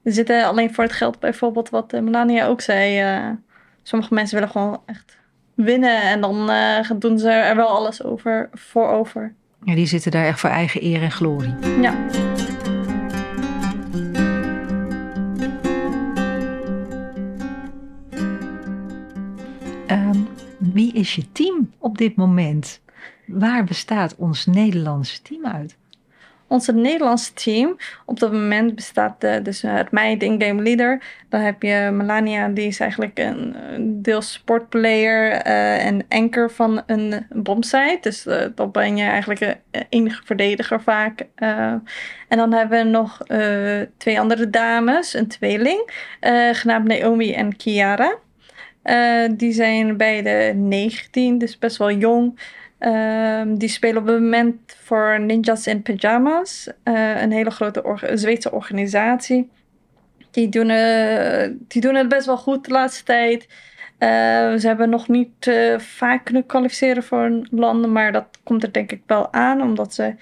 zitten 0.03 0.45
alleen 0.45 0.73
voor 0.73 0.83
het 0.83 0.93
geld. 0.93 1.19
Bijvoorbeeld 1.19 1.69
wat 1.69 1.93
eh, 1.93 2.01
Melania 2.01 2.47
ook 2.47 2.61
zei. 2.61 3.03
sommige 3.83 4.13
mensen 4.13 4.35
willen 4.35 4.51
gewoon 4.51 4.81
echt 4.85 5.17
winnen. 5.55 6.01
En 6.01 6.21
dan 6.21 6.51
doen 6.99 7.19
ze 7.19 7.29
er 7.29 7.55
wel 7.55 7.67
alles 7.67 8.03
over, 8.03 8.49
voor 8.53 8.87
over. 8.87 9.35
Ja, 9.65 9.75
die 9.75 9.85
zitten 9.85 10.11
daar 10.11 10.25
echt 10.25 10.39
voor 10.39 10.49
eigen 10.49 10.83
eer 10.83 11.01
en 11.01 11.11
glorie. 11.11 11.53
Ja. 11.81 12.07
Ehm, 19.87 20.19
wie 20.57 20.93
is 20.93 21.15
je 21.15 21.31
team 21.31 21.71
op 21.77 21.97
dit 21.97 22.15
moment? 22.15 22.81
Waar 23.25 23.63
bestaat 23.63 24.15
ons 24.15 24.45
Nederlandse 24.45 25.21
team 25.21 25.45
uit? 25.45 25.77
Onze 26.47 26.73
Nederlandse 26.73 27.33
team 27.33 27.77
op 28.05 28.19
dat 28.19 28.31
moment 28.31 28.75
bestaat 28.75 29.23
eh, 29.23 29.43
dus 29.43 29.65
uit 29.65 29.91
mij, 29.91 30.17
de 30.17 30.25
in-game 30.25 30.61
leader. 30.63 31.01
Dan 31.29 31.41
heb 31.41 31.61
je 31.61 31.89
Melania, 31.93 32.47
die 32.47 32.67
is 32.67 32.79
eigenlijk 32.79 33.19
een 33.19 33.55
eh, 33.55 33.77
deels 33.79 34.33
sportplayer 34.33 35.31
eh, 35.31 35.85
en 35.85 36.05
anker 36.09 36.51
van 36.51 36.83
een 36.85 37.25
bombsite. 37.29 37.97
Dus 38.01 38.25
eh, 38.25 38.45
dan 38.55 38.71
ben 38.71 38.97
je 38.97 39.03
eigenlijk 39.03 39.39
een 39.41 39.85
enige 39.89 40.21
verdediger 40.25 40.81
vaak. 40.81 41.25
Eh, 41.35 41.73
en 42.27 42.37
dan 42.37 42.53
hebben 42.53 42.83
we 42.83 42.89
nog 42.89 43.21
eh, 43.27 43.81
twee 43.97 44.19
andere 44.19 44.49
dames, 44.49 45.13
een 45.13 45.27
tweeling, 45.27 45.89
eh, 46.19 46.49
genaamd 46.51 46.87
Naomi 46.87 47.33
en 47.33 47.55
Kiara. 47.57 48.15
Eh, 48.81 49.29
die 49.31 49.51
zijn 49.51 49.97
beide 49.97 50.53
19, 50.55 51.37
dus 51.37 51.57
best 51.57 51.77
wel 51.77 51.91
jong. 51.91 52.39
Ehm, 52.85 53.55
die 53.55 53.69
spelen 53.69 54.01
op 54.01 54.07
het 54.07 54.19
moment 54.19 54.55
voor 54.83 55.19
Ninjas 55.19 55.67
in 55.67 55.81
Pyjama's. 55.81 56.69
eh, 56.83 57.21
een 57.21 57.31
hele 57.31 57.49
grote 57.51 57.83
orga- 57.83 58.15
Zweedse 58.15 58.51
organisatie. 58.51 59.49
Die 60.31 60.49
doen, 60.49 60.69
eh, 60.69 61.49
die 61.67 61.81
doen 61.81 61.95
het 61.95 62.07
best 62.07 62.25
wel 62.25 62.37
goed 62.37 62.65
de 62.65 62.71
laatste 62.71 63.03
tijd. 63.03 63.47
Eh, 63.97 64.09
ze 64.55 64.67
hebben 64.67 64.89
nog 64.89 65.07
niet 65.07 65.47
eh, 65.47 65.79
vaak 65.79 66.25
kunnen 66.25 66.45
kwalificeren 66.45 67.03
voor 67.03 67.47
landen, 67.51 67.91
maar 67.91 68.11
dat 68.11 68.25
komt 68.43 68.63
er 68.63 68.71
denk 68.71 68.91
ik 68.91 69.01
wel 69.05 69.33
aan, 69.33 69.61
omdat 69.61 69.93
ze 69.93 70.15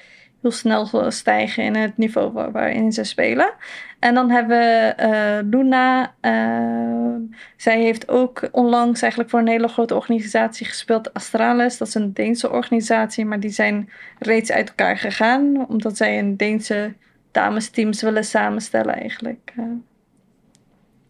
heel 0.44 0.52
snel 0.52 1.12
stijgen 1.12 1.64
in 1.64 1.76
het 1.76 1.98
niveau 1.98 2.32
waar- 2.32 2.52
waarin 2.52 2.92
ze 2.92 3.04
spelen. 3.04 3.54
En 4.00 4.14
dan 4.14 4.30
hebben 4.30 4.58
we 4.60 4.94
eh, 4.98 5.40
Luna. 5.50 6.14
eh, 6.20 7.16
zij 7.58 7.82
heeft 7.82 8.10
ook 8.10 8.50
onlangs 8.52 9.02
eigenlijk 9.02 9.32
voor 9.32 9.40
een 9.40 9.48
hele 9.48 9.68
grote 9.68 9.96
organisatie 9.96 10.66
gespeeld, 10.66 11.14
Astralis. 11.14 11.78
Dat 11.78 11.88
is 11.88 11.94
een 11.96 12.14
Deense 12.14 12.52
organisatie, 12.52 13.26
maar 13.26 13.40
die 13.40 13.50
zijn 13.50 13.90
reeds 14.20 14.52
uit 14.52 14.68
elkaar 14.70 14.98
gegaan, 14.98 15.68
omdat 15.68 15.98
zij 15.98 16.20
een 16.20 16.38
Deense 16.38 16.94
damesteams 17.32 18.02
willen 18.02 18.26
samenstellen 18.26 18.96
eigenlijk. 18.96 19.54
eh. 19.56 19.64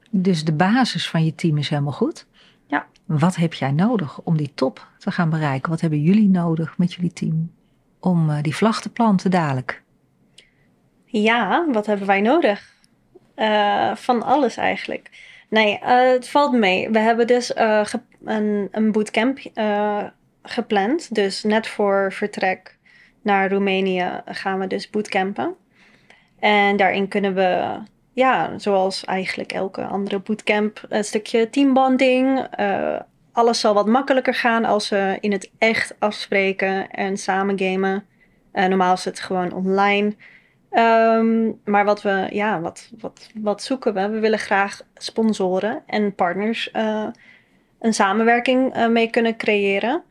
Dus 0.09 0.43
de 0.43 0.53
basis 0.53 1.09
van 1.09 1.25
je 1.25 1.35
team 1.35 1.57
is 1.57 1.69
helemaal 1.69 1.91
goed. 1.91 2.25
Ja. 2.67 2.85
Wat 3.05 3.35
heb 3.35 3.53
jij 3.53 3.71
nodig 3.71 4.21
om 4.21 4.37
die 4.37 4.51
top 4.55 4.87
te 4.97 5.11
gaan 5.11 5.29
bereiken? 5.29 5.69
Wat 5.69 5.81
hebben 5.81 6.01
jullie 6.01 6.29
nodig 6.29 6.77
met 6.77 6.93
jullie 6.93 7.13
team 7.13 7.51
om 8.03 8.29
eh, 8.29 8.37
die 8.41 8.55
vlag 8.55 8.81
te 8.81 8.91
planten 8.91 9.31
dadelijk? 9.31 9.81
Ja, 11.05 11.65
wat 11.71 11.85
hebben 11.85 12.07
wij 12.07 12.21
nodig? 12.21 12.73
Eh, 13.35 13.95
van 13.95 14.23
alles 14.23 14.57
eigenlijk. 14.57 15.09
Nee, 15.49 15.79
eh, 15.79 16.11
het 16.11 16.29
valt 16.29 16.51
mee. 16.53 16.89
We 16.89 16.99
hebben 16.99 17.27
dus 17.27 17.55
een, 17.55 18.67
een 18.71 18.91
bootcamp 18.91 19.39
gepland. 20.43 21.15
Dus 21.15 21.43
net 21.43 21.67
voor 21.67 22.13
vertrek 22.13 22.77
naar 23.21 23.51
Roemenië 23.51 24.21
gaan 24.25 24.59
we 24.59 24.67
dus 24.67 24.89
bootcampen. 24.89 25.55
En 26.39 26.77
daarin 26.77 27.07
kunnen 27.07 27.33
we, 27.33 27.77
ja, 28.13 28.57
zoals 28.57 29.05
eigenlijk 29.05 29.51
elke 29.51 29.85
andere 29.85 30.19
bootcamp, 30.19 30.85
een 30.89 31.03
stukje 31.03 31.49
teambonding. 31.49 32.47
Alles 33.33 33.59
zal 33.59 33.73
wat 33.73 33.87
makkelijker 33.87 34.33
gaan 34.33 34.65
als 34.65 34.89
we 34.89 35.17
in 35.19 35.31
het 35.31 35.51
echt 35.57 35.95
afspreken 35.99 36.89
en 36.91 37.17
samen 37.17 37.59
gamen. 37.59 38.05
Eh, 38.51 38.65
normaal 38.65 38.93
is 38.93 39.05
het 39.05 39.19
gewoon 39.19 39.53
online. 39.53 40.15
Ehm, 40.69 41.51
maar 41.65 41.85
wat 41.85 42.01
we, 42.01 42.27
ja, 42.31 42.61
wat, 42.61 42.91
wat, 42.99 43.29
wat 43.33 43.63
zoeken 43.63 43.93
we? 43.93 44.09
We 44.09 44.19
willen 44.19 44.39
graag 44.39 44.81
sponsoren 44.95 45.83
en 45.85 46.15
partners 46.15 46.71
eh, 46.71 47.07
een 47.79 47.93
samenwerking 47.93 48.73
eh, 48.73 48.87
mee 48.87 49.09
kunnen 49.09 49.37
creëren. 49.37 50.03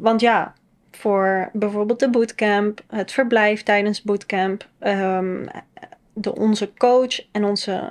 Want 0.00 0.20
ja, 0.20 0.54
voor 0.90 1.50
bijvoorbeeld 1.52 2.00
de 2.00 2.10
bootcamp, 2.10 2.80
het 2.88 3.12
verblijf 3.12 3.62
tijdens 3.62 4.02
bootcamp, 4.02 4.68
ehm, 4.78 5.46
de, 6.12 6.34
onze 6.36 6.72
coach 6.74 7.30
en 7.32 7.44
onze 7.44 7.90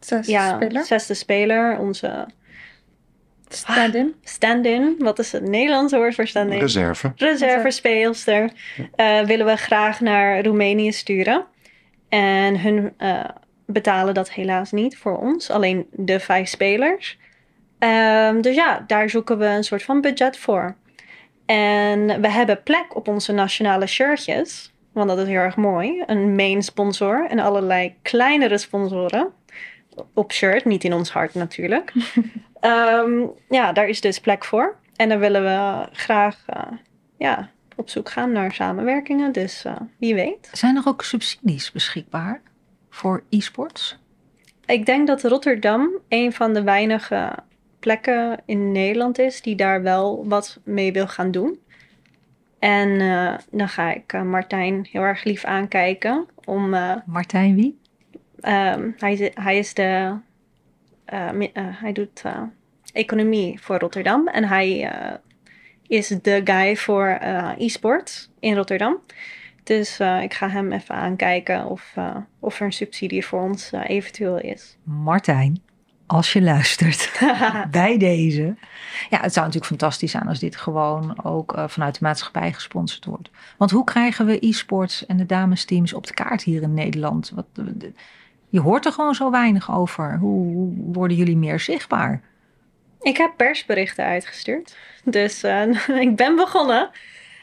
Zes 0.00 0.26
ja, 0.26 0.56
speler. 0.56 0.84
zesde 0.84 1.14
speler, 1.14 1.78
onze 1.78 2.26
Stand-in. 3.48 4.14
stand-in. 4.22 4.94
Wat 4.98 5.18
is 5.18 5.32
het 5.32 5.48
Nederlandse 5.48 5.96
woord 5.96 6.14
voor 6.14 6.26
stand-in? 6.26 6.58
Reserve. 6.58 7.12
reservespeelster 7.16 8.52
eh, 8.94 9.20
willen 9.20 9.46
we 9.46 9.56
graag 9.56 10.00
naar 10.00 10.44
Roemenië 10.44 10.92
sturen. 10.92 11.44
En 12.08 12.60
hun 12.60 12.94
eh, 12.96 13.24
betalen 13.66 14.14
dat 14.14 14.30
helaas 14.30 14.72
niet 14.72 14.96
voor 14.96 15.18
ons, 15.18 15.50
alleen 15.50 15.86
de 15.90 16.20
vijf 16.20 16.48
spelers. 16.48 17.18
Ehm, 17.78 18.40
dus 18.40 18.54
ja, 18.54 18.84
daar 18.86 19.10
zoeken 19.10 19.38
we 19.38 19.46
een 19.46 19.64
soort 19.64 19.82
van 19.82 20.00
budget 20.00 20.36
voor. 20.36 20.76
En 21.46 22.20
we 22.20 22.28
hebben 22.28 22.62
plek 22.62 22.96
op 22.96 23.08
onze 23.08 23.32
nationale 23.32 23.86
shirtjes, 23.86 24.72
want 24.92 25.08
dat 25.08 25.18
is 25.18 25.26
heel 25.26 25.40
erg 25.40 25.56
mooi. 25.56 26.02
Een 26.06 26.34
main 26.34 26.62
sponsor 26.62 27.26
en 27.28 27.38
allerlei 27.38 27.94
kleinere 28.02 28.58
sponsoren 28.58 29.32
op 30.14 30.32
shirt, 30.32 30.64
niet 30.64 30.84
in 30.84 30.92
ons 30.92 31.10
hart 31.10 31.34
natuurlijk. 31.34 31.92
Ehm, 32.64 33.26
ja, 33.48 33.72
daar 33.72 33.88
is 33.88 34.00
dus 34.00 34.20
plek 34.20 34.44
voor. 34.44 34.76
En 34.96 35.08
dan 35.08 35.18
willen 35.18 35.42
we 35.42 35.88
graag 35.92 36.42
eh, 36.46 36.62
ja, 37.18 37.50
op 37.76 37.88
zoek 37.88 38.10
gaan 38.10 38.32
naar 38.32 38.52
samenwerkingen. 38.52 39.32
Dus 39.32 39.64
eh, 39.64 39.76
wie 39.98 40.14
weet. 40.14 40.48
Zijn 40.52 40.76
er 40.76 40.82
ook 40.86 41.02
subsidies 41.02 41.72
beschikbaar 41.72 42.40
voor 42.90 43.22
e-sports? 43.30 43.98
Ik 44.66 44.86
denk 44.86 45.06
dat 45.06 45.22
Rotterdam 45.22 45.90
een 46.08 46.32
van 46.32 46.52
de 46.54 46.62
weinige 46.62 47.32
plekken 47.78 48.42
in 48.46 48.72
Nederland 48.72 49.18
is 49.18 49.42
die 49.42 49.56
daar 49.56 49.82
wel 49.82 50.28
wat 50.28 50.60
mee 50.64 50.92
wil 50.92 51.06
gaan 51.06 51.30
doen. 51.30 51.58
En 52.58 53.00
eh, 53.00 53.34
dan 53.50 53.68
ga 53.68 53.92
ik 53.94 54.12
Martijn 54.24 54.86
heel 54.90 55.02
erg 55.02 55.24
lief 55.24 55.44
aankijken 55.44 56.26
om. 56.44 56.68
Martijn 57.06 57.54
wie? 57.54 57.80
ehm, 58.40 58.90
hij, 58.98 59.12
is- 59.12 59.30
hij 59.34 59.58
is 59.58 59.74
de. 59.74 60.14
Eh, 61.04 61.28
eh, 61.28 61.48
hij 61.54 61.92
doet 61.92 62.22
eh, 62.24 62.40
economie 62.92 63.60
voor 63.60 63.78
Rotterdam 63.78 64.28
en 64.28 64.44
hij 64.44 64.92
is 65.86 66.08
de 66.08 66.40
guy 66.44 66.76
voor 66.76 67.18
e-sport 67.58 68.30
in 68.40 68.54
Rotterdam. 68.54 69.00
Dus 69.62 70.00
ik 70.22 70.34
ga 70.34 70.48
hem 70.48 70.72
even 70.72 70.94
aankijken 70.94 71.66
of, 71.66 71.94
of 72.38 72.60
er 72.60 72.66
een 72.66 72.72
subsidie 72.72 73.26
voor 73.26 73.40
ons 73.42 73.72
eventueel 73.72 74.38
is. 74.38 74.76
Martijn, 74.82 75.62
als 76.06 76.32
je 76.32 76.42
luistert, 76.42 77.20
bij 77.70 77.98
deze. 77.98 78.56
Ja, 79.10 79.20
het 79.20 79.32
zou 79.32 79.46
natuurlijk 79.46 79.66
fantastisch 79.66 80.10
zijn 80.10 80.28
als 80.28 80.38
dit 80.38 80.56
gewoon 80.56 81.24
ook 81.24 81.54
vanuit 81.66 81.94
de 81.98 82.04
maatschappij 82.04 82.52
gesponsord 82.52 83.04
wordt. 83.04 83.30
Want 83.58 83.70
hoe 83.70 83.84
krijgen 83.84 84.26
we 84.26 84.46
e-sports 84.46 85.06
en 85.06 85.16
de 85.16 85.26
damesteams 85.26 85.92
op 85.92 86.06
de 86.06 86.14
kaart 86.14 86.42
hier 86.42 86.62
in 86.62 86.74
Nederland? 86.74 87.30
Wat, 87.34 87.46
de- 87.52 87.92
je 88.54 88.60
hoort 88.60 88.86
er 88.86 88.92
gewoon 88.92 89.14
zo 89.14 89.30
weinig 89.30 89.72
over. 89.72 90.18
Hoe, 90.18 90.72
worden 90.76 91.16
jullie 91.16 91.36
meer 91.36 91.60
zichtbaar? 91.60 92.22
Ik 93.00 93.16
heb 93.16 93.32
persberichten 93.36 94.04
uitgestuurd. 94.04 94.76
Dus 95.04 95.42
eh, 95.42 95.88
ik 96.06 96.16
ben 96.16 96.36
begonnen. 96.36 96.90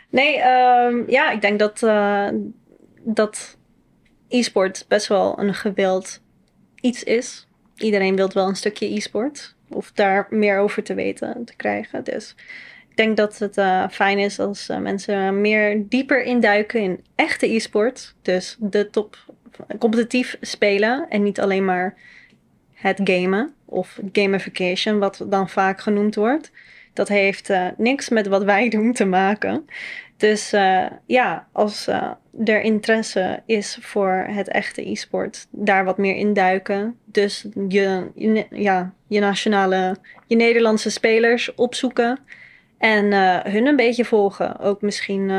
Nee, 0.10 0.38
ehm, 0.42 1.04
ja, 1.08 1.32
ik 1.32 1.42
denk 1.42 1.60
dat, 1.60 1.84
eh, 1.84 2.28
dat 3.02 3.58
e-sport 4.28 4.86
best 4.88 5.08
wel 5.08 5.40
een 5.40 5.54
gewild 5.54 6.22
iets 6.82 7.04
is. 7.04 7.48
Iedereen 7.76 8.16
wil 8.16 8.30
wel 8.34 8.48
een 8.48 8.56
stukje 8.56 8.96
e-sport. 8.96 9.56
Of 9.70 9.92
daar 9.92 10.28
meer 10.30 10.60
over 10.60 10.84
te 10.84 10.94
weten 10.94 11.46
te 11.46 11.56
krijgen. 11.56 12.04
Dus 12.04 12.36
ik 12.90 12.96
denk 12.98 13.18
dat 13.18 13.38
het 13.40 13.58
eh, 13.58 13.88
fijn 13.90 14.20
is 14.20 14.40
als 14.40 14.68
mensen 14.68 15.42
meer 15.42 15.90
dieper 15.90 16.24
induiken 16.24 16.82
in 16.82 17.04
echte 17.16 17.56
e-sport. 17.56 18.16
Dus 18.22 18.58
de 18.60 18.90
top 18.90 19.18
competitief 19.80 20.38
spelen 20.42 21.06
en 21.10 21.24
niet 21.24 21.40
alleen 21.40 21.66
maar 21.66 21.96
het 22.74 23.00
gamen 23.04 23.54
of 23.66 24.00
gamification, 24.12 25.00
wat 25.00 25.26
dan 25.30 25.50
vaak 25.50 25.82
genoemd 25.82 26.16
wordt. 26.16 26.52
Dat 26.94 27.08
heeft 27.08 27.50
eh, 27.50 27.68
niks 27.78 28.10
met 28.10 28.28
wat 28.28 28.44
wij 28.44 28.70
doen 28.76 28.94
te 28.94 29.06
maken. 29.06 29.66
Dus 30.18 30.54
eh, 30.54 30.86
ja, 31.06 31.48
als 31.52 31.88
eh, 31.88 32.12
er 32.46 32.62
interesse 32.62 33.42
is 33.46 33.78
voor 33.82 34.26
het 34.28 34.48
echte 34.48 34.90
e-sport, 34.90 35.48
daar 35.50 35.86
wat 35.86 35.98
meer 35.98 36.16
in 36.16 36.34
duiken. 36.34 36.98
Dus 37.06 37.46
je, 37.68 38.08
ja, 38.50 38.94
je 39.08 39.20
nationale, 39.20 39.98
je 40.28 40.36
Nederlandse 40.36 40.90
spelers 40.90 41.56
opzoeken. 41.56 42.20
En 42.78 43.14
hun 43.52 43.68
een 43.68 43.76
beetje 43.76 44.06
volgen. 44.06 44.60
Ook 44.60 44.82
misschien 44.82 45.32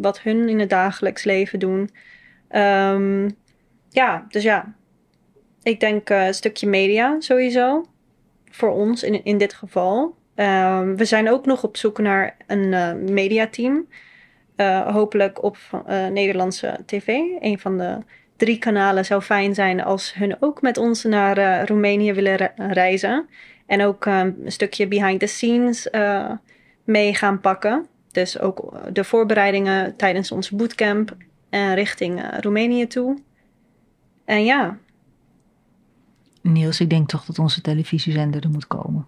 wat 0.00 0.20
hun 0.20 0.48
in 0.48 0.58
het 0.58 0.70
dagelijks 0.70 1.24
leven 1.24 1.58
doen. 1.58 1.90
Ehm, 2.48 3.28
ja, 3.90 4.26
dus 4.28 4.42
ja, 4.42 4.74
ik 5.62 5.80
denk 5.80 6.10
eh, 6.10 6.26
een 6.26 6.34
stukje 6.34 6.66
media 6.66 7.16
sowieso. 7.18 7.86
Voor 8.50 8.70
ons 8.70 9.02
in, 9.02 9.24
in 9.24 9.38
dit 9.38 9.54
geval. 9.54 10.18
Ehm, 10.34 10.94
we 10.94 11.04
zijn 11.04 11.30
ook 11.30 11.46
nog 11.46 11.64
op 11.64 11.76
zoek 11.76 11.98
naar 11.98 12.36
een 12.46 12.74
eh, 12.74 12.92
mediateam. 12.92 13.86
Eh, 14.56 14.86
hopelijk 14.92 15.42
op 15.42 15.56
Nederlandse 16.12 16.78
tv. 16.86 17.06
Een 17.40 17.58
van 17.58 17.78
de 17.78 17.98
drie 18.36 18.58
kanalen 18.58 19.04
zou 19.04 19.22
fijn 19.22 19.54
zijn 19.54 19.82
als 19.82 20.14
hun 20.14 20.36
ook 20.42 20.62
met 20.62 20.78
ons 20.78 21.04
naar 21.04 21.66
Roemenië 21.66 22.12
willen 22.12 22.36
re- 22.36 22.52
reizen. 22.56 23.28
En 23.66 23.82
ook 23.82 24.06
eh, 24.06 24.18
een 24.18 24.52
stukje 24.52 24.88
behind 24.88 25.20
the 25.20 25.26
scenes 25.26 25.88
mee 26.84 27.14
gaan 27.14 27.40
pakken. 27.40 27.86
Dus 28.12 28.40
ook 28.40 28.72
de 28.92 29.04
voorbereidingen 29.04 29.96
tijdens 29.96 30.32
ons 30.32 30.50
bootcamp 30.50 31.16
en 31.50 31.74
richting 31.74 32.22
Roemenië 32.40 32.86
toe. 32.86 33.18
En 34.30 34.44
ja, 34.44 34.76
Niels, 36.42 36.80
ik 36.80 36.90
denk 36.90 37.08
toch 37.08 37.24
dat 37.24 37.38
onze 37.38 37.60
televisiezender 37.60 38.42
er 38.42 38.50
moet 38.50 38.66
komen. 38.66 39.06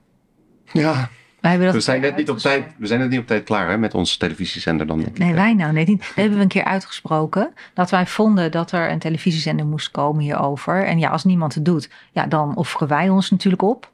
Ja, 0.72 1.10
Wij 1.40 1.50
hebben 1.50 1.68
dat 1.68 1.76
we 1.76 1.82
zijn, 1.82 2.00
net 2.00 2.16
niet 2.16 2.30
op 2.30 2.38
tijd, 2.38 2.74
we 2.78 2.86
zijn 2.86 3.00
net 3.00 3.08
niet 3.10 3.18
op 3.18 3.26
tijd 3.26 3.44
klaar 3.44 3.68
hè, 3.68 3.78
met 3.78 3.94
onze 3.94 4.18
televisiezender 4.18 4.86
dan. 4.86 4.98
denk 4.98 5.10
ik. 5.10 5.18
Nee, 5.18 5.34
wij 5.34 5.54
nou 5.54 5.72
net 5.72 5.86
niet. 5.86 5.98
Dat 5.98 6.14
hebben 6.14 6.36
we 6.36 6.42
een 6.42 6.48
keer 6.48 6.64
uitgesproken. 6.64 7.52
Dat 7.74 7.90
wij 7.90 8.06
vonden 8.06 8.50
dat 8.50 8.72
er 8.72 8.90
een 8.90 8.98
televisiezender 8.98 9.66
moest 9.66 9.90
komen 9.90 10.22
hierover. 10.22 10.84
En 10.86 10.98
ja, 10.98 11.10
als 11.10 11.24
niemand 11.24 11.54
het 11.54 11.64
doet, 11.64 11.90
ja, 12.12 12.26
dan 12.26 12.56
offeren 12.56 12.88
wij 12.88 13.08
ons 13.08 13.30
natuurlijk 13.30 13.62
op. 13.62 13.90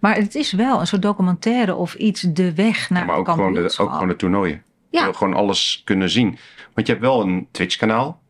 Maar 0.00 0.14
het 0.16 0.34
is 0.34 0.52
wel 0.52 0.80
een 0.80 0.86
soort 0.86 1.02
documentaire 1.02 1.74
of 1.74 1.94
iets 1.94 2.20
de 2.20 2.54
weg 2.54 2.90
naar 2.90 3.00
Ja, 3.00 3.06
maar 3.06 3.16
ook 3.16 3.28
gewoon, 3.28 3.52
de, 3.54 3.74
ook 3.78 3.92
gewoon 3.92 4.08
de 4.08 4.16
toernooien. 4.16 4.62
Je 4.90 4.98
Ja. 4.98 5.04
wil 5.04 5.12
gewoon 5.12 5.34
alles 5.34 5.82
kunnen 5.84 6.10
zien. 6.10 6.38
Want 6.74 6.86
je 6.86 6.92
hebt 6.92 7.04
wel 7.04 7.22
een 7.22 7.48
Twitch-kanaal. 7.50 8.20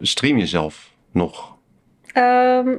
Stream 0.00 0.36
je 0.38 0.46
zelf 0.46 0.92
nog? 1.12 1.56
Ehm, 2.18 2.76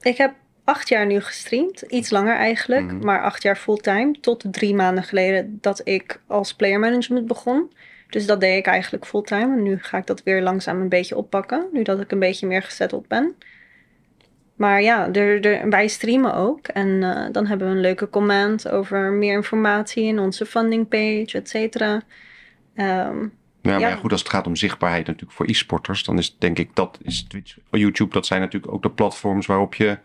ik 0.00 0.16
heb 0.16 0.34
acht 0.64 0.88
jaar 0.88 1.06
nu 1.06 1.20
gestreamd. 1.20 1.82
Iets 1.82 2.10
langer 2.10 2.36
eigenlijk, 2.36 2.92
Mhm. 2.92 3.04
maar 3.04 3.22
acht 3.22 3.42
jaar 3.42 3.56
fulltime. 3.56 4.20
Tot 4.20 4.44
drie 4.50 4.74
maanden 4.74 5.04
geleden 5.04 5.58
dat 5.60 5.80
ik 5.84 6.20
als 6.26 6.54
player 6.54 6.78
management 6.78 7.26
begon. 7.26 7.72
Dus 8.10 8.26
dat 8.26 8.40
deed 8.40 8.58
ik 8.58 8.66
eigenlijk 8.66 9.06
fulltime. 9.06 9.56
En 9.56 9.62
nu 9.62 9.78
ga 9.78 9.98
ik 9.98 10.06
dat 10.06 10.22
weer 10.22 10.42
langzaam 10.42 10.80
een 10.80 10.88
beetje 10.88 11.16
oppakken. 11.16 11.66
Nu 11.72 11.82
dat 11.82 12.00
ik 12.00 12.10
een 12.12 12.18
beetje 12.18 12.46
meer 12.46 12.62
gezetteld 12.62 13.08
ben. 13.08 13.34
Maar 14.56 14.82
ja, 14.82 15.12
er, 15.12 15.44
er, 15.46 15.68
wij 15.68 15.88
streamen 15.88 16.34
ook. 16.34 16.68
En 16.68 17.02
eh, 17.02 17.32
dan 17.32 17.46
hebben 17.46 17.68
we 17.68 17.74
een 17.74 17.80
leuke 17.80 18.10
comment 18.10 18.68
over 18.70 19.12
meer 19.12 19.32
informatie 19.34 20.04
in 20.04 20.18
onze 20.18 20.46
funding 20.46 20.88
page, 20.88 21.28
et 21.32 21.48
cetera. 21.48 22.02
Ehm, 22.74 23.26
Ja, 23.72 23.78
maar 23.78 23.90
Ja. 23.90 23.96
goed, 23.96 24.12
als 24.12 24.20
het 24.20 24.30
gaat 24.30 24.46
om 24.46 24.56
zichtbaarheid 24.56 25.06
natuurlijk 25.06 25.32
voor 25.32 25.46
e-sporters, 25.48 26.04
dan 26.04 26.18
is 26.18 26.36
denk 26.38 26.58
ik 26.58 26.70
dat 26.74 26.98
is 27.02 27.22
Twitch, 27.22 27.56
YouTube, 27.70 28.12
dat 28.12 28.26
zijn 28.26 28.40
natuurlijk 28.40 28.72
ook 28.72 28.82
de 28.82 28.90
platforms 28.90 29.46
waarop 29.46 29.74
je 29.74 29.98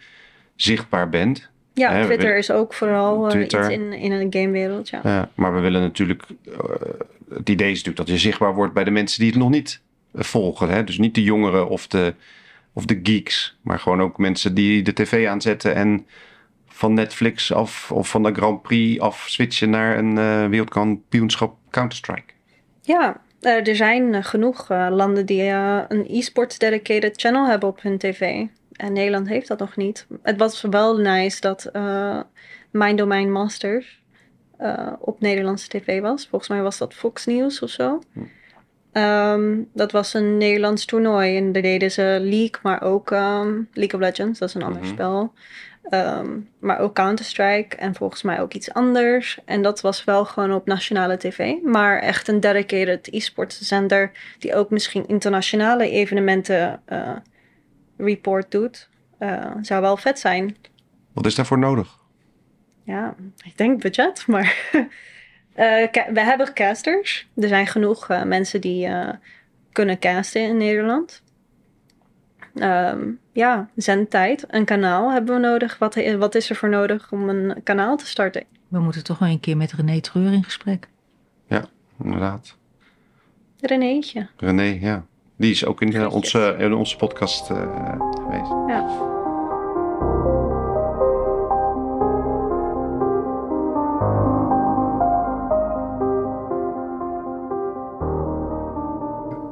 zichtbaar 0.55 1.09
bent. 1.09 1.49
ja, 1.74 1.91
Hè, 1.91 2.05
Twitter 2.05 2.38
is 2.38 2.51
ook 2.51 2.74
vooral 2.74 3.30
eh, 3.30 3.41
iets 3.41 3.53
in, 3.53 3.93
in 3.93 4.11
een 4.11 4.34
gamewereld. 4.34 4.89
Ja. 4.89 4.99
Ja, 5.03 5.30
maar 5.36 5.53
we 5.53 5.59
willen 5.59 5.82
natuurlijk, 5.82 6.24
eh, 6.45 6.59
het 7.30 7.49
idee 7.49 7.72
is 7.72 7.78
natuurlijk 7.84 7.97
dat 7.97 8.07
je 8.07 8.18
zichtbaar 8.18 8.53
wordt 8.55 8.74
bij 8.74 8.84
de 8.84 8.91
mensen 8.91 9.20
die 9.20 9.30
het 9.30 9.39
nog 9.39 9.49
niet 9.49 9.82
eh, 10.14 10.24
volgen. 10.24 10.70
Hè? 10.70 10.84
Dus 10.84 10.97
niet 10.97 11.16
de 11.16 11.24
jongeren 11.24 11.70
of 11.70 11.88
de, 11.88 12.14
of 12.74 12.86
de 12.86 12.99
geeks, 13.03 13.57
maar 13.61 13.80
gewoon 13.80 14.01
ook 14.01 14.18
mensen 14.18 14.53
die 14.53 14.82
de 14.82 14.93
tv 14.93 15.28
aanzetten 15.28 15.76
en 15.76 16.05
van 16.68 16.93
Netflix 16.93 17.53
af 17.53 17.91
of 17.91 18.09
van 18.09 18.24
de 18.24 18.34
Grand 18.34 18.61
Prix 18.61 18.99
af 18.99 19.26
switchen 19.28 19.70
naar 19.70 19.97
een 19.97 20.16
wereldkampioenschap 20.49 21.55
Counter-Strike. 21.70 22.34
Ja, 22.82 23.22
er 23.45 23.75
zijn 23.75 24.13
eh, 24.13 24.23
genoeg 24.23 24.69
eh, 24.69 24.87
landen 24.91 25.25
die 25.25 25.41
eh, 25.41 25.81
een 25.87 26.05
e-sports 26.09 26.57
dedicated 26.57 27.21
channel 27.21 27.47
hebben 27.47 27.69
op 27.69 27.81
hun 27.81 27.97
tv. 27.97 28.45
En 28.73 28.93
Nederland 28.93 29.27
heeft 29.27 29.47
dat 29.47 29.59
nog 29.59 29.75
niet. 29.75 30.07
Het 30.21 30.37
was 30.37 30.61
wel 30.61 30.97
nice 30.97 31.41
dat 31.41 31.65
eh 31.65 32.19
Mijn 32.71 32.95
Domein 32.95 33.31
Masters 33.31 34.01
eh, 34.57 34.93
op 34.99 35.19
Nederlandse 35.19 35.67
tv 35.67 36.01
was. 36.01 36.27
Volgens 36.27 36.49
mij 36.49 36.61
was 36.61 36.77
dat 36.77 36.93
Fox 36.93 37.25
News 37.25 37.61
of 37.61 37.69
zo. 37.69 38.01
Ehm, 38.91 39.61
dat 39.73 39.91
was 39.91 40.13
een 40.13 40.37
Nederlands 40.37 40.85
toernooi 40.85 41.37
en 41.37 41.51
daar 41.51 41.61
deden 41.61 41.91
ze 41.91 42.17
League, 42.21 42.59
maar 42.63 42.81
ook 42.81 43.11
ehm, 43.11 43.61
League 43.73 43.99
of 43.99 44.05
Legends, 44.07 44.39
dat 44.39 44.49
is 44.49 44.55
een 44.55 44.63
ander 44.63 44.81
Mhm. 44.81 44.91
spel. 44.91 45.33
Ehm, 45.89 46.39
maar 46.59 46.79
ook 46.79 46.95
Counter-Strike 46.95 47.75
en 47.75 47.95
volgens 47.95 48.21
mij 48.21 48.41
ook 48.41 48.53
iets 48.53 48.73
anders. 48.73 49.39
En 49.45 49.61
dat 49.61 49.81
was 49.81 50.03
wel 50.03 50.25
gewoon 50.25 50.53
op 50.53 50.65
nationale 50.65 51.17
tv. 51.17 51.53
Maar 51.63 51.99
echt 51.99 52.27
een 52.27 52.39
dedicated 52.39 53.07
e-sports 53.13 53.59
zender 53.59 54.11
die 54.39 54.55
ook 54.55 54.69
misschien 54.69 55.07
internationale 55.07 55.89
evenementen 55.89 56.81
eh, 56.86 57.15
report 57.97 58.51
doet. 58.51 58.89
eh, 59.17 59.51
zou 59.61 59.81
wel 59.81 59.97
vet 59.97 60.19
zijn. 60.19 60.55
Wat 61.13 61.25
is 61.25 61.36
daarvoor 61.36 61.59
nodig? 61.59 62.01
ja, 62.84 63.15
ik 63.43 63.57
denk 63.57 63.81
budget, 63.81 64.27
maar 64.27 64.55
eh, 65.53 65.88
we 66.13 66.21
hebben 66.21 66.53
casters. 66.53 67.27
Er 67.36 67.47
zijn 67.47 67.67
genoeg 67.67 68.07
mensen 68.07 68.61
die 68.61 68.89
kunnen 69.71 69.99
casten 69.99 70.41
in 70.41 70.57
Nederland. 70.57 71.23
Ehm, 72.56 73.10
ja, 73.32 73.70
zendtijd, 73.76 74.45
een 74.47 74.66
kanaal 74.66 75.12
hebben 75.12 75.36
we 75.36 75.41
nodig. 75.41 75.78
Wat, 75.78 76.16
wat 76.18 76.36
is 76.36 76.49
er 76.49 76.56
voor 76.56 76.70
nodig 76.70 77.12
om 77.12 77.30
een 77.30 77.64
kanaal 77.64 77.97
te 77.97 78.06
starten? 78.06 78.43
We 78.68 78.80
moeten 78.80 79.04
toch 79.04 79.20
wel 79.20 79.30
een 79.30 79.39
keer 79.39 79.58
met 79.58 79.72
René 79.72 79.99
Treur 79.99 80.34
in 80.34 80.43
gesprek. 80.43 80.88
Inderdaad. 82.04 82.58
Renéetje. 83.60 84.28
René, 84.38 84.78
ja. 84.82 85.06
Die 85.36 85.51
is 85.51 85.66
ook 85.66 85.82
in, 85.82 85.93
eh, 85.93 86.14
onze, 86.14 86.56
in 86.60 86.74
onze 86.74 86.95
podcast 86.95 87.49
eh, 87.49 87.58
geweest. 88.16 88.51
Ja. 88.68 89.12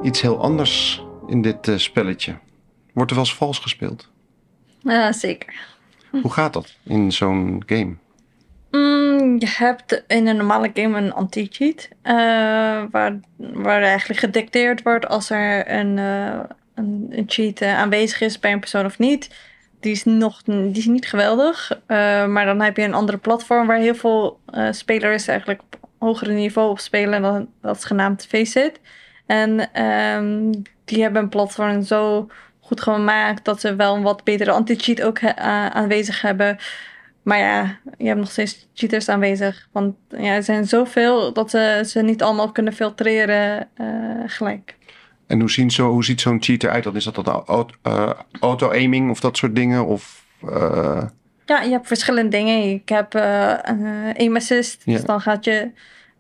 Iets 0.01 0.21
heel 0.21 0.41
anders 0.41 1.05
in 1.27 1.41
dit 1.41 1.67
eh, 1.67 1.77
spelletje. 1.77 2.37
Wordt 2.91 3.11
er 3.11 3.17
wel 3.17 3.25
eens 3.25 3.35
vals 3.35 3.59
gespeeld? 3.59 4.09
Ja, 4.79 5.11
zeker. 5.11 5.53
Hoe 6.11 6.31
gaat 6.31 6.53
dat 6.53 6.75
in 6.83 7.11
zo'n 7.11 7.63
game? 7.65 7.95
Mm, 8.71 9.39
je 9.39 9.47
hebt 9.49 10.03
in 10.07 10.27
een 10.27 10.35
normale 10.35 10.71
game 10.73 10.97
een 10.97 11.13
anti-cheat. 11.13 11.89
eh, 12.01 12.13
waar, 12.91 13.19
waar 13.37 13.81
eigenlijk 13.81 14.19
gedicteerd 14.19 14.83
wordt 14.83 15.07
als 15.07 15.29
er 15.29 15.71
een, 15.71 15.97
eh, 15.97 16.39
een, 16.75 17.07
een 17.09 17.23
cheat 17.27 17.61
eh, 17.61 17.77
aanwezig 17.77 18.21
is 18.21 18.39
bij 18.39 18.51
een 18.51 18.59
persoon 18.59 18.85
of 18.85 18.99
niet. 18.99 19.35
Die 19.79 19.91
is, 19.91 20.03
nog, 20.03 20.41
die 20.43 20.71
is 20.71 20.85
niet 20.85 21.07
geweldig. 21.07 21.79
maar 22.27 22.45
dan 22.45 22.61
heb 22.61 22.77
je 22.77 22.83
een 22.83 22.93
andere 22.93 23.17
platform 23.17 23.67
waar 23.67 23.77
heel 23.77 23.95
veel 23.95 24.39
spelers 24.71 25.27
eigenlijk 25.27 25.61
op 25.61 25.89
hogere 25.97 26.33
niveau 26.33 26.69
op 26.69 26.79
spelen. 26.79 27.21
Dan, 27.21 27.47
dat 27.61 27.77
is 27.77 27.83
genaamd 27.83 28.25
Faceit. 28.25 28.79
En 29.25 29.73
ehm, 29.73 30.51
die 30.85 31.01
hebben 31.01 31.21
een 31.21 31.29
platform 31.29 31.81
zo 31.81 32.27
goed 32.71 32.81
gemaakt 32.81 33.45
dat 33.45 33.61
ze 33.61 33.75
wel 33.75 33.95
een 33.95 34.01
wat 34.01 34.23
betere 34.23 34.51
anti-cheat 34.51 35.01
ook 35.01 35.19
he- 35.19 35.35
aanwezig 35.71 36.21
hebben. 36.21 36.57
Maar 37.23 37.37
ja, 37.37 37.77
je 37.97 38.05
hebt 38.07 38.19
nog 38.19 38.31
steeds 38.31 38.67
cheaters 38.73 39.09
aanwezig. 39.09 39.67
Want 39.71 39.95
ja, 40.09 40.33
er 40.33 40.43
zijn 40.43 40.65
zoveel 40.67 41.33
dat 41.33 41.49
ze 41.49 41.83
ze 41.87 42.01
niet 42.01 42.23
allemaal 42.23 42.51
kunnen 42.51 42.73
filtreren 42.73 43.67
eh, 43.75 43.85
gelijk. 44.25 44.75
En 45.27 45.39
hoe, 45.39 45.51
zien 45.51 45.71
zo, 45.71 45.89
hoe 45.89 46.03
ziet 46.03 46.21
zo'n 46.21 46.41
cheat 46.43 46.63
eruit? 46.63 46.83
Dan 46.83 46.95
is 46.95 47.03
dat 47.03 47.15
dan 47.15 47.43
auto- 47.45 47.75
eh, 47.81 48.09
auto-aiming 48.39 49.09
of 49.09 49.19
dat 49.19 49.37
soort 49.37 49.55
dingen? 49.55 49.85
Of, 49.85 50.25
eh, 50.49 51.03
Ja, 51.45 51.61
je 51.61 51.71
hebt 51.71 51.87
verschillende 51.87 52.29
dingen. 52.37 52.69
Ik 52.69 52.89
heb 52.89 53.13
een 53.13 54.15
aim 54.17 54.35
assist. 54.35 54.85
Dus 54.85 55.03
dan 55.03 55.21
gaat 55.21 55.45
je 55.45 55.71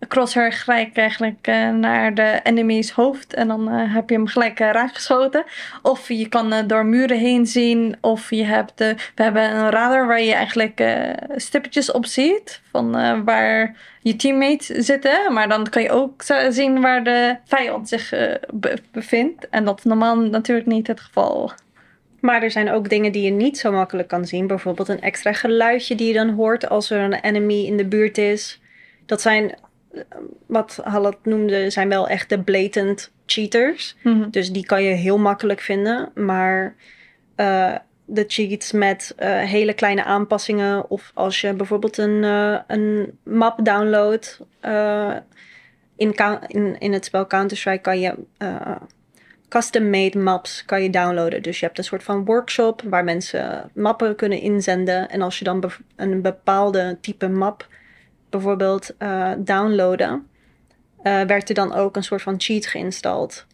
crosshair 0.07 0.51
gelijk 0.51 0.97
eigenlijk 0.97 1.47
eh, 1.47 1.69
naar 1.69 2.13
de 2.13 2.39
enemy's 2.43 2.91
hoofd. 2.91 3.33
En 3.33 3.47
dan 3.47 3.69
eh, 3.69 3.93
heb 3.93 4.09
je 4.09 4.15
hem 4.15 4.27
gelijk 4.27 4.59
eh, 4.59 4.71
raakgeschoten. 4.71 5.43
Of 5.81 6.07
je 6.07 6.29
kan 6.29 6.67
door 6.67 6.85
muren 6.85 7.17
heen 7.17 7.45
zien. 7.45 7.95
Of 8.01 8.29
je 8.29 8.43
hebt... 8.43 8.79
we 8.79 9.23
hebben 9.23 9.55
een 9.55 9.69
radar 9.69 10.07
waar 10.07 10.21
je 10.21 10.33
eigenlijk 10.33 10.83
stippetjes 11.35 11.91
op 11.91 12.05
ziet. 12.05 12.61
Van 12.71 12.91
waar 13.25 13.75
je 14.01 14.15
teammates 14.15 14.67
zitten. 14.67 15.33
Maar 15.33 15.49
dan 15.49 15.69
kan 15.69 15.81
je 15.81 15.89
ook 15.89 16.23
zien 16.49 16.81
waar 16.81 17.03
de 17.03 17.37
vijand 17.45 17.89
zich 17.89 18.09
be- 18.53 18.77
bevindt. 18.91 19.49
En 19.49 19.65
dat 19.65 19.77
is 19.77 19.83
normaal 19.83 20.17
natuurlijk 20.17 20.67
niet 20.67 20.87
het 20.87 20.99
geval. 20.99 21.51
Maar 22.19 22.43
er 22.43 22.51
zijn 22.51 22.71
ook 22.71 22.89
dingen 22.89 23.11
die 23.11 23.23
je 23.23 23.31
niet 23.31 23.57
zo 23.57 23.71
makkelijk 23.71 24.07
kan 24.07 24.25
zien. 24.25 24.47
Bijvoorbeeld 24.47 24.87
een 24.87 25.01
extra 25.01 25.33
geluidje 25.33 25.95
die 25.95 26.07
je 26.07 26.13
dan 26.13 26.29
hoort 26.29 26.69
als 26.69 26.89
er 26.89 26.99
een 26.99 27.13
enemy 27.13 27.65
in 27.65 27.77
de 27.77 27.85
buurt 27.85 28.17
is. 28.17 28.61
Dat 29.05 29.21
zijn, 29.21 29.55
wat 30.45 30.79
Hallat 30.83 31.17
noemde, 31.23 31.69
zijn 31.69 31.89
wel 31.89 32.07
echt 32.07 32.29
de 32.29 32.41
blatant 32.41 33.11
cheaters. 33.25 33.95
Dus 34.29 34.51
die 34.51 34.65
kan 34.65 34.83
je 34.83 34.93
heel 34.93 35.17
makkelijk 35.17 35.59
vinden. 35.59 36.11
Maar 36.15 36.75
eh, 37.35 37.75
de 38.05 38.23
cheats 38.27 38.71
met 38.71 39.13
eh, 39.17 39.39
hele 39.39 39.73
kleine 39.73 40.03
aanpassingen. 40.03 40.89
Of 40.89 41.11
als 41.13 41.41
je 41.41 41.53
bijvoorbeeld 41.53 41.97
een, 41.97 42.23
eh, 42.23 42.59
een 42.67 43.17
map 43.23 43.65
downloadt. 43.65 44.39
in, 45.95 46.15
in, 46.47 46.79
in 46.79 46.93
het 46.93 47.05
spel 47.05 47.27
Counter-Strike 47.27 47.81
kan 47.81 47.99
je 47.99 48.15
custom-made 49.47 50.17
maps 50.17 50.65
kan 50.65 50.83
je 50.83 50.89
downloaden. 50.89 51.41
Dus 51.41 51.59
je 51.59 51.65
hebt 51.65 51.77
een 51.77 51.83
soort 51.83 52.03
van 52.03 52.25
workshop 52.25 52.81
waar 52.85 53.03
mensen 53.03 53.71
mappen 53.73 54.15
kunnen 54.15 54.39
inzenden. 54.39 55.09
En 55.09 55.21
als 55.21 55.39
je 55.39 55.45
dan 55.45 55.71
een 55.95 56.21
bepaalde 56.21 56.97
type 57.01 57.27
map 57.27 57.67
bijvoorbeeld 58.31 58.97
eh, 58.97 59.31
downloaden, 59.37 60.27
eh, 61.03 61.21
werd 61.21 61.49
er 61.49 61.55
dan 61.55 61.73
ook 61.73 61.95
een 61.95 62.03
soort 62.03 62.21
van 62.21 62.35
cheat 62.37 62.65
geïnstalleerd. 62.65 63.45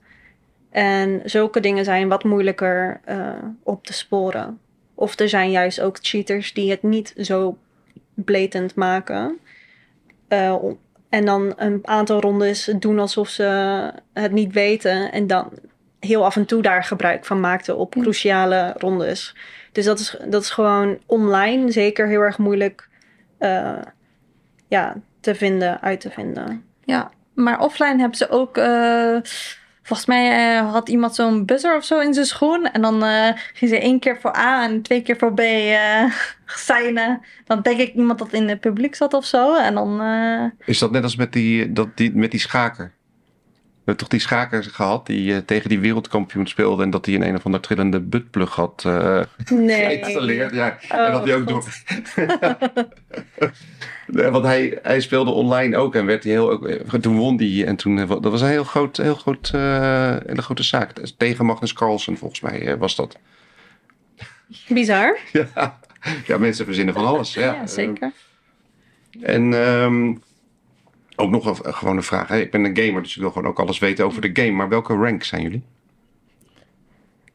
En 0.70 1.22
zulke 1.26 1.60
dingen 1.60 1.86
zijn 1.86 2.08
wat 2.08 2.24
moeilijker 2.24 3.02
eh, 3.06 3.30
op 3.64 3.86
te 3.86 3.94
sporen. 3.94 4.60
Of 4.96 5.20
er 5.20 5.30
zijn 5.30 5.52
juist 5.52 5.82
ook 5.82 5.98
cheaters 6.02 6.54
die 6.54 6.70
het 6.70 6.84
niet 6.84 7.14
zo 7.18 7.58
blatant 8.14 8.76
maken. 8.76 9.40
En 11.10 11.26
dan 11.26 11.54
een 11.56 11.80
aantal 11.84 12.22
rondes 12.22 12.72
doen 12.80 13.00
alsof 13.00 13.30
ze 13.30 13.44
het 14.14 14.32
niet 14.32 14.54
weten. 14.54 15.12
En 15.12 15.28
dan 15.28 15.50
heel 16.00 16.26
af 16.26 16.36
en 16.36 16.46
toe 16.46 16.62
daar 16.62 16.84
gebruik 16.84 17.26
van 17.26 17.40
maakten 17.40 17.78
op 17.78 17.92
cruciale 17.92 18.74
rondes. 18.78 19.36
Dus 19.72 19.86
dat 19.86 20.00
is, 20.00 20.18
dat 20.28 20.42
is 20.42 20.50
gewoon 20.50 20.98
online 21.06 21.72
zeker 21.72 22.08
heel 22.08 22.22
erg 22.22 22.38
moeilijk 22.38 22.90
ja, 24.68 24.96
te 25.20 25.36
vinden, 25.36 25.82
uit 25.82 26.00
te 26.02 26.10
vinden. 26.10 26.64
Ja, 26.84 27.12
maar 27.34 27.60
offline 27.60 28.00
hebben 28.00 28.18
ze 28.18 28.30
ook. 28.30 28.58
eh, 28.58 29.18
volgens 29.84 30.08
mij 30.08 30.56
eh, 30.58 30.72
had 30.72 30.90
iemand 30.90 31.16
zo'n 31.16 31.46
buzzer 31.46 31.76
of 31.76 31.84
zo 31.84 32.00
in 32.00 32.14
zijn 32.14 32.26
schoen. 32.26 32.72
En 32.72 32.82
dan 32.82 33.04
eh, 33.04 33.30
ging 33.54 33.72
ze 33.72 33.80
één 33.80 34.00
keer 34.00 34.18
voor 34.22 34.38
A 34.38 34.64
en 34.64 34.82
twee 34.82 35.02
keer 35.02 35.18
voor 35.18 35.34
B 35.34 35.40
eh 35.40 36.04
signen. 36.46 37.22
Dan 37.46 37.62
denk 37.62 37.80
ik 37.80 37.94
iemand 37.94 38.20
dat 38.20 38.34
in 38.34 38.50
het 38.50 38.60
publiek 38.60 38.96
zat 38.96 39.14
of 39.14 39.26
zo. 39.26 39.56
En 39.56 39.74
dan. 39.74 40.02
eh, 40.02 40.68
is 40.68 40.80
dat 40.80 40.92
net 40.92 41.04
als 41.04 41.16
met 41.16 41.34
die, 41.34 41.72
dat, 41.74 41.88
die, 41.98 42.16
met 42.16 42.32
die 42.32 42.40
schaker? 42.40 42.92
We 43.88 43.94
hebben 43.94 44.10
toch 44.10 44.20
die 44.20 44.28
schaker 44.28 44.64
gehad 44.64 45.06
die 45.06 45.34
eh, 45.34 45.40
tegen 45.46 45.70
die 45.70 45.80
wereldkampioen 45.80 46.48
speelde... 46.48 46.84
en 46.84 46.90
dat 46.90 47.06
hij 47.06 47.16
een 47.16 47.28
een 47.28 47.36
of 47.36 47.46
ander 47.46 47.62
trillende 47.62 48.00
buttplug 48.00 48.56
had 48.56 48.84
eh, 48.86 49.22
Nee. 49.50 49.86
geïnstalleerd. 49.86 50.54
Ja, 50.54 50.78
Oh, 50.92 51.00
en 51.06 51.12
dat 51.12 51.26
hij 51.26 51.36
ook 51.36 51.48
door... 51.48 51.64
Nee, 54.08 54.30
Want 54.30 54.46
hij, 54.46 54.80
hij 54.82 55.00
speelde 55.00 55.32
online 55.32 55.78
ook 55.78 55.96
en 55.96 56.06
werd 56.06 56.24
hij 56.24 56.32
heel, 56.32 56.52
ook, 56.52 56.70
toen 57.02 57.18
won 57.18 57.38
hij. 57.38 57.66
En 57.66 57.76
toen, 57.76 58.00
eh, 58.00 58.10
dat 58.10 58.24
was 58.24 58.42
een 58.42 58.48
heel, 58.48 58.64
groot, 58.64 58.98
heel 58.98 59.16
groot, 59.16 59.52
eh, 59.54 60.16
hele 60.26 60.42
grote 60.42 60.64
zaak. 60.64 60.92
Tegen 61.18 61.46
Magnus 61.46 61.74
Carlsen 61.74 62.18
volgens 62.18 62.42
mij 62.42 62.78
was 62.78 62.96
dat. 62.96 63.18
Bizar. 64.68 65.18
Ja, 65.56 65.80
ja 66.26 66.38
mensen 66.38 66.66
verzinnen 66.66 66.94
van 66.94 67.06
alles. 67.06 67.34
Ja, 67.34 67.54
ja, 67.54 67.68
zeker. 67.68 68.12
En 69.22 69.54
ehm, 69.54 70.14
ook 71.18 71.30
nog 71.30 71.46
een, 71.46 71.74
gewoon 71.74 72.04
vraag. 72.04 72.30
Ik 72.30 72.52
ben 72.52 72.64
een 72.64 72.78
gamer, 72.78 73.02
dus 73.02 73.16
ik 73.16 73.22
wil 73.22 73.32
gewoon 73.32 73.48
ook 73.48 73.60
alles 73.60 73.80
weten 73.80 74.06
over 74.06 74.22
de 74.22 74.42
game. 74.42 74.52
Maar 74.52 74.70
welke 74.70 74.94
rank 74.94 75.24
zijn 75.24 75.42
jullie? 75.42 75.64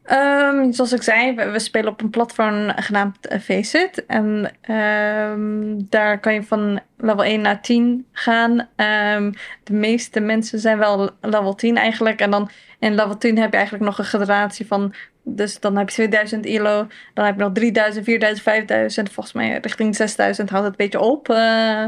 Ehm, 0.02 0.72
zoals 0.72 0.92
ik 0.92 1.02
zei, 1.02 1.34
we, 1.34 1.58
spelen 1.58 1.92
op 1.92 2.02
een 2.02 2.10
platform 2.10 2.72
genaamd 2.76 3.26
eh, 3.26 3.40
Faceit. 3.40 4.06
En 4.06 4.52
ehm, 4.60 5.74
daar 5.88 6.20
kan 6.20 6.34
je 6.34 6.42
van 6.42 6.80
level 6.96 7.24
1 7.24 7.40
naar 7.40 7.62
10 7.62 8.06
gaan. 8.12 8.68
Ehm, 8.76 9.32
de 9.64 9.72
meeste 9.72 10.20
mensen 10.20 10.58
zijn 10.58 10.78
wel 10.78 11.10
level 11.20 11.54
10 11.54 11.76
eigenlijk. 11.76 12.20
En 12.20 12.30
dan 12.30 12.50
in 12.78 12.94
level 12.94 13.18
10 13.18 13.38
heb 13.38 13.50
je 13.50 13.56
eigenlijk 13.56 13.84
nog 13.84 13.98
een 13.98 14.04
generatie 14.04 14.66
van... 14.66 14.94
Dus 15.24 15.60
dan 15.60 15.76
heb 15.76 15.88
je 15.88 15.94
2000 15.94 16.46
ILO, 16.46 16.86
dan 17.14 17.24
heb 17.24 17.36
je 17.36 17.42
nog 17.42 17.52
3000, 17.52 18.04
4000, 18.04 18.42
5000. 18.42 19.10
Volgens 19.12 19.34
mij 19.34 19.58
richting 19.62 19.96
6000 19.96 20.50
houdt 20.50 20.64
het 20.64 20.80
een 20.80 20.84
beetje 20.86 21.06
op. 21.06 21.28
Eh, 21.28 21.84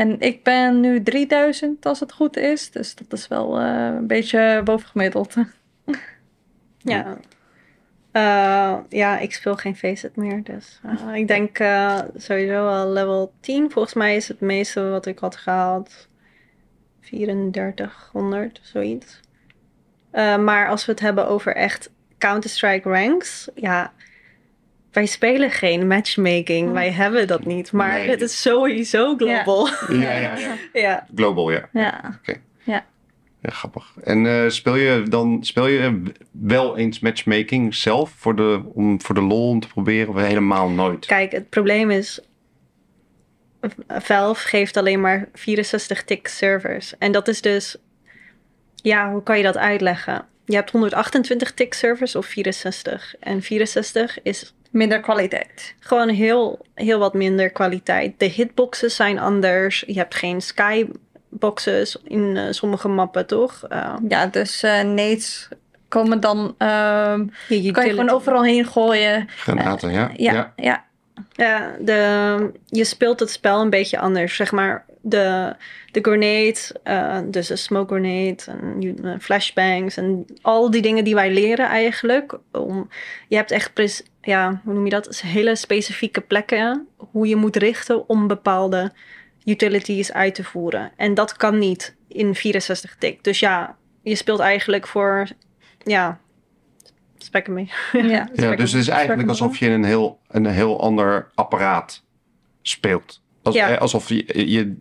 en 0.00 0.20
ik 0.20 0.42
ben 0.42 0.80
nu 0.80 1.02
3000 1.02 1.86
als 1.86 2.00
het 2.00 2.12
goed 2.12 2.36
is. 2.36 2.70
Dus 2.70 2.94
dat 2.94 3.12
is 3.18 3.28
wel 3.28 3.60
eh, 3.60 3.94
een 3.96 4.06
beetje 4.06 4.60
bovengemiddeld. 4.64 5.34
Ja. 6.82 7.16
Eh, 8.12 8.76
ja, 8.88 9.18
ik 9.18 9.32
speel 9.32 9.56
geen 9.56 9.76
Faceit 9.76 10.16
meer. 10.16 10.42
Dus 10.42 10.80
eh, 10.82 11.14
ik 11.14 11.28
denk 11.28 11.56
sowieso 12.16 12.64
wel 12.64 12.92
level 12.92 13.32
10. 13.40 13.70
Volgens 13.70 13.94
mij 13.94 14.16
is 14.16 14.28
het 14.28 14.40
meeste 14.40 14.88
wat 14.88 15.06
ik 15.06 15.18
had 15.18 15.36
gehaald 15.36 16.08
3400, 17.00 18.60
zoiets. 18.62 19.20
Maar 20.38 20.68
als 20.68 20.86
we 20.86 20.92
het 20.92 21.00
hebben 21.00 21.28
over 21.28 21.54
echt 21.54 21.90
Counter-Strike 22.18 22.88
ranks, 22.88 23.48
ja, 23.54 23.92
wij 24.92 25.06
spelen 25.06 25.50
geen 25.50 25.86
matchmaking. 25.86 26.72
Wij 26.72 26.90
hebben 26.90 27.26
dat 27.26 27.44
niet. 27.44 27.72
Maar 27.72 27.92
Nee. 27.98 28.08
het 28.08 28.20
is 28.20 28.40
sowieso 28.42 29.16
global. 29.16 29.68
Ja, 29.88 30.12
ja, 30.12 30.36
ja. 30.38 30.56
Ja. 30.72 31.06
Global, 31.14 31.50
ja. 31.50 31.68
Ja. 31.72 32.20
Ja, 33.42 33.50
grappig. 33.50 33.92
En 34.02 34.26
eh, 34.26 34.48
speel 34.48 34.74
je 34.76 35.02
dan 35.08 35.38
speel 35.44 35.66
je 35.66 36.02
wel 36.30 36.76
eens 36.76 37.00
matchmaking 37.00 37.74
zelf 37.74 38.12
voor 38.16 38.36
de, 38.36 38.62
om, 38.74 39.00
voor 39.02 39.14
de 39.14 39.20
lol 39.20 39.48
om 39.48 39.60
te 39.60 39.68
proberen 39.68 40.08
of 40.08 40.20
helemaal 40.20 40.68
nooit? 40.68 41.06
Kijk, 41.06 41.32
het 41.32 41.48
probleem 41.48 41.90
is. 41.90 42.20
Valve 43.88 44.48
geeft 44.48 44.76
alleen 44.76 45.00
maar 45.00 45.28
64 45.34 46.04
tick 46.04 46.28
servers. 46.28 46.98
En 46.98 47.12
dat 47.12 47.28
is 47.28 47.40
dus, 47.40 47.76
ja, 48.74 49.10
hoe 49.10 49.22
kan 49.22 49.36
je 49.36 49.42
dat 49.42 49.56
uitleggen? 49.56 50.26
Je 50.44 50.54
hebt 50.54 50.70
128 50.70 51.52
tick 51.52 51.74
servers 51.74 52.16
of 52.16 52.26
64. 52.26 53.14
En 53.20 53.42
64 53.42 54.22
is 54.22 54.54
Minder 54.70 55.00
kwaliteit. 55.00 55.74
gewoon 55.80 56.08
heel, 56.08 56.58
heel 56.74 56.98
wat 56.98 57.14
minder 57.14 57.50
kwaliteit. 57.50 58.14
De 58.18 58.24
hitboxes 58.24 58.96
zijn 58.96 59.18
anders. 59.18 59.84
Je 59.86 59.94
hebt 59.94 60.14
geen 60.14 60.40
skyboxes 60.42 61.96
in 62.04 62.36
eh, 62.36 62.44
sommige 62.50 62.88
mappen, 62.88 63.26
toch? 63.26 63.64
Uh, 63.72 63.94
Ja, 64.08 64.26
dus 64.26 64.62
eh 64.62 64.82
nades 64.82 65.48
komen 65.88 66.20
dan... 66.20 66.54
ehm, 66.58 67.26
je 67.48 67.70
kan 67.70 67.84
je 67.84 67.90
gewoon 67.90 68.10
overal 68.10 68.44
heen 68.44 68.66
gooien. 68.66 69.28
Granaten, 69.36 69.92
ja. 69.92 70.10
Ja, 70.16 70.32
ja. 70.32 70.52
ja. 70.56 70.88
Ja, 71.32 71.76
de, 71.80 72.52
je 72.66 72.84
speelt 72.84 73.20
het 73.20 73.30
spel 73.30 73.60
een 73.60 73.70
beetje 73.70 73.98
anders. 73.98 74.36
Zeg 74.36 74.52
maar, 74.52 74.84
de, 75.00 75.56
de 75.92 76.00
grenade, 76.00 76.58
eh, 76.82 77.18
dus 77.24 77.46
de 77.46 77.56
smoke 77.56 77.94
grenade 77.94 78.36
en 78.46 78.80
je- 78.80 78.94
eh, 79.02 79.14
flashbangs 79.20 79.96
en 79.96 80.24
al 80.42 80.70
die 80.70 80.82
dingen 80.82 81.04
die 81.04 81.14
wij 81.14 81.32
leren 81.32 81.66
eigenlijk. 81.68 82.38
Om, 82.52 82.88
je 83.28 83.36
hebt 83.36 83.50
echt, 83.50 83.72
pres- 83.72 84.02
ja, 84.22 84.60
hoe 84.64 84.74
noem 84.74 84.84
je 84.84 84.90
dat? 84.90 85.20
Hele 85.20 85.56
specifieke 85.56 86.20
plekken 86.20 86.86
hoe 86.96 87.26
je 87.28 87.36
moet 87.36 87.56
richten 87.56 88.08
om 88.08 88.26
bepaalde 88.26 88.92
utilities 89.44 90.12
uit 90.12 90.34
te 90.34 90.44
voeren. 90.44 90.92
En 90.96 91.14
dat 91.14 91.36
kan 91.36 91.58
niet 91.58 91.96
in 92.08 92.34
64 92.34 92.96
tick. 92.98 93.24
Dus 93.24 93.40
ja, 93.40 93.76
je 94.02 94.14
speelt 94.14 94.40
eigenlijk 94.40 94.86
voor, 94.86 95.26
ja, 95.84 96.18
spek 97.18 97.48
mee. 97.48 97.70
Ja. 97.92 98.28
Ja, 98.34 98.56
dus 98.56 98.72
het 98.72 98.80
is 98.80 98.88
eigenlijk 98.88 99.28
alsof 99.28 99.56
je 99.56 99.66
in 99.66 99.72
een 99.72 99.84
heel, 99.84 100.18
een 100.28 100.46
heel 100.46 100.80
ander 100.80 101.30
apparaat 101.34 102.02
speelt. 102.62 103.22
Als, 103.50 103.58
Ja. 103.58 103.68
eh, 103.74 103.80
Alsof 103.80 104.08
je, 104.08 104.48
je 104.50 104.76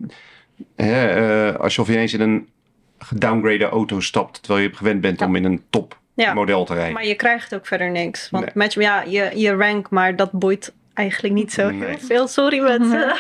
hè, 0.76 1.08
eh, 1.50 1.60
alsof 1.60 1.88
je 1.88 1.94
ineens 1.94 2.14
in 2.14 2.22
een 2.22 2.50
gedowngrade 2.98 3.66
auto 3.66 4.00
stapt, 4.00 4.44
terwijl 4.44 4.66
je 4.68 4.76
gewend 4.76 5.02
bent 5.02 5.20
Ja. 5.20 5.26
om 5.26 5.36
in 5.36 5.44
een 5.44 5.64
top 5.70 6.00
Ja. 6.14 6.34
model 6.34 6.66
te 6.66 6.74
rijden. 6.74 6.94
Maar 6.94 7.06
je 7.06 7.16
krijgt 7.16 7.56
ook 7.56 7.66
verder 7.66 7.92
niks. 7.92 8.30
Want 8.30 8.44
Nee. 8.46 8.54
match, 8.56 8.76
ja, 8.76 9.02
je, 9.02 9.32
je 9.36 9.54
rank, 9.56 9.90
maar 9.90 10.16
dat 10.16 10.32
boeit 10.32 10.74
eigenlijk 10.94 11.34
niet 11.34 11.52
zo 11.52 11.70
Nee. 11.70 11.90
heel 11.90 11.98
veel. 12.00 12.28
Sorry 12.28 12.60
mensen. 12.62 13.16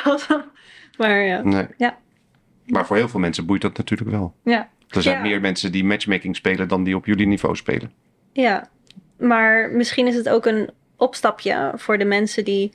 maar 0.97 1.21
ja. 1.23 1.41
Nee. 1.41 1.65
Ja. 1.77 1.97
Maar 2.65 2.85
voor 2.85 2.95
heel 2.95 3.09
veel 3.09 3.19
mensen 3.19 3.45
boeit 3.45 3.61
dat 3.61 3.77
natuurlijk 3.77 4.09
wel. 4.09 4.33
Ja. 4.43 4.69
Er 4.89 5.01
zijn 5.01 5.15
Ja. 5.15 5.21
meer 5.21 5.41
mensen 5.41 5.71
die 5.71 5.83
matchmaking 5.83 6.35
spelen 6.35 6.67
dan 6.67 6.83
die 6.83 6.95
op 6.95 7.05
jullie 7.05 7.27
niveau 7.27 7.55
spelen. 7.55 7.91
ja, 8.33 8.69
maar 9.17 9.69
misschien 9.71 10.07
is 10.07 10.15
het 10.15 10.29
ook 10.29 10.45
een 10.45 10.69
opstapje 10.97 11.71
voor 11.75 11.97
de 11.97 12.05
mensen 12.05 12.43
die 12.43 12.73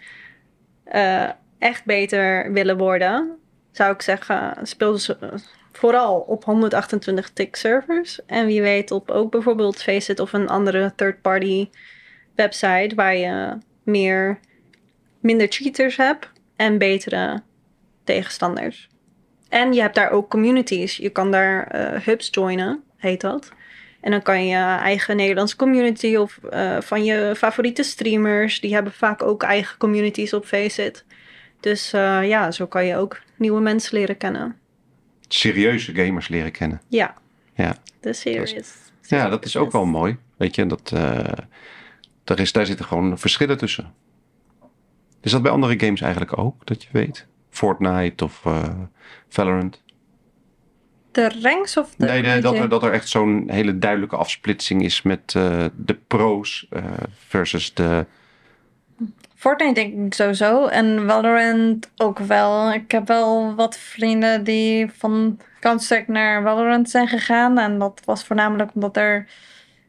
eh, 0.85 1.29
echt 1.65 1.85
beter 1.85 2.53
willen 2.53 2.79
worden. 2.79 3.39
Zou 3.71 3.95
ik 3.95 4.03
zeggen, 4.03 4.57
speel 4.63 4.99
ze 4.99 5.17
vooral 5.73 6.21
op 6.21 6.45
128 6.45 7.31
tick 7.31 7.57
servers. 7.57 8.21
En 8.27 8.47
wie 8.47 8.63
weet 8.63 8.91
op 8.91 9.11
ook 9.11 9.31
bijvoorbeeld 9.31 9.83
Faceit 9.83 10.21
of 10.21 10.33
een 10.33 10.49
andere 10.49 10.93
third-party 10.97 11.69
website 12.35 12.95
waar 12.95 13.17
je 13.17 13.59
meer, 13.83 14.39
minder 15.21 15.47
cheaters 15.51 15.97
hebt 15.97 16.31
en 16.57 16.79
betere 16.79 17.43
tegenstanders. 18.05 18.89
En 19.49 19.73
je 19.73 19.81
hebt 19.81 19.95
daar 19.95 20.11
ook 20.11 20.31
communities. 20.31 20.97
Je 20.97 21.11
kan 21.11 21.31
daar 21.31 21.67
eh, 21.67 22.01
hubs 22.01 22.29
joinen, 22.31 22.83
heet 22.97 23.21
dat. 23.21 23.53
En 24.01 24.11
dan 24.11 24.23
kan 24.23 24.47
je 24.47 24.57
eigen 24.57 25.17
Nederlandse 25.17 25.57
community 25.57 26.17
of 26.17 26.39
eh, 26.51 26.81
van 26.81 27.05
je 27.05 27.35
favoriete 27.37 27.83
streamers. 27.83 28.61
Die 28.61 28.75
hebben 28.75 28.93
vaak 28.93 29.23
ook 29.23 29.43
eigen 29.43 29.79
communities 29.79 30.33
op 30.33 30.45
Faceit. 30.45 31.05
Dus 31.65 31.93
eh, 31.93 32.29
ja, 32.29 32.51
zo 32.51 32.67
kan 32.67 32.87
je 32.87 32.97
ook 32.97 33.21
nieuwe 33.37 33.61
mensen 33.61 33.99
leren 33.99 34.17
kennen. 34.17 34.57
Serieuze 35.29 35.95
gamers 35.95 36.29
leren 36.29 36.53
kennen. 36.53 36.81
Ja. 36.89 37.15
Ja. 37.55 37.77
De 38.01 38.13
series. 38.13 38.75
Ja, 39.03 39.29
dat 39.29 39.45
is 39.45 39.57
ook 39.57 39.73
wel 39.73 39.85
mooi. 39.85 40.17
Weet 40.37 40.55
je, 40.55 40.67
dat, 40.67 40.93
eh, 40.95 41.33
daar, 42.25 42.39
is, 42.39 42.53
daar 42.53 42.67
zitten 42.67 42.85
gewoon 42.85 43.19
verschillen 43.19 43.59
tussen. 43.59 43.95
Is 45.21 45.31
dat 45.31 45.43
bij 45.43 45.53
andere 45.53 45.79
games 45.79 46.01
eigenlijk 46.01 46.39
ook, 46.39 46.67
dat 46.67 46.83
je 46.83 46.89
weet? 46.93 47.27
Fortnite 47.51 48.25
of 48.25 48.45
eh, 48.45 48.69
Valorant? 49.29 49.83
De 51.13 51.41
ranks 51.43 51.77
of 51.77 51.95
de... 51.97 52.07
Nee, 52.07 52.41
dat, 52.41 52.55
er, 52.55 52.69
dat 52.69 52.83
er 52.83 52.93
echt 52.93 53.09
zo'n 53.09 53.45
hele 53.51 53.79
duidelijke 53.79 54.17
afsplitsing 54.17 54.83
is 54.83 55.03
met 55.03 55.35
eh, 55.37 55.65
de 55.77 55.95
pro's 55.95 56.67
eh, 56.71 56.85
versus 57.27 57.75
de... 57.75 58.07
Fortnite 59.45 59.75
denk 59.75 60.07
ik 60.07 60.15
sowieso. 60.15 60.67
En 60.67 61.07
Valorant 61.07 61.91
ook 61.97 62.19
wel. 62.19 62.73
Ik 62.73 62.91
heb 62.91 63.07
wel 63.07 63.55
wat 63.55 63.79
vrienden 63.79 64.45
die 64.45 64.91
van 64.91 65.41
Counter-Strike 65.61 66.11
naar 66.11 66.43
Valorant 66.43 66.91
zijn 66.91 67.09
gegaan. 67.09 67.59
En 67.59 67.79
dat 67.79 68.01
was 68.05 68.25
voornamelijk 68.25 68.71
omdat 68.75 68.97
er 68.97 69.27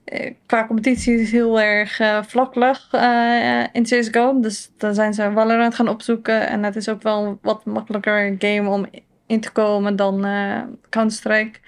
eh, 0.06 0.34
qua 0.46 0.68
competitie 0.68 1.18
heel 1.18 1.62
erg 1.62 2.00
eh, 2.00 2.24
vlak 2.24 2.56
lag 2.56 2.88
eh, 2.92 3.64
in 3.72 3.84
CSGO. 3.84 4.40
Dus 4.40 4.72
dan 4.78 4.94
zijn 4.94 5.14
ze 5.14 5.32
Valorant 5.34 5.76
gaan 5.76 5.90
opzoeken. 5.90 6.48
En 6.48 6.64
het 6.64 6.76
is 6.76 6.90
ook 6.90 7.02
wel 7.02 7.26
een 7.26 7.40
wat 7.42 7.66
makkelijker 7.66 8.36
game 8.40 8.70
om 8.70 8.86
in 9.26 9.40
te 9.40 9.52
komen 9.52 9.96
dan 9.96 10.26
eh, 10.26 10.62
Counter-Strike. 10.90 11.60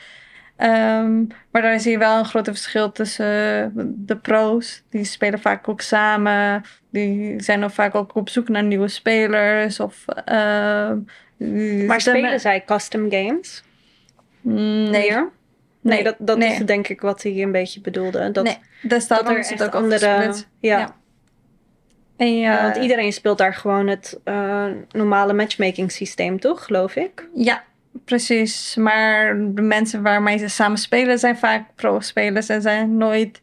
Ehm, 0.57 1.23
maar 1.51 1.61
daar 1.61 1.79
zie 1.79 1.91
je 1.91 1.97
wel 1.97 2.19
een 2.19 2.25
groot 2.25 2.45
verschil 2.45 2.91
tussen 2.91 3.71
de 4.05 4.17
pro's. 4.17 4.83
Die 4.89 5.03
spelen 5.03 5.39
vaak 5.39 5.67
ook 5.67 5.81
samen. 5.81 6.63
Die 6.97 7.41
zijn 7.43 7.63
ook 7.63 7.71
vaak 7.71 7.95
ook 7.95 8.15
op 8.15 8.29
zoek 8.29 8.49
naar 8.49 8.63
nieuwe 8.63 8.87
spelers. 8.87 9.79
Of, 9.79 10.05
ehm, 10.25 10.97
Maar 11.85 12.01
spelen 12.01 12.39
zij 12.39 12.63
custom 12.65 13.11
games? 13.11 13.63
Mm, 14.41 14.89
Nee. 14.89 15.15
Nee, 15.81 16.03
dat, 16.03 16.15
dat 16.19 16.37
nee. 16.37 16.51
is 16.51 16.57
denk 16.57 16.87
ik 16.87 17.01
wat 17.01 17.23
hij 17.23 17.41
een 17.41 17.51
beetje 17.51 17.81
bedoelde. 17.81 18.31
Dat, 18.31 18.43
nee, 18.43 18.57
daar 18.81 19.01
staat 19.01 19.19
dat 19.25 19.29
er 19.29 19.37
echt 19.37 19.63
ook 19.63 19.75
andere... 19.75 20.05
Ja. 20.59 20.77
Ja. 20.77 20.95
En 22.17 22.37
ja, 22.37 22.53
Ja, 22.53 22.61
want 22.61 22.75
iedereen 22.75 23.13
speelt 23.13 23.37
daar 23.37 23.53
gewoon 23.53 23.87
het 23.87 24.19
eh, 24.23 24.65
normale 24.91 25.33
matchmaking 25.33 25.91
systeem, 25.91 26.39
toch? 26.39 26.63
Geloof 26.63 26.95
ik. 26.95 27.27
Ja, 27.33 27.63
precies. 28.05 28.75
Maar 28.75 29.37
de 29.53 29.61
mensen 29.61 30.01
waarmee 30.01 30.37
ze 30.37 30.47
samen 30.47 30.77
spelen 30.77 31.19
zijn 31.19 31.37
vaak 31.37 31.63
pro-spelers 31.75 32.49
en 32.49 32.61
zijn 32.61 32.97
nooit 32.97 33.41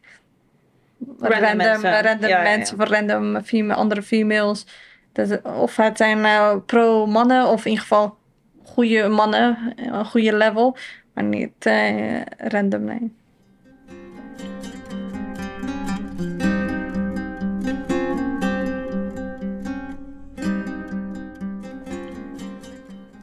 Random 1.19 1.41
random, 1.41 1.57
mensen. 1.57 2.01
random 2.01 2.29
Ja, 2.29 2.37
ja, 2.37 2.43
ja. 2.43 2.57
mensen 2.57 2.79
of 2.79 2.89
random 2.89 3.71
andere 3.71 4.01
females. 4.01 4.65
Dat, 5.11 5.41
of 5.41 5.75
het 5.75 5.97
zijn 5.97 6.21
nou 6.21 6.59
pro-mannen 6.59 7.47
of 7.47 7.65
in 7.65 7.71
ieder 7.71 7.85
geval 7.85 8.17
goede 8.63 9.07
mannen, 9.07 9.73
een 9.75 10.05
goede 10.05 10.37
level, 10.37 10.77
maar 11.13 11.23
niet 11.23 11.65
eh, 11.65 12.21
random, 12.37 12.83
nee. 12.83 13.13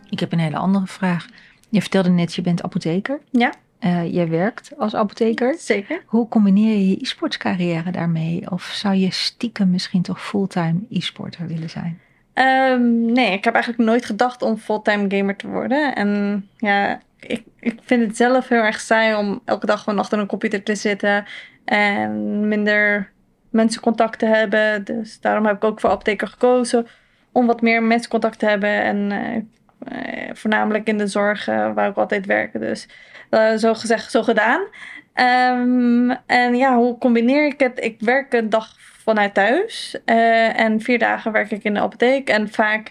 Ik 0.08 0.20
heb 0.20 0.32
een 0.32 0.38
hele 0.38 0.56
andere 0.56 0.86
vraag. 0.86 1.26
Je 1.68 1.80
vertelde 1.80 2.08
net, 2.08 2.34
je 2.34 2.42
bent 2.42 2.62
apotheker. 2.62 3.20
Ja, 3.30 3.52
Eh, 3.82 4.12
jij 4.14 4.28
werkt 4.28 4.72
als 4.78 4.94
apotheker. 4.94 5.54
zeker. 5.58 6.02
Hoe 6.06 6.28
combineer 6.28 6.72
je 6.72 6.88
je 6.88 7.00
e-sports 7.00 7.36
carrière 7.36 7.90
daarmee? 7.90 8.50
Of 8.50 8.62
zou 8.62 8.94
je 8.94 9.10
stiekem 9.10 9.70
misschien 9.70 10.02
toch 10.02 10.24
fulltime 10.24 10.80
e-sporter 10.90 11.46
willen 11.46 11.70
zijn? 11.70 12.00
Ehm, 12.32 13.04
nee, 13.12 13.32
ik 13.32 13.44
heb 13.44 13.54
eigenlijk 13.54 13.84
nooit 13.84 14.04
gedacht 14.04 14.42
om 14.42 14.56
fulltime 14.56 15.16
gamer 15.16 15.36
te 15.36 15.48
worden. 15.48 15.94
En 15.94 16.42
ja, 16.56 17.00
ik, 17.20 17.42
ik 17.60 17.78
vind 17.82 18.06
het 18.06 18.16
zelf 18.16 18.48
heel 18.48 18.62
erg 18.62 18.80
saai 18.80 19.14
om 19.14 19.40
elke 19.44 19.66
dag 19.66 19.82
gewoon 19.82 19.98
achter 19.98 20.18
een 20.18 20.26
computer 20.26 20.62
te 20.62 20.74
zitten 20.74 21.24
en 21.64 22.48
minder 22.48 23.10
mensencontact 23.50 24.18
te 24.18 24.26
hebben. 24.26 24.84
Dus 24.84 25.20
daarom 25.20 25.46
heb 25.46 25.56
ik 25.56 25.64
ook 25.64 25.80
voor 25.80 25.90
apotheker 25.90 26.28
gekozen 26.28 26.86
om 27.32 27.46
wat 27.46 27.60
meer 27.60 27.82
mensencontact 27.82 28.38
te 28.38 28.46
hebben. 28.46 28.82
En 28.82 29.12
eh, 29.12 29.42
eh, 29.84 30.30
voornamelijk 30.32 30.86
in 30.86 30.98
de 30.98 31.06
zorg 31.06 31.46
waar 31.46 31.88
ik 31.88 31.96
altijd 31.96 32.26
werk. 32.26 32.60
Dus 32.60 32.88
eh, 33.32 33.54
zo 33.56 33.74
gezegd, 33.74 34.10
zo 34.10 34.22
gedaan. 34.22 34.66
Ehm, 35.12 36.10
en 36.26 36.54
ja, 36.56 36.76
hoe 36.76 36.98
combineer 36.98 37.46
ik 37.46 37.60
het? 37.60 37.84
Ik 37.84 38.00
werk 38.00 38.32
een 38.32 38.50
dag 38.50 38.74
vanuit 38.78 39.34
thuis. 39.34 40.00
eh, 40.04 40.60
en 40.60 40.80
vier 40.80 40.98
dagen 40.98 41.32
werk 41.32 41.50
ik 41.50 41.64
in 41.64 41.74
de 41.74 41.80
apotheek. 41.80 42.28
En 42.28 42.48
vaak 42.48 42.90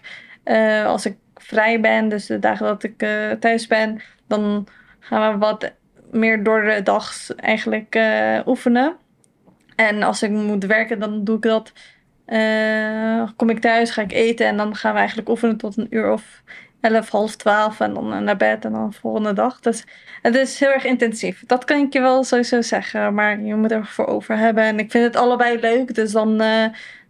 als 0.86 1.06
ik 1.06 1.16
vrij 1.36 1.80
ben, 1.80 2.10
dus 2.10 2.26
de 2.26 2.40
dagen 2.40 2.66
dat 2.66 2.84
ik 2.84 2.98
thuis 3.40 3.68
ben, 3.68 4.02
dan 4.28 4.68
gaan 5.00 5.32
we 5.32 5.38
wat 5.38 5.74
meer 6.12 6.44
door 6.44 6.62
de 6.62 6.84
dag 6.84 7.14
eigenlijk 7.36 8.00
oefenen. 8.46 8.96
En 9.76 10.04
als 10.04 10.24
ik 10.24 10.30
moet 10.30 10.66
werken, 10.66 11.00
dan 11.00 11.24
doe 11.24 11.36
ik 11.36 11.42
dat. 11.42 11.74
kom 13.36 13.50
ik 13.50 13.60
thuis, 13.60 13.92
ga 13.92 14.02
ik 14.02 14.12
eten 14.12 14.48
en 14.48 14.58
dan 14.58 14.76
gaan 14.76 14.94
we 14.94 14.98
eigenlijk 14.98 15.30
oefenen 15.30 15.58
tot 15.58 15.78
een 15.78 15.88
uur 15.90 16.12
of 16.12 16.44
elf, 16.82 17.10
half 17.10 17.36
twaalf 17.36 17.80
en 17.80 17.94
dan 17.94 18.24
naar 18.24 18.38
bed 18.38 18.66
en 18.66 18.72
dan 18.72 18.90
de 18.90 18.96
volgende 18.96 19.34
dag. 19.34 19.60
Dus 19.60 19.84
het 20.22 20.36
is 20.36 20.60
heel 20.60 20.70
erg 20.70 20.86
intensief. 20.86 21.44
Dat 21.46 21.66
kan 21.66 21.78
ik 21.78 21.94
je 21.94 22.02
wel 22.02 22.24
sowieso 22.24 22.62
zeggen, 22.62 23.14
maar 23.14 23.42
je 23.42 23.56
moet 23.56 23.72
er 23.72 23.86
voor 23.86 24.08
over 24.08 24.38
hebben. 24.38 24.64
En 24.64 24.80
ik 24.80 24.92
vind 24.92 25.04
het 25.04 25.16
allebei 25.16 25.60
leuk, 25.60 25.96
dus 25.96 26.12
dan, 26.12 26.42
eh, 26.42 26.66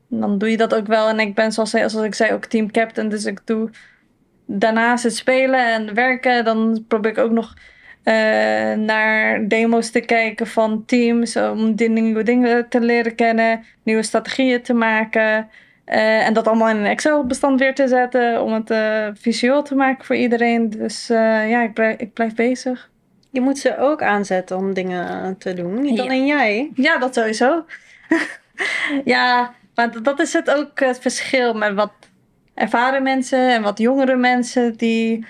dan 0.07 0.38
doe 0.38 0.49
je 0.51 0.57
dat 0.57 0.76
ook 0.76 0.88
wel. 0.88 1.09
En 1.09 1.19
ik 1.19 1.36
ben, 1.36 1.51
zoals, 1.51 1.69
zoals 1.69 1.95
ik 1.95 2.15
zei, 2.15 2.34
ook 2.34 2.45
team 2.45 2.72
captain, 2.72 3.09
dus 3.09 3.26
ik 3.26 3.41
doe 3.45 3.69
daarnaast 4.45 5.03
het 5.03 5.15
spelen 5.15 5.74
en 5.74 5.93
werken, 5.93 6.45
dan 6.45 6.86
probeer 6.88 7.11
ik 7.11 7.17
ook 7.17 7.32
nog 7.32 7.53
eh, 8.03 8.13
naar 8.74 9.47
demo's 9.47 9.89
te 9.89 9.99
kijken 9.99 10.47
van 10.47 10.86
teams. 10.86 11.36
Om 11.36 11.76
die 11.76 11.89
nieuwe 11.89 12.24
dingen 12.24 12.69
te 12.69 12.80
leren 12.80 13.15
kennen, 13.15 13.63
nieuwe 13.84 14.03
strategieën 14.03 14.61
te 14.61 14.74
maken. 14.74 15.49
Eh, 15.86 16.25
en 16.27 16.34
dat 16.34 16.47
allemaal 16.47 16.69
in 16.69 16.75
een 16.77 16.86
Excel-bestand 16.86 17.59
weer 17.59 17.75
te 17.75 17.88
zetten. 17.88 18.43
Om 18.43 18.53
het 18.53 18.69
eh, 18.69 19.07
visueel 19.13 19.63
te 19.63 19.75
maken 19.75 20.05
voor 20.05 20.15
iedereen. 20.15 20.69
Dus 20.69 21.09
eh, 21.09 21.49
ja, 21.49 21.61
ik 21.61 21.73
blijf, 21.73 21.97
ik 21.99 22.13
blijf 22.13 22.36
bezig. 22.36 22.89
Je 23.32 23.41
moet 23.41 23.57
ze 23.59 23.77
ook 23.77 24.01
aanzetten 24.01 24.57
om 24.57 24.73
dingen 24.73 25.38
te 25.38 25.53
doen. 25.53 25.82
Niet 25.82 25.97
Ja. 25.97 26.03
alleen 26.03 26.25
jij. 26.25 26.71
Ja, 26.75 26.97
dat 26.97 27.13
sowieso. 27.13 27.65
ja, 29.05 29.53
maar 29.75 30.03
dat 30.03 30.19
is 30.19 30.34
het 30.34 30.49
ook 30.55 30.79
het 30.79 30.99
verschil 30.99 31.53
met 31.53 31.73
wat 31.73 31.91
ervaren 32.53 33.03
mensen 33.03 33.53
en 33.53 33.61
wat 33.61 33.77
jongere 33.77 34.15
mensen. 34.15 34.77
Die 34.77 35.25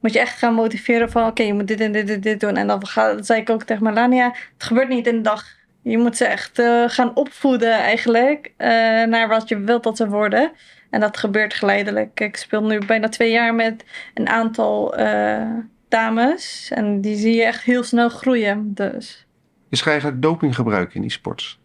moet 0.00 0.12
je 0.12 0.18
echt 0.18 0.38
gaan 0.38 0.54
motiveren 0.54 1.10
van 1.10 1.26
oké, 1.26 1.42
je 1.42 1.54
moet 1.54 1.68
dit 1.68 1.80
en 1.80 1.92
dit 1.92 2.10
en 2.10 2.20
dit 2.20 2.40
doen. 2.40 2.56
En 2.56 2.66
dan 2.66 2.86
ga, 2.86 3.14
dat 3.14 3.26
zei 3.26 3.40
ik 3.40 3.50
ook 3.50 3.62
tegen 3.62 3.82
Melania. 3.82 4.26
Het 4.26 4.64
gebeurt 4.64 4.88
niet 4.88 5.06
in 5.06 5.14
een 5.14 5.22
dag. 5.22 5.55
Je 5.86 5.98
moet 5.98 6.16
ze 6.16 6.24
echt 6.24 6.58
eh, 6.58 6.84
gaan 6.86 7.16
opvoeden 7.16 7.72
eigenlijk 7.72 8.52
eh, 8.56 8.68
naar 9.04 9.28
wat 9.28 9.48
je 9.48 9.58
wilt 9.58 9.82
dat 9.82 9.96
ze 9.96 10.08
worden. 10.08 10.52
En 10.90 11.00
dat 11.00 11.16
gebeurt 11.16 11.54
geleidelijk. 11.54 12.20
Ik 12.20 12.36
speel 12.36 12.64
nu 12.64 12.78
bijna 12.86 13.08
twee 13.08 13.30
jaar 13.30 13.54
met 13.54 13.84
een 14.14 14.28
aantal 14.28 14.96
eh, 14.96 15.50
dames. 15.88 16.70
En 16.74 17.00
die 17.00 17.16
zie 17.16 17.34
je 17.34 17.44
echt 17.44 17.62
heel 17.62 17.82
snel 17.82 18.08
groeien. 18.08 18.74
Dus 18.74 19.26
Is 19.68 19.80
er 19.80 19.86
eigenlijk 19.86 20.22
dopinggebruik 20.22 20.94
in 20.94 21.04
e-sports? 21.04 21.58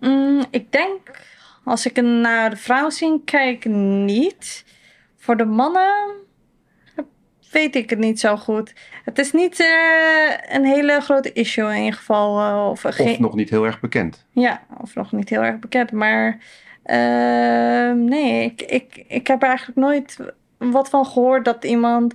Mm, 0.00 0.44
ik 0.50 0.72
denk, 0.72 1.10
als 1.64 1.86
ik 1.86 2.02
naar 2.02 2.50
de 2.50 2.56
vrouwen 2.56 2.92
zie, 2.92 3.22
kijk 3.24 3.64
niet. 4.04 4.64
Voor 5.16 5.36
de 5.36 5.44
mannen 5.44 6.10
weet 7.52 7.76
ik 7.76 7.90
het 7.90 7.98
niet 7.98 8.20
zo 8.20 8.36
goed. 8.36 8.72
Het 9.04 9.18
is 9.18 9.32
niet 9.32 9.60
eh, 9.60 10.54
een 10.56 10.64
hele 10.64 11.00
grote 11.00 11.32
issue 11.32 11.70
in 11.74 11.78
ieder 11.82 11.98
geval. 11.98 12.38
eh, 12.40 12.68
of, 12.70 12.84
Of 12.84 12.94
geen, 12.94 13.16
nog 13.20 13.34
niet 13.34 13.50
heel 13.50 13.64
erg 13.64 13.80
bekend? 13.80 14.26
Ja, 14.30 14.62
of 14.80 14.94
nog 14.94 15.12
niet 15.12 15.28
heel 15.28 15.42
erg 15.44 15.58
bekend. 15.58 15.92
Maar 15.92 16.38
eh, 16.82 17.90
nee, 17.92 18.44
ik, 18.44 18.62
ik, 18.62 19.04
ik 19.08 19.26
heb 19.26 19.42
er 19.42 19.48
eigenlijk 19.48 19.78
nooit 19.78 20.16
wat 20.58 20.88
van 20.88 21.06
gehoord 21.06 21.44
dat 21.44 21.64
iemand... 21.64 22.14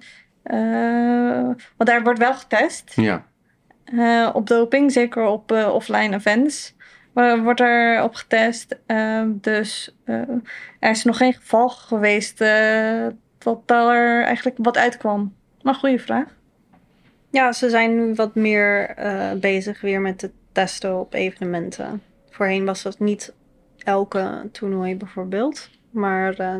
want 1.77 1.89
daar 1.89 2.03
wordt 2.03 2.19
wel 2.19 2.34
getest 2.34 2.93
Ja. 2.95 3.25
op 4.34 4.47
doping, 4.47 4.91
zeker 4.91 5.23
op 5.25 5.51
offline 5.51 6.15
events. 6.15 6.75
Wordt 7.43 7.59
er 7.59 8.03
op 8.03 8.15
getest. 8.15 8.79
Ehm, 8.86 9.29
dus 9.34 9.95
er 10.05 10.89
is 10.91 11.03
nog 11.03 11.17
geen 11.17 11.34
geval 11.34 11.69
geweest 11.69 12.43
dat 13.43 13.67
daar 13.67 14.23
eigenlijk 14.23 14.57
wat 14.59 14.77
uitkwam. 14.77 15.33
Maar 15.61 15.75
goede 15.75 15.99
vraag. 15.99 16.27
Ja, 17.29 17.51
ze 17.51 17.69
zijn 17.69 17.95
nu 17.95 18.13
wat 18.13 18.35
meer 18.35 18.89
eh, 18.89 19.31
bezig 19.31 19.81
weer 19.81 20.01
met 20.01 20.21
het 20.21 20.31
testen 20.51 20.99
op 20.99 21.13
evenementen. 21.13 22.01
Voorheen 22.29 22.65
was 22.65 22.83
dat 22.83 22.99
niet 22.99 23.33
elke 23.77 24.49
toernooi 24.51 24.95
bijvoorbeeld. 24.95 25.69
Maar 25.89 26.33
eh, 26.33 26.55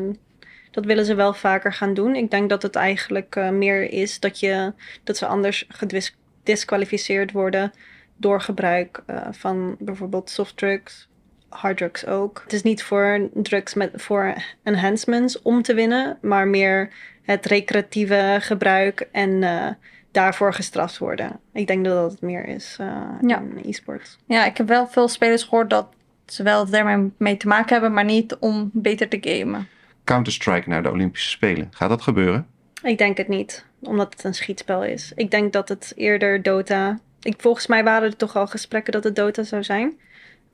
dat 0.70 0.84
willen 0.84 1.04
ze 1.04 1.14
wel 1.14 1.34
vaker 1.34 1.72
gaan 1.72 1.94
doen. 1.94 2.14
Ik 2.14 2.30
denk 2.30 2.48
dat 2.48 2.62
het 2.62 2.76
eigenlijk 2.76 3.36
eh, 3.36 3.50
meer 3.50 3.90
is 3.90 4.20
dat, 4.20 4.40
je, 4.40 4.72
dat 5.04 5.16
ze 5.16 5.26
anders 5.26 5.66
gedisqualificeerd 5.68 7.32
worden 7.32 7.72
door 8.16 8.40
gebruik 8.40 9.02
van 9.30 9.76
bijvoorbeeld 9.78 10.30
softdrugs, 10.30 11.08
harddrugs 11.54 12.06
ook. 12.06 12.40
Het 12.42 12.52
is 12.52 12.62
niet 12.62 12.82
voor 12.82 13.28
drugs 13.32 13.74
met 13.74 13.90
voor 13.94 14.34
enhancements 14.62 15.42
om 15.42 15.62
te 15.62 15.74
winnen, 15.74 16.18
maar 16.20 16.48
meer 16.48 16.90
het 17.22 17.46
recreatieve 17.46 18.36
gebruik 18.40 19.08
en 19.12 19.42
eh, 19.42 19.66
daarvoor 20.12 20.54
gestraft 20.54 20.98
worden. 20.98 21.40
Ik 21.52 21.66
denk 21.66 21.84
dat 21.84 21.94
dat 21.94 22.10
het 22.12 22.20
meer 22.20 22.44
is 22.46 22.76
eh, 22.80 22.86
Ja. 23.20 23.38
in 23.38 23.60
e-sport. 23.70 24.18
Ja, 24.26 24.44
ik 24.44 24.56
heb 24.56 24.68
wel 24.68 24.86
veel 24.86 25.08
spelers 25.08 25.42
gehoord 25.42 25.70
dat 25.70 25.86
ze 26.26 26.42
wel 26.42 26.70
daarmee 26.70 27.10
mee 27.16 27.36
te 27.36 27.48
maken 27.48 27.72
hebben, 27.72 27.92
maar 27.92 28.04
niet 28.04 28.36
om 28.40 28.70
beter 28.72 29.08
te 29.08 29.18
gamen. 29.20 29.68
Counter-Strike 30.04 30.68
naar 30.68 30.82
de 30.82 30.90
Olympische 30.90 31.30
Spelen. 31.30 31.68
Gaat 31.70 31.88
dat 31.88 32.02
gebeuren? 32.02 32.46
Ik 32.82 32.98
denk 32.98 33.16
het 33.16 33.28
niet, 33.28 33.64
omdat 33.80 34.12
het 34.12 34.24
een 34.24 34.34
schietspel 34.34 34.84
is. 34.84 35.12
Ik 35.14 35.30
denk 35.30 35.52
dat 35.52 35.68
het 35.68 35.92
eerder 35.96 36.42
Dota. 36.42 36.98
Ik, 37.22 37.34
volgens 37.38 37.66
mij 37.66 37.84
waren 37.84 38.08
er 38.08 38.16
toch 38.16 38.36
al 38.36 38.46
gesprekken 38.46 38.92
dat 38.92 39.04
het 39.04 39.16
Dota 39.16 39.42
zou 39.42 39.62
zijn. 39.64 39.98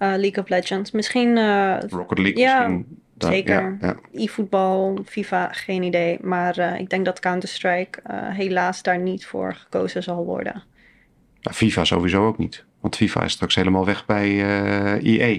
Eh, 0.00 0.08
League 0.08 0.42
of 0.42 0.48
Legends. 0.48 0.90
Misschien 0.90 1.36
eh, 1.36 1.78
Rocket 1.88 2.18
League 2.18 2.38
Ja, 2.38 2.68
misschien? 2.68 2.98
Zeker. 3.18 3.76
Ja, 3.80 3.86
ja. 3.86 3.96
e-voetbal, 4.12 4.98
FIFA, 5.06 5.48
geen 5.52 5.82
idee. 5.82 6.18
Maar 6.22 6.58
eh, 6.58 6.80
ik 6.80 6.90
denk 6.90 7.04
dat 7.04 7.20
Counter-Strike 7.20 8.00
helaas 8.12 8.82
daar 8.82 8.98
niet 8.98 9.26
voor 9.26 9.54
gekozen 9.54 10.02
zal 10.02 10.24
worden. 10.24 10.62
Nou, 11.40 11.56
FIFA 11.56 11.84
sowieso 11.84 12.26
ook 12.26 12.38
niet. 12.38 12.64
Want 12.80 12.96
FIFA 12.96 13.24
is 13.24 13.32
straks 13.32 13.54
helemaal 13.54 13.84
weg 13.84 14.06
bij 14.06 14.28
eh 14.40 15.04
EA. 15.04 15.38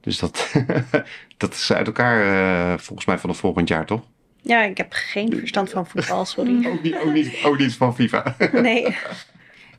Dus 0.00 0.18
dat, 0.18 0.54
dat 1.36 1.52
is 1.52 1.72
uit 1.72 1.86
elkaar 1.86 2.80
volgens 2.80 3.06
mij 3.06 3.18
vanaf 3.18 3.38
volgend 3.38 3.68
jaar, 3.68 3.86
toch? 3.86 4.02
Ja, 4.42 4.62
ik 4.62 4.76
heb 4.76 4.92
geen 4.92 5.36
verstand 5.36 5.70
van 5.70 5.86
voetbal, 5.86 6.24
sorry. 6.24 6.66
Ook 6.68 6.82
niet, 6.82 6.96
ook 6.96 7.12
niet, 7.12 7.40
ook 7.44 7.58
niet 7.58 7.74
van 7.74 7.94
FIFA. 7.94 8.36
Nee. 8.52 8.86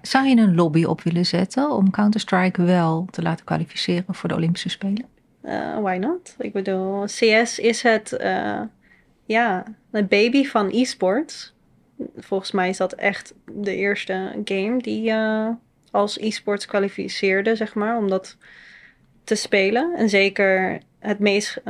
Zou 0.01 0.27
je 0.27 0.35
een 0.35 0.55
lobby 0.55 0.83
op 0.83 1.01
willen 1.01 1.25
zetten 1.25 1.71
om 1.71 1.91
Counter-Strike 1.91 2.63
wel 2.63 3.07
te 3.11 3.21
laten 3.21 3.45
kwalificeren 3.45 4.15
voor 4.15 4.29
de 4.29 4.35
Olympische 4.35 4.69
Spelen? 4.69 5.05
Eh, 5.41 5.79
why 5.79 5.97
not? 5.99 6.35
Ik 6.37 6.53
bedoel, 6.53 7.05
CS 7.05 7.59
is 7.59 7.81
het, 7.81 8.11
eh, 8.11 8.61
ja, 9.25 9.63
een 9.91 10.07
baby 10.07 10.45
van 10.45 10.69
e-sports. 10.71 11.53
Volgens 12.17 12.51
mij 12.51 12.69
is 12.69 12.77
dat 12.77 12.93
echt 12.93 13.33
de 13.51 13.75
eerste 13.75 14.41
game 14.43 14.77
die 14.77 15.09
eh, 15.09 15.49
als 15.91 16.19
e-sports 16.19 16.65
kwalificeerde, 16.65 17.55
zeg 17.55 17.73
maar, 17.73 17.97
om 17.97 18.09
dat 18.09 18.37
te 19.23 19.35
spelen. 19.35 19.95
En 19.95 20.09
zeker 20.09 20.81
het 20.99 21.19
meest 21.19 21.61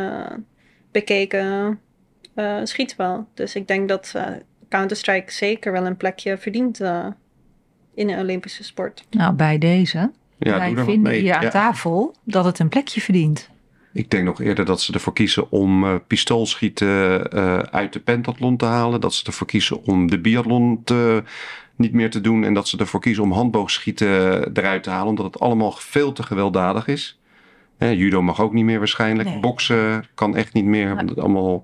bekeken 0.92 1.80
schietspel. 2.64 3.28
Dus 3.34 3.56
ik 3.56 3.68
denk 3.68 3.90
dat 3.90 4.16
Counter-Strike 4.70 5.32
zeker 5.32 5.72
wel 5.72 5.86
een 5.86 5.98
plekje 5.98 6.38
verdient 6.38 6.80
in 7.94 8.10
een 8.10 8.20
Olympische 8.20 8.64
sport. 8.64 9.04
Nou, 9.10 9.34
bij 9.34 9.58
deze. 9.58 10.12
Ja, 10.38 10.58
Wij 10.58 10.60
doe 10.60 10.70
er 10.70 10.76
wat 10.76 10.86
vinden 10.86 11.12
mee. 11.12 11.22
hier 11.22 11.34
aan 11.36 11.42
Ja. 11.44 11.50
tafel 11.50 12.16
dat 12.24 12.46
het 12.46 12.60
een 12.60 12.70
plekje 12.70 13.02
verdient. 13.02 13.50
Ik 13.94 14.10
denk 14.10 14.24
nog 14.24 14.42
eerder 14.42 14.66
dat 14.66 14.82
ze 14.82 14.94
ervoor 14.94 15.14
kiezen 15.14 15.52
om 15.52 15.84
eh, 15.86 15.96
pistoolschieten 16.08 17.32
eh, 17.32 17.58
uit 17.60 17.94
de 17.94 18.00
pentathlon 18.00 18.58
te 18.58 18.66
halen. 18.66 19.02
Dat 19.02 19.14
ze 19.14 19.26
ervoor 19.26 19.48
kiezen 19.48 19.84
om 19.84 20.10
de 20.10 20.20
biathlon 20.20 20.82
te, 20.84 21.24
niet 21.76 21.94
meer 21.94 22.10
te 22.10 22.22
doen. 22.22 22.44
En 22.44 22.54
dat 22.54 22.68
ze 22.68 22.78
ervoor 22.78 23.00
kiezen 23.02 23.24
om 23.24 23.32
handboogschieten 23.32 24.08
eruit 24.54 24.84
te 24.84 24.90
halen. 24.90 25.08
Omdat 25.08 25.26
het 25.26 25.40
allemaal 25.40 25.72
veel 25.72 26.12
te 26.12 26.24
gewelddadig 26.24 26.88
is. 26.88 27.20
Hè, 27.78 27.90
judo 27.90 28.22
mag 28.22 28.42
ook 28.42 28.54
niet 28.54 28.66
meer 28.66 28.78
waarschijnlijk. 28.80 29.30
Nee. 29.30 29.40
Boksen 29.40 30.06
kan 30.16 30.36
echt 30.36 30.54
niet 30.54 30.66
meer. 30.66 30.96
Want 30.96 31.10
het 31.10 31.20
allemaal, 31.20 31.64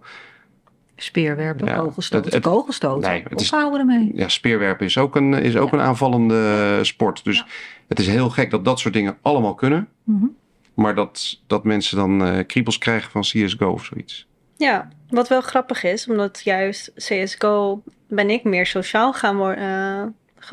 Speerwerpen, 0.99 1.67
Ja, 1.67 1.75
kogelstoten. 1.75 2.25
het- 2.25 2.33
het- 2.33 2.43
kogelstoten. 2.53 3.09
Nee, 3.09 3.23
het 3.29 3.41
is- 3.41 3.51
Ophouden 3.51 3.79
ermee. 3.79 4.11
ja, 4.15 4.27
speerwerpen 4.27 4.85
is 4.85 4.97
ook 4.97 5.15
een, 5.15 5.33
is 5.33 5.55
ook 5.57 5.71
een 5.73 5.79
aanvallende 5.79 6.79
sport. 6.81 7.23
Dus 7.23 7.45
het 7.87 7.99
is 7.99 8.07
heel 8.07 8.29
gek 8.29 8.51
dat 8.51 8.65
dat 8.65 8.79
soort 8.79 8.93
dingen 8.93 9.17
allemaal 9.21 9.53
kunnen. 9.55 9.87
Mhm. 10.03 10.25
Maar 10.73 10.95
dat, 10.95 11.41
dat 11.47 11.63
mensen 11.63 11.97
dan 11.97 12.25
eh, 12.25 12.45
kriebels 12.47 12.77
krijgen 12.77 13.11
van 13.11 13.21
CSGO 13.21 13.71
of 13.71 13.85
zoiets. 13.85 14.27
Ja, 14.57 14.87
wat 15.09 15.27
wel 15.27 15.41
grappig 15.41 15.83
is, 15.83 16.07
omdat 16.07 16.41
juist 16.43 16.91
CSGO 16.95 17.83
ben 18.07 18.29
ik 18.29 18.43
meer 18.43 18.65
sociaal 18.65 19.13
gaan 19.13 19.37
wor- 19.37 19.53
eh, 19.57 20.03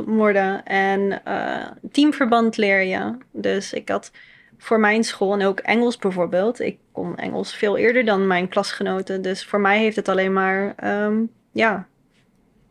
worden. 0.06 0.64
En 0.64 1.24
eh, 1.24 1.66
teamverband 1.92 2.56
leer 2.56 2.82
je. 2.82 3.16
Dus 3.32 3.72
ik 3.72 3.88
had 3.88 4.10
voor 4.58 4.80
mijn 4.80 5.04
school 5.04 5.32
en 5.32 5.46
ook 5.46 5.58
Engels 5.58 5.98
bijvoorbeeld. 5.98 6.60
Ik 6.60 6.78
kon 6.92 7.16
Engels 7.16 7.54
veel 7.54 7.76
eerder 7.76 8.04
dan 8.04 8.26
mijn 8.26 8.48
klasgenoten. 8.48 9.22
Dus 9.22 9.44
voor 9.44 9.60
mij 9.60 9.78
heeft 9.78 9.96
het 9.96 10.08
alleen 10.08 10.32
maar, 10.32 10.74
ehm, 10.76 11.22
ja, 11.52 11.86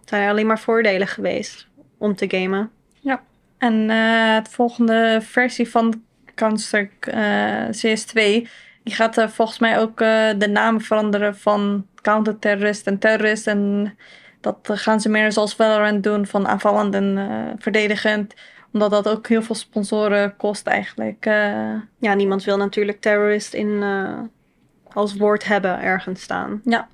zijn 0.06 0.30
alleen 0.30 0.48
maar 0.48 0.60
voordelen 0.60 1.08
geweest 1.08 1.68
om 1.98 2.16
te 2.16 2.26
gamen. 2.30 2.72
En 3.64 3.90
eh 3.90 4.44
de 4.44 4.50
volgende 4.50 5.20
versie 5.22 5.70
van 5.70 6.04
Counter-Strike 6.36 7.12
eh, 7.12 7.68
CS2, 7.68 8.48
die 8.84 8.94
gaat 8.94 9.18
eh, 9.18 9.28
volgens 9.28 9.60
mij 9.60 9.80
ook 9.80 9.98
de 10.38 10.50
namen 10.52 10.82
veranderen 10.82 11.38
van 11.38 11.88
counterterrorist 12.02 12.88
en 12.88 13.00
terrorist. 13.00 13.48
En 13.48 13.94
dat 14.42 14.58
gaan 14.64 15.02
ze 15.02 15.10
meer 15.10 15.32
zoals 15.32 15.56
Valorant 15.56 16.04
doen, 16.04 16.26
van 16.26 16.48
aanvallend 16.48 16.96
en 16.96 17.56
verdedigend. 17.60 18.34
Omdat 18.74 18.92
dat 18.92 19.10
ook 19.10 19.28
heel 19.28 19.42
veel 19.42 19.56
sponsoren 19.56 20.36
kost 20.38 20.68
eigenlijk. 20.68 21.26
eh. 21.26 21.74
Ja, 21.98 22.14
niemand 22.14 22.44
wil 22.44 22.58
natuurlijk 22.58 23.02
terrorist 23.02 23.54
in, 23.54 23.80
eh, 23.84 24.20
als 24.94 25.16
woord 25.16 25.46
hebben 25.46 25.82
ergens 25.82 26.22
staan. 26.22 26.62
ja, 26.66 26.88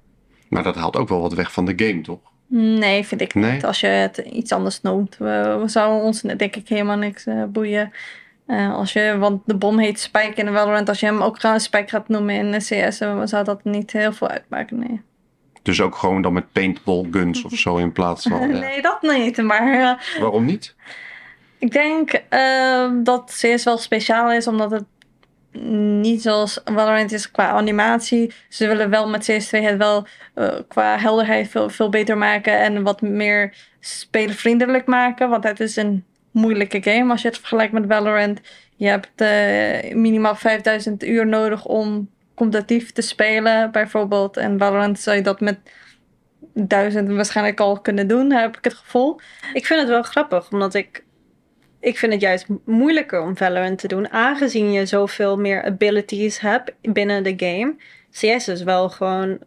Maar 0.49 0.63
dat 0.63 0.75
haalt 0.75 0.95
ook 0.97 1.09
wel 1.09 1.21
wat 1.21 1.34
weg 1.34 1.51
van 1.51 1.65
de 1.65 1.73
game, 1.86 2.01
toch? 2.01 2.19
nee, 2.51 3.05
vind 3.05 3.21
ik 3.21 3.34
Nee? 3.34 3.51
niet. 3.51 3.65
Als 3.65 3.80
je 3.80 3.88
het 3.88 4.17
iets 4.17 4.51
anders 4.51 4.82
noemt. 4.82 5.17
We, 5.17 5.57
we 5.61 5.67
zouden 5.67 6.01
ons 6.03 6.21
denk 6.21 6.55
ik 6.55 6.67
helemaal 6.67 6.97
niks 6.97 7.25
eh, 7.25 7.43
boeien. 7.43 7.91
Eh, 8.45 8.73
als 8.75 8.93
je, 8.93 9.15
want 9.17 9.41
de 9.45 9.55
bom 9.55 9.80
heet 9.80 9.99
Spike 9.99 10.34
in 10.36 10.45
de 10.45 10.51
Valorant. 10.51 10.89
Als 10.89 10.99
je 10.99 11.05
hem 11.05 11.21
ook 11.21 11.39
gaan 11.39 11.59
Spike 11.59 11.89
gaat 11.89 12.07
noemen 12.07 12.36
in 12.36 12.51
de 12.51 12.57
CS, 12.89 12.97
dan 12.97 13.27
zou 13.27 13.43
dat 13.43 13.63
niet 13.63 13.91
heel 13.91 14.13
veel 14.13 14.27
uitmaken. 14.27 14.80
Nee. 14.80 15.01
Dus 15.61 15.82
ook 15.82 15.95
gewoon 15.95 16.21
dan 16.21 16.34
met 16.34 16.51
paintball 16.51 17.07
guns 17.11 17.43
of 17.43 17.53
zo 17.65 17.77
in 17.77 17.91
plaats 17.91 18.23
van... 18.27 18.39
ja. 18.53 18.59
Nee, 18.59 18.82
dat 18.82 19.01
niet. 19.01 19.38
Maar 19.38 20.03
Waarom 20.19 20.45
niet? 20.45 20.75
Ik 21.60 21.72
denk 21.72 22.12
eh, 22.30 22.91
dat 23.03 23.41
CS 23.41 23.64
wel 23.64 23.78
speciaal 23.78 24.32
is, 24.32 24.47
omdat 24.47 24.72
het 24.72 24.84
niet 26.01 26.22
zoals 26.22 26.62
Valorant 26.66 27.12
is 27.12 27.32
qua 27.32 27.49
animatie. 27.49 28.34
Ze 28.49 28.68
willen 28.68 28.89
wel 28.89 29.10
met 29.10 29.32
CS2 29.32 29.49
het 29.49 29.78
wel 29.78 30.07
eh, 30.34 30.60
qua 30.68 30.97
helderheid 30.97 31.47
veel, 31.47 31.70
veel 31.70 31.89
beter 31.89 32.18
maken 32.18 32.60
en 32.60 32.84
wat 32.84 33.01
meer 33.01 33.53
spelervriendelijk 33.80 34.86
maken. 34.86 35.30
Want 35.30 35.43
het 35.43 35.60
is 35.60 35.76
een 35.76 36.05
moeilijke 36.32 36.82
game 36.82 37.12
als 37.12 37.22
je 37.22 37.28
het 37.28 37.38
vergelijkt 37.38 37.74
met 37.74 37.86
Valorant. 37.88 38.39
Je 38.76 38.88
hebt 38.88 39.22
eh, 39.22 39.95
minimaal 39.95 40.36
5000 40.36 41.03
uur 41.03 41.28
nodig 41.28 41.66
om 41.66 42.10
competitief 42.36 42.91
te 42.91 43.01
spelen, 43.01 43.72
bijvoorbeeld. 43.72 44.38
En 44.38 44.60
Valorant 44.60 44.99
zou 44.99 45.16
je 45.16 45.24
dat 45.24 45.39
met 45.39 45.60
duizend 46.53 47.10
waarschijnlijk 47.10 47.60
al 47.60 47.80
kunnen 47.80 48.07
doen, 48.07 48.32
heb 48.32 48.57
ik 48.57 48.64
het 48.64 48.74
gevoel. 48.74 49.20
Ik 49.53 49.66
vind 49.66 49.80
het 49.80 49.89
wel 49.89 50.03
grappig, 50.03 50.51
omdat 50.51 50.74
ik... 50.74 51.03
Ik 51.82 51.97
vind 51.97 52.11
het 52.13 52.21
juist 52.21 52.45
moeilijker 52.65 53.21
om 53.21 53.38
Valorant 53.38 53.80
te 53.80 53.88
doen, 53.88 54.09
aangezien 54.09 54.71
je 54.71 54.86
zoveel 54.86 55.38
meer 55.38 55.63
abilities 55.63 56.39
hebt 56.39 56.71
binnen 56.82 57.23
de 57.23 57.34
game. 57.38 57.75
CS 58.11 58.47
is 58.47 58.63
wel 58.63 58.89
gewoon, 58.89 59.38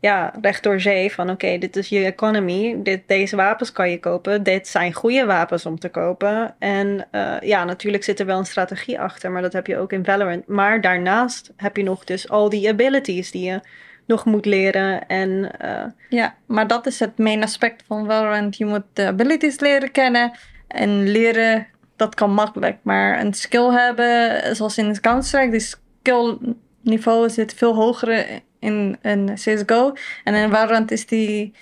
ja, 0.00 0.34
recht 0.40 0.62
door 0.62 0.80
zee 0.80 1.12
van 1.12 1.30
oké, 1.30 1.58
dit 1.58 1.76
is 1.76 1.88
je 1.88 2.04
economy, 2.04 2.76
dit, 2.82 3.02
deze 3.06 3.36
wapens 3.36 3.72
kan 3.72 3.90
je 3.90 4.00
kopen, 4.00 4.42
dit 4.42 4.68
zijn 4.68 4.92
goede 4.92 5.24
wapens 5.24 5.66
om 5.66 5.78
te 5.78 5.88
kopen. 5.88 6.54
En 6.58 7.06
eh, 7.10 7.36
ja, 7.40 7.64
natuurlijk 7.64 8.04
zit 8.04 8.20
er 8.20 8.26
wel 8.26 8.38
een 8.38 8.46
strategie 8.46 9.00
achter, 9.00 9.30
maar 9.30 9.42
dat 9.42 9.52
heb 9.52 9.66
je 9.66 9.78
ook 9.78 9.92
in 9.92 10.04
Valorant. 10.04 10.46
Maar 10.46 10.80
daarnaast 10.80 11.52
heb 11.56 11.76
je 11.76 11.82
nog 11.82 12.04
dus 12.04 12.28
al 12.28 12.48
die 12.48 12.68
abilities 12.68 13.30
die 13.30 13.44
je 13.44 13.60
nog 14.06 14.24
moet 14.24 14.46
leren 14.46 15.06
en... 15.06 15.58
eh, 15.58 15.84
Ja, 16.08 16.34
maar 16.46 16.66
dat 16.66 16.86
is 16.86 17.00
het 17.00 17.18
main 17.18 17.42
aspect 17.42 17.82
van 17.86 18.06
Valorant. 18.06 18.56
Je 18.56 18.64
moet 18.64 18.84
de 18.92 19.06
abilities 19.06 19.60
leren 19.60 19.90
kennen 19.90 20.32
en 20.76 21.08
leren, 21.08 21.66
dat 21.96 22.14
kan 22.14 22.32
makkelijk. 22.32 22.78
Maar 22.82 23.20
een 23.20 23.34
skill 23.34 23.70
hebben, 23.70 24.56
zoals 24.56 24.78
in 24.78 25.00
Counter-Strike, 25.00 25.50
die 25.50 25.60
skill 25.60 26.38
niveau 26.82 27.30
zit 27.30 27.54
veel 27.54 27.74
hoger 27.74 28.42
in, 28.58 28.98
in 29.02 29.30
CSGO. 29.34 29.92
En 30.24 30.34
in 30.34 30.50
Valorant 30.50 30.90
is 30.90 31.06
die 31.06 31.54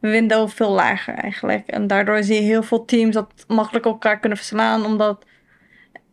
window 0.00 0.48
veel 0.48 0.70
lager 0.70 1.14
eigenlijk. 1.14 1.66
En 1.66 1.86
daardoor 1.86 2.22
zie 2.22 2.34
je 2.34 2.40
heel 2.40 2.62
veel 2.62 2.84
teams 2.84 3.14
dat 3.14 3.44
makkelijk 3.48 3.84
elkaar 3.84 4.18
kunnen 4.18 4.38
verslaan, 4.38 4.84
omdat 4.84 5.26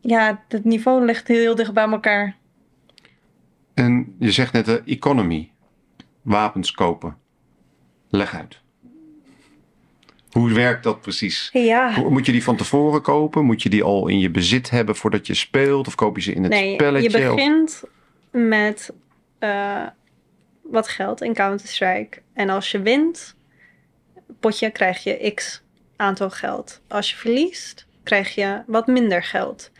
ja, 0.01 0.43
het 0.47 0.63
niveau 0.63 1.05
ligt 1.05 1.27
heel 1.27 1.55
dicht 1.55 1.73
bij 1.73 1.89
elkaar. 1.89 2.35
En 3.73 4.15
je 4.19 4.31
zegt 4.31 4.53
net 4.53 4.65
de 4.65 4.81
economy. 4.85 5.51
Wapens 6.21 6.71
kopen. 6.71 7.17
Leg 8.09 8.35
uit. 8.35 8.61
Hoe 10.37 10.53
werkt 10.53 10.83
dat 10.83 11.01
precies? 11.01 11.49
ja. 11.53 11.99
Moet 12.09 12.25
je 12.25 12.31
die 12.31 12.43
van 12.43 12.55
tevoren 12.55 13.01
kopen? 13.01 13.45
Moet 13.45 13.63
je 13.63 13.69
die 13.69 13.83
al 13.83 14.07
in 14.07 14.19
je 14.19 14.29
bezit 14.29 14.69
hebben 14.69 14.95
voordat 14.95 15.27
je 15.27 15.33
speelt? 15.33 15.87
Of 15.87 15.95
koop 15.95 16.15
je 16.15 16.21
ze 16.21 16.33
in 16.33 16.43
het 16.43 16.51
nee, 16.51 16.73
spelletje? 16.73 17.19
je 17.19 17.29
Of- 17.29 17.35
begint 17.35 17.83
met 18.31 18.93
eh, 19.39 19.83
wat 20.63 20.87
geld 20.87 21.21
in 21.21 21.33
Counter-Strike. 21.33 22.21
En 22.33 22.49
als 22.49 22.71
je 22.71 22.81
wint, 22.81 23.35
potje, 24.39 24.69
krijg 24.69 25.03
je 25.03 25.31
x 25.33 25.63
aantal 25.95 26.29
geld. 26.29 26.81
Als 26.87 27.09
je 27.09 27.15
verliest, 27.15 27.87
krijg 28.03 28.35
je 28.35 28.61
wat 28.67 28.87
minder 28.87 29.23
geld. 29.23 29.71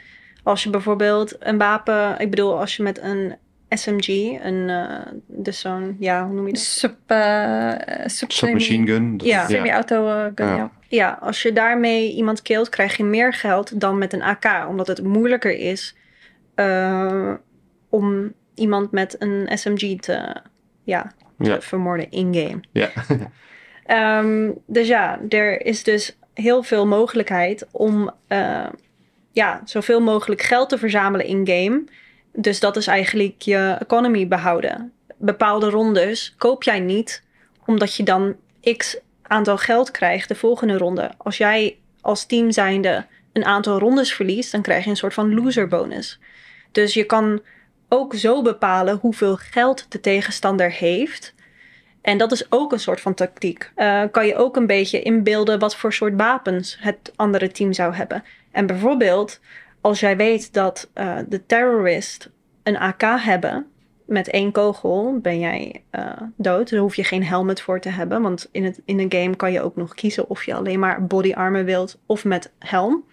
Als 0.44 0.64
je 0.64 0.70
bijvoorbeeld 0.70 1.36
een 1.40 1.58
wapen... 1.58 2.20
Ik 2.20 2.30
bedoel, 2.30 2.60
als 2.60 2.76
je 2.76 2.84
met 2.84 3.02
een 3.02 3.36
SMG, 3.70 4.08
een, 4.44 4.72
dus 5.28 5.60
zo'n... 5.60 5.96
Ja, 6.00 6.26
hoe 6.26 6.34
noem 6.36 6.46
je 6.48 6.54
dat? 6.54 6.62
Sub, 6.62 6.96
eh, 7.08 7.72
sub 8.06 8.32
Submachine 8.32 8.86
gun. 8.88 9.20
Ja. 9.24 9.48
Semi-auto 9.48 10.08
eh, 10.10 10.26
gun, 10.36 10.48
Ja. 10.48 10.56
ja. 10.56 10.72
Ja, 10.90 11.18
als 11.22 11.42
je 11.42 11.54
daarmee 11.54 12.14
iemand 12.14 12.42
killt, 12.42 12.70
krijg 12.70 12.98
je 12.98 13.04
meer 13.04 13.34
geld 13.34 13.80
dan 13.80 13.98
met 13.98 14.14
een 14.14 14.22
AK. 14.22 14.66
Omdat 14.70 14.88
het 14.88 15.04
moeilijker 15.04 15.52
is 15.58 15.96
om 17.90 18.34
iemand 18.56 18.92
met 18.92 19.16
een 19.20 19.50
SMG 19.58 20.00
te, 20.00 20.36
ja, 20.84 21.14
te 21.38 21.44
Ja. 21.50 21.62
vermoorden 21.62 22.12
in-game. 22.12 22.60
Ja. 22.72 22.90
Ehm, 23.86 24.52
dus 24.66 24.88
ja, 24.88 25.20
er 25.30 25.66
is 25.66 25.84
dus 25.84 26.18
heel 26.34 26.64
veel 26.64 26.88
mogelijkheid 26.88 27.68
om 27.72 28.12
ja, 29.32 29.62
zoveel 29.66 30.02
mogelijk 30.02 30.42
geld 30.42 30.70
te 30.70 30.78
verzamelen 30.78 31.26
in-game. 31.26 31.84
Dus 32.40 32.60
dat 32.60 32.76
is 32.76 32.88
eigenlijk 32.88 33.42
je 33.42 33.76
economy 33.80 34.28
behouden. 34.28 34.94
Bepaalde 35.18 35.70
rondes 35.70 36.34
koop 36.38 36.64
jij 36.64 36.80
niet, 36.80 37.24
omdat 37.66 37.96
je 37.96 38.04
dan 38.04 38.36
x 38.78 38.98
aantal 39.22 39.58
geld 39.58 39.92
krijgt 39.92 40.28
de 40.28 40.36
volgende 40.36 40.78
ronde. 40.78 41.12
Als 41.18 41.38
jij 41.38 41.78
als 42.02 42.26
team 42.26 42.52
zijnde 42.52 43.06
een 43.34 43.46
aantal 43.46 43.80
rondes 43.80 44.14
verliest, 44.14 44.52
dan 44.52 44.62
krijg 44.62 44.84
je 44.84 44.90
een 44.90 44.96
soort 44.98 45.14
van 45.14 45.34
loser 45.34 45.68
bonus. 45.68 46.20
Dus 46.72 46.94
je 46.94 47.04
kan 47.04 47.42
ook 47.90 48.16
zo 48.16 48.42
bepalen 48.42 48.98
hoeveel 49.02 49.36
geld 49.36 49.86
de 49.90 50.00
tegenstander 50.00 50.72
heeft. 50.72 51.34
En 52.02 52.18
dat 52.18 52.32
is 52.32 52.52
ook 52.52 52.72
een 52.72 52.80
soort 52.80 53.02
van 53.02 53.14
tactiek. 53.14 53.72
Eh, 53.76 54.04
kan 54.12 54.28
je 54.28 54.36
ook 54.36 54.56
een 54.56 54.68
beetje 54.68 55.02
inbeelden 55.02 55.60
wat 55.60 55.76
voor 55.76 55.94
soort 55.94 56.14
wapens 56.16 56.78
het 56.80 57.14
andere 57.16 57.52
team 57.52 57.74
zou 57.74 57.94
hebben. 57.94 58.24
En 58.52 58.66
bijvoorbeeld, 58.66 59.40
als 59.88 60.00
jij 60.00 60.18
weet 60.18 60.54
dat 60.54 60.90
eh, 60.94 61.18
de 61.28 61.46
terrorist 61.46 62.30
een 62.64 62.78
AK 62.78 63.02
hebben 63.02 63.68
met 64.06 64.30
één 64.30 64.52
kogel, 64.52 65.20
ben 65.22 65.40
jij 65.40 65.84
eh, 65.90 66.22
dood. 66.36 66.70
Daar 66.70 66.80
hoef 66.80 66.96
je 66.96 67.04
geen 67.04 67.24
helmet 67.24 67.62
voor 67.62 67.80
te 67.80 67.90
hebben. 67.90 68.22
Want 68.22 68.50
in, 68.52 68.64
het, 68.64 68.82
in 68.86 69.00
een 69.00 69.12
game 69.12 69.36
kan 69.36 69.52
je 69.52 69.62
ook 69.62 69.76
nog 69.76 69.94
kiezen 69.94 70.30
of 70.30 70.44
je 70.44 70.54
alleen 70.54 70.80
maar 70.80 71.06
body 71.06 71.34
armor 71.34 71.66
wilt 71.66 71.98
of 72.06 72.26
met 72.26 72.52
helm. 72.60 73.04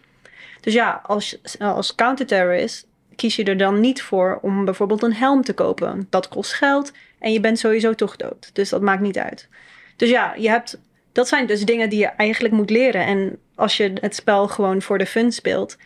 Dus 0.60 0.72
ja, 0.72 1.00
als, 1.06 1.38
als 1.58 1.94
counterterrorist 1.94 2.86
kies 3.16 3.36
je 3.36 3.44
er 3.44 3.56
dan 3.56 3.80
niet 3.80 4.02
voor 4.02 4.38
om 4.42 4.64
bijvoorbeeld 4.64 5.02
een 5.02 5.14
helm 5.14 5.42
te 5.42 5.54
kopen. 5.54 6.06
Dat 6.10 6.28
kost 6.28 6.52
geld 6.52 6.92
en 7.18 7.32
je 7.32 7.40
bent 7.40 7.58
sowieso 7.58 7.94
toch 7.94 8.16
dood. 8.16 8.50
Dus 8.52 8.68
dat 8.68 8.82
maakt 8.82 9.02
niet 9.02 9.18
uit. 9.18 9.48
Dus 9.96 10.10
ja, 10.10 10.34
je 10.36 10.48
hebt, 10.48 10.80
dat 11.12 11.28
zijn 11.28 11.46
dus 11.46 11.64
dingen 11.64 11.90
die 11.90 11.98
je 11.98 12.06
eigenlijk 12.06 12.54
moet 12.54 12.70
leren. 12.70 13.06
En 13.06 13.38
als 13.54 13.76
je 13.76 13.92
het 14.00 14.14
spel 14.14 14.48
gewoon 14.48 14.82
voor 14.82 14.98
de 14.98 15.06
fun 15.06 15.32
speelt, 15.32 15.76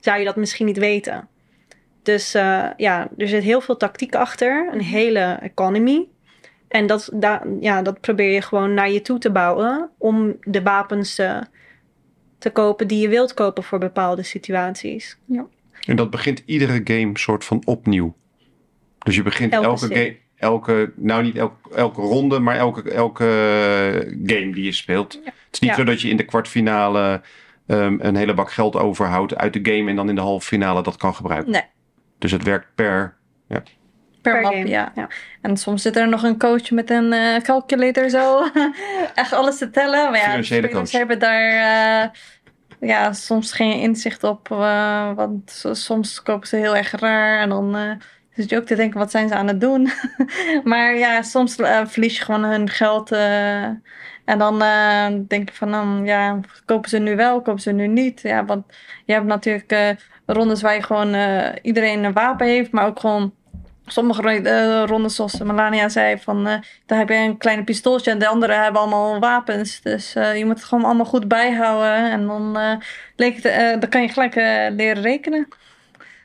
zou 0.00 0.18
je 0.18 0.24
dat 0.24 0.36
misschien 0.36 0.66
niet 0.66 0.78
weten. 0.78 1.28
Dus 2.02 2.34
eh, 2.34 2.66
ja, 2.76 3.08
er 3.16 3.28
zit 3.28 3.42
heel 3.42 3.60
veel 3.60 3.76
tactiek 3.76 4.14
achter, 4.14 4.68
een 4.72 4.80
hele 4.80 5.38
economy. 5.40 6.06
En 6.68 6.86
dat, 6.86 7.10
da, 7.14 7.42
ja, 7.60 7.82
dat 7.82 8.00
probeer 8.00 8.32
je 8.32 8.42
gewoon 8.42 8.74
naar 8.74 8.90
je 8.90 9.02
toe 9.02 9.18
te 9.18 9.30
bouwen 9.30 9.90
om 9.98 10.36
de 10.40 10.62
wapens 10.62 11.14
te, 11.14 11.42
te 12.38 12.50
kopen 12.50 12.86
die 12.86 13.00
je 13.00 13.08
wilt 13.08 13.34
kopen 13.34 13.62
voor 13.62 13.78
bepaalde 13.78 14.22
situaties. 14.22 15.18
En 15.86 15.96
dat 15.96 16.10
begint 16.10 16.42
iedere 16.46 16.80
game 16.84 17.18
soort 17.18 17.44
van 17.44 17.62
opnieuw. 17.64 18.16
Dus 18.98 19.14
je 19.16 19.22
begint 19.22 19.52
Elke 19.52 19.86
game, 19.86 20.16
elke, 20.36 20.92
nou 20.96 21.22
niet 21.22 21.36
elke, 21.36 21.74
elke 21.74 22.00
ronde, 22.00 22.38
maar 22.38 22.56
elke, 22.56 22.90
elke 22.90 23.24
game 24.26 24.52
die 24.52 24.64
je 24.64 24.72
speelt. 24.72 25.12
Het 25.24 25.34
is 25.50 25.58
niet 25.60 25.70
Ja. 25.70 25.76
zo 25.76 25.84
dat 25.84 26.00
je 26.00 26.08
in 26.08 26.16
de 26.16 26.24
kwartfinale 26.24 27.20
ehm, 27.68 27.96
een 28.00 28.16
hele 28.16 28.34
bak 28.34 28.50
geld 28.52 28.76
overhoudt 28.76 29.36
uit 29.36 29.52
de 29.52 29.72
game 29.74 29.90
en 29.90 29.96
dan 29.96 30.08
in 30.08 30.14
de 30.14 30.20
halve 30.20 30.46
finale 30.46 30.82
dat 30.82 30.96
kan 30.96 31.14
gebruiken. 31.14 31.52
Nee, 31.52 31.64
Dus 32.18 32.32
het 32.32 32.42
werkt 32.42 32.66
per. 32.74 33.16
per, 33.48 33.62
Per 34.22 34.42
map, 34.42 34.52
game, 34.52 34.68
ja. 34.68 34.92
ja. 34.94 35.08
En 35.42 35.56
soms 35.56 35.82
zit 35.82 35.96
er 35.96 36.08
nog 36.08 36.22
een 36.22 36.38
coach 36.38 36.70
met 36.70 36.90
een 36.90 37.12
eh, 37.12 37.40
calculator 37.42 38.08
zo. 38.10 38.42
Echt 39.14 39.32
alles 39.32 39.58
te 39.58 39.70
tellen. 39.70 40.10
Maar 40.10 40.20
ja, 40.36 40.42
spelers 40.42 40.72
coach. 40.72 40.90
hebben 40.92 41.18
daar 41.18 41.50
eh, 42.02 42.08
ja, 42.88 43.12
soms 43.12 43.52
geen 43.52 43.80
inzicht 43.80 44.24
op. 44.24 44.50
eh, 44.50 45.12
want 45.14 45.50
so- 45.50 45.74
soms 45.74 46.22
kopen 46.22 46.48
ze 46.48 46.56
heel 46.56 46.76
erg 46.76 46.90
raar. 46.90 47.40
En 47.40 47.48
dan 47.48 47.76
eh, 47.76 47.90
zit 48.34 48.50
je 48.50 48.56
ook 48.56 48.66
te 48.66 48.74
denken, 48.74 48.98
wat 48.98 49.10
zijn 49.10 49.28
ze 49.28 49.34
aan 49.34 49.46
het 49.48 49.60
doen? 49.60 49.90
maar 50.64 50.96
ja, 50.96 51.22
soms 51.22 51.54
verlies 51.86 52.16
je 52.18 52.24
gewoon 52.24 52.44
hun 52.44 52.68
geld. 52.70 53.10
En 54.28 54.38
dan 54.38 54.62
eh, 54.62 55.06
denk 55.28 55.48
je 55.48 55.54
van, 55.54 55.70
dan, 55.70 56.02
ja, 56.04 56.40
kopen 56.64 56.90
ze 56.90 56.98
nu 56.98 57.16
wel, 57.16 57.42
kopen 57.42 57.62
ze 57.62 57.72
nu 57.72 57.86
niet? 57.86 58.20
Ja, 58.22 58.44
want 58.44 58.64
je 59.04 59.12
hebt 59.12 59.26
natuurlijk 59.26 59.72
eh, 59.72 59.88
rondes 60.26 60.62
waar 60.62 60.74
je 60.74 60.82
gewoon 60.82 61.14
eh, 61.14 61.48
iedereen 61.62 62.04
een 62.04 62.12
wapen 62.12 62.46
heeft, 62.46 62.72
maar 62.72 62.86
ook 62.86 63.00
gewoon 63.00 63.34
sommige 63.86 64.84
rondes, 64.86 65.14
zoals 65.14 65.38
Melania 65.42 65.88
zei, 65.88 66.18
van 66.18 66.44
daar 66.86 66.98
heb 66.98 67.08
je 67.08 67.14
een 67.14 67.36
kleine 67.36 67.64
pistooltje 67.64 68.10
en 68.10 68.18
de 68.18 68.28
anderen 68.28 68.62
hebben 68.62 68.80
allemaal 68.80 69.18
wapens. 69.18 69.80
Dus 69.80 70.12
je 70.12 70.42
moet 70.44 70.56
het 70.56 70.64
gewoon 70.64 70.84
allemaal 70.84 71.04
goed 71.04 71.28
bijhouden 71.28 72.10
en 72.10 72.26
dan, 72.26 72.58
leek 73.16 73.42
dan 73.80 73.88
kan 73.88 74.02
je 74.02 74.08
gelijk 74.08 74.34
leren 74.74 75.02
rekenen. 75.02 75.48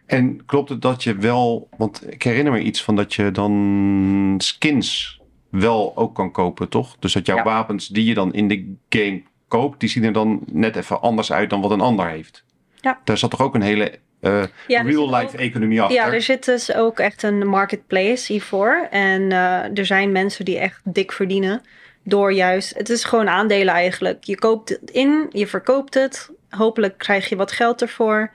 En 0.05 0.45
klopt 0.45 0.69
het 0.69 0.81
dat 0.81 1.03
je 1.03 1.15
wel, 1.15 1.67
want 1.77 2.11
ik 2.11 2.23
herinner 2.23 2.53
me 2.53 2.61
iets 2.61 2.83
van 2.83 2.95
dat 2.95 3.13
je 3.13 3.31
dan 3.31 4.35
skins 4.37 5.21
wel 5.59 5.91
ook 5.95 6.15
kan 6.15 6.31
kopen, 6.31 6.69
toch? 6.69 6.95
Dus 6.99 7.13
dat 7.13 7.25
jouw 7.25 7.35
Ja. 7.37 7.43
wapens 7.43 7.87
die 7.87 8.05
je 8.05 8.13
dan 8.13 8.33
in 8.33 8.47
de 8.47 8.75
game 8.89 9.21
koopt, 9.47 9.79
die 9.79 9.89
zien 9.89 10.03
er 10.03 10.13
dan 10.13 10.39
net 10.51 10.75
even 10.75 11.01
anders 11.01 11.31
uit 11.31 11.49
dan 11.49 11.61
wat 11.61 11.71
een 11.71 11.81
ander 11.81 12.07
heeft. 12.07 12.43
Ja. 12.81 12.99
Daar 13.03 13.17
zat 13.17 13.29
toch 13.31 13.41
ook 13.41 13.55
een 13.55 13.61
hele 13.61 13.99
eh, 14.19 14.43
Ja, 14.67 14.81
real 14.81 15.07
zit 15.07 15.15
life 15.21 15.33
ook- 15.37 15.41
economie 15.41 15.81
achter. 15.81 15.95
Ja, 15.95 16.13
er 16.13 16.21
zit 16.21 16.45
dus 16.45 16.73
ook 16.73 16.99
echt 16.99 17.23
een 17.23 17.47
marketplace 17.47 18.31
hiervoor. 18.31 18.87
En 18.91 19.31
eh, 19.31 19.77
er 19.77 19.85
zijn 19.85 20.11
mensen 20.11 20.45
die 20.45 20.57
echt 20.57 20.81
dik 20.83 21.11
verdienen 21.11 21.61
door 22.03 22.33
juist... 22.33 22.77
Het 22.77 22.89
is 22.89 23.03
gewoon 23.03 23.29
aandelen 23.29 23.73
eigenlijk. 23.73 24.23
Je 24.23 24.35
koopt 24.35 24.69
het 24.69 24.89
in, 24.91 25.25
je 25.31 25.47
verkoopt 25.47 25.93
het. 25.93 26.29
Hopelijk 26.49 26.97
krijg 26.97 27.29
je 27.29 27.35
wat 27.35 27.51
geld 27.51 27.81
ervoor. 27.81 28.31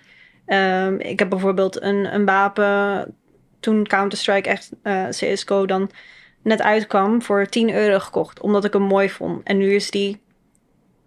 Ehm, 0.47 0.95
ik 0.99 1.19
heb 1.19 1.29
bijvoorbeeld 1.29 1.83
een, 1.83 2.15
een 2.15 2.25
wapen... 2.25 3.15
Toen 3.61 3.87
Counter-Strike 3.87 4.49
echt 4.49 4.71
eh, 4.83 5.09
CSGO 5.09 5.67
dan 5.67 5.91
net 6.49 6.63
uitkwam... 6.63 7.23
voor 7.23 7.47
10 7.47 7.75
euro 7.75 7.99
gekocht, 7.99 8.41
omdat 8.41 8.65
ik 8.65 8.73
hem 8.73 8.83
mooi 8.83 9.11
vond. 9.11 9.43
En 9.43 9.59
nu 9.59 9.75
is 9.75 9.91
die... 9.91 10.21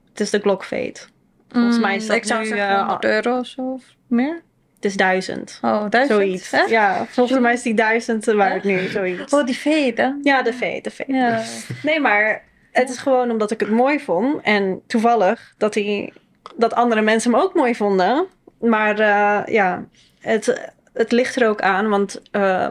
Het 0.09 0.19
is 0.19 0.29
de 0.29 0.39
Glock 0.39 0.65
Fate. 0.65 1.01
Volgens 1.49 1.79
mij 1.79 1.95
is 1.95 2.07
dat 2.07 2.15
Mm, 2.15 2.21
Ik 2.21 2.27
zou 2.27 2.41
nu, 2.41 2.47
zeggen 2.47 2.67
eh, 2.67 2.77
100 2.77 3.05
euro 3.05 3.39
of 3.39 3.45
zo 3.45 3.61
of 3.61 3.83
meer. 4.07 4.41
Het 4.75 4.85
is 4.85 4.97
duizend. 4.97 5.59
Oh, 5.61 5.89
duizend. 5.89 6.19
Zoiets. 6.19 6.51
hè? 6.51 6.61
Ja, 6.61 7.05
volgens 7.05 7.39
mij 7.39 7.53
is 7.53 7.61
die 7.61 7.73
duizend 7.73 8.25
waard 8.25 8.63
nu, 8.63 8.87
zoiets. 8.87 9.33
Oh, 9.33 9.45
die 9.45 9.55
veten. 9.57 10.19
Ja, 10.23 10.41
de 10.41 10.53
V, 10.53 10.81
de. 10.81 11.03
Ja. 11.07 11.43
Nee, 11.83 11.99
maar 11.99 12.43
het 12.71 12.89
is 12.89 12.97
gewoon 12.97 13.31
omdat 13.31 13.51
ik 13.51 13.59
het 13.59 13.69
mooi 13.69 13.99
vond. 13.99 14.41
En 14.41 14.81
toevallig 14.87 15.53
dat, 15.57 15.73
hij, 15.73 16.13
dat 16.55 16.73
andere 16.73 17.01
mensen 17.01 17.31
hem 17.31 17.41
ook 17.41 17.53
mooi 17.53 17.75
vonden. 17.75 18.25
Maar 18.59 18.99
eh, 18.99 19.53
ja, 19.53 19.85
het, 20.19 20.71
het 20.93 21.11
ligt 21.11 21.35
er 21.35 21.47
ook 21.49 21.61
aan. 21.61 21.89
Want 21.89 22.21
eh, 22.31 22.67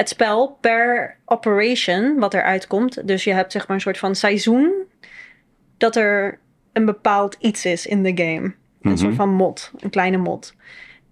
het 0.00 0.08
spel 0.08 0.58
per 0.60 1.16
operation 1.24 2.18
wat 2.18 2.34
eruit 2.34 2.66
komt. 2.66 3.06
Dus 3.08 3.24
je 3.24 3.32
hebt 3.32 3.52
zeg 3.52 3.66
maar 3.66 3.76
een 3.76 3.82
soort 3.82 3.98
van 3.98 4.14
seizoen. 4.14 4.72
Dat 5.78 5.96
er 5.96 6.38
een 6.72 6.84
bepaald 6.84 7.36
iets 7.40 7.64
is 7.64 7.86
in 7.86 8.02
de 8.02 8.12
game. 8.24 8.42
Een 8.44 8.54
Mhm. 8.80 8.96
soort 8.96 9.14
van 9.14 9.28
mod. 9.28 9.72
Een 9.78 9.90
kleine 9.90 10.16
mod. 10.16 10.54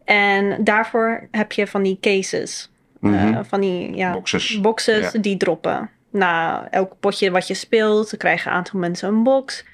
En 0.05 0.65
daarvoor 0.65 1.29
heb 1.31 1.53
je 1.53 1.67
van 1.67 1.83
die 1.83 1.99
cases. 2.01 2.71
Mhm. 3.01 3.15
eh, 3.35 3.39
van 3.43 3.61
die 3.61 3.95
ja, 3.97 4.13
Boxes. 4.13 4.61
boxes 4.61 5.13
Ja. 5.13 5.21
die 5.21 5.37
droppen. 5.37 5.91
Na 6.11 6.67
elk 6.71 6.93
potje 7.01 7.31
wat 7.31 7.47
je 7.47 7.55
speelt, 7.55 8.17
krijgen 8.17 8.51
een 8.51 8.57
aantal 8.57 8.81
mensen 8.81 9.09
een 9.09 9.23
box. 9.23 9.65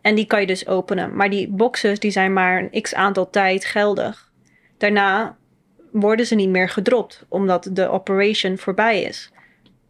En 0.00 0.14
die 0.14 0.26
kan 0.26 0.40
je 0.40 0.46
dus 0.46 0.66
openen. 0.66 1.16
Maar 1.16 1.30
die 1.30 1.48
boxes 1.48 1.98
die 1.98 2.10
zijn 2.10 2.32
maar 2.32 2.58
een 2.70 2.82
x 2.82 2.94
aantal 2.94 3.30
tijd 3.30 3.64
geldig. 3.64 4.30
Daarna 4.78 5.36
worden 6.00 6.26
ze 6.26 6.34
niet 6.34 6.48
meer 6.48 6.68
gedropt, 6.68 7.24
omdat 7.28 7.68
de 7.72 7.88
operation 7.88 8.58
voorbij 8.58 9.02
is. 9.02 9.30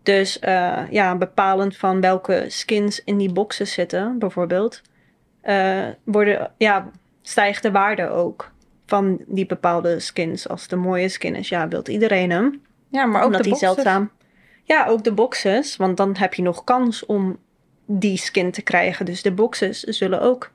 Dus 0.03 0.39
eh, 0.39 0.83
ja, 0.91 1.17
bepalend 1.17 1.77
van 1.77 2.01
welke 2.01 2.45
skins 2.49 3.05
in 3.05 3.17
die 3.17 3.33
boxes 3.33 3.73
zitten, 3.73 4.19
bijvoorbeeld, 4.19 4.81
eh, 5.41 5.87
worden, 6.05 6.51
ja, 6.57 6.91
stijgt 7.23 7.63
de 7.63 7.71
waarde 7.71 8.09
ook 8.09 8.51
van 8.87 9.21
die 9.27 9.47
bepaalde 9.47 10.01
skins. 10.01 10.49
Als 10.49 10.67
een 10.71 10.79
mooie 10.79 11.09
skin 11.09 11.35
is, 11.35 11.49
ja, 11.49 11.69
wilt 11.69 11.89
iedereen 11.89 12.31
hem 12.31 12.63
Ja, 12.89 13.07
maar 13.07 13.21
ook 13.21 13.27
omdat 13.27 13.43
de 13.43 13.49
die 13.51 13.59
boxes. 13.59 13.75
zeldzaam. 13.75 14.11
Ja, 14.65 14.87
ook 14.87 15.05
de 15.05 15.13
boxes, 15.13 15.77
want 15.77 15.97
dan 15.97 16.17
heb 16.17 16.35
je 16.35 16.43
nog 16.43 16.65
kans 16.65 17.07
om 17.07 17.39
die 17.87 18.17
skin 18.17 18.51
te 18.51 18.63
krijgen. 18.63 19.07
Dus 19.07 19.23
de 19.23 19.33
boxes 19.33 19.81
zullen 19.81 20.21
ook 20.21 20.51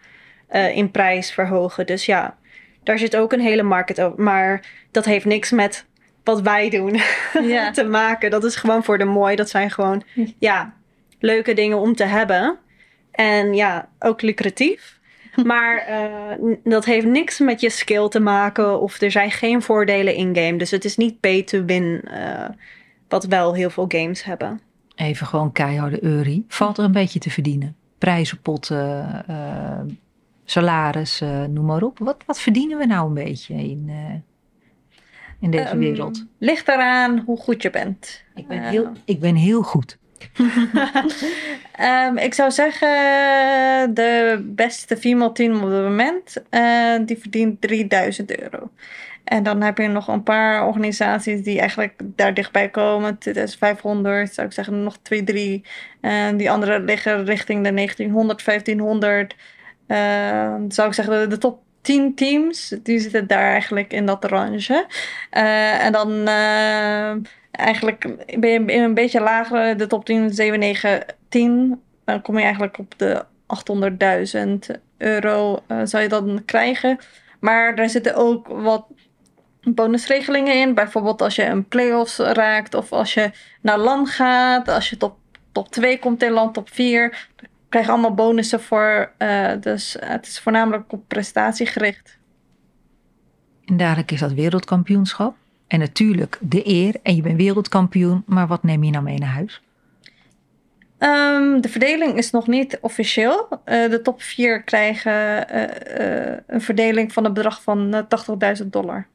eh, 0.48 0.76
in 0.76 0.92
prijs 0.92 1.32
verhogen. 1.32 1.86
Dus 1.86 2.06
ja, 2.06 2.38
daar 2.84 3.00
zit 3.00 3.16
ook 3.16 3.34
een 3.34 3.40
hele 3.40 3.64
market 3.64 4.02
over. 4.02 4.22
Maar 4.24 4.66
dat 4.92 5.06
heeft 5.06 5.26
niks 5.26 5.52
met 5.52 5.86
wat 6.24 6.42
wij 6.42 6.70
doen 6.70 7.00
te 7.74 7.88
maken. 7.90 8.32
Dat 8.32 8.44
is 8.44 8.56
gewoon 8.56 8.84
voor 8.84 8.98
de 8.98 9.06
mooi. 9.06 9.36
Dat 9.36 9.50
zijn 9.50 9.72
gewoon, 9.72 10.04
ja, 10.40 10.74
leuke 11.20 11.54
dingen 11.54 11.78
om 11.78 11.96
te 11.96 12.04
hebben. 12.06 12.58
En 13.12 13.54
ja, 13.54 13.90
ook 14.00 14.22
lucratief. 14.22 14.98
Maar 15.44 15.78
eh, 15.78 16.56
dat 16.64 16.86
heeft 16.86 17.06
niks 17.06 17.40
met 17.40 17.62
je 17.62 17.70
skill 17.70 18.08
te 18.10 18.20
maken. 18.20 18.82
Of 18.82 19.02
er 19.02 19.12
zijn 19.12 19.32
geen 19.32 19.62
voordelen 19.62 20.16
in-game. 20.16 20.58
Dus 20.58 20.72
het 20.72 20.86
is 20.86 20.98
niet 20.98 21.20
pay 21.20 21.44
to 21.44 21.66
win. 21.66 22.02
eh, 22.04 22.50
wat 23.08 23.26
wel 23.26 23.54
heel 23.54 23.70
veel 23.70 23.86
games 23.88 24.24
hebben. 24.24 24.62
Even 24.96 25.28
gewoon 25.28 25.52
keiharde 25.52 26.04
eurie. 26.04 26.46
Valt 26.48 26.78
er 26.78 26.84
een 26.84 26.92
beetje 26.92 27.20
te 27.20 27.30
verdienen? 27.30 27.76
Prijzenpotten, 27.98 29.24
eh, 29.28 29.80
salaris, 30.50 31.22
eh, 31.22 31.44
noem 31.44 31.66
maar 31.66 31.84
op. 31.84 32.00
Wat, 32.00 32.18
wat 32.26 32.40
verdienen 32.40 32.78
we 32.78 32.86
nou 32.86 33.08
een 33.08 33.14
beetje 33.14 33.54
in, 33.54 33.86
eh, 33.88 34.14
in 35.40 35.52
deze 35.52 35.64
Ehm, 35.64 35.78
wereld? 35.78 36.26
Ligt 36.38 36.68
eraan 36.68 37.24
hoe 37.26 37.38
goed 37.38 37.62
je 37.62 37.70
bent. 37.70 38.24
Ik 38.36 38.48
ben, 38.48 38.64
heel, 38.64 38.92
ik 39.06 39.20
ben 39.20 39.36
heel 39.36 39.62
goed. 39.62 39.98
Ehm, 41.72 42.18
ik 42.18 42.34
zou 42.34 42.52
zeggen, 42.52 42.90
de 43.94 44.42
beste 44.46 44.98
female 44.98 45.32
team 45.32 45.56
op 45.56 45.70
het 45.70 45.84
moment, 45.84 46.44
eh, 46.50 46.96
die 47.06 47.18
verdient 47.18 47.62
3000 47.62 48.40
euro. 48.40 48.70
En 49.24 49.44
dan 49.44 49.62
heb 49.62 49.78
je 49.78 49.88
nog 49.88 50.08
een 50.08 50.24
paar 50.24 50.66
organisaties 50.68 51.44
die 51.44 51.60
eigenlijk 51.60 52.02
daar 52.04 52.34
dichtbij 52.34 52.70
komen. 52.70 53.18
2500, 53.18 54.34
zou 54.34 54.48
ik 54.48 54.54
zeggen, 54.54 54.84
nog 54.84 54.98
2, 55.02 55.24
3. 55.24 55.64
En 56.02 56.38
die 56.38 56.52
andere 56.52 56.80
liggen 56.80 57.26
richting 57.26 57.64
de 57.64 57.74
1900, 57.74 58.44
1500. 58.44 59.36
Eh, 59.90 60.56
zou 60.68 60.88
ik 60.88 60.94
zeggen, 60.94 61.30
de, 61.30 61.38
top 61.38 61.60
10 61.82 62.16
teams, 62.16 62.76
die 62.84 63.00
zitten 63.00 63.28
daar 63.28 63.52
eigenlijk 63.52 63.94
in 63.94 64.06
dat 64.06 64.24
range. 64.24 64.86
Eh, 65.30 65.86
en 65.86 65.92
dan 65.92 66.28
eh, 66.28 67.12
eigenlijk 67.52 68.08
ben 68.40 68.50
je 68.50 68.74
een 68.74 68.94
beetje 68.94 69.22
lager, 69.22 69.78
de 69.78 69.88
top 69.88 70.06
10, 70.06 70.34
7, 70.34 70.60
9, 70.60 71.06
10. 71.30 71.82
Dan 72.06 72.22
kom 72.22 72.38
je 72.38 72.44
eigenlijk 72.44 72.78
op 72.78 72.94
de 72.98 73.26
800.000 74.70 74.82
euro 74.98 75.60
eh, 75.68 75.80
zou 75.84 76.04
je 76.04 76.10
dan 76.10 76.42
krijgen. 76.46 76.98
Maar 77.40 77.76
daar 77.76 77.90
zitten 77.90 78.16
ook 78.16 78.48
wat 78.48 78.86
bonusregelingen 79.62 80.56
in. 80.56 80.74
Bijvoorbeeld 80.74 81.22
als 81.22 81.36
je 81.36 81.46
een 81.46 81.68
play-offs 81.68 82.18
raakt 82.18 82.74
of 82.74 82.92
als 82.92 83.14
je 83.14 83.32
naar 83.62 83.78
land 83.78 84.10
gaat. 84.10 84.68
Als 84.68 84.90
je 84.90 84.98
top, 84.98 85.18
top 85.52 85.72
2 85.72 86.00
komt 86.00 86.24
in 86.24 86.32
land, 86.32 86.54
top 86.54 86.70
4. 86.70 87.28
Dan 87.36 87.49
krijg 87.70 87.86
je 87.86 87.92
allemaal 87.92 88.14
bonussen 88.14 88.62
voor. 88.62 89.12
eh, 89.18 89.52
dus 89.60 89.98
het 90.00 90.28
is 90.28 90.40
voornamelijk 90.40 90.92
op 90.92 91.04
prestatie 91.08 91.66
gericht. 91.66 92.18
En 93.66 93.78
dadelijk 93.78 94.12
is 94.12 94.20
dat 94.20 94.34
wereldkampioenschap. 94.34 95.36
En 95.68 95.80
natuurlijk 95.80 96.38
de 96.42 96.68
eer. 96.68 96.96
En 97.04 97.16
je 97.16 97.22
bent 97.22 97.38
wereldkampioen. 97.38 98.24
Maar 98.26 98.48
wat 98.48 98.64
neem 98.64 98.84
je 98.84 98.92
nou 98.92 99.04
mee 99.04 99.18
naar 99.18 99.30
huis? 99.30 99.62
Ehm, 100.98 101.62
de 101.62 101.70
verdeling 101.70 102.18
is 102.18 102.32
nog 102.32 102.48
niet 102.48 102.78
officieel. 102.82 103.48
Eh, 103.64 103.90
de 103.90 104.02
top 104.02 104.22
4 104.22 104.64
krijgen 104.64 105.50
eh, 105.50 106.38
een 106.48 106.62
verdeling 106.62 107.14
van 107.14 107.26
een 107.26 107.34
bedrag 107.34 107.62
van 107.62 107.94
eh, 107.94 108.04
80.000 108.62 108.68
dollar. 108.68 109.08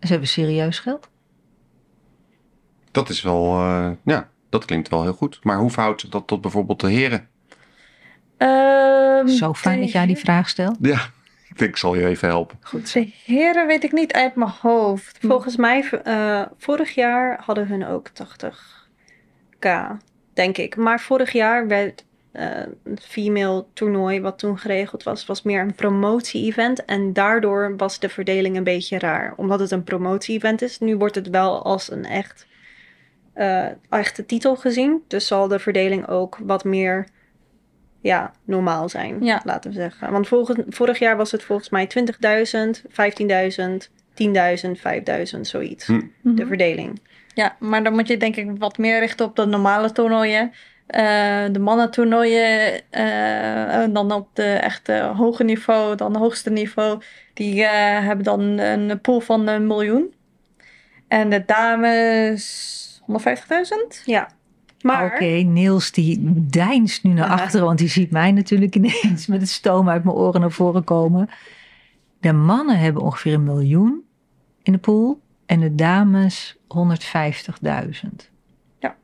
Ze 0.00 0.06
hebben 0.06 0.28
serieus 0.28 0.78
geld. 0.78 1.08
Dat 2.90 3.08
is 3.08 3.22
wel, 3.22 3.44
eh, 3.44 3.90
ja, 4.04 4.28
dat 4.50 4.64
klinkt 4.64 4.88
wel 4.88 5.02
heel 5.02 5.12
goed. 5.12 5.38
Maar 5.42 5.58
hoe 5.58 5.70
verhoudt 5.70 6.00
zich 6.00 6.10
dat 6.10 6.26
tot 6.26 6.40
bijvoorbeeld 6.40 6.80
de 6.80 6.90
heren? 6.90 7.28
Ehm, 8.36 9.26
Zo 9.26 9.54
fijn 9.54 9.76
de 9.76 9.80
dat 9.80 9.92
jij 9.92 10.06
die 10.06 10.16
vraag 10.16 10.48
stelt. 10.48 10.76
Ja, 10.80 10.98
ik 11.50 11.58
denk 11.58 11.70
ik 11.70 11.76
zal 11.76 11.94
je 11.94 12.06
even 12.06 12.28
helpen. 12.28 12.58
De 12.92 13.12
heren 13.24 13.66
weet 13.66 13.84
ik 13.84 13.92
niet 13.92 14.12
uit 14.12 14.34
mijn 14.34 14.52
hoofd. 14.60 15.18
Volgens 15.20 15.56
mij, 15.56 15.88
eh, 16.04 16.42
vorig 16.58 16.94
jaar 16.94 17.40
hadden 17.44 17.68
hun 17.68 17.86
ook 17.86 18.08
80k, 18.08 19.66
denk 20.34 20.58
ik. 20.58 20.76
Maar 20.76 21.00
vorig 21.00 21.32
jaar 21.32 21.66
werd 21.66 22.04
eh, 22.32 22.48
het 22.84 23.04
female 23.04 23.64
toernooi 23.72 24.20
wat 24.20 24.38
toen 24.38 24.58
geregeld 24.58 25.02
was, 25.02 25.26
was 25.26 25.42
meer 25.42 25.60
een 25.60 25.74
promotie-event. 25.74 26.84
En 26.84 27.12
daardoor 27.12 27.76
was 27.76 27.98
de 27.98 28.08
verdeling 28.08 28.56
een 28.56 28.64
beetje 28.64 28.98
raar. 28.98 29.34
Omdat 29.36 29.60
het 29.60 29.70
een 29.70 29.84
promotie-event 29.84 30.62
is. 30.62 30.78
Nu 30.78 30.96
wordt 30.96 31.14
het 31.14 31.28
wel 31.28 31.64
als 31.64 31.90
een 31.90 32.04
echt, 32.04 32.46
eh, 33.40 33.66
echte 33.90 34.26
titel 34.26 34.56
gezien. 34.56 35.02
Dus 35.08 35.26
zal 35.26 35.48
de 35.48 35.58
verdeling 35.58 36.08
ook 36.08 36.38
wat 36.42 36.64
meer 36.64 37.06
ja, 38.00 38.32
normaal 38.44 38.88
zijn, 38.88 39.24
Ja. 39.24 39.40
laten 39.44 39.70
we 39.70 39.76
zeggen. 39.76 40.12
Want 40.12 40.28
volgens, 40.28 40.58
vorig 40.68 40.98
jaar 40.98 41.16
was 41.16 41.32
het 41.32 41.42
volgens 41.42 41.68
mij 41.68 41.86
20.000, 41.86 42.82
15.000, 42.88 43.90
10.000, 44.14 44.78
5.000, 45.34 45.40
zoiets. 45.40 45.86
Hm. 45.86 46.00
De 46.22 46.46
verdeling. 46.46 47.00
Ja, 47.34 47.56
maar 47.58 47.82
dan 47.84 47.92
moet 47.92 48.08
je 48.08 48.16
denk 48.16 48.36
ik 48.36 48.50
wat 48.58 48.78
meer 48.78 48.98
richten 48.98 49.26
op 49.26 49.36
de 49.36 49.46
normale 49.46 49.92
toernooien. 49.92 50.52
Eh, 50.86 51.44
de 51.52 51.58
mannentoernooien, 51.58 52.80
eh, 52.90 53.74
en 53.74 53.92
dan 53.92 54.12
op 54.12 54.28
de 54.32 54.52
echte 54.52 55.12
hoge 55.16 55.44
niveau, 55.44 55.96
dan 55.96 56.12
het 56.12 56.20
hoogste 56.20 56.50
niveau, 56.50 57.00
die 57.34 57.64
hebben 57.64 58.24
dan 58.24 58.40
een 58.40 59.00
pool 59.00 59.20
van 59.20 59.46
een 59.46 59.66
miljoen. 59.66 60.14
En 61.08 61.30
de 61.30 61.44
dames 61.46 62.89
150.000? 63.10 64.04
Ja. 64.04 64.28
Maar 64.80 65.04
Oké, 65.04 65.24
Niels 65.24 65.92
die 65.92 66.18
deinst 66.46 67.02
nu 67.02 67.12
naar 67.12 67.28
achteren, 67.40 67.66
want 67.66 67.78
die 67.78 67.88
ziet 67.88 68.10
mij 68.10 68.32
natuurlijk 68.32 68.74
ineens 68.74 69.26
met 69.26 69.40
het 69.40 69.50
stoom 69.50 69.88
uit 69.88 70.04
mijn 70.04 70.16
oren 70.16 70.40
naar 70.40 70.50
voren 70.50 70.84
komen. 70.84 71.28
De 72.20 72.32
mannen 72.32 72.78
hebben 72.78 73.02
ongeveer 73.02 73.34
een 73.34 73.44
miljoen 73.44 74.02
in 74.62 74.72
de 74.72 74.78
pool 74.78 75.20
en 75.46 75.60
de 75.60 75.74
dames 75.74 76.56
150.000. 76.58 76.68
Ja. 78.78 78.96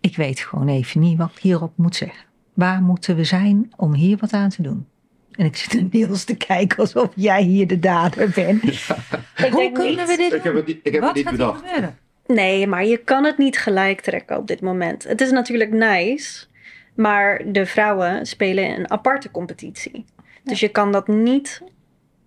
Ik 0.00 0.16
weet 0.16 0.40
gewoon 0.40 0.68
even 0.68 1.00
niet 1.00 1.18
wat 1.18 1.30
ik 1.34 1.42
hierop 1.42 1.72
moet 1.76 1.96
zeggen. 1.96 2.24
Waar 2.54 2.82
moeten 2.82 3.16
we 3.16 3.24
zijn 3.24 3.72
om 3.76 3.94
hier 3.94 4.16
wat 4.16 4.32
aan 4.32 4.48
te 4.48 4.62
doen? 4.62 4.86
En 5.32 5.44
ik 5.46 5.56
zit 5.56 5.72
naar 5.72 5.88
Niels 5.90 6.24
te 6.24 6.36
kijken 6.36 6.78
alsof 6.78 7.12
jij 7.14 7.42
hier 7.42 7.66
de 7.66 7.78
dader 7.78 8.30
bent. 8.34 8.64
Ik 8.64 9.52
Hoe 9.52 9.72
kunnen 9.72 9.96
niet. 9.96 10.06
we 10.06 10.16
dit 10.16 10.32
Ik 10.32 10.42
heb 10.42 10.54
het 10.54 10.66
niet, 10.66 10.80
ik 10.82 10.92
heb 10.92 11.00
Wat 11.00 11.16
het 11.16 11.16
niet 11.16 11.40
gaat 11.40 11.56
er 11.56 11.62
bedacht. 11.80 11.94
Nee, 12.26 12.66
maar 12.66 12.84
je 12.84 12.96
kan 12.96 13.24
het 13.24 13.38
niet 13.38 13.58
gelijk 13.58 14.00
trekken 14.00 14.36
op 14.36 14.46
dit 14.46 14.60
moment. 14.60 15.04
Het 15.04 15.20
is 15.20 15.30
natuurlijk 15.30 15.70
nice, 15.70 16.46
maar 16.94 17.42
de 17.46 17.66
vrouwen 17.66 18.26
spelen 18.26 18.64
een 18.70 18.90
aparte 18.90 19.30
competitie. 19.30 20.04
Dus 20.42 20.60
je 20.60 20.68
kan 20.68 20.92
dat 20.92 21.08
niet 21.08 21.62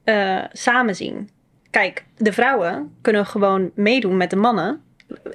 eh 0.03 0.43
samen 0.51 0.95
zien. 0.95 1.29
Kijk, 1.69 2.05
de 2.17 2.33
vrouwen 2.33 2.95
kunnen 3.01 3.25
gewoon 3.25 3.71
meedoen 3.75 4.17
met 4.17 4.29
de 4.29 4.35
mannen. 4.35 4.81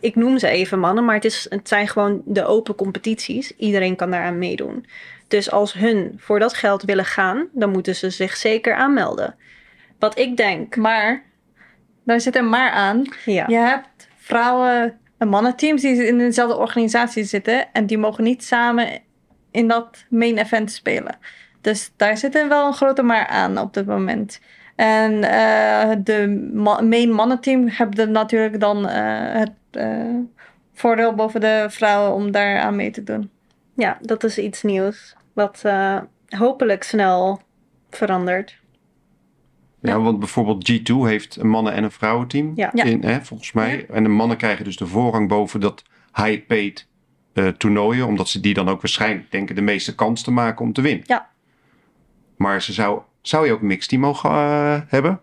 Ik 0.00 0.14
noem 0.14 0.38
ze 0.38 0.48
even 0.48 0.78
mannen, 0.78 1.04
maar 1.04 1.14
het, 1.14 1.24
is, 1.24 1.46
het 1.48 1.68
zijn 1.68 1.88
gewoon 1.88 2.22
de 2.24 2.44
open 2.44 2.74
competities. 2.74 3.56
Iedereen 3.56 3.96
kan 3.96 4.10
daaraan 4.10 4.38
meedoen. 4.38 4.86
Dus 5.28 5.50
als 5.50 5.72
hun 5.72 6.14
voor 6.16 6.38
dat 6.38 6.54
geld 6.54 6.82
willen 6.82 7.04
gaan, 7.04 7.48
dan 7.52 7.70
moeten 7.70 7.96
ze 7.96 8.10
zich 8.10 8.36
zeker 8.36 8.74
aanmelden. 8.74 9.34
Wat 9.98 10.18
ik 10.18 10.36
denk, 10.36 10.76
Maar, 10.76 11.22
daar 12.04 12.20
zit 12.20 12.36
een 12.36 12.48
maar 12.48 12.70
aan. 12.70 13.04
ja. 13.24 13.44
Je 13.48 13.56
hebt 13.56 13.88
vrouwen 14.32 14.98
en 15.18 15.28
mannenteams 15.28 15.82
die 15.82 16.06
in 16.06 16.18
dezelfde 16.18 16.56
organisatie 16.56 17.24
zitten. 17.24 17.72
En 17.72 17.86
die 17.86 17.98
mogen 17.98 18.24
niet 18.24 18.44
samen 18.44 18.88
in 19.50 19.68
dat 19.68 20.04
main 20.08 20.38
event 20.38 20.72
spelen. 20.72 21.16
Dus 21.60 21.92
daar 21.96 22.16
zit 22.16 22.34
er 22.34 22.48
wel 22.48 22.66
een 22.66 22.74
grote 22.74 23.02
maar 23.02 23.26
aan 23.26 23.58
op 23.58 23.74
dit 23.74 23.86
moment. 23.86 24.40
En 24.76 25.24
eh, 25.24 25.90
de 25.98 26.50
ma- 26.54 26.80
main 26.80 27.12
mannenteam 27.12 27.68
hebben 27.68 28.10
natuurlijk 28.10 28.60
dan 28.60 28.88
eh, 28.88 29.32
het 29.32 29.52
eh, 29.70 30.16
voordeel 30.74 31.14
boven 31.14 31.40
de 31.40 31.66
vrouwen 31.68 32.14
om 32.14 32.30
daar 32.30 32.60
aan 32.60 32.76
mee 32.76 32.90
te 32.90 33.02
doen. 33.02 33.30
Ja, 33.74 33.98
dat 34.00 34.24
is 34.24 34.38
iets 34.38 34.62
nieuws. 34.62 35.16
Wat 35.32 35.62
hopelijk 36.28 36.82
snel 36.82 37.40
verandert. 37.90 38.61
Ja, 39.82 40.00
want 40.00 40.18
bijvoorbeeld 40.18 40.72
G2 40.72 40.94
heeft 41.06 41.36
een 41.36 41.48
mannen- 41.48 41.72
en 41.72 41.84
een 41.84 41.90
vrouwenteam. 41.90 42.52
Ja. 42.54 42.72
In, 42.72 43.04
hè, 43.04 43.20
volgens 43.20 43.52
mij. 43.52 43.86
En 43.90 44.02
de 44.02 44.08
mannen 44.08 44.36
krijgen 44.36 44.64
dus 44.64 44.76
de 44.76 44.86
voorrang 44.86 45.28
boven 45.28 45.60
dat 45.60 45.82
high-paid 46.14 46.88
eh, 47.32 47.48
toernooien. 47.48 48.06
Omdat 48.06 48.28
ze 48.28 48.40
die 48.40 48.54
dan 48.54 48.68
ook 48.68 48.80
waarschijnlijk 48.80 49.30
denken 49.30 49.54
de 49.54 49.60
meeste 49.60 49.94
kans 49.94 50.22
te 50.22 50.30
maken 50.30 50.64
om 50.64 50.72
te 50.72 50.80
winnen. 50.80 51.04
Ja. 51.06 51.30
Maar 52.36 52.62
ze 52.62 52.72
zou, 52.72 53.00
zou 53.22 53.46
je 53.46 53.52
ook 53.52 53.60
een 53.60 53.66
mixteam 53.66 54.00
mogen 54.00 54.30
eh, 54.30 54.80
hebben? 54.86 55.20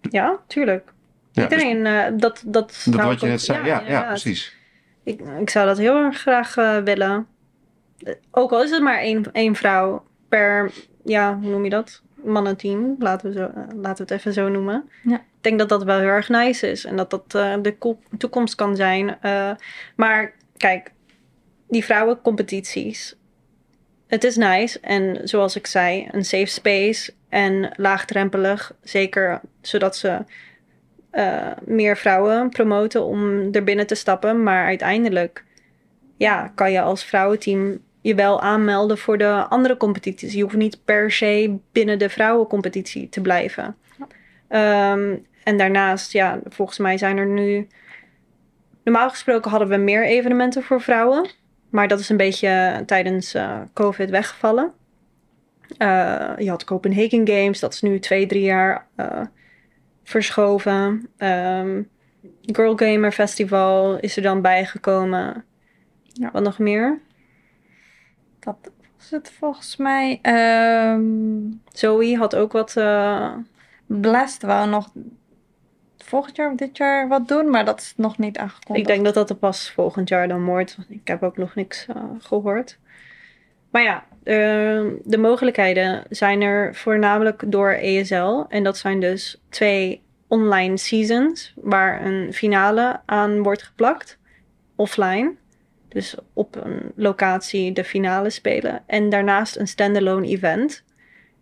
Ja, 0.00 0.38
tuurlijk. 0.46 0.92
Ja, 1.32 1.46
dus 1.46 1.62
Iedereen, 1.62 1.86
eh, 1.86 2.04
dat, 2.18 2.20
dat, 2.20 2.42
dat 2.46 2.72
zou 2.72 3.02
wat 3.02 3.12
ik 3.12 3.20
je 3.20 3.26
net 3.26 3.42
zei. 3.42 3.66
Ja, 3.66 3.82
ja, 3.86 4.02
precies. 4.02 4.56
Ik, 5.02 5.20
ik 5.40 5.50
zou 5.50 5.66
dat 5.66 5.78
heel 5.78 5.96
erg 5.96 6.20
graag 6.20 6.54
willen. 6.84 7.26
Ook 8.30 8.52
al 8.52 8.62
is 8.62 8.70
het 8.70 8.82
maar 8.82 8.98
één, 8.98 9.32
één 9.32 9.54
vrouw 9.54 10.04
per, 10.28 10.70
ja, 11.04 11.38
hoe 11.38 11.50
noem 11.50 11.64
je 11.64 11.70
dat? 11.70 12.02
Mannenteam, 12.24 12.96
laten 12.98 13.28
we, 13.28 13.36
zo, 13.38 13.44
eh, 13.44 13.62
laten 13.76 14.06
we 14.06 14.12
het 14.12 14.20
even 14.20 14.32
zo 14.32 14.48
noemen. 14.48 14.90
Ja. 15.02 15.16
Ik 15.16 15.22
denk 15.50 15.58
dat 15.58 15.68
dat 15.68 15.84
wel 15.84 15.98
heel 15.98 16.08
erg 16.08 16.28
nice 16.28 16.70
is 16.70 16.84
en 16.84 16.96
dat 16.96 17.10
dat 17.10 17.34
eh, 17.34 17.54
de 17.62 17.76
ko- 17.76 17.98
toekomst 18.18 18.54
kan 18.54 18.76
zijn. 18.76 19.16
Eh, 19.20 19.50
maar 19.96 20.32
kijk, 20.56 20.92
die 21.68 21.84
vrouwencompetities, 21.84 23.16
het 24.06 24.24
is 24.24 24.36
nice 24.36 24.80
en 24.80 25.20
zoals 25.28 25.56
ik 25.56 25.66
zei, 25.66 26.08
een 26.10 26.24
safe 26.24 26.46
space 26.46 27.12
en 27.28 27.72
laagdrempelig, 27.76 28.74
zeker 28.82 29.40
zodat 29.60 29.96
ze 29.96 30.18
meer 31.64 31.96
vrouwen 31.96 32.48
promoten 32.48 33.04
om 33.04 33.52
er 33.52 33.64
binnen 33.64 33.86
te 33.86 33.94
stappen. 33.94 34.42
Maar 34.42 34.64
uiteindelijk 34.64 35.44
ja, 36.16 36.52
kan 36.54 36.72
je 36.72 36.80
als 36.80 37.04
vrouwenteam 37.04 37.78
je 38.04 38.14
wel 38.14 38.40
aanmelden 38.40 38.98
voor 38.98 39.18
de 39.18 39.46
andere 39.48 39.76
competities. 39.76 40.32
Je 40.32 40.42
hoeft 40.42 40.56
niet 40.56 40.84
per 40.84 41.10
se 41.10 41.56
binnen 41.72 41.98
de 41.98 42.08
vrouwencompetitie 42.08 43.08
te 43.08 43.20
blijven. 43.20 43.76
Ehm, 44.48 45.16
en 45.44 45.56
daarnaast, 45.56 46.12
ja, 46.12 46.40
volgens 46.44 46.78
mij 46.78 46.98
zijn 46.98 47.16
er 47.16 47.26
nu... 47.26 47.68
Normaal 48.84 49.10
gesproken 49.10 49.50
hadden 49.50 49.68
we 49.68 49.76
meer 49.76 50.04
evenementen 50.04 50.62
voor 50.62 50.80
vrouwen. 50.80 51.26
Maar 51.70 51.88
dat 51.88 52.00
is 52.00 52.08
een 52.08 52.16
beetje 52.16 52.82
tijdens 52.86 53.34
eh, 53.34 53.60
COVID 53.72 54.10
weggevallen. 54.10 54.72
Eh, 55.78 56.32
je 56.38 56.50
had 56.50 56.64
Copenhagen 56.64 57.28
Games, 57.28 57.60
dat 57.60 57.72
is 57.72 57.82
nu 57.82 57.98
twee, 57.98 58.26
drie 58.26 58.42
jaar 58.42 58.86
eh, 58.96 59.20
verschoven. 60.02 61.08
Ehm, 61.16 61.82
Girl 62.42 62.76
Gamer 62.76 63.12
Festival 63.12 63.98
is 63.98 64.16
er 64.16 64.22
dan 64.22 64.40
bijgekomen. 64.40 65.44
Ja. 66.02 66.30
Wat 66.32 66.42
nog 66.42 66.58
meer? 66.58 67.00
Dat 68.44 68.56
was 68.96 69.10
het 69.10 69.30
volgens 69.38 69.76
mij. 69.76 70.18
Ehm 70.22 71.02
Zoe 71.72 72.16
had 72.16 72.34
ook 72.34 72.52
wat. 72.52 72.76
eh, 72.76 73.32
Blast 73.86 74.42
wou 74.42 74.68
nog 74.68 74.90
volgend 75.98 76.36
jaar 76.36 76.50
of 76.50 76.56
dit 76.56 76.76
jaar 76.76 77.08
wat 77.08 77.28
doen, 77.28 77.50
maar 77.50 77.64
dat 77.64 77.80
is 77.80 77.94
nog 77.96 78.18
niet 78.18 78.38
aangekondigd. 78.38 78.88
ik 78.88 78.94
denk 78.94 79.04
dat 79.04 79.14
dat 79.14 79.30
er 79.30 79.36
pas 79.36 79.70
volgend 79.70 80.08
jaar 80.08 80.28
dan 80.28 80.44
wordt. 80.44 80.76
want 80.76 80.90
Ik 80.90 81.08
heb 81.08 81.22
ook 81.22 81.36
nog 81.36 81.54
niks 81.54 81.86
eh, 81.86 82.02
gehoord. 82.18 82.78
Maar 83.70 83.82
ja, 83.82 84.04
eh, 84.22 84.34
de 85.04 85.18
mogelijkheden 85.18 86.04
zijn 86.08 86.40
er 86.42 86.74
voornamelijk 86.74 87.42
door 87.46 87.70
ESL. 87.70 88.44
En 88.48 88.64
dat 88.64 88.76
zijn 88.76 89.00
dus 89.00 89.40
twee 89.48 90.02
online 90.28 90.76
seasons 90.76 91.52
waar 91.56 92.06
een 92.06 92.32
finale 92.32 93.00
aan 93.06 93.42
wordt 93.42 93.62
geplakt. 93.62 94.18
Offline. 94.76 95.32
Dus 95.94 96.14
op 96.32 96.56
een 96.64 96.92
locatie 96.96 97.72
de 97.72 97.84
finale 97.84 98.30
spelen. 98.30 98.82
En 98.86 99.08
daarnaast 99.08 99.56
een 99.56 99.68
standalone 99.68 100.26
event. 100.26 100.84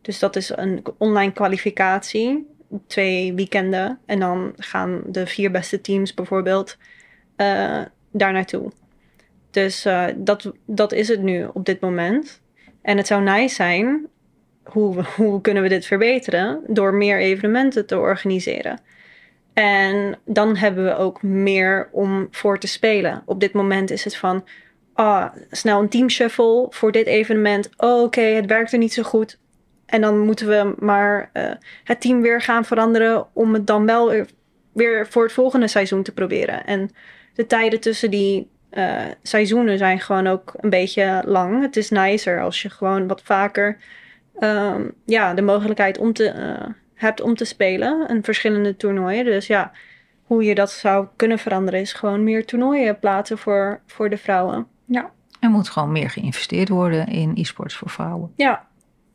Dus 0.03 0.19
dat 0.19 0.37
is 0.37 0.53
een 0.57 0.85
online 0.99 1.33
kwalificatie. 1.33 2.47
Twee 2.87 3.35
weekenden. 3.35 3.99
En 4.07 4.21
dan 4.21 4.53
gaan 4.57 5.03
de 5.07 5.27
vier 5.27 5.51
beste 5.51 5.81
teams 5.81 6.15
bijvoorbeeld 6.15 6.77
eh, 7.37 7.81
daar 8.11 8.33
naartoe. 8.33 8.73
Dus 9.51 9.85
eh, 9.85 10.07
dat, 10.17 10.53
dat 10.67 10.93
is 10.93 11.09
het 11.09 11.23
nu 11.23 11.47
op 11.53 11.65
dit 11.65 11.81
moment. 11.81 12.41
En 12.83 12.97
het 12.97 13.07
zou 13.07 13.23
nice 13.23 13.55
zijn. 13.55 14.07
Hoe, 14.63 15.03
hoe 15.17 15.41
kunnen 15.41 15.63
we 15.63 15.69
dit 15.69 15.87
verbeteren? 15.87 16.61
Door 16.67 16.95
meer 16.95 17.19
evenementen 17.19 17.87
te 17.87 17.99
organiseren. 17.99 18.81
En 19.53 20.19
dan 20.25 20.57
hebben 20.57 20.85
we 20.85 20.97
ook 20.97 21.23
meer 21.23 21.89
om 21.93 22.29
voor 22.31 22.59
te 22.59 22.67
spelen. 22.67 23.23
Op 23.25 23.41
dit 23.41 23.53
moment 23.53 23.91
is 23.91 24.05
het 24.05 24.17
van. 24.17 24.45
Ah, 24.95 25.33
snel 25.51 25.81
een 25.81 25.89
team 25.89 26.11
shuffle 26.11 26.67
voor 26.71 26.93
dit 26.93 27.07
evenement. 27.07 27.71
Oh, 27.77 28.03
oké, 28.03 28.21
het 28.21 28.47
werkte 28.47 28.77
niet 28.77 28.93
zo 28.93 29.03
goed. 29.03 29.39
En 29.87 30.01
dan 30.01 30.19
moeten 30.19 30.49
we 30.49 30.75
maar 30.79 31.31
eh, 31.33 31.51
het 31.85 32.01
team 32.01 32.21
weer 32.21 32.41
gaan 32.41 32.65
veranderen 32.65 33.27
om 33.33 33.55
het 33.55 33.67
dan 33.67 33.87
wel 33.87 34.11
weer- 34.11 34.27
weer 34.73 35.07
voor 35.07 35.23
het 35.23 35.33
volgende 35.33 35.69
seizoen 35.69 36.03
te 36.03 36.13
proberen. 36.13 36.67
En 36.67 36.91
de 37.35 37.47
tijden 37.47 37.81
tussen 37.81 38.11
die 38.11 38.51
eh, 38.71 39.01
seizoenen 39.23 39.79
zijn 39.79 40.01
gewoon 40.01 40.27
ook 40.27 40.53
een 40.57 40.71
beetje 40.71 41.23
lang. 41.27 41.63
Het 41.63 41.77
is 41.77 41.91
nicer 41.91 42.41
als 42.41 42.63
je 42.63 42.71
gewoon 42.71 43.07
wat 43.07 43.23
vaker 43.23 43.77
ehm, 44.39 44.83
ja, 45.07 45.35
de 45.35 45.43
mogelijkheid 45.43 45.99
om 45.99 46.13
te, 46.13 46.29
eh, 46.29 46.69
hebt 47.03 47.21
om 47.21 47.35
te 47.35 47.45
spelen. 47.45 48.09
En 48.09 48.23
verschillende 48.25 48.77
toernooien. 48.77 49.25
Dus 49.25 49.47
ja, 49.47 49.73
hoe 50.23 50.45
je 50.45 50.55
dat 50.55 50.71
zou 50.71 51.07
kunnen 51.17 51.39
veranderen 51.39 51.81
is 51.81 51.93
gewoon 51.93 52.25
meer 52.25 52.45
toernooien 52.47 52.99
plaatsen 52.99 53.39
voor, 53.39 53.81
voor 53.87 54.11
de 54.11 54.17
vrouwen. 54.19 54.67
Er 55.41 55.51
moet 55.51 55.69
gewoon 55.69 55.93
meer 55.93 56.11
geïnvesteerd 56.11 56.69
worden 56.69 57.07
in 57.07 57.33
e-sports 57.37 57.75
voor 57.77 57.91
vrouwen. 57.91 58.33
Ja, 58.37 58.67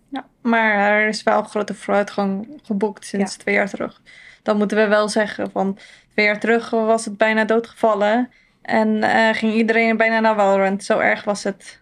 Ja, 0.10 0.26
maar 0.42 0.74
er 0.78 1.08
is 1.08 1.24
wel 1.24 1.44
grote 1.44 1.74
vooruitgang 1.74 2.60
geboekt 2.64 3.06
sinds 3.06 3.32
Ja. 3.36 3.40
twee 3.42 3.56
jaar 3.56 3.70
terug. 3.70 4.02
Dan 4.44 4.58
moeten 4.58 4.78
we 4.78 4.88
wel 4.88 5.10
zeggen 5.10 5.52
van 5.52 5.78
twee 6.14 6.26
jaar 6.26 6.40
terug 6.40 6.70
was 6.70 7.06
het 7.06 7.18
bijna 7.18 7.46
doodgevallen. 7.46 8.30
En 8.62 9.04
eh, 9.04 9.34
ging 9.36 9.54
iedereen 9.54 9.98
bijna 9.98 10.20
naar 10.20 10.36
Valorant. 10.36 10.84
Zo 10.84 11.00
erg 11.00 11.24
was 11.24 11.44
het. 11.44 11.82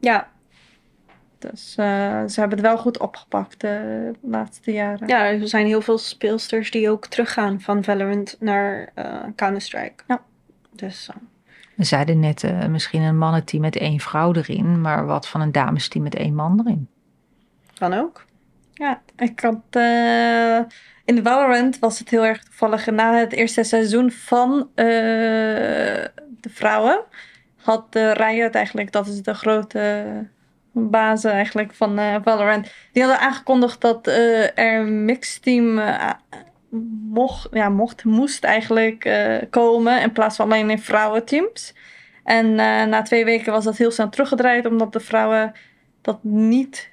ja, 0.00 0.28
Dus 1.50 1.74
eh, 1.76 1.86
ze 2.26 2.40
hebben 2.40 2.58
het 2.58 2.66
wel 2.66 2.78
goed 2.78 2.98
opgepakt 2.98 3.60
de 3.60 4.10
laatste 4.22 4.72
jaren. 4.72 5.08
ja, 5.08 5.24
er 5.26 5.48
zijn 5.48 5.66
heel 5.66 5.80
veel 5.80 5.98
speelsters 5.98 6.70
die 6.70 6.90
ook 6.90 7.06
teruggaan 7.06 7.60
van 7.60 7.84
Valorant 7.84 8.36
naar 8.40 8.90
eh 8.94 9.20
Counter-Strike. 9.36 10.04
Ja. 10.06 10.20
Dus 10.72 11.08
eh, 11.08 11.16
We 11.74 11.84
zeiden 11.84 12.20
net 12.20 12.44
eh, 12.44 12.66
misschien 12.66 13.02
een 13.02 13.18
mannenteam 13.18 13.62
met 13.62 13.76
één 13.76 14.00
vrouw 14.00 14.32
erin, 14.34 14.80
maar 14.80 15.06
wat 15.06 15.28
van 15.28 15.40
een 15.40 15.52
damesteam 15.52 16.02
met 16.02 16.14
één 16.14 16.34
man 16.34 16.60
erin? 16.64 16.88
kan 17.78 17.92
ook. 17.94 18.24
Ja, 18.72 19.02
ik 19.16 19.40
had. 19.40 19.60
eh, 19.70 20.58
in 21.04 21.22
Valorant 21.22 21.78
was 21.78 21.98
het 21.98 22.08
heel 22.08 22.24
erg 22.26 22.42
toevallig. 22.42 22.86
Na 22.86 23.14
het 23.14 23.32
eerste 23.32 23.62
seizoen 23.62 24.10
van 24.10 24.68
eh, 24.74 24.84
de 26.40 26.48
vrouwen 26.50 27.00
had 27.62 27.92
de 27.92 28.12
Riot 28.12 28.54
eigenlijk, 28.54 28.92
dat 28.92 29.06
is 29.06 29.22
de 29.22 29.34
grote 29.34 30.04
bazen 30.74 31.32
eigenlijk 31.32 31.74
van 31.74 31.98
eh, 31.98 32.14
Valorant, 32.22 32.72
die 32.92 33.02
hadden 33.02 33.20
aangekondigd 33.20 33.80
dat 33.80 34.06
eh, 34.06 34.58
er 34.58 34.80
een 34.80 35.04
mixed 35.04 35.42
team 35.42 35.78
eh, 35.78 36.10
mocht, 37.10 37.48
ja, 37.52 37.68
mocht, 37.68 38.04
moest 38.04 38.44
eigenlijk 38.44 39.08
komen 39.50 40.00
in 40.00 40.12
plaats 40.12 40.36
van 40.36 40.44
alleen 40.44 40.70
in 40.70 40.78
vrouwenteams. 40.78 41.74
En 42.24 42.54
na 42.88 43.02
twee 43.02 43.24
weken 43.24 43.52
was 43.52 43.64
dat 43.64 43.76
heel 43.76 43.90
snel 43.90 44.08
teruggedraaid, 44.08 44.66
omdat 44.66 44.92
de 44.92 45.00
vrouwen 45.00 45.52
dat 46.02 46.18
niet 46.22 46.90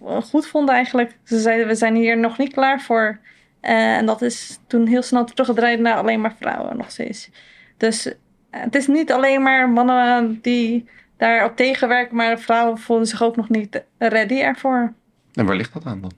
goed 0.00 0.46
vonden 0.46 0.74
eigenlijk. 0.74 1.18
Ze 1.24 1.40
zeiden, 1.40 1.66
we 1.66 1.74
zijn 1.74 1.94
hier 1.94 2.18
nog 2.18 2.38
niet 2.38 2.52
klaar 2.52 2.80
voor. 2.80 3.18
En 3.60 4.06
dat 4.06 4.22
is 4.22 4.58
toen 4.66 4.86
heel 4.86 5.02
snel 5.02 5.24
teruggedraaid 5.24 5.80
naar 5.80 5.96
alleen 5.96 6.20
maar 6.20 6.36
vrouwen 6.40 6.76
nog 6.76 6.90
steeds. 6.90 7.30
Dus 7.76 8.14
het 8.50 8.74
is 8.74 8.86
niet 8.86 9.12
alleen 9.12 9.42
maar 9.42 9.68
mannen 9.68 10.38
die 10.42 10.88
daarop 11.18 11.56
tegenwerken, 11.56 12.16
maar 12.16 12.38
vrouwen 12.38 12.78
voelden 12.78 13.06
zich 13.06 13.22
ook 13.22 13.36
nog 13.36 13.48
niet 13.48 13.84
ready 13.98 14.34
ervoor. 14.40 14.92
En 15.34 15.46
waar 15.46 15.56
ligt 15.56 15.72
dat 15.72 15.84
aan 15.84 16.00
dan? 16.00 16.12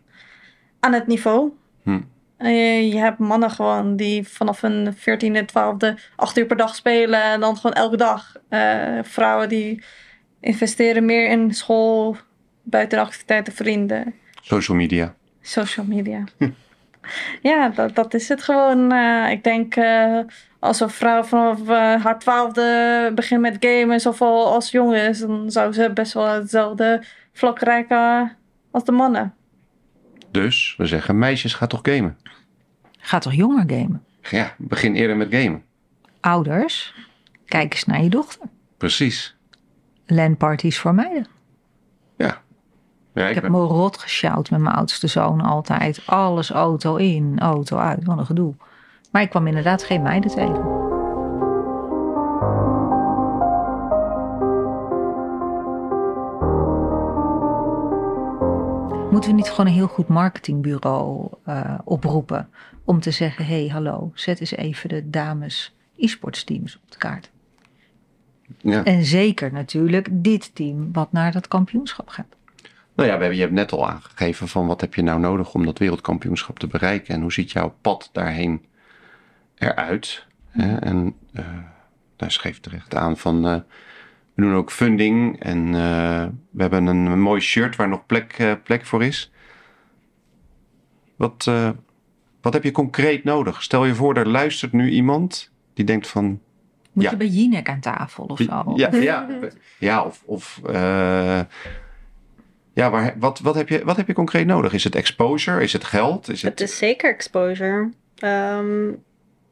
Aan 0.81 0.93
het 0.93 1.07
niveau. 1.07 1.51
Hm. 1.83 2.01
Je 2.89 2.97
hebt 2.97 3.19
mannen 3.19 3.51
gewoon 3.51 3.97
die 3.97 4.29
vanaf 4.29 4.61
hun 4.61 4.95
14e, 4.95 5.45
12e, 5.45 5.95
8 6.17 6.39
uur 6.39 6.47
per 6.47 6.57
dag 6.57 6.75
spelen 6.75 7.23
en 7.23 7.41
dan 7.41 7.57
gewoon 7.57 7.73
elke 7.77 7.97
dag. 7.97 8.37
Eh, 8.49 8.99
vrouwen 9.03 9.49
die 9.49 9.83
investeren 10.41 11.05
meer 11.05 11.29
in 11.29 11.55
school, 11.55 12.17
buitenactiviteiten, 12.63 13.53
vrienden, 13.53 14.15
Social 14.43 14.77
media. 14.77 15.15
social 15.41 15.87
media. 15.87 16.25
ja, 17.51 17.69
dat, 17.69 17.95
dat 17.95 18.15
is 18.15 18.29
het 18.29 18.43
gewoon. 18.43 18.93
Eh, 18.93 19.31
ik 19.31 19.45
denk 19.45 19.77
eh, 19.77 20.19
als 20.61 20.81
een 20.81 20.91
vrouw 20.91 21.23
vanaf 21.23 21.61
eh, 21.69 22.03
haar 22.03 22.19
twaalfde 22.19 23.13
begint 23.15 23.41
met 23.41 23.57
gamen, 23.61 24.01
zoveel 24.01 24.53
als 24.53 24.71
jong 24.71 24.95
is, 24.95 25.19
dan 25.19 25.51
zou 25.51 25.73
ze 25.73 25.91
best 25.95 26.13
wel 26.13 26.27
hetzelfde 26.27 27.05
vlak 27.33 27.59
reiken 27.59 28.37
als 28.71 28.85
de 28.85 28.93
mannen. 28.93 29.35
Dus 30.31 30.75
we 30.79 30.87
zeggen, 30.87 31.19
meisjes, 31.19 31.55
ga 31.55 31.67
toch 31.67 31.81
gamen. 31.83 32.17
Ga 32.99 33.19
toch 33.19 33.33
jonger 33.35 33.65
gamen? 33.67 34.05
Ja, 34.31 34.55
begin 34.59 34.95
eerder 34.95 35.17
met 35.17 35.29
gamen. 35.35 35.63
Ouders, 36.21 36.95
kijk 37.45 37.73
eens 37.73 37.85
naar 37.85 38.03
je 38.03 38.09
dochter. 38.11 38.47
Precies. 38.77 39.37
LAN-parties 40.07 40.79
voor 40.79 40.95
meiden. 40.95 41.27
Ja. 42.17 42.43
ja 43.15 43.27
Ik 43.29 43.35
heb 43.35 43.43
ben- 43.43 43.53
me 43.53 43.59
rot 43.59 43.99
gesjouwd 43.99 44.51
met 44.51 44.61
mijn 44.61 44.75
oudste 44.75 45.07
zoon 45.07 45.41
altijd. 45.41 46.03
Alles 46.07 46.51
auto 46.51 46.97
in, 46.97 47.39
auto 47.39 47.77
uit. 47.77 48.05
Wat 48.05 48.19
een 48.19 48.27
gedoe. 48.27 48.55
Maar 49.11 49.23
ik 49.23 49.31
kwam 49.31 49.47
inderdaad 49.47 49.83
geen 49.83 50.03
meiden 50.03 50.31
tegen. 50.31 50.79
Moeten 59.11 59.31
we 59.31 59.37
niet 59.37 59.51
gewoon 59.51 59.67
een 59.67 59.73
heel 59.73 59.87
goed 59.87 60.09
marketingbureau 60.09 61.29
eh, 61.45 61.79
oproepen 61.85 62.49
om 62.85 63.01
te 63.01 63.11
zeggen: 63.11 63.47
hé, 63.47 63.61
hey, 63.61 63.69
hallo, 63.69 64.11
zet 64.15 64.41
eens 64.41 64.57
even 64.57 64.89
de 64.89 65.11
dames 65.11 65.75
e-sports 65.97 66.45
teams 66.45 66.77
op 66.77 66.91
de 66.91 66.99
kaart. 66.99 67.31
ja. 68.59 68.85
En 68.85 69.05
zeker 69.05 69.53
natuurlijk 69.53 70.09
dit 70.11 70.55
team 70.55 70.93
wat 70.93 71.13
naar 71.13 71.33
dat 71.33 71.49
kampioenschap 71.49 72.09
gaat. 72.09 72.37
Nou 72.95 73.09
ja, 73.09 73.15
we 73.15 73.21
hebben, 73.21 73.35
je 73.35 73.41
hebt 73.41 73.55
net 73.55 73.73
al 73.73 73.89
aangegeven 73.89 74.49
van 74.49 74.67
wat 74.67 74.81
heb 74.81 74.95
je 74.95 75.03
nou 75.03 75.21
nodig 75.21 75.55
om 75.55 75.65
dat 75.65 75.79
wereldkampioenschap 75.79 76.59
te 76.59 76.67
bereiken. 76.67 77.15
En 77.15 77.21
hoe 77.21 77.33
ziet 77.33 77.51
jouw 77.51 77.75
pad 77.81 78.11
daarheen 78.13 78.65
eruit? 79.61 80.27
Hè? 80.49 80.77
En 80.77 81.15
eh 81.33 81.45
daar 82.17 82.31
schreef 82.31 82.61
terecht 82.61 82.95
aan 82.95 83.17
van 83.17 83.47
eh, 83.47 83.61
we 84.35 84.43
doen 84.43 84.55
ook 84.55 84.71
funding. 84.71 85.41
En 85.43 85.67
eh, 85.67 86.27
we 86.51 86.63
hebben 86.63 86.87
een, 86.87 87.21
mooi 87.21 87.41
shirt 87.41 87.77
waar 87.77 87.89
nog 87.89 88.07
plek, 88.07 88.59
plek 88.65 88.87
voor 88.87 89.05
is. 89.05 89.33
Wat, 91.17 91.45
eh, 91.49 91.71
wat 92.41 92.53
heb 92.53 92.65
je 92.65 92.71
concreet 92.71 93.25
nodig? 93.25 93.63
Stel 93.63 93.85
je 93.85 93.95
voor, 93.95 94.17
er 94.17 94.29
luistert 94.29 94.73
nu 94.73 94.91
iemand 94.91 95.51
die 95.75 95.85
denkt 95.85 96.09
van 96.09 96.41
Moet 96.93 97.05
Ja. 97.05 97.11
je 97.11 97.17
bij 97.17 97.27
Jinek 97.27 97.69
aan 97.69 97.81
tafel 97.81 98.25
of 98.25 98.39
zo? 98.39 98.73
Ja, 98.77 98.95
ja, 99.11 99.29
ja 99.79 100.05
of, 100.05 100.23
of 100.25 100.61
eh, 100.67 101.41
ja, 102.73 102.91
maar 102.91 103.15
wat, 103.19 103.39
wat, 103.41 103.55
heb 103.55 103.69
je, 103.69 103.85
wat 103.85 103.97
heb 103.97 104.07
je 104.07 104.13
concreet 104.13 104.47
nodig? 104.47 104.73
Is 104.73 104.85
het 104.85 104.95
exposure? 104.95 105.63
Is 105.63 105.73
het 105.73 105.85
geld? 105.85 106.29
Is 106.29 106.43
het, 106.43 106.59
Het 106.59 106.69
is 106.69 106.79
zeker 106.79 107.11
exposure. 107.11 107.91
Ehm, 108.17 108.89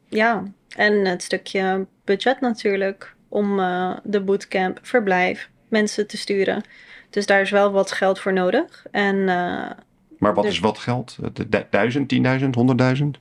ja, 0.09 0.43
en 0.75 1.05
het 1.05 1.23
stukje 1.23 1.85
budget 2.05 2.39
natuurlijk 2.41 3.15
om 3.27 3.59
eh, 3.59 3.97
de 4.03 4.21
bootcamp, 4.21 4.79
verblijf, 4.81 5.49
mensen 5.67 6.07
te 6.07 6.17
sturen. 6.17 6.63
Dus 7.09 7.25
daar 7.25 7.41
is 7.41 7.49
wel 7.51 7.71
wat 7.71 7.91
geld 7.91 8.19
voor 8.19 8.33
nodig. 8.33 8.85
En 8.91 9.15
eh, 9.29 9.69
maar 10.17 10.33
wat 10.33 10.43
dus- 10.43 10.53
is 10.53 10.59
wat 10.59 10.77
geld? 10.77 11.17
Du- 11.33 11.65
Duizend, 11.69 12.09
tienduizend, 12.09 12.55
honderdduizend? 12.55 13.19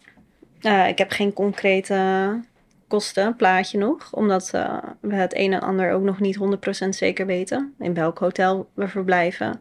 eh, 0.60 0.88
ik 0.88 0.98
heb 0.98 1.10
geen 1.10 1.32
concrete 1.32 2.40
kostenplaatje 2.88 3.78
nog, 3.78 4.12
omdat 4.12 4.50
eh, 4.52 4.78
we 5.00 5.14
het 5.14 5.36
een 5.36 5.52
en 5.52 5.60
ander 5.60 5.92
ook 5.92 6.02
nog 6.02 6.20
niet 6.20 6.38
100% 6.38 6.88
zeker 6.88 7.26
weten. 7.26 7.74
In 7.78 7.94
welk 7.94 8.18
hotel 8.18 8.68
we 8.74 8.88
verblijven, 8.88 9.60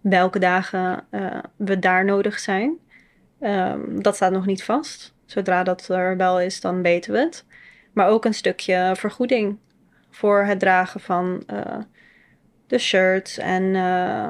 welke 0.00 0.38
dagen 0.38 1.04
eh, 1.10 1.38
we 1.56 1.78
daar 1.78 2.04
nodig 2.04 2.38
zijn. 2.38 2.76
Ehm, 3.40 3.80
dat 4.00 4.14
staat 4.14 4.32
nog 4.32 4.46
niet 4.46 4.64
vast. 4.64 5.14
Zodra 5.32 5.62
dat 5.62 5.88
er 5.88 6.16
wel 6.16 6.40
is, 6.40 6.60
dan 6.60 6.82
weten 6.82 7.12
we 7.12 7.18
het. 7.18 7.44
Maar 7.92 8.08
ook 8.08 8.24
een 8.24 8.34
stukje 8.34 8.92
vergoeding 8.96 9.58
voor 10.10 10.44
het 10.44 10.58
dragen 10.58 11.00
van 11.00 11.42
eh, 11.46 11.78
de 12.66 12.78
shirts 12.78 13.38
en 13.38 13.74
eh, 13.74 14.28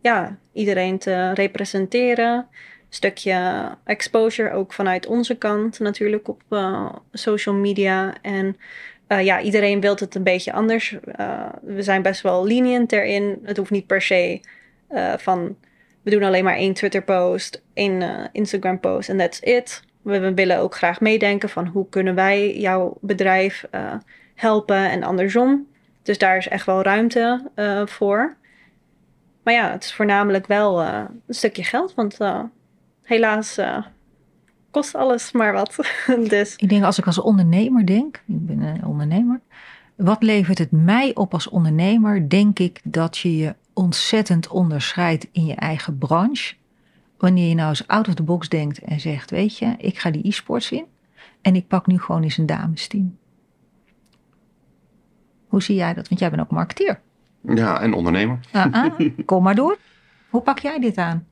ja, 0.00 0.38
iedereen 0.52 0.98
te 0.98 1.32
representeren 1.32 2.48
stukje 2.88 3.68
exposure 3.84 4.52
ook 4.52 4.72
vanuit 4.72 5.06
onze 5.06 5.34
kant 5.34 5.78
natuurlijk 5.78 6.28
op 6.28 6.42
eh, 6.48 6.92
social 7.12 7.54
media. 7.54 8.14
En 8.22 8.56
ja, 9.08 9.40
iedereen 9.40 9.80
wil 9.80 9.94
het 9.94 10.14
een 10.14 10.22
beetje 10.22 10.52
anders. 10.52 10.96
We 11.62 11.82
zijn 11.82 12.02
best 12.02 12.20
wel 12.20 12.46
lenient 12.46 12.92
erin. 12.92 13.38
Het 13.42 13.56
hoeft 13.56 13.70
niet 13.70 13.86
per 13.86 14.02
se 14.02 14.40
van 15.16 15.56
we 16.08 16.14
doen 16.14 16.22
alleen 16.22 16.44
maar 16.44 16.56
één 16.56 16.74
Twitter 16.74 17.02
post, 17.02 17.62
één 17.74 18.02
eh, 18.02 18.24
Instagram 18.32 18.80
post 18.80 19.08
en 19.08 19.16
that's 19.16 19.40
it. 19.40 19.82
We, 20.08 20.34
willen 20.34 20.58
ook 20.58 20.74
graag 20.74 21.00
meedenken 21.00 21.48
van 21.48 21.66
hoe 21.66 21.88
kunnen 21.88 22.14
wij 22.14 22.58
jouw 22.58 22.96
bedrijf 23.00 23.66
eh, 23.70 23.94
helpen 24.34 24.90
en 24.90 25.02
andersom. 25.02 25.66
Dus 26.02 26.18
daar 26.18 26.36
is 26.36 26.48
echt 26.48 26.66
wel 26.66 26.82
ruimte 26.82 27.50
eh, 27.54 27.86
voor. 27.86 28.36
Maar 29.42 29.54
ja, 29.54 29.70
het 29.70 29.84
is 29.84 29.94
voornamelijk 29.94 30.46
wel 30.46 30.82
eh, 30.82 31.02
een 31.26 31.34
stukje 31.34 31.64
geld, 31.64 31.94
want 31.94 32.18
helaas 33.02 33.60
kost 34.70 34.94
alles 34.94 35.32
maar 35.32 35.52
wat. 35.52 35.76
dus 36.28 36.56
Ik 36.56 36.68
denk 36.68 36.84
als 36.84 36.98
ik 36.98 37.06
als 37.06 37.20
ondernemer 37.20 37.86
denk, 37.86 38.16
ik 38.26 38.46
ben 38.46 38.62
een 38.62 38.84
ondernemer. 38.84 39.40
Wat 39.96 40.22
levert 40.22 40.58
het 40.58 40.70
mij 40.70 41.14
op 41.14 41.32
als 41.32 41.48
ondernemer? 41.48 42.28
Denk 42.28 42.58
ik 42.58 42.80
dat 42.84 43.18
je 43.18 43.36
je 43.36 43.54
ontzettend 43.72 44.48
onderscheidt 44.48 45.28
in 45.32 45.44
je 45.46 45.54
eigen 45.54 45.98
branche. 45.98 46.54
Wanneer 47.18 47.48
je 47.48 47.54
nou 47.54 47.68
eens 47.68 47.86
out 47.86 48.08
of 48.08 48.14
the 48.14 48.22
box 48.22 48.48
denkt 48.48 48.78
en 48.78 49.00
zegt, 49.00 49.30
weet 49.30 49.58
je, 49.58 49.74
ik 49.78 49.98
ga 49.98 50.10
die 50.10 50.26
e-sports 50.26 50.70
in. 50.70 50.84
En 51.40 51.54
ik 51.56 51.66
pak 51.66 51.86
nu 51.86 51.98
gewoon 51.98 52.22
eens 52.22 52.38
een 52.38 52.46
damesteam. 52.46 53.16
Hoe 55.46 55.62
zie 55.62 55.76
jij 55.76 55.94
dat? 55.94 56.08
Want 56.08 56.20
jij 56.20 56.30
bent 56.30 56.42
ook 56.42 56.50
marketeer. 56.50 57.00
Ja, 57.40 57.80
en 57.80 57.92
ondernemer. 57.92 58.38
Ah, 58.52 58.72
ah, 58.72 59.00
kom 59.24 59.42
maar 59.42 59.54
door. 59.54 59.78
Hoe 60.28 60.42
pak 60.42 60.58
jij 60.58 60.78
dit 60.78 60.96
aan? 60.96 61.26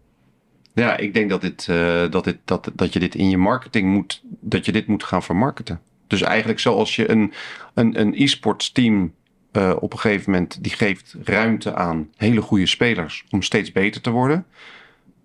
Ja, 0.75 0.97
ik 0.97 1.15
denk 1.15 1.31
dat, 1.31 1.41
dit, 1.41 1.69
eh, 1.69 2.11
dat, 2.11 2.25
dit, 2.25 2.39
dat, 2.45 2.71
dat 2.75 2.93
je 2.93 2.99
dit 2.99 3.15
in 3.15 3.31
je 3.31 3.39
marketing 3.39 3.93
moet, 3.93 4.23
dat 4.41 4.65
je 4.65 4.73
dit 4.73 4.87
moet 4.87 5.05
gaan 5.05 5.23
vermarkten. 5.23 5.81
Dus 6.07 6.23
eigenlijk 6.23 6.59
zoals 6.59 6.97
je 6.97 7.11
een, 7.11 7.33
een, 7.75 8.01
een 8.01 8.15
e-sports 8.15 8.73
team 8.73 9.15
eh, 9.53 9.77
op 9.81 9.93
een 9.93 9.99
gegeven 9.99 10.31
moment, 10.31 10.63
die 10.63 10.73
geeft 10.73 11.17
ruimte 11.25 11.75
aan 11.75 12.09
hele 12.17 12.41
goede 12.41 12.67
spelers 12.67 13.25
om 13.31 13.43
steeds 13.43 13.73
beter 13.73 14.01
te 14.01 14.11
worden. 14.11 14.47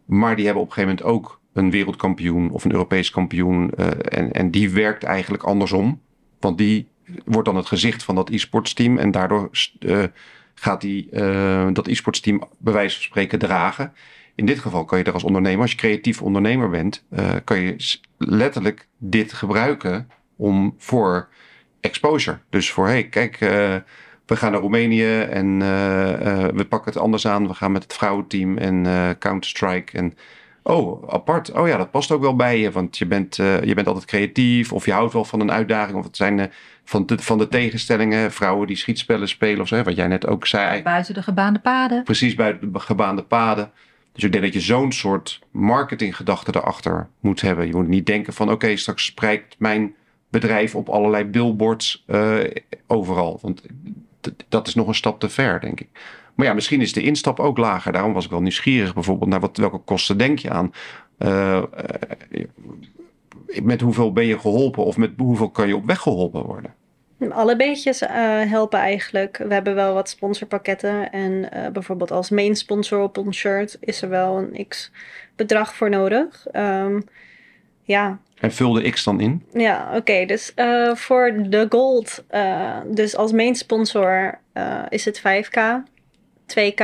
Maar 0.05 0.35
die 0.35 0.45
hebben 0.45 0.63
op 0.63 0.69
een 0.69 0.73
gegeven 0.73 0.97
moment 0.97 1.15
ook 1.15 1.41
een 1.53 1.71
wereldkampioen 1.71 2.49
of 2.49 2.65
een 2.65 2.71
Europees 2.71 3.09
kampioen. 3.09 3.71
eh, 3.71 3.87
en, 4.19 4.31
en 4.31 4.51
die 4.51 4.69
werkt 4.69 5.03
eigenlijk 5.03 5.43
andersom. 5.43 6.01
Want 6.39 6.57
die 6.57 6.87
wordt 7.25 7.47
dan 7.47 7.55
het 7.55 7.65
gezicht 7.65 8.03
van 8.03 8.15
dat 8.15 8.29
e-sports 8.29 8.73
team. 8.73 8.97
En 8.97 9.11
daardoor 9.11 9.49
eh, 9.79 10.03
gaat 10.53 10.81
die, 10.81 11.09
eh, 11.09 11.67
dat 11.73 11.87
e-sports 11.87 12.19
team 12.19 12.43
bij 12.57 12.73
wijze 12.73 12.95
van 12.95 13.03
spreken 13.03 13.39
dragen. 13.39 13.93
In 14.35 14.45
dit 14.45 14.59
geval 14.59 14.85
kan 14.85 14.97
je 14.97 15.03
er 15.03 15.13
als 15.13 15.23
ondernemer, 15.23 15.61
als 15.61 15.71
je 15.71 15.77
creatief 15.77 16.21
ondernemer 16.21 16.69
bent, 16.69 17.05
kan 17.43 17.59
je 17.59 17.75
letterlijk 18.17 18.87
dit 18.97 19.33
gebruiken 19.33 20.09
om 20.35 20.75
voor 20.77 21.29
exposure. 21.79 22.39
Dus 22.49 22.71
voor, 22.71 22.87
hey, 22.87 23.07
kijk, 23.07 23.39
we 24.31 24.37
gaan 24.37 24.51
naar 24.51 24.61
Roemenië 24.61 25.19
en 25.19 25.61
eh, 25.61 26.43
eh, 26.43 26.53
we 26.53 26.65
pakken 26.65 26.91
het 26.91 27.01
anders 27.01 27.27
aan. 27.27 27.47
We 27.47 27.53
gaan 27.53 27.71
met 27.71 27.83
het 27.83 27.93
vrouwenteam 27.93 28.57
en 28.57 28.85
eh, 28.85 29.09
Counter-Strike. 29.19 29.97
En 29.97 30.13
oh, 30.63 31.09
apart. 31.09 31.51
Oh 31.51 31.67
ja, 31.67 31.77
dat 31.77 31.91
past 31.91 32.11
ook 32.11 32.21
wel 32.21 32.35
bij 32.35 32.59
je, 32.59 32.71
want 32.71 32.97
je 32.97 33.05
bent, 33.05 33.35
je 33.35 33.71
bent 33.75 33.87
altijd 33.87 34.05
creatief 34.05 34.73
of 34.73 34.85
je 34.85 34.91
houdt 34.91 35.13
wel 35.13 35.25
van 35.25 35.39
een 35.39 35.51
uitdaging. 35.51 35.97
Of 35.97 36.03
het 36.03 36.15
zijn 36.15 36.51
van, 36.83 37.05
de, 37.05 37.17
van 37.17 37.37
de 37.37 37.47
tegenstellingen, 37.47 38.31
vrouwen 38.31 38.67
die 38.67 38.75
schietspellen 38.75 39.27
spelen 39.27 39.61
of 39.61 39.67
zo, 39.67 39.75
hè, 39.75 39.83
wat 39.83 39.95
jij 39.95 40.07
net 40.07 40.27
ook 40.27 40.47
zei 40.47 40.81
Buiten 40.81 41.13
de 41.13 41.23
gebaande 41.23 41.59
paden. 41.59 42.03
precies 42.03 42.35
buiten 42.35 42.73
de 42.73 42.79
gebaande 42.79 43.23
paden. 43.23 43.71
Dus 44.13 44.23
ik 44.23 44.31
denk 44.31 44.43
dat 44.43 44.53
je 44.53 44.59
zo'n 44.59 44.91
soort 44.91 45.39
marketinggedachte 45.51 46.55
erachter 46.55 47.07
moet 47.19 47.41
hebben. 47.41 47.67
Je 47.67 47.75
moet 47.75 47.87
niet 47.87 48.05
denken 48.05 48.33
van 48.33 48.51
oké, 48.51 48.75
straks 48.75 49.05
spreidt 49.05 49.55
mijn 49.57 49.95
bedrijf 50.29 50.75
op 50.75 50.89
allerlei 50.89 51.25
billboards 51.25 52.05
overal. 52.87 53.39
Want 53.41 53.61
dat 54.49 54.67
is 54.67 54.75
nog 54.75 54.87
een 54.87 54.95
stap 54.95 55.19
te 55.19 55.29
ver, 55.29 55.59
denk 55.59 55.79
ik. 55.79 55.89
Maar 56.35 56.45
ja, 56.45 56.53
misschien 56.53 56.81
is 56.81 56.93
de 56.93 57.03
instap 57.03 57.39
ook 57.39 57.57
lager. 57.57 57.91
Daarom 57.91 58.13
was 58.13 58.25
ik 58.25 58.31
wel 58.31 58.41
nieuwsgierig 58.41 58.93
bijvoorbeeld 58.93 59.29
naar 59.29 59.39
wat, 59.39 59.57
welke 59.57 59.77
kosten 59.77 60.17
denk 60.17 60.39
je 60.39 60.49
aan. 60.49 60.73
Eh, 61.17 61.63
met 63.61 63.81
hoeveel 63.81 64.13
ben 64.13 64.25
je 64.25 64.39
geholpen 64.39 64.83
of 64.83 64.97
met 64.97 65.11
hoeveel 65.17 65.49
kan 65.49 65.67
je 65.67 65.75
op 65.75 65.85
weg 65.85 65.99
geholpen 65.99 66.43
worden? 66.43 66.73
Alle 67.29 67.55
beetjes 67.55 68.01
eh, 68.01 68.11
helpen 68.41 68.79
eigenlijk. 68.79 69.37
We 69.37 69.53
hebben 69.53 69.75
wel 69.75 69.93
wat 69.93 70.09
sponsorpakketten. 70.09 71.11
En 71.11 71.49
bijvoorbeeld 71.73 72.11
als 72.11 72.29
main 72.29 72.55
sponsor 72.55 73.01
op 73.01 73.17
ons 73.17 73.37
shirt 73.37 73.77
is 73.79 74.01
er 74.01 74.09
wel 74.09 74.37
een 74.37 74.67
x 74.67 74.91
bedrag 75.35 75.75
voor 75.75 75.89
nodig. 75.89 76.47
Ehm, 76.51 77.01
ja, 77.83 78.19
En 78.41 78.51
vul 78.51 78.73
de 78.73 78.89
X 78.89 79.03
dan 79.03 79.19
in? 79.19 79.45
ja 79.53 79.91
oké. 79.95 80.25
dus 80.25 80.53
eh, 80.53 80.95
voor 80.95 81.33
de 81.49 81.65
gold, 81.69 82.23
eh, 82.27 82.77
dus 82.85 83.15
als 83.15 83.31
main 83.31 83.55
sponsor 83.55 84.39
eh, 84.53 84.81
is 84.89 85.05
het 85.05 85.19
5k, 85.19 85.59
2k 86.45 86.83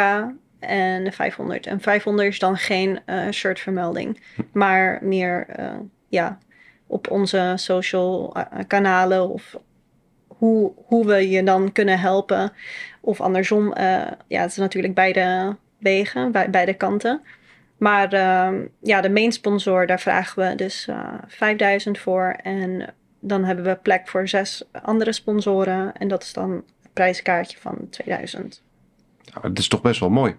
en 0.60 1.14
500. 1.14 1.66
En 1.66 1.82
500 1.82 2.28
is 2.28 2.40
dan 2.40 2.58
geen 2.58 3.00
shirtvermelding, 3.32 4.24
maar 4.52 5.00
meer 5.02 5.46
ja, 6.10 6.38
op 6.88 7.12
onze 7.12 7.54
social 7.56 8.36
kanalen 8.68 9.30
of 9.30 9.56
hoe, 10.28 10.72
hoe 10.86 11.06
we 11.06 11.30
je 11.30 11.44
dan 11.44 11.72
kunnen 11.72 12.00
helpen. 12.00 12.52
Of 13.02 13.22
andersom, 13.22 13.74
ja, 14.28 14.42
het 14.42 14.52
is 14.52 14.58
natuurlijk 14.58 14.94
beide 14.94 15.56
wegen, 15.78 16.32
beide 16.32 16.74
kanten. 16.74 17.22
Maar 17.78 18.14
ehm, 18.14 18.56
ja, 18.82 19.02
de 19.02 19.10
main 19.10 19.32
sponsor, 19.32 19.88
daar 19.88 20.00
vragen 20.00 20.50
we 20.50 20.56
dus 20.56 20.88
eh 20.88 21.14
5000 21.28 21.98
voor. 21.98 22.36
En 22.44 22.94
dan 23.20 23.44
hebben 23.44 23.66
we 23.66 23.76
plek 23.76 24.08
voor 24.08 24.28
zes 24.28 24.64
andere 24.82 25.12
sponsoren. 25.12 25.94
En 25.98 26.08
dat 26.08 26.24
is 26.24 26.34
dan 26.34 26.52
een 26.52 26.64
prijskaartje 26.94 27.58
van 27.62 27.88
2000. 27.90 28.62
Nou, 29.34 29.48
het 29.48 29.60
is 29.60 29.68
toch 29.68 29.82
best 29.82 30.00
wel 30.00 30.10
mooi. 30.10 30.36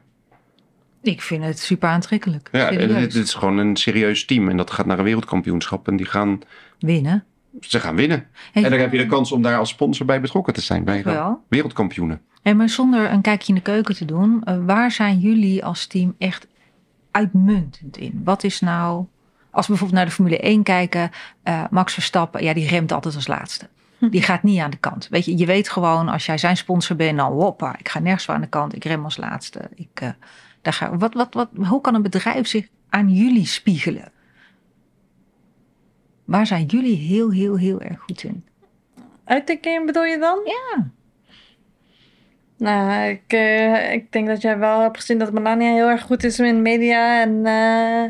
Ik 1.02 1.22
vind 1.22 1.44
het 1.44 1.58
super 1.58 1.88
aantrekkelijk. 1.88 2.48
Ja, 2.52 2.68
Serieus. 2.70 3.00
dit, 3.00 3.12
dit 3.12 3.24
is 3.24 3.34
gewoon 3.34 3.58
een 3.58 3.76
serieus 3.76 4.24
team. 4.24 4.48
En 4.48 4.56
dat 4.56 4.70
gaat 4.70 4.86
naar 4.86 4.98
een 4.98 5.04
wereldkampioenschap. 5.04 5.88
En 5.88 5.96
die 5.96 6.06
gaan, 6.06 6.40
Winnen. 6.78 7.24
ze 7.60 7.80
gaan 7.80 7.96
winnen. 7.96 8.26
Hey, 8.52 8.64
En 8.64 8.70
dan 8.70 8.78
heb 8.80 8.92
je 8.92 8.98
de 8.98 9.06
kans 9.06 9.32
om 9.32 9.42
daar 9.42 9.58
als 9.58 9.68
sponsor 9.68 10.06
bij 10.06 10.20
betrokken 10.20 10.52
te 10.54 10.60
zijn. 10.60 10.84
Bij 10.84 11.02
wel. 11.02 11.42
wereldkampioenen. 11.48 12.20
Hey, 12.42 12.54
maar 12.54 12.68
zonder 12.68 13.10
een 13.10 13.20
kijkje 13.20 13.48
in 13.48 13.54
de 13.54 13.60
keuken 13.60 13.94
te 13.94 14.04
doen, 14.04 14.44
eh, 14.44 14.56
waar 14.64 14.90
zijn 14.90 15.18
jullie 15.18 15.64
als 15.64 15.86
team 15.86 16.14
echt 16.18 16.46
uitmuntend 17.10 17.96
in? 17.96 18.20
Wat 18.24 18.44
is 18.44 18.60
nou, 18.60 19.04
als 19.50 19.66
we 19.66 19.72
bijvoorbeeld 19.72 19.98
naar 19.98 20.04
de 20.04 20.14
Formule 20.14 20.38
1 20.38 20.62
kijken, 20.62 21.10
eh, 21.42 21.64
Max 21.70 21.92
Verstappen, 21.92 22.42
ja, 22.42 22.52
die 22.52 22.68
remt 22.68 22.92
altijd 22.92 23.14
als 23.14 23.26
laatste. 23.26 23.68
Die 24.10 24.22
gaat 24.22 24.42
niet 24.42 24.60
aan 24.60 24.70
de 24.70 24.76
kant. 24.76 25.08
Weet 25.08 25.24
je, 25.24 25.36
je 25.36 25.46
weet 25.46 25.68
gewoon 25.68 26.08
als 26.08 26.26
jij 26.26 26.38
zijn 26.38 26.56
sponsor 26.56 26.96
bent, 26.96 27.18
dan 27.18 27.32
hoppa, 27.32 27.78
ik 27.78 27.88
ga 27.88 27.98
nergens 27.98 28.28
aan 28.28 28.40
de 28.40 28.46
kant, 28.46 28.74
ik 28.74 28.84
rem 28.84 29.04
als 29.04 29.16
laatste. 29.16 29.70
Ik, 29.74 30.00
eh, 30.00 30.10
daar 30.62 30.72
ga, 30.72 30.96
wat, 30.96 31.14
wat, 31.14 31.34
wat, 31.34 31.48
hoe 31.66 31.80
kan 31.80 31.94
een 31.94 32.02
bedrijf 32.02 32.46
zich 32.46 32.68
aan 32.88 33.08
jullie 33.08 33.46
spiegelen? 33.46 34.12
Waar 36.24 36.46
zijn 36.46 36.64
jullie 36.64 36.96
heel, 36.96 37.30
heel, 37.30 37.56
heel 37.56 37.80
erg 37.80 38.00
goed 38.00 38.22
in? 38.22 38.44
Uitdenken 39.24 39.86
bedoel 39.86 40.04
je 40.04 40.18
dan? 40.18 40.40
Ja. 40.44 40.90
Nou, 42.58 43.08
ik, 43.08 43.22
eh, 43.26 43.92
ik 43.92 44.12
denk 44.12 44.26
dat 44.26 44.42
jij 44.42 44.58
wel 44.58 44.80
hebt 44.80 44.96
gezien 44.96 45.18
dat 45.18 45.32
Melania 45.32 45.72
heel 45.72 45.88
erg 45.88 46.02
goed 46.02 46.24
is 46.24 46.38
in 46.38 46.62
media 46.62 47.20
en, 47.20 47.46
eh, 47.46 48.02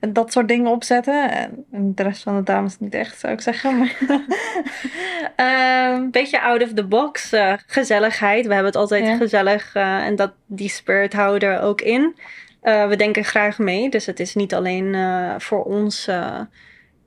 en 0.00 0.12
dat 0.12 0.32
soort 0.32 0.48
dingen 0.48 0.70
opzetten. 0.70 1.30
En, 1.30 1.64
en 1.72 1.94
de 1.94 2.02
rest 2.02 2.22
van 2.22 2.36
de 2.36 2.42
dames 2.42 2.78
niet 2.78 2.94
echt, 2.94 3.18
zou 3.18 3.32
ik 3.32 3.40
zeggen. 3.40 3.78
Maar, 3.78 3.96
Ehm, 5.36 6.10
Beetje 6.10 6.40
out 6.40 6.62
of 6.62 6.72
the 6.72 6.84
box, 6.86 7.32
eh, 7.32 7.52
gezelligheid. 7.66 8.46
We 8.46 8.52
hebben 8.52 8.72
het 8.72 8.80
altijd 8.80 9.06
Ja. 9.06 9.16
gezellig 9.16 9.74
en 9.74 10.16
dat, 10.16 10.32
die 10.46 10.68
spirit 10.68 11.12
houden 11.12 11.48
er 11.48 11.60
ook 11.60 11.80
in. 11.80 12.16
We 12.62 12.94
denken 12.96 13.24
graag 13.24 13.58
mee, 13.58 13.90
dus 13.90 14.06
het 14.06 14.20
is 14.20 14.34
niet 14.34 14.54
alleen 14.54 14.96
voor 15.40 15.64
ons 15.64 16.10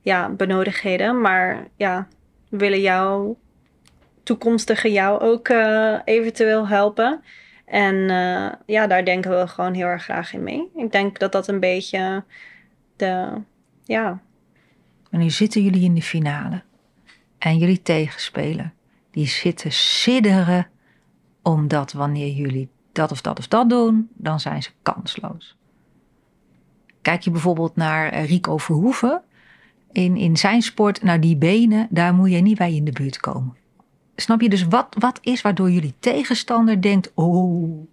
ja, 0.00 0.28
benodigdheden, 0.28 1.20
maar 1.20 1.66
ja, 1.76 2.06
we 2.48 2.56
willen 2.56 2.80
jou, 2.80 3.34
toekomstige 4.22 4.92
jou 4.92 5.20
ook 5.20 5.48
eh, 5.48 5.98
eventueel 6.04 6.68
helpen. 6.68 7.22
En 7.64 8.10
eh, 8.10 8.52
ja, 8.66 8.86
daar 8.86 9.04
denken 9.04 9.38
we 9.40 9.46
gewoon 9.46 9.74
heel 9.74 9.86
erg 9.86 10.02
graag 10.02 10.32
in 10.32 10.42
mee. 10.42 10.70
Ik 10.74 10.92
denk 10.92 11.18
dat 11.18 11.32
dat 11.32 11.48
een 11.48 11.60
beetje 11.60 12.24
de, 12.96 13.40
ja, 13.84 14.20
nu 15.18 15.30
zitten 15.30 15.62
jullie 15.62 15.82
in 15.82 15.94
de 15.94 16.02
finale. 16.02 16.62
En 17.38 17.58
jullie 17.58 17.82
tegenspeler, 17.82 18.72
die 19.10 19.26
zitten 19.26 19.72
sidderen. 19.72 20.66
Omdat 21.42 21.92
wanneer 21.92 22.32
jullie 22.32 22.68
dat 22.92 23.10
of 23.10 23.20
dat 23.20 23.38
of 23.38 23.48
dat 23.48 23.68
doen, 23.68 24.08
dan 24.14 24.40
zijn 24.40 24.62
ze 24.62 24.70
kansloos. 24.82 25.56
Kijk 27.02 27.22
je 27.22 27.30
bijvoorbeeld 27.30 27.76
naar 27.76 28.08
eh, 28.08 28.28
Rico 28.28 28.56
Verhoeven. 28.56 29.22
In, 29.92 30.16
in 30.16 30.36
zijn 30.36 30.62
sport, 30.62 31.02
nou 31.02 31.18
die 31.18 31.36
benen, 31.36 31.86
daar 31.90 32.14
moet 32.14 32.30
je 32.30 32.40
niet 32.40 32.58
bij 32.58 32.74
in 32.74 32.84
de 32.84 32.92
buurt 32.92 33.20
komen. 33.20 33.56
Snap 34.16 34.40
je 34.40 34.48
dus 34.48 34.66
wat, 34.66 34.94
wat 34.98 35.18
is 35.22 35.42
waardoor 35.42 35.70
jullie 35.70 35.94
tegenstander 35.98 36.82
denkt... 36.82 37.12
Oh, 37.14 37.88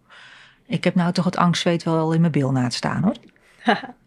ik 0.65 0.83
heb 0.83 0.95
nou 0.95 1.11
toch 1.11 1.25
het 1.25 1.37
angstzweet 1.37 1.83
wel 1.83 2.13
in 2.13 2.19
mijn 2.19 2.31
bilnaad 2.31 2.73
staan 2.73 3.03
hoor. 3.03 3.15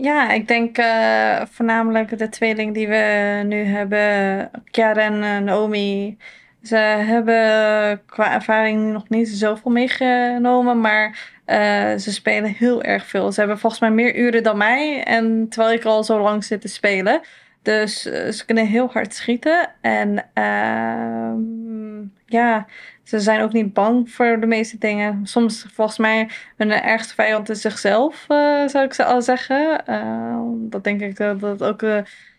Ja, 0.00 0.30
ik 0.30 0.48
denk 0.48 0.78
eh, 0.78 1.42
voornamelijk 1.50 2.18
de 2.18 2.28
tweeling 2.28 2.74
die 2.74 2.88
we 2.88 3.42
nu 3.46 3.64
hebben, 3.64 4.50
Chiara 4.64 5.00
en 5.00 5.22
eh, 5.22 5.38
Naomi. 5.38 6.16
Ze 6.62 6.76
hebben 6.76 8.02
qua 8.06 8.32
ervaring 8.32 8.92
nog 8.92 9.08
niet 9.08 9.28
zoveel 9.28 9.70
meegenomen, 9.70 10.80
maar 10.80 11.32
eh, 11.44 11.96
ze 11.96 12.12
spelen 12.12 12.50
heel 12.50 12.82
erg 12.82 13.06
veel. 13.06 13.32
Ze 13.32 13.40
hebben 13.40 13.58
volgens 13.58 13.80
mij 13.80 13.90
meer 13.90 14.16
uren 14.16 14.42
dan 14.42 14.56
mij, 14.56 15.02
en 15.04 15.46
terwijl 15.48 15.74
ik 15.74 15.84
al 15.84 16.04
zo 16.04 16.20
lang 16.20 16.44
zit 16.44 16.60
te 16.60 16.68
spelen. 16.68 17.20
Dus 17.62 18.06
eh, 18.06 18.30
ze 18.30 18.46
kunnen 18.46 18.66
heel 18.66 18.90
hard 18.92 19.14
schieten. 19.14 19.70
En 19.80 20.24
ehm, 20.34 22.02
ja, 22.26 22.66
ze 23.02 23.20
zijn 23.20 23.40
ook 23.40 23.52
niet 23.52 23.72
bang 23.72 24.10
voor 24.10 24.40
de 24.40 24.46
meeste 24.46 24.78
dingen. 24.78 25.26
Soms, 25.26 25.66
volgens 25.72 25.98
mij, 25.98 26.28
hun 26.56 26.70
ergste 26.70 27.14
vijand 27.14 27.48
is 27.48 27.60
zichzelf, 27.60 28.24
eh, 28.28 28.66
zou 28.66 28.84
ik 28.84 29.00
al 29.00 29.22
zeggen. 29.22 29.82
Uh, 29.88 30.40
dat 30.54 30.84
denk 30.84 31.00
ik 31.00 31.16
dat 31.16 31.40
dat 31.40 31.62
ook 31.62 31.82
uh, 31.82 31.98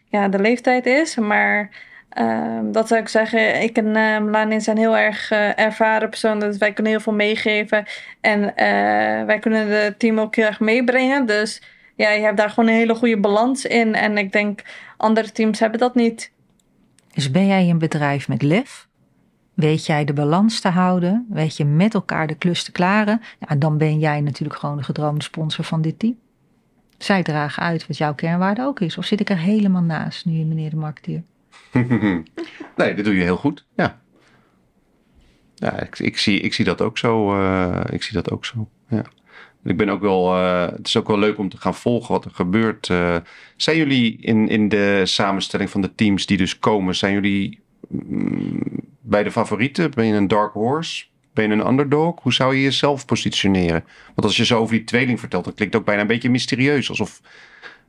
ja, 0.10 0.28
de 0.28 0.40
leeftijd 0.40 0.86
is. 0.86 1.16
Maar 1.16 1.70
uh, 2.18 2.60
dat 2.64 2.88
zou 2.88 3.02
ik 3.02 3.08
zeggen, 3.08 3.62
ik 3.62 3.78
en 3.78 3.92
Melanie 4.30 4.60
zijn 4.60 4.78
heel 4.78 4.98
erg 4.98 5.32
ervaren 5.56 6.10
personen. 6.10 6.40
Dus 6.40 6.58
wij 6.58 6.74
kunnen 6.74 6.92
heel 6.92 7.02
veel 7.02 7.14
meegeven. 7.14 7.86
En 8.22 8.54
wij 9.26 9.40
kunnen 9.40 9.68
het 9.68 10.00
team 10.00 10.20
ook 10.20 10.36
heel 10.36 10.46
erg 10.46 10.60
meebrengen. 10.60 11.26
Dus 11.26 11.62
ja, 11.96 12.10
je 12.10 12.22
hebt 12.22 12.38
daar 12.38 12.50
gewoon 12.50 12.70
een 12.70 12.76
hele 12.76 12.96
goede 12.96 13.20
balans 13.20 13.66
in. 13.66 13.96
En 13.96 14.18
ik 14.18 14.32
denk, 14.32 14.62
andere 15.02 15.32
teams 15.32 15.60
hebben 15.60 15.80
dat 15.80 15.96
niet. 15.96 16.32
Dus 17.14 17.32
ben 17.32 17.48
jij 17.48 17.70
een 17.70 17.78
bedrijf 17.78 18.28
met 18.28 18.42
lef? 18.42 18.88
Weet 19.54 19.86
jij 19.86 20.06
de 20.06 20.14
balans 20.14 20.60
te 20.60 20.68
houden? 20.68 21.26
Weet 21.30 21.58
je 21.58 21.66
met 21.66 21.94
elkaar 21.94 22.28
de 22.28 22.36
klus 22.36 22.64
te 22.64 22.72
klaren? 22.72 23.22
Ja, 23.40 23.56
dan 23.56 23.78
ben 23.78 24.00
jij 24.00 24.22
natuurlijk 24.22 24.60
gewoon 24.60 24.78
de 24.78 24.84
gedroomde 24.84 25.24
sponsor 25.24 25.66
van 25.66 25.82
dit 25.82 26.00
team. 26.00 26.18
Zij 26.98 27.24
dragen 27.24 27.64
uit 27.64 27.88
wat 27.88 27.98
jouw 27.98 28.16
kernwaarde 28.16 28.62
ook 28.62 28.80
is. 28.80 28.98
Of 28.98 29.06
zit 29.06 29.20
ik 29.20 29.30
er 29.30 29.38
helemaal 29.38 29.82
naast 29.82 30.26
nu, 30.26 30.44
meneer 30.44 30.70
de 30.70 30.76
marketeer? 30.76 31.24
nee, 32.78 32.94
dat 32.96 33.06
doe 33.06 33.16
je 33.16 33.24
heel 33.24 33.38
goed. 33.38 33.66
Ja. 33.76 34.00
Ja, 35.56 35.80
ik, 35.80 36.00
ik, 36.00 36.18
zie, 36.18 36.40
ik 36.40 36.54
zie 36.54 36.66
dat 36.66 36.82
ook 36.82 36.98
zo. 36.98 37.40
Uh, 37.40 37.82
ik 37.90 38.04
zie 38.04 38.14
dat 38.14 38.32
ook 38.32 38.46
zo. 38.46 38.70
Ja. 38.88 39.04
Ik 39.64 39.78
ben 39.78 39.90
ook 39.90 40.02
wel. 40.02 40.36
Uh, 40.36 40.66
het 40.66 40.88
is 40.88 40.98
ook 40.98 41.08
wel 41.08 41.20
leuk 41.20 41.38
om 41.38 41.50
te 41.50 41.58
gaan 41.58 41.76
volgen 41.76 42.14
wat 42.14 42.26
er 42.26 42.32
gebeurt. 42.32 42.90
Uh, 42.90 43.16
zijn 43.56 43.78
jullie 43.78 44.18
in, 44.22 44.48
in 44.48 44.70
de 44.70 45.02
samenstelling 45.06 45.70
van 45.70 45.82
de 45.82 45.96
teams 45.96 46.26
die 46.26 46.38
dus 46.38 46.60
komen, 46.60 46.96
zijn 46.96 47.14
jullie 47.14 47.60
mm, 47.88 48.62
bij 49.02 49.24
de 49.24 49.32
favorieten? 49.32 49.92
Ben 49.92 50.06
je 50.06 50.14
een 50.14 50.28
dark 50.28 50.54
horse? 50.54 51.06
Ben 51.34 51.48
je 51.48 51.54
een 51.54 51.68
underdog? 51.68 52.22
Hoe 52.22 52.34
zou 52.34 52.56
je 52.56 52.62
jezelf 52.62 53.06
positioneren? 53.06 53.84
Want 54.06 54.24
als 54.24 54.38
je 54.38 54.46
zo 54.46 54.60
over 54.60 54.76
die 54.76 54.84
tweeling 54.84 55.20
vertelt, 55.20 55.44
dan 55.44 55.54
klinkt 55.54 55.74
het 55.74 55.82
ook 55.82 55.88
bijna 55.90 56.02
een 56.02 56.08
beetje 56.08 56.30
mysterieus. 56.30 56.90
Alsof, 56.90 57.22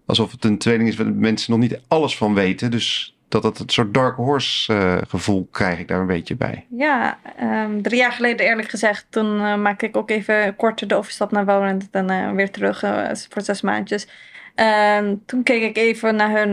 alsof 0.07 0.31
het 0.31 0.45
een 0.45 0.59
tweeling 0.59 0.89
is 0.89 0.97
waar 0.97 1.13
mensen 1.13 1.51
nog 1.51 1.61
niet 1.61 1.81
alles 1.89 2.17
van 2.17 2.35
weten. 2.35 2.71
Dus 2.71 3.17
dat 3.33 3.43
het 3.43 3.59
een 3.59 3.69
soort 3.69 3.95
dark 3.95 4.17
horse 4.17 4.73
uh, 4.73 4.97
gevoel 5.09 5.49
krijg 5.51 5.79
ik 5.79 5.89
daar 5.89 6.01
een 6.01 6.07
beetje 6.07 6.37
bij. 6.37 6.67
Ja, 6.69 7.19
um, 7.43 7.83
drie 7.83 7.99
jaar 7.99 8.13
geleden 8.13 8.47
eerlijk 8.47 8.69
gezegd, 8.69 9.07
toen 9.11 9.37
uh, 9.37 9.57
maakte 9.57 9.87
ik 9.87 9.97
ook 9.97 10.11
even 10.11 10.57
kort 10.57 10.89
de 10.89 10.95
overstap 10.95 11.31
naar 11.31 11.45
Valorant 11.45 11.89
en 11.91 12.11
uh, 12.11 12.31
weer 12.31 12.51
terug 12.51 12.85
voor 13.29 13.43
zes 13.43 13.61
maandjes. 13.61 14.09
En 14.55 15.23
toen 15.27 15.43
keek 15.43 15.63
ik 15.63 15.77
even 15.77 16.17
naar 16.17 16.31
hun, 16.31 16.53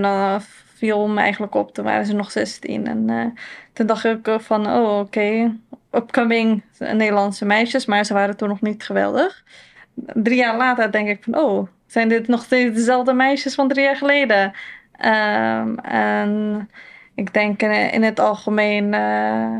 me 1.13 1.19
eigenlijk 1.19 1.55
op, 1.55 1.73
toen 1.73 1.85
waren 1.85 2.05
ze 2.05 2.13
nog 2.13 2.31
16. 2.31 2.87
En 2.87 3.33
toen 3.73 3.85
dacht 3.85 4.05
ik 4.05 4.35
van, 4.37 4.67
oh 4.67 4.99
oké, 4.99 5.55
upcoming 5.91 6.63
Nederlandse 6.77 7.45
meisjes, 7.45 7.85
maar 7.85 8.05
ze 8.05 8.13
waren 8.13 8.37
toen 8.37 8.49
nog 8.49 8.61
niet 8.61 8.83
geweldig. 8.83 9.43
Drie 9.95 10.37
jaar 10.37 10.57
later 10.57 10.91
denk 10.91 11.07
ik 11.07 11.23
van, 11.23 11.37
oh, 11.37 11.67
zijn 11.87 12.09
dit 12.09 12.27
nog 12.27 12.43
steeds 12.43 12.75
dezelfde 12.75 13.13
meisjes 13.13 13.55
van 13.55 13.67
drie 13.67 13.83
jaar 13.83 13.95
geleden? 13.95 14.53
Um, 15.05 15.79
en 15.79 16.69
ik 17.15 17.33
denk 17.33 17.61
in, 17.61 18.03
het 18.03 18.19
algemeen 18.19 18.93
uh, 18.93 19.57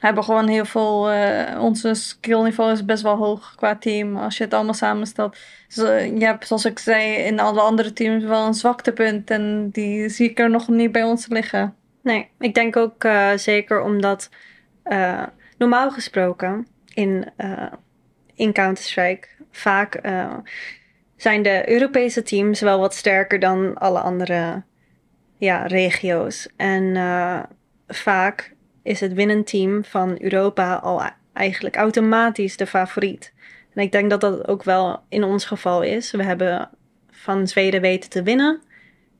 hebben 0.00 0.24
gewoon 0.24 0.48
heel 0.48 0.64
veel. 0.64 1.10
eh, 1.10 1.62
onze 1.62 1.94
skillniveau 1.94 2.72
is 2.72 2.84
best 2.84 3.02
wel 3.02 3.16
hoog 3.16 3.54
qua 3.54 3.76
team. 3.76 4.16
Als 4.16 4.36
je 4.36 4.44
het 4.44 4.54
allemaal 4.54 4.74
samenstelt. 4.74 5.36
Dus, 5.66 5.76
je 6.18 6.24
hebt, 6.24 6.46
zoals 6.46 6.64
ik 6.64 6.78
zei, 6.78 7.14
in 7.14 7.40
alle 7.40 7.60
andere 7.60 7.92
teams 7.92 8.24
wel 8.24 8.46
een 8.46 8.54
zwaktepunt. 8.54 9.30
En 9.30 9.70
die 9.70 10.08
zie 10.08 10.30
ik 10.30 10.38
er 10.38 10.50
nog 10.50 10.68
niet 10.68 10.92
bij 10.92 11.04
ons 11.04 11.28
liggen. 11.28 11.74
Nee, 12.02 12.30
ik 12.38 12.54
denk 12.54 12.76
ook 12.76 13.04
eh, 13.04 13.32
zeker 13.36 13.82
omdat 13.82 14.30
normaal 15.58 15.90
gesproken 15.90 16.66
in, 16.94 17.32
in 18.34 18.52
Counter-Strike 18.52 19.28
vaak 19.50 20.00
zijn 21.18 21.42
de 21.42 21.70
Europese 21.70 22.22
teams 22.22 22.60
wel 22.60 22.78
wat 22.78 22.94
sterker 22.94 23.38
dan 23.38 23.74
alle 23.74 24.00
andere 24.00 24.62
ja, 25.36 25.66
regio's. 25.66 26.48
En 26.56 26.96
eh, 26.96 27.42
vaak 27.86 28.54
is 28.82 29.00
het 29.00 29.12
winnend 29.12 29.46
team 29.46 29.84
van 29.84 30.16
Europa 30.20 30.74
al 30.74 31.02
e- 31.02 31.10
eigenlijk 31.32 31.76
automatisch 31.76 32.56
de 32.56 32.66
favoriet. 32.66 33.32
En 33.74 33.82
ik 33.82 33.92
denk 33.92 34.10
dat 34.10 34.20
dat 34.20 34.48
ook 34.48 34.62
wel 34.62 35.00
in 35.08 35.24
ons 35.24 35.44
geval 35.44 35.82
is. 35.82 36.10
We 36.10 36.22
hebben 36.22 36.70
van 37.10 37.48
Zweden 37.48 37.80
weten 37.80 38.10
te 38.10 38.22
winnen. 38.22 38.60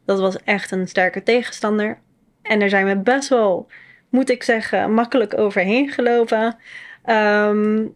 Dat 0.04 0.20
was 0.20 0.42
echt 0.44 0.70
een 0.70 0.88
sterke 0.88 1.22
tegenstander. 1.22 1.98
En 2.42 2.58
daar 2.58 2.68
zijn 2.68 2.86
we 2.86 2.96
best 2.96 3.28
wel, 3.28 3.66
moet 4.08 4.30
ik 4.30 4.42
zeggen, 4.42 4.94
makkelijk 4.94 5.38
overheen 5.38 5.90
gelopen. 5.90 6.56
Ehm, 7.04 7.86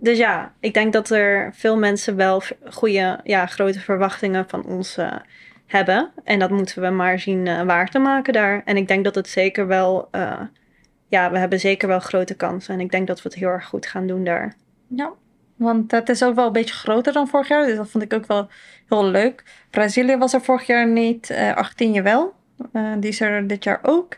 dus 0.00 0.18
ja, 0.18 0.54
ik 0.60 0.74
denk 0.74 0.92
dat 0.92 1.10
er 1.10 1.50
veel 1.54 1.78
mensen 1.78 2.16
wel 2.16 2.42
goede, 2.70 3.20
ja, 3.24 3.46
grote 3.46 3.80
verwachtingen 3.80 4.48
van 4.48 4.64
ons 4.64 4.96
eh, 4.96 5.16
hebben. 5.66 6.10
En 6.24 6.38
dat 6.38 6.50
moeten 6.50 6.82
we 6.82 6.88
maar 6.88 7.18
zien 7.18 7.46
eh, 7.46 7.62
waar 7.62 7.88
te 7.88 7.98
maken 7.98 8.32
daar. 8.32 8.62
En 8.64 8.76
ik 8.76 8.88
denk 8.88 9.04
dat 9.04 9.14
het 9.14 9.28
zeker 9.28 9.66
wel, 9.66 10.08
eh, 10.10 10.40
ja, 11.08 11.30
we 11.30 11.38
hebben 11.38 11.60
zeker 11.60 11.88
wel 11.88 12.00
grote 12.00 12.34
kansen. 12.34 12.74
En 12.74 12.80
ik 12.80 12.90
denk 12.90 13.06
dat 13.06 13.22
we 13.22 13.28
het 13.28 13.38
heel 13.38 13.48
erg 13.48 13.66
goed 13.66 13.86
gaan 13.86 14.06
doen 14.06 14.24
daar. 14.24 14.54
Ja, 14.86 15.12
want 15.56 15.90
het 15.90 16.08
is 16.08 16.22
ook 16.24 16.34
wel 16.34 16.46
een 16.46 16.52
beetje 16.52 16.74
groter 16.74 17.12
dan 17.12 17.28
vorig 17.28 17.48
jaar. 17.48 17.66
Dus 17.66 17.76
dat 17.76 17.90
vond 17.90 18.04
ik 18.04 18.12
ook 18.12 18.26
wel 18.26 18.48
heel 18.88 19.04
leuk. 19.04 19.44
Brazilië 19.70 20.16
was 20.16 20.32
er 20.32 20.40
vorig 20.40 20.66
jaar 20.66 20.88
niet, 20.88 21.30
eh 21.30 21.56
Argentinië 21.56 22.02
wel. 22.02 22.34
Die 22.98 23.10
is 23.10 23.20
er 23.20 23.46
dit 23.46 23.64
jaar 23.64 23.78
ook. 23.82 24.16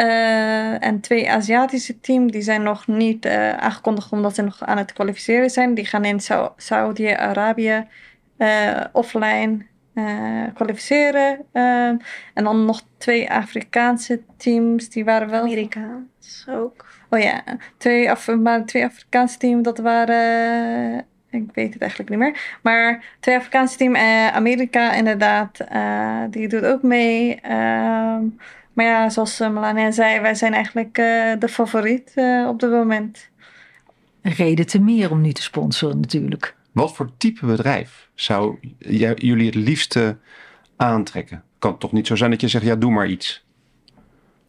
Eh, 0.00 0.84
en 0.84 1.00
twee 1.00 1.30
Aziatische 1.30 2.00
teams, 2.00 2.32
die 2.32 2.42
zijn 2.42 2.62
nog 2.62 2.86
niet 2.86 3.24
eh, 3.24 3.52
aangekondigd 3.52 4.12
omdat 4.12 4.34
ze 4.34 4.42
nog 4.42 4.62
aan 4.62 4.78
het 4.78 4.92
kwalificeren 4.92 5.50
zijn. 5.50 5.74
Die 5.74 5.86
gaan 5.86 6.04
in 6.04 6.20
Sau- 6.20 6.52
Saudi-Arabië 6.56 7.86
eh, 8.36 8.84
offline 8.92 9.68
kwalificeren. 10.54 11.46
En 12.34 12.44
dan 12.44 12.64
nog 12.64 12.82
twee 12.98 13.30
Afrikaanse 13.30 14.20
teams, 14.36 14.88
die 14.88 15.04
waren 15.04 15.30
wel... 15.30 15.40
Amerikaans 15.42 16.46
ook. 16.48 16.86
Oh 17.10 17.18
ja, 17.18 17.42
twee, 17.76 18.10
Af 18.10 18.36
maar 18.36 18.64
twee 18.64 18.84
Afrikaanse 18.84 19.38
teams, 19.38 19.62
dat 19.62 19.78
waren. 19.78 21.06
Ik 21.30 21.50
weet 21.54 21.72
het 21.72 21.82
eigenlijk 21.82 22.10
niet 22.10 22.18
meer. 22.18 22.58
Maar 22.62 23.04
twee 23.20 23.36
Afrikaanse 23.36 23.76
teams, 23.76 23.98
Amerika 24.32 24.92
inderdaad, 24.92 25.58
die 26.30 26.48
doet 26.48 26.64
ook 26.64 26.82
mee. 26.82 27.40
Ehm, 27.40 28.24
maar 28.80 28.88
ja, 28.88 29.08
zoals 29.08 29.40
uh, 29.40 29.50
Melania 29.50 29.90
zei, 29.90 30.20
wij 30.20 30.34
zijn 30.34 30.54
eigenlijk 30.54 30.98
eh, 30.98 31.32
de 31.38 31.48
favoriet 31.48 32.12
eh, 32.14 32.46
op 32.48 32.60
dit 32.60 32.70
moment. 32.70 33.28
Een 34.22 34.32
reden 34.32 34.66
te 34.66 34.80
meer 34.80 35.10
om 35.10 35.20
nu 35.20 35.32
te 35.32 35.42
sponsoren 35.42 36.00
natuurlijk. 36.00 36.54
Wat 36.72 36.94
voor 36.94 37.10
type 37.16 37.46
bedrijf 37.46 38.08
zou 38.14 38.58
jij- 38.78 39.14
jullie 39.16 39.46
het 39.46 39.54
liefste 39.54 40.16
aantrekken? 40.76 41.42
Kan 41.58 41.70
het 41.70 41.80
toch 41.80 41.92
niet 41.92 42.06
zo 42.06 42.16
zijn 42.16 42.30
dat 42.30 42.40
je 42.40 42.48
zegt, 42.48 42.64
ja, 42.64 42.76
doe 42.76 42.90
maar 42.90 43.06
iets. 43.06 43.44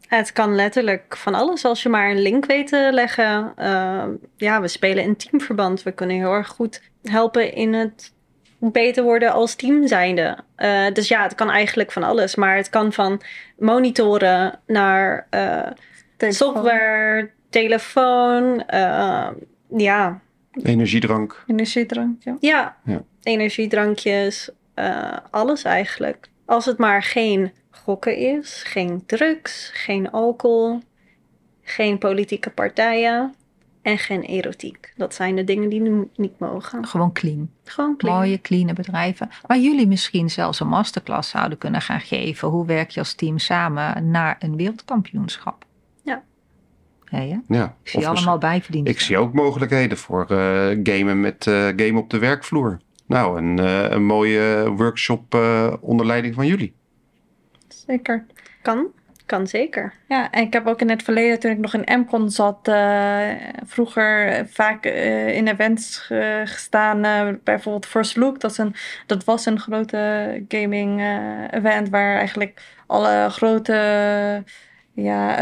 Het 0.07 0.31
kan 0.31 0.55
letterlijk 0.55 1.17
van 1.17 1.33
alles 1.33 1.65
als 1.65 1.83
je 1.83 1.89
maar 1.89 2.09
een 2.09 2.21
link 2.21 2.45
weet 2.45 2.67
te 2.67 2.89
leggen. 2.93 3.53
Uh, 3.59 4.03
ja, 4.35 4.61
we 4.61 4.67
spelen 4.67 5.03
in 5.03 5.15
teamverband. 5.15 5.83
We 5.83 5.91
kunnen 5.91 6.15
heel 6.15 6.33
erg 6.33 6.47
goed 6.47 6.81
helpen 7.03 7.53
in 7.53 7.73
het 7.73 8.13
beter 8.61 9.03
worden 9.03 9.31
als 9.31 9.55
team 9.55 9.87
zijnde. 9.87 10.37
Uh, 10.57 10.91
dus 10.93 11.07
ja, 11.07 11.23
het 11.23 11.35
kan 11.35 11.49
eigenlijk 11.49 11.91
van 11.91 12.03
alles. 12.03 12.35
Maar 12.35 12.55
het 12.55 12.69
kan 12.69 12.93
van 12.93 13.21
monitoren 13.57 14.59
naar 14.67 15.27
uh, 15.35 15.67
Telefoon. 16.17 16.53
software, 16.53 17.29
telefoon. 17.49 18.63
uh, 18.73 19.27
ja, 19.77 20.19
Energiedrank. 20.63 21.43
Energiedrank, 21.47 22.23
ja. 22.23 22.37
ja, 22.39 22.77
Ja. 22.85 23.03
energiedrankjes, 23.23 24.49
uh, 24.75 25.17
alles 25.29 25.63
eigenlijk. 25.63 26.29
Als 26.45 26.65
het 26.65 26.77
maar 26.77 27.03
geen 27.03 27.51
gokken 27.69 28.17
is, 28.17 28.63
geen 28.67 29.03
drugs, 29.05 29.69
geen 29.73 30.11
alcohol, 30.11 30.79
geen 31.63 31.97
politieke 31.97 32.49
partijen 32.49 33.35
en 33.81 33.97
geen 33.97 34.21
erotiek. 34.21 34.93
Dat 34.95 35.13
zijn 35.13 35.35
de 35.35 35.43
dingen 35.43 35.69
die 35.69 35.81
nu 35.81 36.09
niet 36.15 36.39
mogen. 36.39 36.85
Gewoon 36.85 37.11
clean. 37.11 37.49
Gewoon 37.63 37.97
clean. 37.97 38.17
Mooie, 38.17 38.41
clean 38.41 38.73
bedrijven. 38.73 39.29
Waar 39.45 39.59
jullie 39.59 39.87
misschien 39.87 40.29
zelfs 40.29 40.59
een 40.59 40.67
masterclass 40.67 41.29
zouden 41.29 41.57
kunnen 41.57 41.81
gaan 41.81 42.01
geven. 42.01 42.47
Hoe 42.47 42.65
werk 42.65 42.89
je 42.89 42.99
als 42.99 43.13
team 43.13 43.37
samen 43.37 44.11
naar 44.11 44.35
een 44.39 44.55
wereldkampioenschap? 44.55 45.65
Ja. 46.03 46.23
Hey, 47.05 47.27
ja? 47.27 47.41
Ja. 47.47 47.75
Ik 47.83 47.89
zie 47.89 47.99
Of 47.99 48.05
allemaal 48.05 48.37
bijverdiensten. 48.37 48.93
Ik 48.93 48.99
zie 48.99 49.17
ook 49.17 49.33
mogelijkheden 49.33 49.97
voor 49.97 50.25
uh, 50.31 50.37
gamen 50.83 51.19
met 51.19 51.45
uh, 51.45 51.67
game 51.75 51.97
op 51.99 52.09
de 52.09 52.19
werkvloer. 52.19 52.79
Nou, 53.05 53.37
een, 53.37 53.59
uh, 53.59 53.89
een 53.89 54.05
mooie 54.05 54.71
workshop 54.75 55.35
uh, 55.35 55.73
onder 55.79 56.05
leiding 56.05 56.35
van 56.35 56.47
jullie. 56.47 56.73
Zeker. 57.67 58.25
Kan, 58.61 58.87
kan 59.31 59.47
zeker. 59.47 59.93
Ja, 60.07 60.31
en 60.31 60.43
ik 60.43 60.53
heb 60.53 60.67
ook 60.67 60.81
in 60.81 60.89
het 60.89 61.03
verleden, 61.03 61.39
toen 61.39 61.51
ik 61.51 61.57
nog 61.57 61.73
in 61.73 61.99
MCON 61.99 62.29
zat, 62.29 62.67
uh, 62.67 63.29
vroeger 63.65 64.45
vaak 64.49 64.85
uh, 64.85 65.35
in 65.35 65.47
events 65.47 65.97
ge 65.97 66.41
gestaan. 66.45 67.05
Uh, 67.05 67.27
bijvoorbeeld 67.43 67.85
First 67.85 68.15
Look, 68.15 68.39
dat, 68.39 68.51
is 68.51 68.57
een, 68.57 68.75
dat 69.05 69.23
was 69.23 69.45
een 69.45 69.59
grote 69.59 70.43
gaming 70.47 71.01
event 71.51 71.89
waar 71.89 72.17
eigenlijk 72.17 72.61
alle 72.87 73.27
grote 73.29 73.73
ja, 74.93 75.37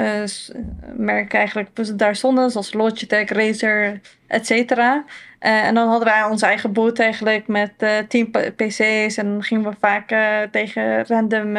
merken 0.96 1.40
eigenlijk 1.40 1.98
daar 1.98 2.16
stonden, 2.16 2.52
zoals 2.52 2.74
Logitech, 2.74 3.30
Razer, 3.30 4.00
et 4.28 4.46
cetera. 4.46 5.06
En 5.40 5.74
dan 5.74 5.88
hadden 5.88 6.08
wij 6.08 6.24
onze 6.24 6.46
eigen 6.46 6.74
boot 6.74 7.00
eigenlijk 7.00 7.48
met 7.48 7.74
tien 8.08 8.32
PC's. 8.32 9.18
En 9.18 9.44
gingen 9.44 9.70
we 9.70 9.76
vaak 9.80 10.08
tegen 10.52 11.06
random 11.06 11.58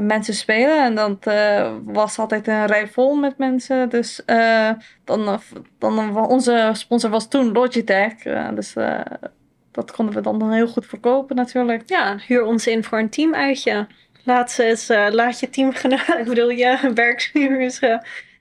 mensen 0.00 0.34
spelen. 0.34 0.84
En 0.84 0.94
dat 0.94 1.34
was 1.84 2.18
altijd 2.18 2.48
een 2.48 2.66
rij 2.66 2.88
vol 2.88 3.14
met 3.14 3.38
mensen. 3.38 3.88
Dus 3.88 4.20
dan, 5.04 5.40
dan, 5.78 6.16
onze 6.16 6.70
sponsor 6.72 7.10
was 7.10 7.28
toen 7.28 7.52
Logitech. 7.52 8.14
dus 8.54 8.74
dat 9.70 9.90
konden 9.90 10.14
we 10.14 10.20
dan 10.20 10.52
heel 10.52 10.68
goed 10.68 10.86
verkopen 10.86 11.36
natuurlijk. 11.36 11.82
Ja, 11.86 12.16
huur 12.26 12.44
ons 12.44 12.66
in 12.66 12.84
voor 12.84 12.98
een 12.98 13.10
teamuitje. 13.10 13.86
Laat, 14.24 14.50
ze 14.50 14.64
eens, 14.64 14.88
laat 14.88 15.40
je 15.40 15.50
teamgenoten, 15.50 16.18
ik 16.20 16.24
bedoel 16.24 16.50
je 16.50 16.90
werknemers 16.94 17.80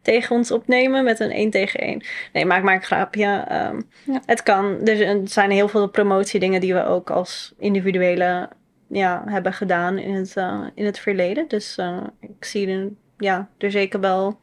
tegen 0.01 0.35
ons 0.35 0.51
opnemen 0.51 1.03
met 1.03 1.19
een 1.19 1.31
1 1.31 1.49
tegen 1.49 1.79
1. 1.79 2.03
Nee, 2.33 2.45
maak 2.45 2.63
maar 2.63 2.75
een 2.75 2.83
grapje. 2.83 3.45
Um, 3.51 3.89
ja. 4.03 4.21
Het 4.25 4.43
kan. 4.43 4.77
Dus 4.83 4.99
er 4.99 5.19
zijn 5.23 5.51
heel 5.51 5.67
veel 5.67 5.87
promotiedingen 5.87 6.61
die 6.61 6.73
we 6.73 6.85
ook 6.85 7.09
als 7.09 7.53
individuele 7.57 8.49
ja, 8.91 9.23
hebben 9.25 9.53
gedaan 9.53 9.97
in 9.97 10.13
het, 10.13 10.35
uh, 10.35 10.67
in 10.73 10.85
het 10.85 10.99
verleden. 10.99 11.47
Dus 11.47 11.77
uh, 11.77 12.03
ik 12.19 12.45
zie 12.45 12.67
er, 12.67 12.89
ja, 13.17 13.49
er 13.57 13.71
zeker 13.71 13.99
wel 13.99 14.39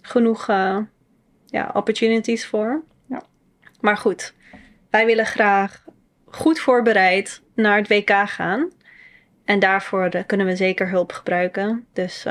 genoeg 0.00 0.48
uh, 0.48 0.78
ja, 1.46 1.70
opportunities 1.74 2.46
voor. 2.46 2.82
Ja. 3.06 3.22
Maar 3.80 3.96
goed, 3.96 4.34
wij 4.90 5.06
willen 5.06 5.26
graag 5.26 5.84
goed 6.24 6.58
voorbereid 6.58 7.42
naar 7.54 7.76
het 7.76 7.88
WK 7.88 8.10
gaan. 8.10 8.70
En 9.44 9.58
daarvoor 9.58 10.24
kunnen 10.26 10.46
we 10.46 10.56
zeker 10.56 10.88
hulp 10.88 11.12
gebruiken. 11.12 11.86
Dus 11.92 12.26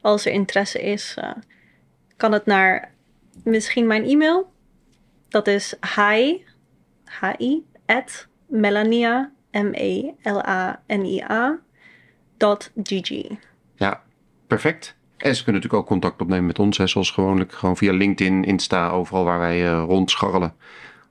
als 0.00 0.26
er 0.26 0.32
interesse 0.32 0.82
is, 0.82 1.16
kan 2.16 2.32
het 2.32 2.46
naar 2.46 2.92
misschien 3.44 3.86
mijn 3.86 4.04
e-mail. 4.04 4.52
Dat 5.28 5.46
is 5.46 5.74
hi, 5.96 6.44
hi, 7.20 7.62
at 7.86 8.26
melania, 8.46 9.32
M-E-L-A-N-I-A, 9.52 11.58
dot 12.36 12.70
gg. 12.82 13.24
Ja, 13.74 14.02
perfect. 14.46 14.96
En 15.16 15.36
ze 15.36 15.44
kunnen 15.44 15.62
natuurlijk 15.62 15.82
ook 15.82 15.86
contact 15.86 16.20
opnemen 16.20 16.46
met 16.46 16.58
ons, 16.58 16.78
hè, 16.78 16.86
zoals 16.86 17.10
gewoonlijk, 17.10 17.52
gewoon 17.52 17.76
via 17.76 17.92
LinkedIn, 17.92 18.44
Insta, 18.44 18.88
overal 18.88 19.24
waar 19.24 19.38
wij 19.38 19.64
uh, 19.64 19.84
rondscharrelen. 19.86 20.54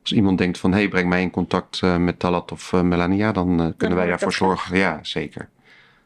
Als 0.02 0.14
iemand 0.14 0.38
denkt 0.38 0.58
van, 0.58 0.72
hé, 0.72 0.78
hey, 0.78 0.88
breng 0.88 1.10
mij 1.10 1.22
in 1.22 1.32
contact 1.32 1.82
uh, 1.82 1.98
met 1.98 2.20
Talat 2.20 2.52
of 2.52 2.72
uh, 2.72 2.82
Melania, 2.82 3.32
dan 3.32 3.48
kunnen 3.48 3.74
dan 3.78 3.96
wij 3.96 4.08
daarvoor 4.08 4.34
zorgen. 4.34 4.78
Ja, 4.78 5.00
zeker. 5.02 5.50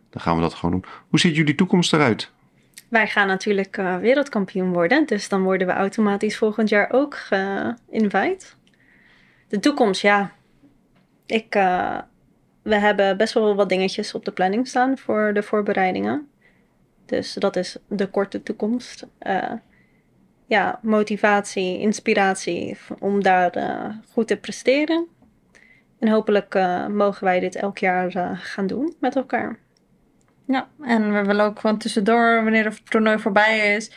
Dan 0.09 0.21
gaan 0.21 0.35
we 0.35 0.41
dat 0.41 0.53
gewoon 0.53 0.71
doen. 0.71 0.85
Hoe 1.09 1.19
ziet 1.19 1.35
jullie 1.35 1.55
toekomst 1.55 1.93
eruit? 1.93 2.31
Wij 2.89 3.07
gaan 3.07 3.27
natuurlijk 3.27 3.75
wereldkampioen 3.75 4.73
worden. 4.73 5.05
Dus 5.05 5.29
dan 5.29 5.43
worden 5.43 5.67
we 5.67 5.73
automatisch 5.73 6.37
volgend 6.37 6.69
jaar 6.69 6.91
ook 6.91 7.15
geïnvite. 7.15 8.45
De 9.47 9.59
toekomst, 9.59 10.01
ja. 10.01 10.31
Ik, 11.25 11.55
we 12.63 12.75
hebben 12.75 13.17
best 13.17 13.33
wel 13.33 13.55
wat 13.55 13.69
dingetjes 13.69 14.13
op 14.13 14.25
de 14.25 14.31
planning 14.31 14.67
staan 14.67 14.97
voor 14.97 15.33
de 15.33 15.43
voorbereidingen. 15.43 16.27
Dus 17.05 17.33
dat 17.33 17.55
is 17.55 17.77
de 17.87 18.07
korte 18.07 18.43
toekomst. 18.43 19.05
Uh, 19.21 19.51
ja, 20.45 20.79
motivatie, 20.81 21.79
inspiratie 21.79 22.77
om 22.99 23.23
daar 23.23 23.51
eh, 23.51 23.89
goed 24.11 24.27
te 24.27 24.37
presteren. 24.37 25.07
En 25.99 26.09
hopelijk 26.09 26.55
eh, 26.55 26.87
mogen 26.87 27.23
wij 27.23 27.39
dit 27.39 27.55
elk 27.55 27.77
jaar 27.77 28.15
eh, 28.15 28.31
gaan 28.33 28.67
doen 28.67 28.95
met 28.99 29.15
elkaar. 29.15 29.57
Ja, 30.47 30.67
en 30.81 31.13
we 31.13 31.23
willen 31.23 31.45
ook 31.45 31.59
gewoon 31.59 31.77
tussendoor, 31.77 32.43
wanneer 32.43 32.65
het 32.65 32.89
toernooi 32.89 33.19
voorbij 33.19 33.75
is, 33.75 33.91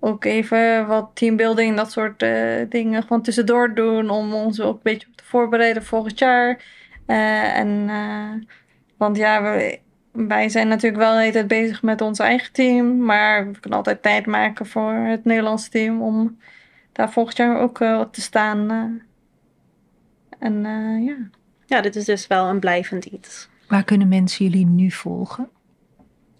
ook 0.00 0.24
even 0.24 0.86
wat 0.86 1.10
teambuilding, 1.14 1.76
dat 1.76 1.92
soort 1.92 2.22
eh, 2.22 2.68
dingen 2.68 3.02
gewoon 3.02 3.22
tussendoor 3.22 3.74
doen. 3.74 4.10
Om 4.10 4.32
ons 4.32 4.60
ook 4.60 4.74
een 4.74 4.80
beetje 4.82 5.08
te 5.14 5.24
voorbereiden 5.24 5.84
volgend 5.84 6.18
jaar. 6.18 6.64
Eh, 7.10 7.56
en, 7.58 7.88
eh, 7.88 8.48
want 8.96 9.16
ja, 9.16 9.42
we, 9.42 9.78
wij 10.12 10.48
zijn 10.48 10.68
natuurlijk 10.68 11.02
wel 11.02 11.12
de 11.12 11.20
hele 11.20 11.32
tijd 11.32 11.48
bezig 11.48 11.82
met 11.82 12.00
ons 12.00 12.18
eigen 12.18 12.52
team. 12.52 13.04
Maar 13.04 13.52
we 13.52 13.60
kunnen 13.60 13.78
altijd 13.78 14.02
tijd 14.02 14.26
maken 14.26 14.66
voor 14.66 14.92
het 14.92 15.24
Nederlandse 15.24 15.70
team 15.70 16.02
om 16.02 16.38
daar 16.92 17.12
volgend 17.12 17.36
jaar 17.36 17.60
ook 17.60 17.80
eh, 17.80 18.00
te 18.00 18.20
staan. 18.20 18.70
eh. 18.70 18.84
en 20.38 20.66
eh, 20.66 21.06
ja. 21.06 21.16
Ja, 21.66 21.80
dit 21.80 21.96
is 21.96 22.04
dus 22.04 22.26
wel 22.26 22.48
een 22.48 22.60
blijvend 22.60 23.04
iets. 23.04 23.48
Waar 23.68 23.84
kunnen 23.84 24.08
mensen 24.08 24.44
jullie 24.44 24.66
nu 24.66 24.90
volgen? 24.90 25.48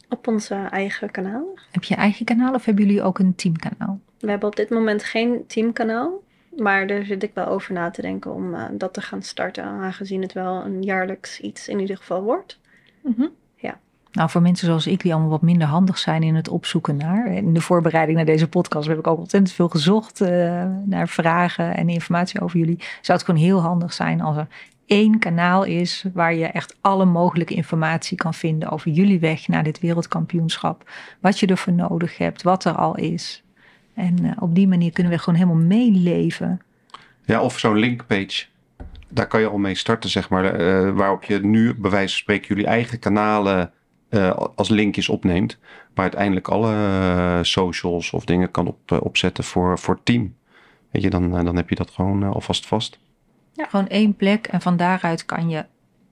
Op 0.09 0.29
onze 0.29 0.55
eigen 0.55 1.11
kanaal. 1.11 1.59
Heb 1.71 1.85
je 1.85 1.95
eigen 1.95 2.25
kanaal 2.25 2.55
of 2.55 2.65
hebben 2.65 2.85
jullie 2.85 3.03
ook 3.03 3.19
een 3.19 3.35
teamkanaal? 3.35 4.01
We 4.19 4.31
hebben 4.31 4.49
op 4.49 4.57
dit 4.57 4.71
moment 4.71 5.05
geen 5.05 5.45
teamkanaal. 5.47 6.23
Maar 6.61 6.87
daar 6.87 7.05
zit 7.05 7.23
ik 7.23 7.31
wel 7.35 7.47
over 7.47 7.73
na 7.73 7.91
te 7.91 8.03
denken 8.03 8.35
om 8.35 8.55
eh, 8.55 8.65
dat 8.73 8.93
te 8.93 9.01
gaan 9.01 9.23
starten. 9.23 9.65
Aangezien 9.65 10.23
het 10.23 10.33
wel 10.33 10.65
een 10.65 10.83
jaarlijks 10.83 11.41
iets 11.41 11.69
in 11.69 11.81
ieder 11.81 11.97
geval 11.97 12.23
wordt. 12.23 12.59
Mhm. 13.03 13.27
Nou, 14.13 14.31
voor 14.31 14.43
mensen 14.43 14.67
zoals 14.67 14.87
ik 14.87 15.01
die 15.01 15.13
allemaal 15.13 15.31
wat 15.31 15.43
minder 15.43 15.69
handig 15.69 15.99
zijn 15.99 16.23
in 16.23 16.35
het 16.35 16.49
opzoeken 16.49 16.97
naar. 16.97 17.27
In 17.27 17.55
de 17.55 17.61
voorbereiding 17.61 18.17
naar 18.17 18.27
deze 18.27 18.49
podcast 18.49 18.89
heb 18.89 18.99
ik 18.99 19.07
ook 19.07 19.19
ontzettend 19.19 19.53
veel 19.53 19.69
gezocht 19.69 20.21
eh, 20.21 20.65
naar 20.85 21.09
vragen 21.09 21.77
en 21.77 21.89
informatie 21.89 22.41
over 22.41 22.59
jullie. 22.59 22.79
Zou 23.01 23.19
het 23.19 23.27
gewoon 23.27 23.41
heel 23.41 23.61
handig 23.61 23.93
zijn 23.93 24.21
als 24.21 24.37
er 24.37 24.47
één 24.87 25.19
kanaal 25.19 25.65
is 25.65 26.05
waar 26.13 26.35
je 26.35 26.47
echt 26.47 26.77
alle 26.81 27.05
mogelijke 27.05 27.55
informatie 27.55 28.17
kan 28.17 28.35
vinden 28.35 28.71
over 28.71 28.91
jullie 28.91 29.21
weg 29.21 29.49
naar 29.49 29.65
dit 29.65 29.81
wereldkampioenschap. 29.81 30.91
Wat 31.21 31.39
je 31.39 31.47
ervoor 31.47 31.73
nodig 31.73 32.19
hebt, 32.19 32.43
wat 32.43 32.65
er 32.65 32.75
al 32.75 32.97
is. 32.97 33.43
En 34.01 34.25
eh, 34.25 34.43
op 34.43 34.55
die 34.55 34.69
manier 34.69 34.93
kunnen 34.93 35.13
we 35.13 35.19
gewoon 35.19 35.39
helemaal 35.39 35.63
meeleven. 35.65 36.61
Ja, 37.25 37.43
of 37.43 37.59
zo'n 37.59 37.77
linkpage. 37.79 38.47
Daar 39.09 39.27
kan 39.27 39.41
je 39.41 39.47
al 39.47 39.59
mee 39.59 39.75
starten, 39.75 40.11
zeg 40.11 40.29
maar. 40.29 40.45
eh, 40.45 40.91
waarop 40.91 41.25
je 41.25 41.39
nu, 41.41 41.75
bij 41.75 41.91
wijze 41.91 42.09
van 42.09 42.19
spreken, 42.19 42.49
jullie 42.49 42.67
eigen 42.67 42.99
kanalen 42.99 43.73
eh, 44.09 44.31
als 44.55 44.69
linkjes 44.69 45.09
opneemt. 45.09 45.59
Maar 45.95 46.05
uiteindelijk 46.05 46.49
alle 46.49 47.39
socials 47.43 48.11
of 48.11 48.25
dingen 48.25 48.51
kan 48.51 48.67
op, 48.67 49.01
opzetten 49.03 49.45
voor, 49.45 49.79
voor 49.79 49.95
het 49.95 50.05
team. 50.05 50.35
Weet 50.91 51.03
je, 51.03 51.11
dan, 51.11 51.45
dan 51.45 51.57
heb 51.57 51.69
je 51.69 51.75
dat 51.75 51.91
gewoon 51.91 52.23
alvast 52.23 52.67
vast. 52.67 52.99
Gewoon 53.57 53.89
één 53.89 54.17
plek 54.17 54.47
en 54.47 54.61
van 54.61 54.77
daaruit 54.77 55.25
kan 55.25 55.49
je 55.49 55.65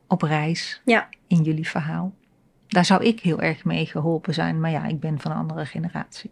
op 0.06 0.22
reis 0.22 0.80
Ja. 0.84 1.08
in 1.26 1.42
jullie 1.42 1.68
verhaal. 1.68 2.12
Daar 2.68 2.84
zou 2.84 3.04
ik 3.04 3.20
heel 3.20 3.40
erg 3.40 3.64
mee 3.64 3.86
geholpen 3.86 4.34
zijn, 4.34 4.60
maar 4.60 4.70
ja, 4.70 4.86
ik 4.86 5.00
ben 5.00 5.20
van 5.20 5.30
een 5.30 5.36
andere 5.36 5.64
generatie. 5.66 6.30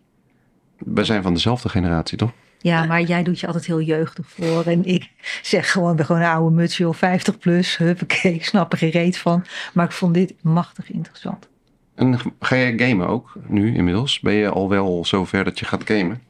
We 0.78 1.04
zijn 1.04 1.22
van 1.22 1.34
dezelfde 1.34 1.68
generatie, 1.68 2.18
toch? 2.18 2.32
Ja, 2.58 2.84
maar 2.84 3.02
jij 3.02 3.22
doet 3.22 3.40
je 3.40 3.46
altijd 3.46 3.66
heel 3.66 3.80
jeugdig 3.80 4.28
voor. 4.30 4.64
En 4.64 4.84
ik 4.84 5.10
zeg 5.42 5.70
gewoon, 5.72 6.04
gewoon 6.04 6.20
een 6.22 6.28
oude 6.28 6.54
mutsje 6.56 6.88
of 6.88 6.96
50 6.96 7.38
plus. 7.38 7.76
Huppakee, 7.76 8.34
ik 8.34 8.44
snap 8.44 8.72
er 8.72 8.78
geen 8.78 8.90
reet 8.90 9.18
van. 9.18 9.44
Maar 9.74 9.84
ik 9.84 9.92
vond 9.92 10.14
dit 10.14 10.34
machtig 10.42 10.90
interessant. 10.92 11.48
En 11.94 12.18
ga 12.40 12.56
jij 12.56 12.78
gamen 12.78 13.06
ook 13.08 13.34
nu 13.46 13.74
inmiddels? 13.74 14.20
Ben 14.20 14.32
je 14.34 14.48
al 14.48 14.68
wel 14.68 15.04
zover 15.04 15.44
dat 15.44 15.58
je 15.58 15.64
gaat 15.64 15.82
gamen? 15.84 16.22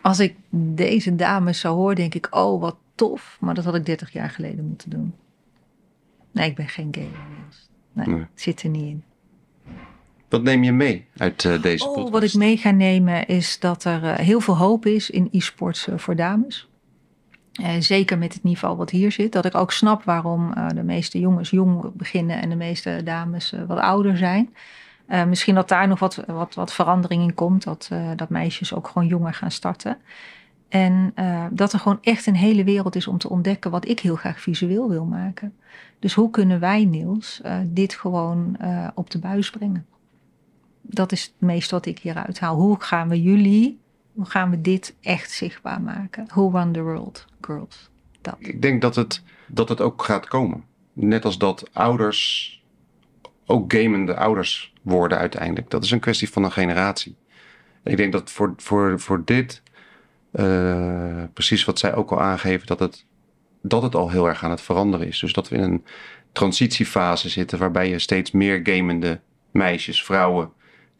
Als 0.00 0.18
ik 0.20 0.34
deze 0.50 1.14
dames 1.16 1.60
zou 1.60 1.76
horen, 1.76 1.96
denk 1.96 2.14
ik, 2.14 2.26
oh 2.30 2.60
wat 2.60 2.76
tof. 2.94 3.36
Maar 3.40 3.54
dat 3.54 3.64
had 3.64 3.74
ik 3.74 3.86
30 3.86 4.12
jaar 4.12 4.30
geleden 4.30 4.64
moeten 4.66 4.90
doen. 4.90 5.14
Nee, 6.32 6.48
ik 6.50 6.56
ben 6.56 6.68
geen 6.68 6.88
gamer. 6.90 7.26
Niels. 7.38 7.70
Nee, 7.92 8.06
Nee. 8.06 8.18
het 8.18 8.28
zit 8.40 8.62
er 8.62 8.68
niet 8.68 8.84
in. 8.84 9.04
Wat 10.32 10.42
neem 10.42 10.62
je 10.62 10.72
mee 10.72 11.06
uit 11.16 11.44
eh, 11.44 11.62
deze 11.62 11.84
Oh, 11.84 11.94
podcast? 11.94 12.12
wat 12.12 12.22
ik 12.22 12.34
mee 12.34 12.56
ga 12.56 12.70
nemen 12.70 13.26
is 13.26 13.58
dat 13.58 13.84
er 13.84 14.04
eh, 14.04 14.14
heel 14.14 14.40
veel 14.40 14.56
hoop 14.56 14.86
is 14.86 15.10
in 15.10 15.28
e-sports 15.32 15.88
eh, 15.88 15.98
voor 15.98 16.16
dames. 16.16 16.68
Zeker 17.78 18.18
met 18.18 18.34
het 18.34 18.42
niveau 18.42 18.76
wat 18.76 18.90
hier 18.90 19.12
zit. 19.12 19.32
Dat 19.32 19.44
ik 19.44 19.54
ook 19.54 19.72
snap 19.72 20.04
waarom 20.04 20.54
de 20.74 20.82
meeste 20.82 21.20
jongens 21.20 21.50
jong 21.50 21.92
beginnen 21.94 22.42
en 22.42 22.48
de 22.48 22.56
meeste 22.56 23.00
dames 23.04 23.54
wat 23.66 23.78
ouder 23.78 24.16
zijn. 24.16 24.54
Misschien 25.28 25.54
dat 25.54 25.68
daar 25.68 25.88
nog 25.88 25.98
wat, 25.98 26.24
wat, 26.26 26.54
wat 26.54 26.72
verandering 26.72 27.22
in 27.22 27.34
komt. 27.34 27.64
Dat, 27.64 27.90
dat 28.16 28.28
meisjes 28.28 28.74
ook 28.74 28.88
gewoon 28.88 29.08
jonger 29.08 29.34
gaan 29.34 29.50
starten. 29.50 29.98
En 30.68 31.14
dat 31.50 31.72
er 31.72 31.78
gewoon 31.78 31.98
echt 32.02 32.26
een 32.26 32.36
hele 32.36 32.64
wereld 32.64 32.96
is 32.96 33.06
om 33.06 33.18
te 33.18 33.28
ontdekken 33.28 33.70
wat 33.70 33.88
ik 33.88 34.00
heel 34.00 34.16
graag 34.16 34.40
visueel 34.40 34.88
wil 34.88 35.04
maken. 35.04 35.54
Dus 35.98 36.14
hoe 36.14 36.30
kunnen 36.30 36.60
wij, 36.60 36.84
Niels, 36.84 37.40
dit 37.64 37.94
gewoon 37.94 38.56
op 38.94 39.10
de 39.10 39.18
buis 39.18 39.50
brengen? 39.50 39.86
Dat 40.82 41.12
is 41.12 41.22
het 41.22 41.32
meest 41.38 41.70
wat 41.70 41.86
ik 41.86 41.98
hieruit 41.98 42.40
haal. 42.40 42.56
Hoe 42.56 42.80
gaan 42.80 43.08
we 43.08 43.22
jullie, 43.22 43.80
hoe 44.12 44.26
gaan 44.26 44.50
we 44.50 44.60
dit 44.60 44.94
echt 45.00 45.30
zichtbaar 45.30 45.80
maken? 45.80 46.26
Who 46.26 46.50
run 46.50 46.72
the 46.72 46.82
world, 46.82 47.26
girls? 47.40 47.90
Dat. 48.20 48.36
Ik 48.38 48.62
denk 48.62 48.80
dat 48.80 48.96
het, 48.96 49.22
dat 49.46 49.68
het 49.68 49.80
ook 49.80 50.02
gaat 50.02 50.28
komen. 50.28 50.64
Net 50.92 51.24
als 51.24 51.38
dat 51.38 51.68
ouders 51.72 52.62
ook 53.46 53.72
gamende 53.72 54.16
ouders 54.16 54.72
worden 54.82 55.18
uiteindelijk. 55.18 55.70
Dat 55.70 55.84
is 55.84 55.90
een 55.90 56.00
kwestie 56.00 56.30
van 56.30 56.44
een 56.44 56.52
generatie. 56.52 57.16
Ik 57.84 57.96
denk 57.96 58.12
dat 58.12 58.30
voor, 58.30 58.54
voor, 58.56 59.00
voor 59.00 59.22
dit, 59.24 59.62
eh, 60.30 61.22
precies 61.32 61.64
wat 61.64 61.78
zij 61.78 61.94
ook 61.94 62.10
al 62.10 62.20
aangeven, 62.20 62.66
dat 62.66 62.78
het, 62.78 63.06
dat 63.62 63.82
het 63.82 63.94
al 63.94 64.10
heel 64.10 64.28
erg 64.28 64.44
aan 64.44 64.50
het 64.50 64.60
veranderen 64.60 65.06
is. 65.06 65.18
Dus 65.18 65.32
dat 65.32 65.48
we 65.48 65.56
in 65.56 65.62
een 65.62 65.84
transitiefase 66.32 67.28
zitten 67.28 67.58
waarbij 67.58 67.88
je 67.88 67.98
steeds 67.98 68.30
meer 68.30 68.60
gamende 68.62 69.20
meisjes, 69.50 70.04
vrouwen 70.04 70.52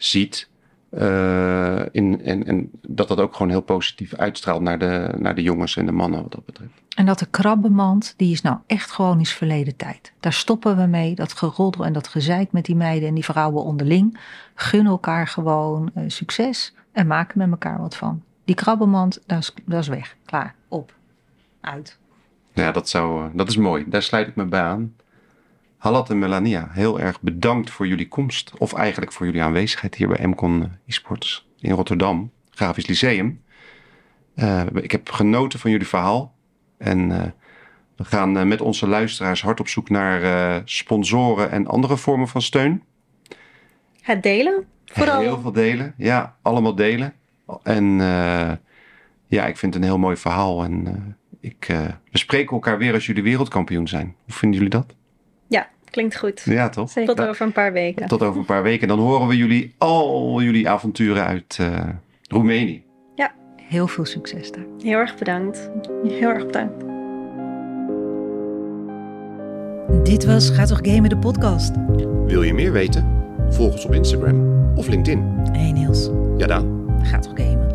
ziet. 0.05 0.51
Eh, 0.91 1.83
in, 1.91 2.25
en, 2.25 2.47
en 2.47 2.71
dat 2.89 3.09
dat 3.09 3.21
ook 3.21 3.33
gewoon 3.33 3.49
heel 3.49 3.61
positief 3.61 4.15
uitstraalt 4.15 4.63
naar 4.63 4.79
de, 4.79 5.15
naar 5.19 5.35
de 5.35 5.43
jongens 5.43 5.77
en 5.77 5.87
de 5.87 5.93
mannen 5.93 6.23
wat 6.23 6.33
dat 6.33 6.45
betreft. 6.45 6.73
En 6.97 7.07
dat 7.07 7.19
de 7.19 7.27
krabbenmand, 7.27 8.15
die 8.17 8.33
is 8.33 8.41
nou 8.41 8.59
echt 8.67 8.91
gewoon 8.91 9.21
is 9.21 9.33
verleden 9.33 9.77
tijd. 9.77 10.13
Daar 10.21 10.33
stoppen 10.33 10.77
we 10.77 10.87
mee, 10.87 11.15
dat 11.15 11.33
geroddel 11.33 11.85
en 11.85 11.93
dat 11.93 12.09
gezeik 12.09 12.53
met 12.53 12.65
die 12.65 12.77
meiden 12.77 13.09
en 13.09 13.15
die 13.15 13.25
vrouwen 13.25 13.63
onderling. 13.63 14.19
Gun 14.55 14.87
elkaar 14.87 15.27
gewoon 15.27 15.91
eh, 15.95 16.05
succes 16.07 16.75
en 16.93 17.07
maak 17.07 17.31
er 17.31 17.39
met 17.39 17.51
elkaar 17.51 17.79
wat 17.79 17.97
van. 17.97 18.23
Die 18.45 18.55
krabbenmand, 18.55 19.23
dat 19.27 19.39
is, 19.39 19.55
dat 19.65 19.81
is 19.81 19.89
weg. 19.89 20.17
Klaar, 20.25 20.55
op, 20.69 20.95
uit. 21.61 21.99
Ja, 22.53 22.73
dat, 22.73 22.89
zou, 22.89 23.25
eh, 23.25 23.31
dat 23.35 23.49
is 23.49 23.57
mooi. 23.57 23.85
Daar 23.89 24.03
sluit 24.03 24.29
ik 24.29 24.37
me 24.37 24.45
bij 24.45 24.63
aan. 24.63 24.95
Halat 25.83 26.11
en 26.11 26.19
Melania, 26.19 26.69
heel 26.71 27.01
erg 27.01 27.21
bedankt 27.21 27.71
voor 27.71 27.87
jullie 27.87 28.09
komst. 28.09 28.53
Of 28.59 28.73
eigenlijk 28.73 29.13
voor 29.13 29.27
jullie 29.27 29.43
aanwezigheid 29.43 29.95
hier 29.95 30.09
bij 30.09 30.27
MCON 30.27 30.73
eSports 30.87 31.49
in 31.59 31.71
Rotterdam, 31.71 32.31
Grafisch 32.51 32.87
Lyceum. 32.87 33.43
Eh, 34.35 34.63
ik 34.75 34.91
heb 34.91 35.11
genoten 35.11 35.59
van 35.59 35.71
jullie 35.71 35.87
verhaal. 35.87 36.35
En 36.79 37.13
eh, 37.13 37.31
we 37.97 38.05
gaan 38.05 38.39
eh, 38.39 38.45
met 38.45 38.61
onze 38.61 38.87
luisteraars 38.87 39.43
hard 39.43 39.61
op 39.61 39.69
zoek 39.69 39.89
naar 39.89 40.63
sponsoren 40.65 41.51
en 41.51 41.67
andere 41.67 41.97
vormen 41.97 42.29
van 42.29 42.43
steun. 42.43 42.83
Het 44.01 44.23
delen, 44.23 44.67
vooral. 44.85 45.21
Heel 45.21 45.41
veel 45.41 45.53
delen. 45.53 45.95
Ja, 45.97 46.37
allemaal 46.43 46.75
delen. 46.75 47.15
En 47.63 47.85
ja, 49.27 49.47
ik 49.47 49.57
vind 49.57 49.75
het 49.75 49.83
een 49.83 49.89
heel 49.89 49.99
mooi 49.99 50.17
verhaal. 50.17 50.65
En 50.65 51.17
ik, 51.41 51.67
we 52.11 52.19
spreken 52.19 52.53
elkaar 52.53 52.79
weer 52.79 52.95
als 52.95 53.07
jullie 53.07 53.23
wereldkampioen 53.23 53.89
zijn. 53.89 54.17
Hoe 54.25 54.35
vinden 54.35 54.59
jullie 54.59 54.75
dat? 54.79 54.95
Ja, 55.93 56.01
klinkt 56.01 56.17
goed. 56.19 56.43
Ja, 56.45 56.69
toch? 56.69 56.91
Zeker. 56.91 57.15
Tot 57.15 57.27
over 57.27 57.47
een 57.47 57.53
paar 57.53 57.73
weken. 57.73 58.07
Tot 58.09 58.23
over 58.23 58.41
een 58.41 58.47
paar 58.47 58.63
weken. 58.63 58.89
Dan 58.89 58.99
horen 58.99 59.29
we 59.29 59.37
jullie 59.37 59.75
al 59.79 60.43
jullie 60.43 60.69
avonturen 60.69 61.25
uit 61.25 61.57
eh, 61.61 61.89
Roemenië. 62.29 62.83
Heel 63.69 63.87
veel 63.89 64.05
succes 64.05 64.53
daar. 64.53 64.65
Heel 64.83 64.99
erg 64.99 65.19
bedankt. 65.19 65.71
Heel 66.09 66.29
erg 66.29 66.47
bedankt. 66.47 66.85
Dit 70.07 70.25
was 70.25 70.51
Ga 70.51 70.65
toch 70.65 70.79
gamen 70.83 71.09
de 71.11 71.17
podcast. 71.19 71.73
Wil 72.27 72.43
je 72.43 72.55
meer 72.55 72.73
weten? 72.73 73.25
Volg 73.49 73.73
ons 73.73 73.85
op 73.85 73.95
Instagram 73.95 74.63
of 74.77 74.89
LinkedIn. 74.89 75.25
Hey 75.53 75.73
Niels, 75.73 76.11
Ja, 76.37 76.47
dan. 76.47 76.91
ga 77.03 77.19
toch 77.19 77.33
gamen. 77.35 77.72